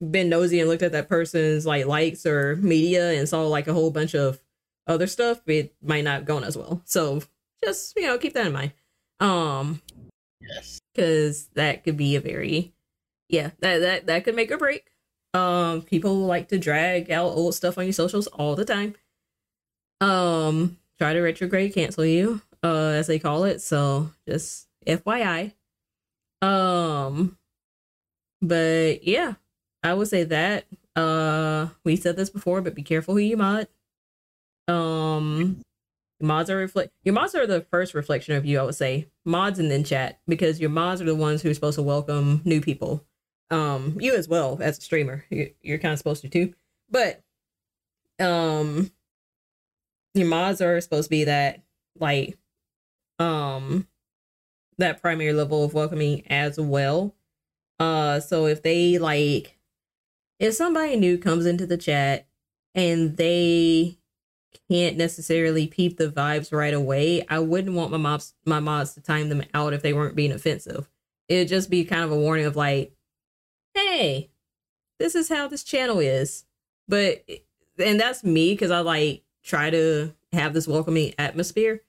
[0.00, 3.72] been nosy and looked at that person's like likes or media and saw like a
[3.72, 4.40] whole bunch of
[4.86, 6.82] other stuff, it might not have gone as well.
[6.84, 7.22] So
[7.62, 8.72] just you know keep that in mind.
[9.20, 9.82] Um,
[10.40, 10.80] Yes.
[10.94, 12.72] because that could be a very
[13.28, 14.90] yeah that that that could make or break.
[15.34, 18.94] Um, people like to drag out old stuff on your socials all the time.
[20.00, 23.60] Um, try to retrograde cancel you, uh, as they call it.
[23.60, 25.52] So just FYI.
[26.42, 27.36] Um,
[28.42, 29.34] but yeah,
[29.82, 30.66] I would say that.
[30.96, 33.68] Uh, we said this before, but be careful who you mod.
[34.68, 35.62] Um,
[36.20, 36.92] mods are reflect.
[37.04, 38.58] Your mods are the first reflection of you.
[38.58, 41.54] I would say mods and then chat because your mods are the ones who are
[41.54, 43.04] supposed to welcome new people.
[43.50, 46.54] Um, you as well as a streamer, you, you're kind of supposed to too.
[46.88, 47.22] But,
[48.20, 48.90] um,
[50.14, 51.62] your mods are supposed to be that
[51.98, 52.36] like,
[53.18, 53.86] um,
[54.78, 57.14] that primary level of welcoming as well.
[57.78, 59.56] Uh, so if they like
[60.40, 62.26] if somebody new comes into the chat
[62.74, 63.98] and they
[64.68, 69.00] can't necessarily peep the vibes right away, I wouldn't want my mods my mods to
[69.00, 70.88] time them out if they weren't being offensive.
[71.28, 72.92] It'd just be kind of a warning of like,
[73.74, 74.30] hey,
[74.98, 76.44] this is how this channel is.
[76.88, 77.22] But
[77.78, 81.82] and that's me because I like try to have this welcoming atmosphere.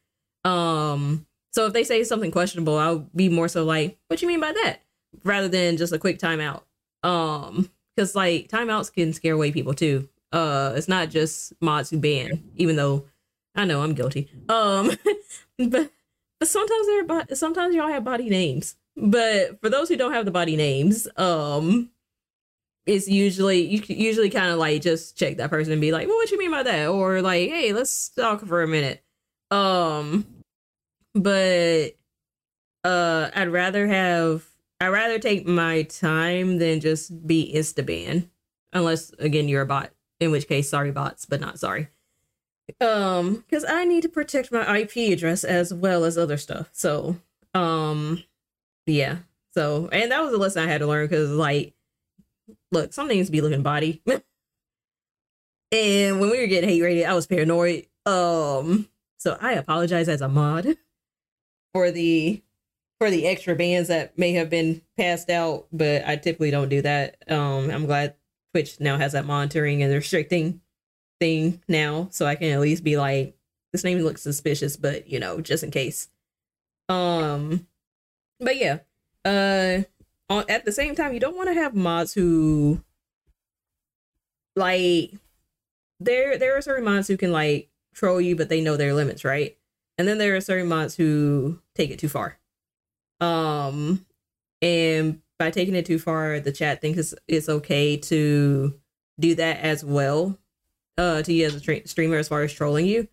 [0.44, 4.42] Um, so if they say something questionable, I'll be more so like, what you mean
[4.42, 4.82] by that?
[5.24, 6.64] Rather than just a quick timeout.
[7.04, 10.08] Um, because like timeouts can scare away people too.
[10.32, 13.06] Uh, it's not just mods who ban, even though
[13.56, 14.30] I know I'm guilty.
[14.50, 14.92] Um,
[15.58, 15.92] but
[16.40, 18.76] but sometimes they're bo- sometimes y'all have body names.
[18.98, 21.90] But for those who don't have the body names, um,
[22.86, 26.18] it's usually you usually kind of like just check that person and be like, well,
[26.18, 26.90] what you mean by that?
[26.90, 29.04] Or like, hey, let's talk for a minute.
[29.50, 30.26] Um,
[31.14, 31.92] but
[32.84, 34.46] uh, I'd rather have
[34.82, 38.32] I'd rather take my time than just be insta ban.
[38.74, 39.92] Unless again you're a bot.
[40.20, 41.90] In which case, sorry bots, but not sorry.
[42.80, 46.70] Um, because I need to protect my IP address as well as other stuff.
[46.72, 47.18] So,
[47.54, 48.24] um,
[48.88, 49.18] yeah.
[49.54, 51.74] So, and that was a lesson I had to learn because, like,
[52.72, 54.02] look, some names be looking body.
[55.72, 57.86] and when we were getting hate raided, I was paranoid.
[58.06, 60.78] Um, so I apologize as a mod
[61.74, 62.42] for the
[63.02, 66.84] for the extra bans that may have been passed out, but I typically don't do
[66.84, 67.18] that.
[67.28, 68.14] Um, I'm glad
[68.54, 70.62] Twitch now has that monitoring and restricting
[71.20, 73.36] thing now, so I can at least be like,
[73.74, 76.10] this name looks suspicious, but you know, just in case.
[76.90, 77.66] Um,
[78.40, 78.82] but yeah,
[79.26, 79.80] uh,
[80.30, 82.84] on, at the same time, you don't want to have mods who
[84.56, 85.12] like
[86.00, 89.26] there there are certain mods who can like troll you, but they know their limits,
[89.26, 89.58] right?
[89.98, 92.38] And then there are certain mods who take it too far.
[93.22, 94.06] Um,
[94.62, 98.78] and by taking it too far, the chat thinks it's, it's okay to
[99.20, 100.38] do that as well.
[100.98, 103.08] Uh, to you as a tra- streamer, as far as trolling you,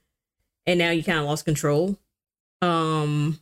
[0.66, 1.96] and now you kind of lost control.
[2.60, 3.40] Um,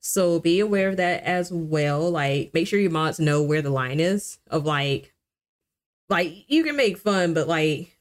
[0.00, 2.10] so be aware of that as well.
[2.10, 5.14] Like, make sure your mods know where the line is of like,
[6.08, 7.98] like you can make fun, but like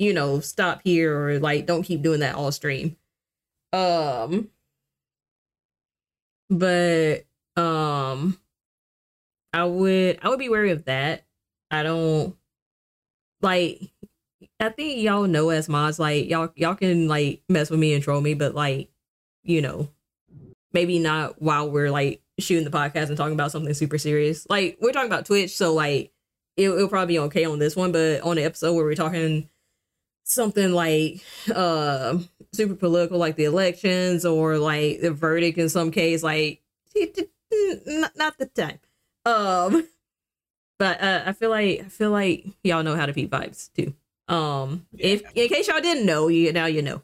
[0.00, 2.96] you know, stop here or like don't keep doing that all stream.
[3.72, 4.48] Um
[6.48, 7.26] but
[8.12, 8.38] um
[9.52, 11.24] I would I would be wary of that.
[11.70, 12.36] I don't
[13.42, 13.90] like
[14.58, 18.02] I think y'all know as mods, like y'all y'all can like mess with me and
[18.02, 18.90] troll me, but like,
[19.42, 19.88] you know,
[20.72, 24.46] maybe not while we're like shooting the podcast and talking about something super serious.
[24.48, 26.12] Like we're talking about Twitch, so like
[26.56, 29.48] it, will probably be okay on this one, but on the episode where we're talking
[30.24, 31.22] something like
[31.54, 32.18] uh
[32.52, 36.62] super political, like the elections or like the verdict in some case, like
[37.86, 38.78] not, not the time.
[39.24, 39.88] Um,
[40.78, 43.94] but uh, I feel like I feel like y'all know how to beat vibes too.
[44.32, 47.02] Um, if in case y'all didn't know, you now you know.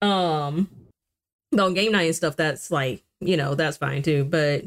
[0.00, 0.68] Um,
[1.58, 4.24] on game night and stuff, that's like you know that's fine too.
[4.24, 4.64] But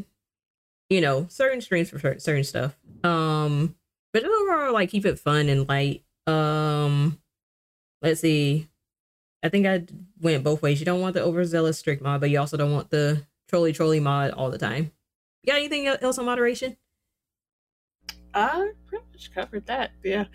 [0.90, 2.76] you know, certain streams for certain stuff.
[3.04, 3.76] Um,
[4.14, 6.04] but overall, like keep it fun and light.
[6.28, 7.20] Um,
[8.02, 8.68] let's see.
[9.44, 9.86] I think I
[10.20, 10.80] went both ways.
[10.80, 14.00] You don't want the overzealous strict mod, but you also don't want the trolley trolley
[14.00, 14.92] mod all the time.
[15.46, 16.78] Got anything else on moderation?
[18.34, 19.92] I pretty much covered that.
[20.04, 20.26] Yeah,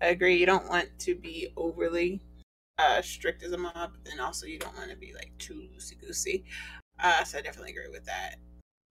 [0.00, 0.36] I agree.
[0.36, 2.22] You don't want to be overly
[2.78, 6.00] uh, strict as a mob, and also you don't want to be like too loosey
[6.00, 6.44] goosey.
[6.98, 8.36] Uh, so I definitely agree with that.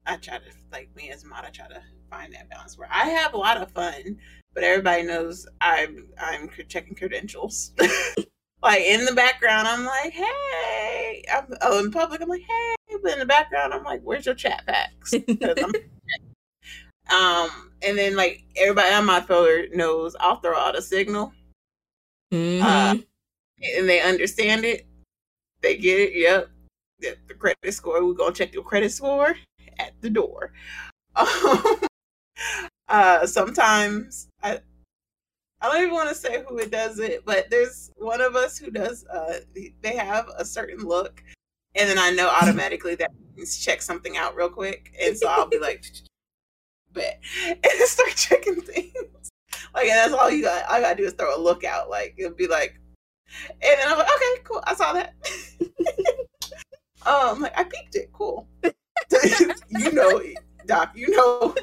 [0.06, 1.46] I try to like me as a mod.
[1.46, 4.18] I try to find that balance where I have a lot of fun,
[4.54, 7.72] but everybody knows I'm I'm checking credentials.
[8.66, 13.14] like in the background, I'm like, hey, I'm oh in public, I'm like, hey, but
[13.14, 15.14] in the background, I'm like, where's your chat packs?
[17.14, 21.32] um, and then like everybody on my folder knows I'll throw out a signal,
[22.34, 22.66] mm-hmm.
[22.66, 22.96] uh,
[23.78, 24.88] and they understand it.
[25.62, 26.14] They get it.
[26.16, 26.50] Yep,
[27.00, 28.04] the, the credit score.
[28.04, 29.38] We're gonna check your credit score
[29.78, 30.52] at the door.
[31.18, 31.80] Um,
[32.90, 34.60] uh, sometimes I
[35.66, 38.56] I don't even want to say who it does it, but there's one of us
[38.56, 39.04] who does.
[39.08, 39.40] Uh,
[39.82, 41.24] they have a certain look,
[41.74, 45.48] and then I know automatically that means check something out real quick, and so I'll
[45.48, 45.84] be like,
[46.94, 48.94] bet, and start checking things.
[49.74, 50.66] Like, and that's all you got.
[50.70, 51.90] All I gotta do is throw a look out.
[51.90, 52.80] Like, it'll be like,
[53.50, 55.16] and then I'm like, okay, cool, I saw that.
[57.08, 58.48] um, like I peeked it, cool.
[59.70, 60.22] you know,
[60.68, 61.56] Doc, you know.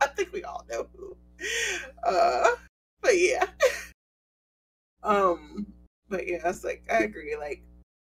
[0.00, 1.16] I think we all know who.
[2.04, 2.50] Uh,
[3.00, 3.46] but yeah.
[5.02, 5.68] Um,
[6.08, 7.36] but yeah, it's like I agree.
[7.38, 7.62] Like,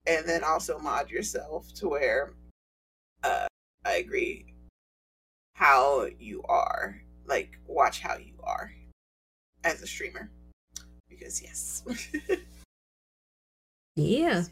[0.07, 2.31] and then also mod yourself to where,
[3.21, 3.47] uh,
[3.83, 4.53] I agree.
[5.55, 8.71] How you are, like, watch how you are
[9.65, 10.29] as a streamer,
[11.09, 11.83] because yes.
[13.97, 14.43] yeah.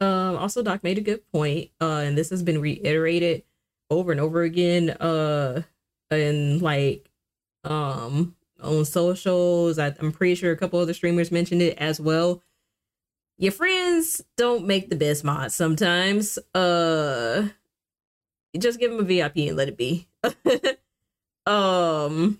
[0.00, 0.36] Um.
[0.36, 1.70] Also, Doc made a good point.
[1.80, 3.42] Uh, and this has been reiterated
[3.90, 4.90] over and over again.
[4.90, 5.62] Uh,
[6.12, 7.08] and like
[7.64, 9.78] um on socials.
[9.78, 12.42] I, I'm pretty sure a couple other streamers mentioned it as well.
[13.38, 16.38] Your friends don't make the best mods sometimes.
[16.54, 17.48] Uh
[18.58, 20.08] just give them a VIP and let it be.
[21.46, 22.38] um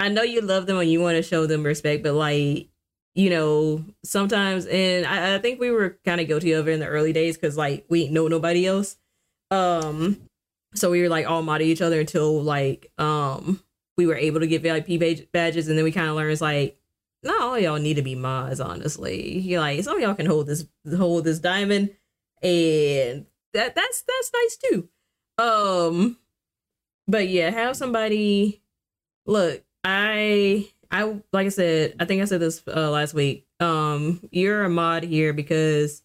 [0.00, 2.68] I know you love them and you want to show them respect, but like
[3.14, 6.80] you know, sometimes, and I, I think we were kind of guilty of it in
[6.80, 8.96] the early days because like we know nobody else.
[9.50, 10.28] Um,
[10.74, 13.62] so we were like all modding each other until like um
[13.96, 14.98] we were able to get VIP
[15.32, 16.78] badges, and then we kind of learned it's like
[17.22, 18.60] not all y'all need to be mods.
[18.60, 21.90] Honestly, You're like some of y'all can hold this hold this diamond,
[22.42, 24.88] and that that's that's nice too.
[25.38, 26.18] Um,
[27.06, 28.62] but yeah, have somebody
[29.26, 29.62] look.
[29.84, 33.46] I I like I said, I think I said this uh, last week.
[33.60, 36.02] Um, you're a mod here because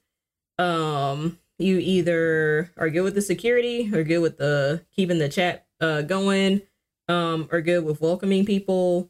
[0.59, 5.67] um you either are good with the security or good with the keeping the chat
[5.82, 6.61] uh going
[7.10, 9.10] um are good with welcoming people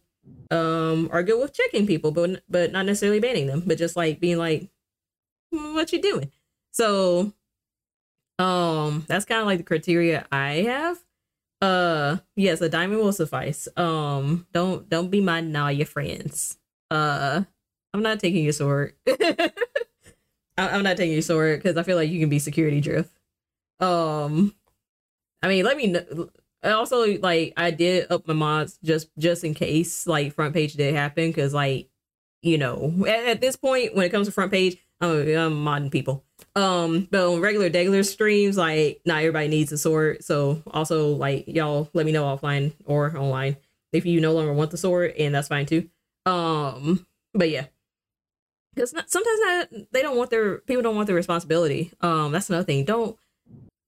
[0.52, 4.20] um are good with checking people but but not necessarily banning them but just like
[4.20, 4.70] being like
[5.54, 6.32] hmm, what you doing
[6.72, 7.34] so
[8.40, 10.98] um that's kind of like the criteria i have
[11.62, 16.58] uh yes a diamond will suffice um don't don't be my now your friends
[16.92, 17.42] uh
[17.94, 18.94] i'm not taking your sword
[20.58, 23.12] I'm not taking your sword because I feel like you can be security drift.
[23.80, 24.56] Um,
[25.44, 26.30] I mean, let me know.
[26.74, 30.94] Also, like I did up my mods just just in case like front page did
[30.94, 31.90] happen because like
[32.42, 35.92] you know at, at, this point when it comes to front page I'm, I'm modding
[35.92, 36.24] people.
[36.56, 40.24] Um, but on regular regular streams like not everybody needs a sword.
[40.24, 43.58] So also like y'all let me know offline or online
[43.92, 45.90] if you no longer want the sword and that's fine too.
[46.26, 47.68] Um, but yeah
[48.78, 51.92] because sometimes not, they don't want their people don't want the responsibility.
[52.02, 52.86] Um, that's another thing.
[52.86, 53.18] Don't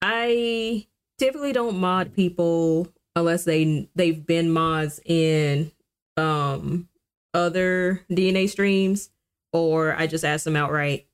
[0.02, 0.88] I
[1.20, 5.72] typically don't mod people unless they they've been mods in
[6.18, 6.88] um
[7.34, 9.10] other DNA streams,
[9.54, 11.08] or I just ask them outright,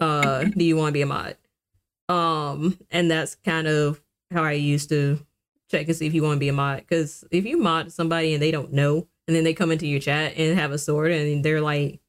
[0.00, 1.36] uh, do you want to be a mod?
[2.08, 5.24] Um, and that's kind of how I used to
[5.70, 6.78] check and see if you want to be a mod.
[6.78, 10.00] Because if you mod somebody and they don't know, and then they come into your
[10.00, 12.00] chat and have a sword, and they're like,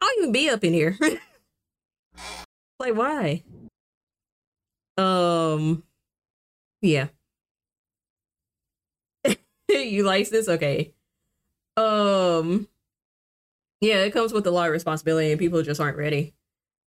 [0.00, 0.98] "I'll even be up in here."
[2.78, 3.42] like, why?
[4.98, 5.82] Um,
[6.82, 7.08] yeah.
[9.68, 10.48] you like this?
[10.48, 10.92] Okay.
[11.76, 12.68] Um,
[13.80, 16.34] yeah, it comes with a lot of responsibility, and people just aren't ready.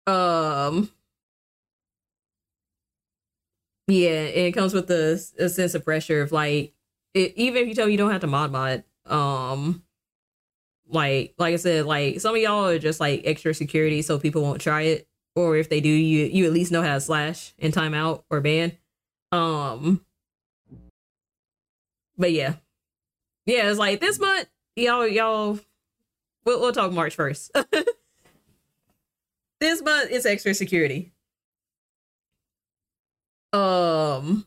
[0.07, 0.91] Um,
[3.87, 6.73] yeah, it comes with a, a sense of pressure of like,
[7.13, 9.83] it, even if you tell me you don't have to mod mod, um,
[10.87, 14.41] like like I said, like some of y'all are just like extra security, so people
[14.41, 17.53] won't try it, or if they do, you you at least know how to slash
[17.59, 18.73] and timeout or ban.
[19.31, 20.03] Um,
[22.17, 22.55] but yeah,
[23.45, 25.59] yeah, it's like this month, y'all y'all,
[26.45, 27.51] we'll, we'll talk March first.
[29.59, 31.11] this month it's extra security.
[33.53, 34.45] Um,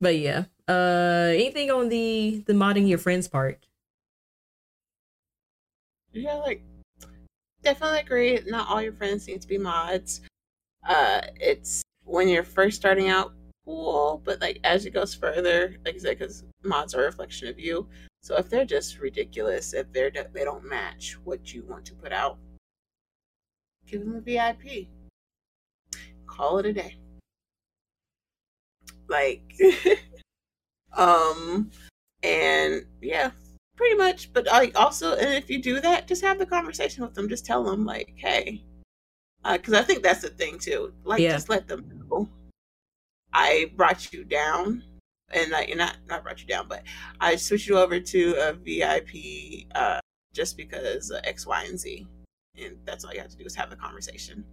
[0.00, 3.66] but yeah, uh, anything on the the modding your friends part?
[6.12, 6.62] Yeah, like
[7.62, 8.40] definitely agree.
[8.46, 10.20] Not all your friends need to be mods.
[10.86, 13.32] Uh, it's when you're first starting out,
[13.64, 17.48] cool, but like as it goes further, like I said, because mods are a reflection
[17.48, 17.88] of you.
[18.22, 22.12] So if they're just ridiculous, if they're they don't match what you want to put
[22.12, 22.38] out,
[23.86, 24.88] give them a VIP.
[26.26, 26.96] Call it a day.
[29.08, 29.54] Like,
[30.96, 31.70] um,
[32.22, 33.30] and yeah,
[33.76, 34.32] pretty much.
[34.32, 37.28] But I also, and if you do that, just have the conversation with them.
[37.28, 38.64] Just tell them like, hey,
[39.52, 40.92] because uh, I think that's the thing too.
[41.04, 41.32] Like, yeah.
[41.32, 42.28] just let them know.
[43.32, 44.82] I brought you down,
[45.32, 46.82] and like, not not brought you down, but
[47.20, 50.00] I switched you over to a VIP uh,
[50.32, 52.06] just because X, Y, and Z,
[52.56, 54.44] and that's all you have to do is have the conversation.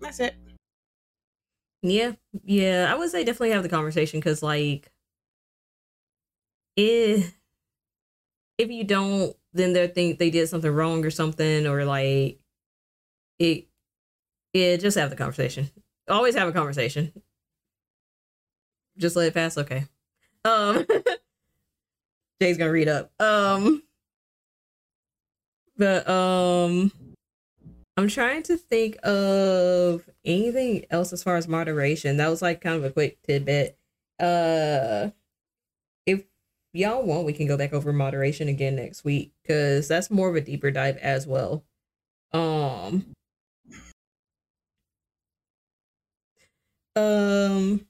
[0.00, 0.34] That's it.
[1.82, 2.12] Yeah,
[2.44, 4.90] yeah, I would say definitely have the conversation because, like,
[6.76, 7.34] if
[8.58, 12.38] if you don't, then they think they did something wrong or something, or like
[13.40, 13.66] it.
[14.52, 15.70] Yeah, just have the conversation.
[16.08, 17.12] Always have a conversation.
[18.96, 19.58] Just let it pass.
[19.58, 19.86] Okay.
[20.44, 20.86] Um,
[22.40, 23.12] Jay's gonna read up.
[23.20, 23.82] Um,
[25.76, 26.92] but um,
[27.96, 32.16] I'm trying to think of anything else as far as moderation.
[32.16, 33.78] That was like kind of a quick tidbit.
[34.18, 35.10] Uh,
[36.06, 36.24] if
[36.72, 40.36] y'all want, we can go back over moderation again next week because that's more of
[40.36, 41.64] a deeper dive as well.
[42.32, 43.06] Um,
[47.00, 47.86] um,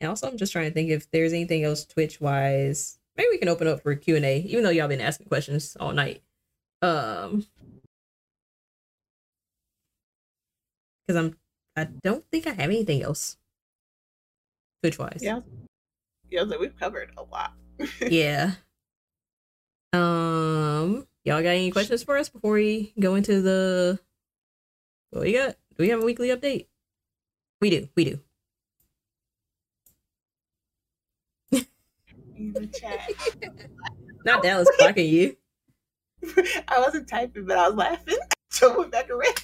[0.00, 2.98] and also I'm just trying to think if there's anything else Twitch wise.
[3.16, 5.76] Maybe we can open up for Q and A, even though y'all been asking questions
[5.78, 6.22] all night.
[6.80, 7.46] Um,
[11.06, 11.36] because I'm
[11.76, 13.36] I don't think I have anything else
[14.82, 15.20] Twitch wise.
[15.20, 15.40] Yeah,
[16.30, 17.52] yeah, that we've covered a lot.
[18.00, 18.52] yeah.
[19.92, 24.00] Um, y'all got any questions for us before we go into the?
[25.10, 25.56] What we got?
[25.76, 26.66] Do we have a weekly update?
[27.62, 27.88] We do.
[27.94, 28.18] We do.
[34.24, 35.36] Not Dallas clocking you.
[36.66, 38.18] I wasn't typing, but I was laughing.
[38.50, 39.34] So went back around.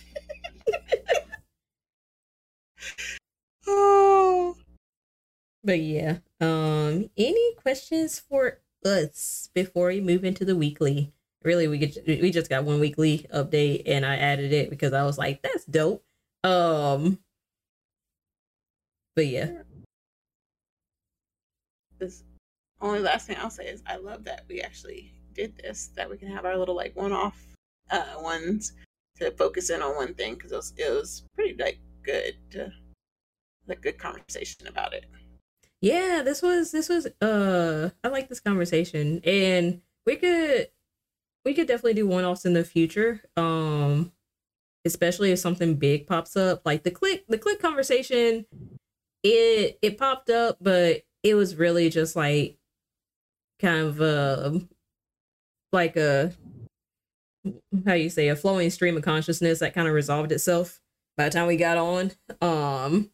[3.66, 4.54] oh.
[5.64, 6.18] But yeah.
[6.42, 11.14] Um any questions for us before we move into the weekly?
[11.42, 15.04] Really we get we just got one weekly update and I added it because I
[15.04, 16.04] was like, that's dope.
[16.44, 17.18] Um
[19.18, 19.50] but yeah.
[21.98, 22.22] This
[22.80, 26.16] only last thing I'll say is I love that we actually did this, that we
[26.16, 27.36] can have our little like one off
[27.90, 28.74] uh ones
[29.18, 32.70] to focus in on one thing because it was, it was pretty like good to
[33.66, 35.06] like good conversation about it
[35.80, 40.68] yeah this was this was uh i like this conversation and we could
[41.44, 44.12] we could definitely do one-offs in the future um
[44.84, 48.44] especially if something big pops up like the click the click conversation
[49.22, 52.56] it it popped up but it was really just like
[53.60, 54.58] kind of uh
[55.72, 56.32] like a
[57.86, 60.80] how you say a flowing stream of consciousness that kind of resolved itself
[61.16, 62.12] by the time we got on.
[62.40, 63.10] Um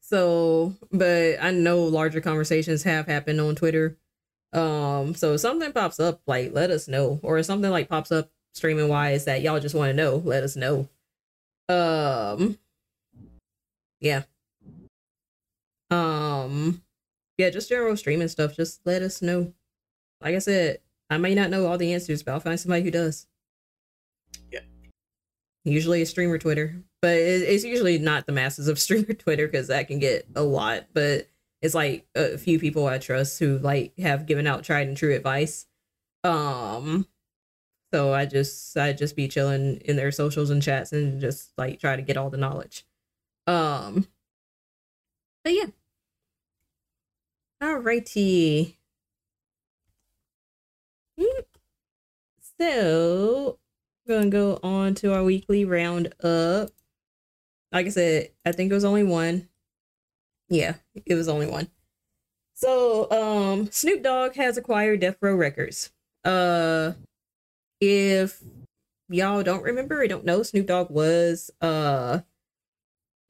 [0.00, 3.96] so but I know larger conversations have happened on Twitter.
[4.52, 7.20] Um so if something pops up, like let us know.
[7.22, 10.42] Or if something like pops up streaming wise that y'all just want to know, let
[10.42, 10.88] us know.
[11.68, 12.58] Um
[14.00, 14.22] yeah.
[15.90, 16.82] Um
[17.38, 19.54] yeah, just general streaming stuff, just let us know.
[20.20, 22.90] like I said, I may not know all the answers, but I'll find somebody who
[22.90, 23.26] does.
[24.52, 24.60] Yeah.
[25.64, 29.88] Usually a streamer Twitter, but it's usually not the masses of streamer Twitter because that
[29.88, 30.88] can get a lot.
[30.92, 31.28] But
[31.62, 35.14] it's like a few people I trust who like have given out tried and true
[35.14, 35.66] advice.
[36.24, 37.06] Um,
[37.92, 41.80] so I just I just be chilling in their socials and chats and just like
[41.80, 42.86] try to get all the knowledge.
[43.46, 44.06] Um,
[45.42, 45.66] but yeah.
[47.62, 48.76] Alrighty.
[52.58, 53.58] So,
[54.06, 56.70] gonna go on to our weekly roundup.
[57.72, 59.48] Like I said, I think it was only one.
[60.48, 60.74] Yeah,
[61.06, 61.70] it was only one.
[62.54, 65.92] So, um, Snoop Dogg has acquired Death Row Records.
[66.24, 66.92] Uh,
[67.80, 68.42] if
[69.08, 72.20] y'all don't remember or don't know, Snoop Dogg was uh,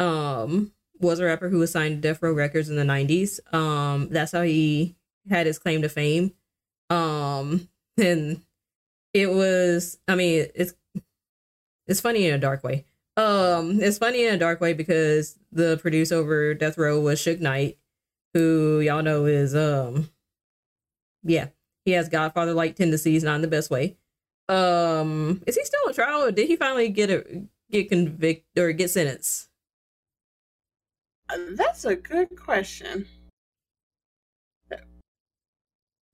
[0.00, 3.40] um, was a rapper who was signed to Death Row Records in the '90s.
[3.54, 4.96] Um, that's how he
[5.28, 6.32] had his claim to fame.
[6.88, 8.42] Um, and
[9.12, 10.74] it was i mean it's
[11.86, 12.84] it's funny in a dark way
[13.16, 17.40] um it's funny in a dark way because the producer over death row was Suge
[17.40, 17.78] Knight
[18.34, 20.10] who y'all know is um
[21.22, 21.48] yeah
[21.84, 23.96] he has godfather like tendencies not in the best way
[24.48, 28.72] um is he still on trial or did he finally get a get convicted or
[28.72, 29.48] get sentenced
[31.50, 33.06] that's a good question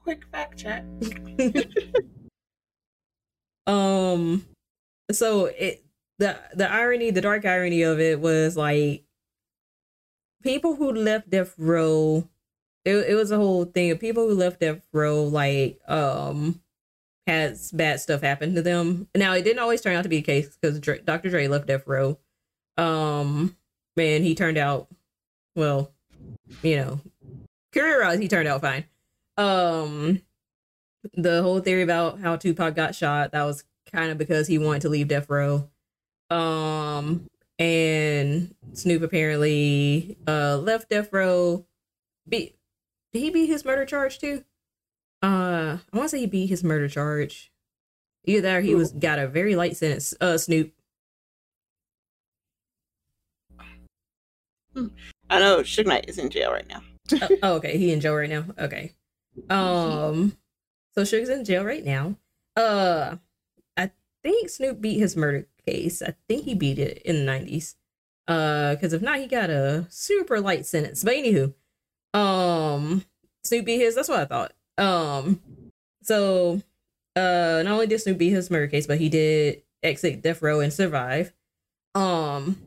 [0.03, 0.85] quick fact check
[3.67, 4.47] Um,
[5.11, 5.85] so it
[6.19, 9.05] the the irony, the dark irony of it was like
[10.43, 12.29] people who left Death Row.
[12.85, 16.61] It it was a whole thing of people who left Death Row like um
[17.27, 19.09] had bad stuff happen to them.
[19.15, 21.29] Now it didn't always turn out to be the case because Dr.
[21.29, 22.19] Dre left Death Row.
[22.77, 23.57] Um,
[23.97, 24.87] man, he turned out
[25.57, 25.93] well,
[26.63, 27.01] you know,
[27.73, 28.85] career wise, he turned out fine.
[29.37, 30.23] Um,
[31.15, 34.83] the whole theory about how Tupac got shot, that was kind of because he wanted
[34.83, 35.69] to leave Death Row.
[36.31, 37.27] Um,
[37.59, 41.65] and Snoop apparently uh left Death Row.
[42.29, 42.55] Be
[43.13, 44.45] did he beat his murder charge too?
[45.23, 47.51] Uh, I want to say he beat his murder charge.
[48.25, 50.13] Either that or he was got a very light sentence.
[50.21, 50.73] Uh, Snoop.
[55.29, 56.83] I know Suge Knight is in jail right now.
[57.13, 58.45] oh, oh, okay, he in jail right now.
[58.59, 58.93] Okay.
[59.51, 60.37] Um,
[60.95, 62.17] so Suge's in jail right now.
[62.57, 63.17] Uh,
[63.77, 63.91] I
[64.23, 66.03] think Snoop beat his murder case.
[66.03, 67.75] I think he beat it in the 90s.
[68.29, 71.05] Uh, because if not, he got a super light sentence.
[71.05, 71.55] But anywho,
[72.15, 73.05] um,
[73.45, 73.95] Snoop beat his.
[73.95, 74.53] That's what I thought.
[74.79, 75.41] Um,
[76.03, 76.63] so
[77.15, 80.61] uh, not only did Snoop beat his murder case, but he did exit death row
[80.61, 81.33] and survive.
[81.95, 82.59] Um,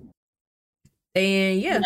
[1.16, 1.82] and yeah.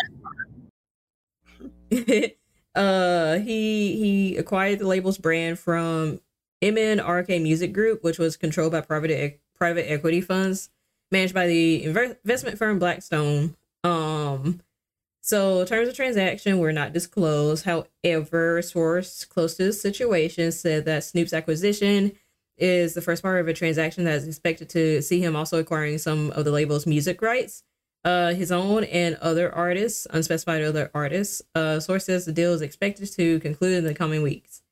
[2.74, 6.20] uh he he acquired the label's brand from
[6.62, 10.70] MNRK Music Group, which was controlled by private private equity funds
[11.10, 13.56] managed by the investment firm Blackstone.
[13.82, 14.60] Um,
[15.20, 17.64] so terms of transaction were not disclosed.
[17.64, 22.12] However, source close to the situation said that Snoop's acquisition
[22.58, 25.98] is the first part of a transaction that is expected to see him also acquiring
[25.98, 27.62] some of the label's music rights,
[28.04, 31.42] uh, his own and other artists, unspecified other artists.
[31.54, 34.62] Uh, source says the deal is expected to conclude in the coming weeks.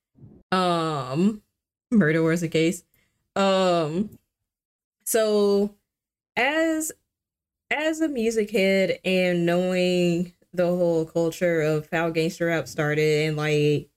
[0.51, 1.43] Um,
[1.91, 2.85] murder was the case.
[3.35, 4.19] Um,
[5.05, 5.75] so
[6.36, 6.93] as
[7.70, 13.36] as a music head and knowing the whole culture of how gangster rap started and
[13.36, 13.89] like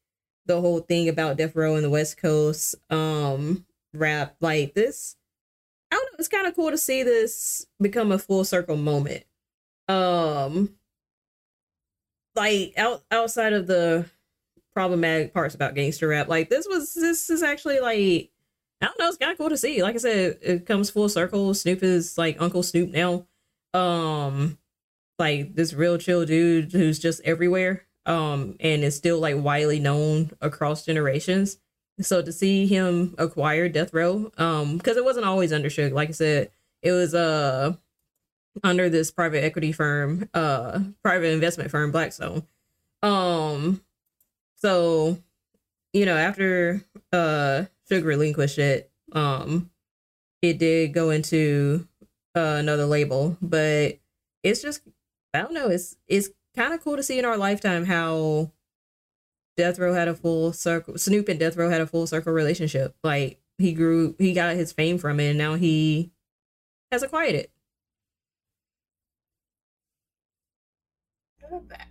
[0.45, 5.17] the whole thing about death row and the west coast um rap like this
[5.91, 9.23] i don't know it's kind of cool to see this become a full circle moment
[9.87, 10.69] um
[12.35, 14.05] like out outside of the
[14.75, 16.27] problematic parts about gangster rap.
[16.27, 18.29] Like this was this is actually like
[18.81, 19.81] I don't know, it's kind of cool to see.
[19.81, 21.53] Like I said, it comes full circle.
[21.53, 23.25] Snoop is like Uncle Snoop now.
[23.73, 24.57] Um
[25.17, 27.87] like this real chill dude who's just everywhere.
[28.05, 31.57] Um and is still like widely known across generations.
[32.01, 35.93] So to see him acquire Death Row, um, because it wasn't always under Suge.
[35.93, 36.51] Like I said,
[36.81, 37.73] it was uh
[38.63, 42.43] under this private equity firm, uh private investment firm, Blackstone.
[43.01, 43.81] Um
[44.57, 45.17] so,
[45.93, 46.83] you know, after
[47.13, 49.69] uh Suge relinquished it, um,
[50.41, 51.87] it did go into
[52.35, 53.99] uh, another label, but
[54.43, 54.81] it's just
[55.33, 58.51] I don't know, it's it's kind of cool to see in our lifetime how
[59.57, 62.95] Death Row had a full circle Snoop and Death Row had a full circle relationship.
[63.03, 66.11] Like he grew he got his fame from it and now he
[66.91, 67.51] has acquired it.
[71.43, 71.87] I love that.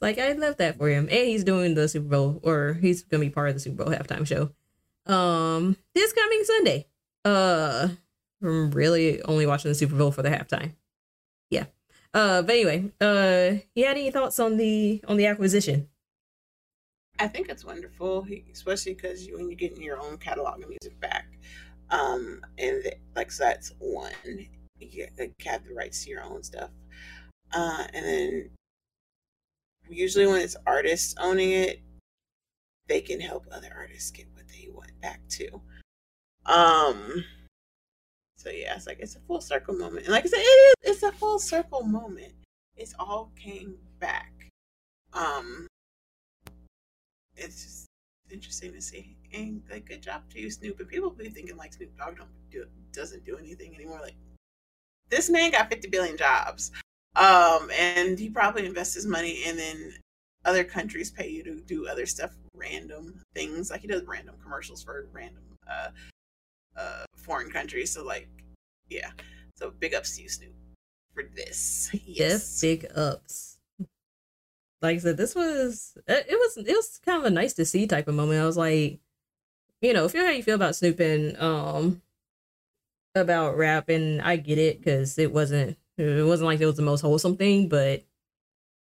[0.00, 1.08] like I love that for him.
[1.10, 3.92] And he's doing the Super Bowl or he's gonna be part of the Super Bowl
[3.92, 4.50] halftime show.
[5.12, 6.86] Um this coming Sunday.
[7.24, 7.88] Uh
[8.42, 10.72] I'm really only watching the Super Bowl for the halftime.
[12.14, 15.88] Uh but anyway, uh you had any thoughts on the on the acquisition?
[17.18, 21.00] I think it's wonderful, especially because you, when you're getting your own catalog of music
[21.00, 21.26] back,
[21.90, 22.82] um, and
[23.14, 24.12] like so that's one,
[24.78, 25.06] you
[25.46, 26.70] have the rights to your own stuff,
[27.54, 28.50] uh, and then
[29.88, 31.80] usually when it's artists owning it,
[32.88, 35.62] they can help other artists get what they want back too.
[36.44, 37.24] Um,
[38.46, 40.74] so yeah, it's like it's a full circle moment, and like I said, it is
[40.82, 42.32] it's a full circle moment.
[42.76, 44.32] It's all came back.
[45.12, 45.66] Um,
[47.34, 47.86] it's just
[48.30, 49.16] interesting to see.
[49.34, 50.78] And like, good job to you, Snoop.
[50.78, 53.98] And people be thinking like Snoop Dogg don't do doesn't do anything anymore.
[54.00, 54.14] Like,
[55.10, 56.70] this man got fifty billion jobs,
[57.16, 59.92] um, and he probably invests his money, and then
[60.44, 63.72] other countries pay you to do other stuff, random things.
[63.72, 65.88] Like he does random commercials for random uh,
[66.78, 67.92] uh, foreign countries.
[67.92, 68.28] So like,
[68.88, 69.10] yeah.
[69.54, 70.52] So big ups to you, Snoop,
[71.14, 71.90] for this.
[72.06, 73.56] Yes, big ups
[74.82, 77.86] like I said, this was it was it was kind of a nice to see
[77.86, 78.40] type of moment.
[78.42, 79.00] I was like,
[79.80, 82.02] you know, feel how you feel about snooping, um,
[83.14, 86.82] about rap, and I get it because it wasn't it wasn't like it was the
[86.82, 88.04] most wholesome thing, but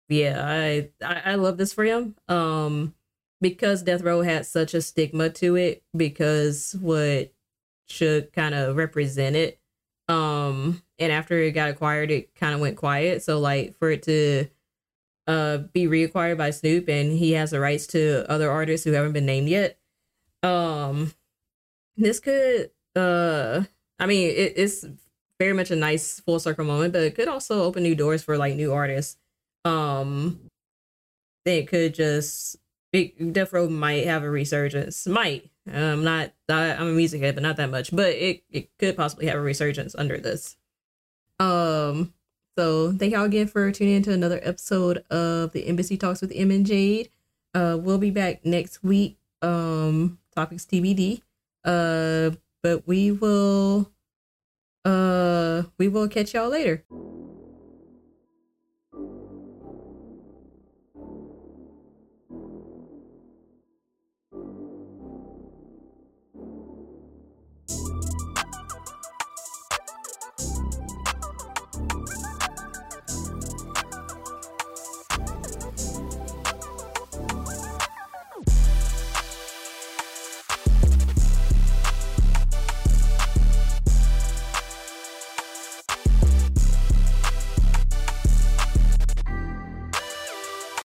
[0.10, 2.16] yeah, I, I I love this for him.
[2.28, 2.96] Um,
[3.42, 7.32] because Death Row had such a stigma to it, because what
[7.88, 9.60] should kind of represent it.
[10.08, 13.24] Um, and after it got acquired, it kind of went quiet.
[13.24, 14.48] So like for it to
[15.28, 19.14] uh be reacquired by Snoop and he has the rights to other artists who haven't
[19.14, 19.80] been named yet.
[20.44, 21.14] Um
[21.98, 23.64] this could uh
[23.98, 24.86] I mean it, it's
[25.40, 28.38] very much a nice full circle moment, but it could also open new doors for
[28.38, 29.18] like new artists.
[29.64, 30.42] Um
[31.44, 32.58] they could just
[32.94, 35.08] it, Death Row might have a resurgence.
[35.08, 35.50] Might.
[35.72, 37.96] I'm not I, I'm a music head, but not that much.
[37.96, 40.58] But it, it could possibly have a resurgence under this.
[41.40, 42.14] Um
[42.58, 46.32] so thank y'all again for tuning in to another episode of the Embassy Talks with
[46.34, 47.10] M and Jade.
[47.54, 49.18] Uh, we'll be back next week.
[49.42, 51.22] Um, topics TBD.
[51.64, 53.92] Uh, but we will.
[54.84, 56.84] Uh, we will catch y'all later.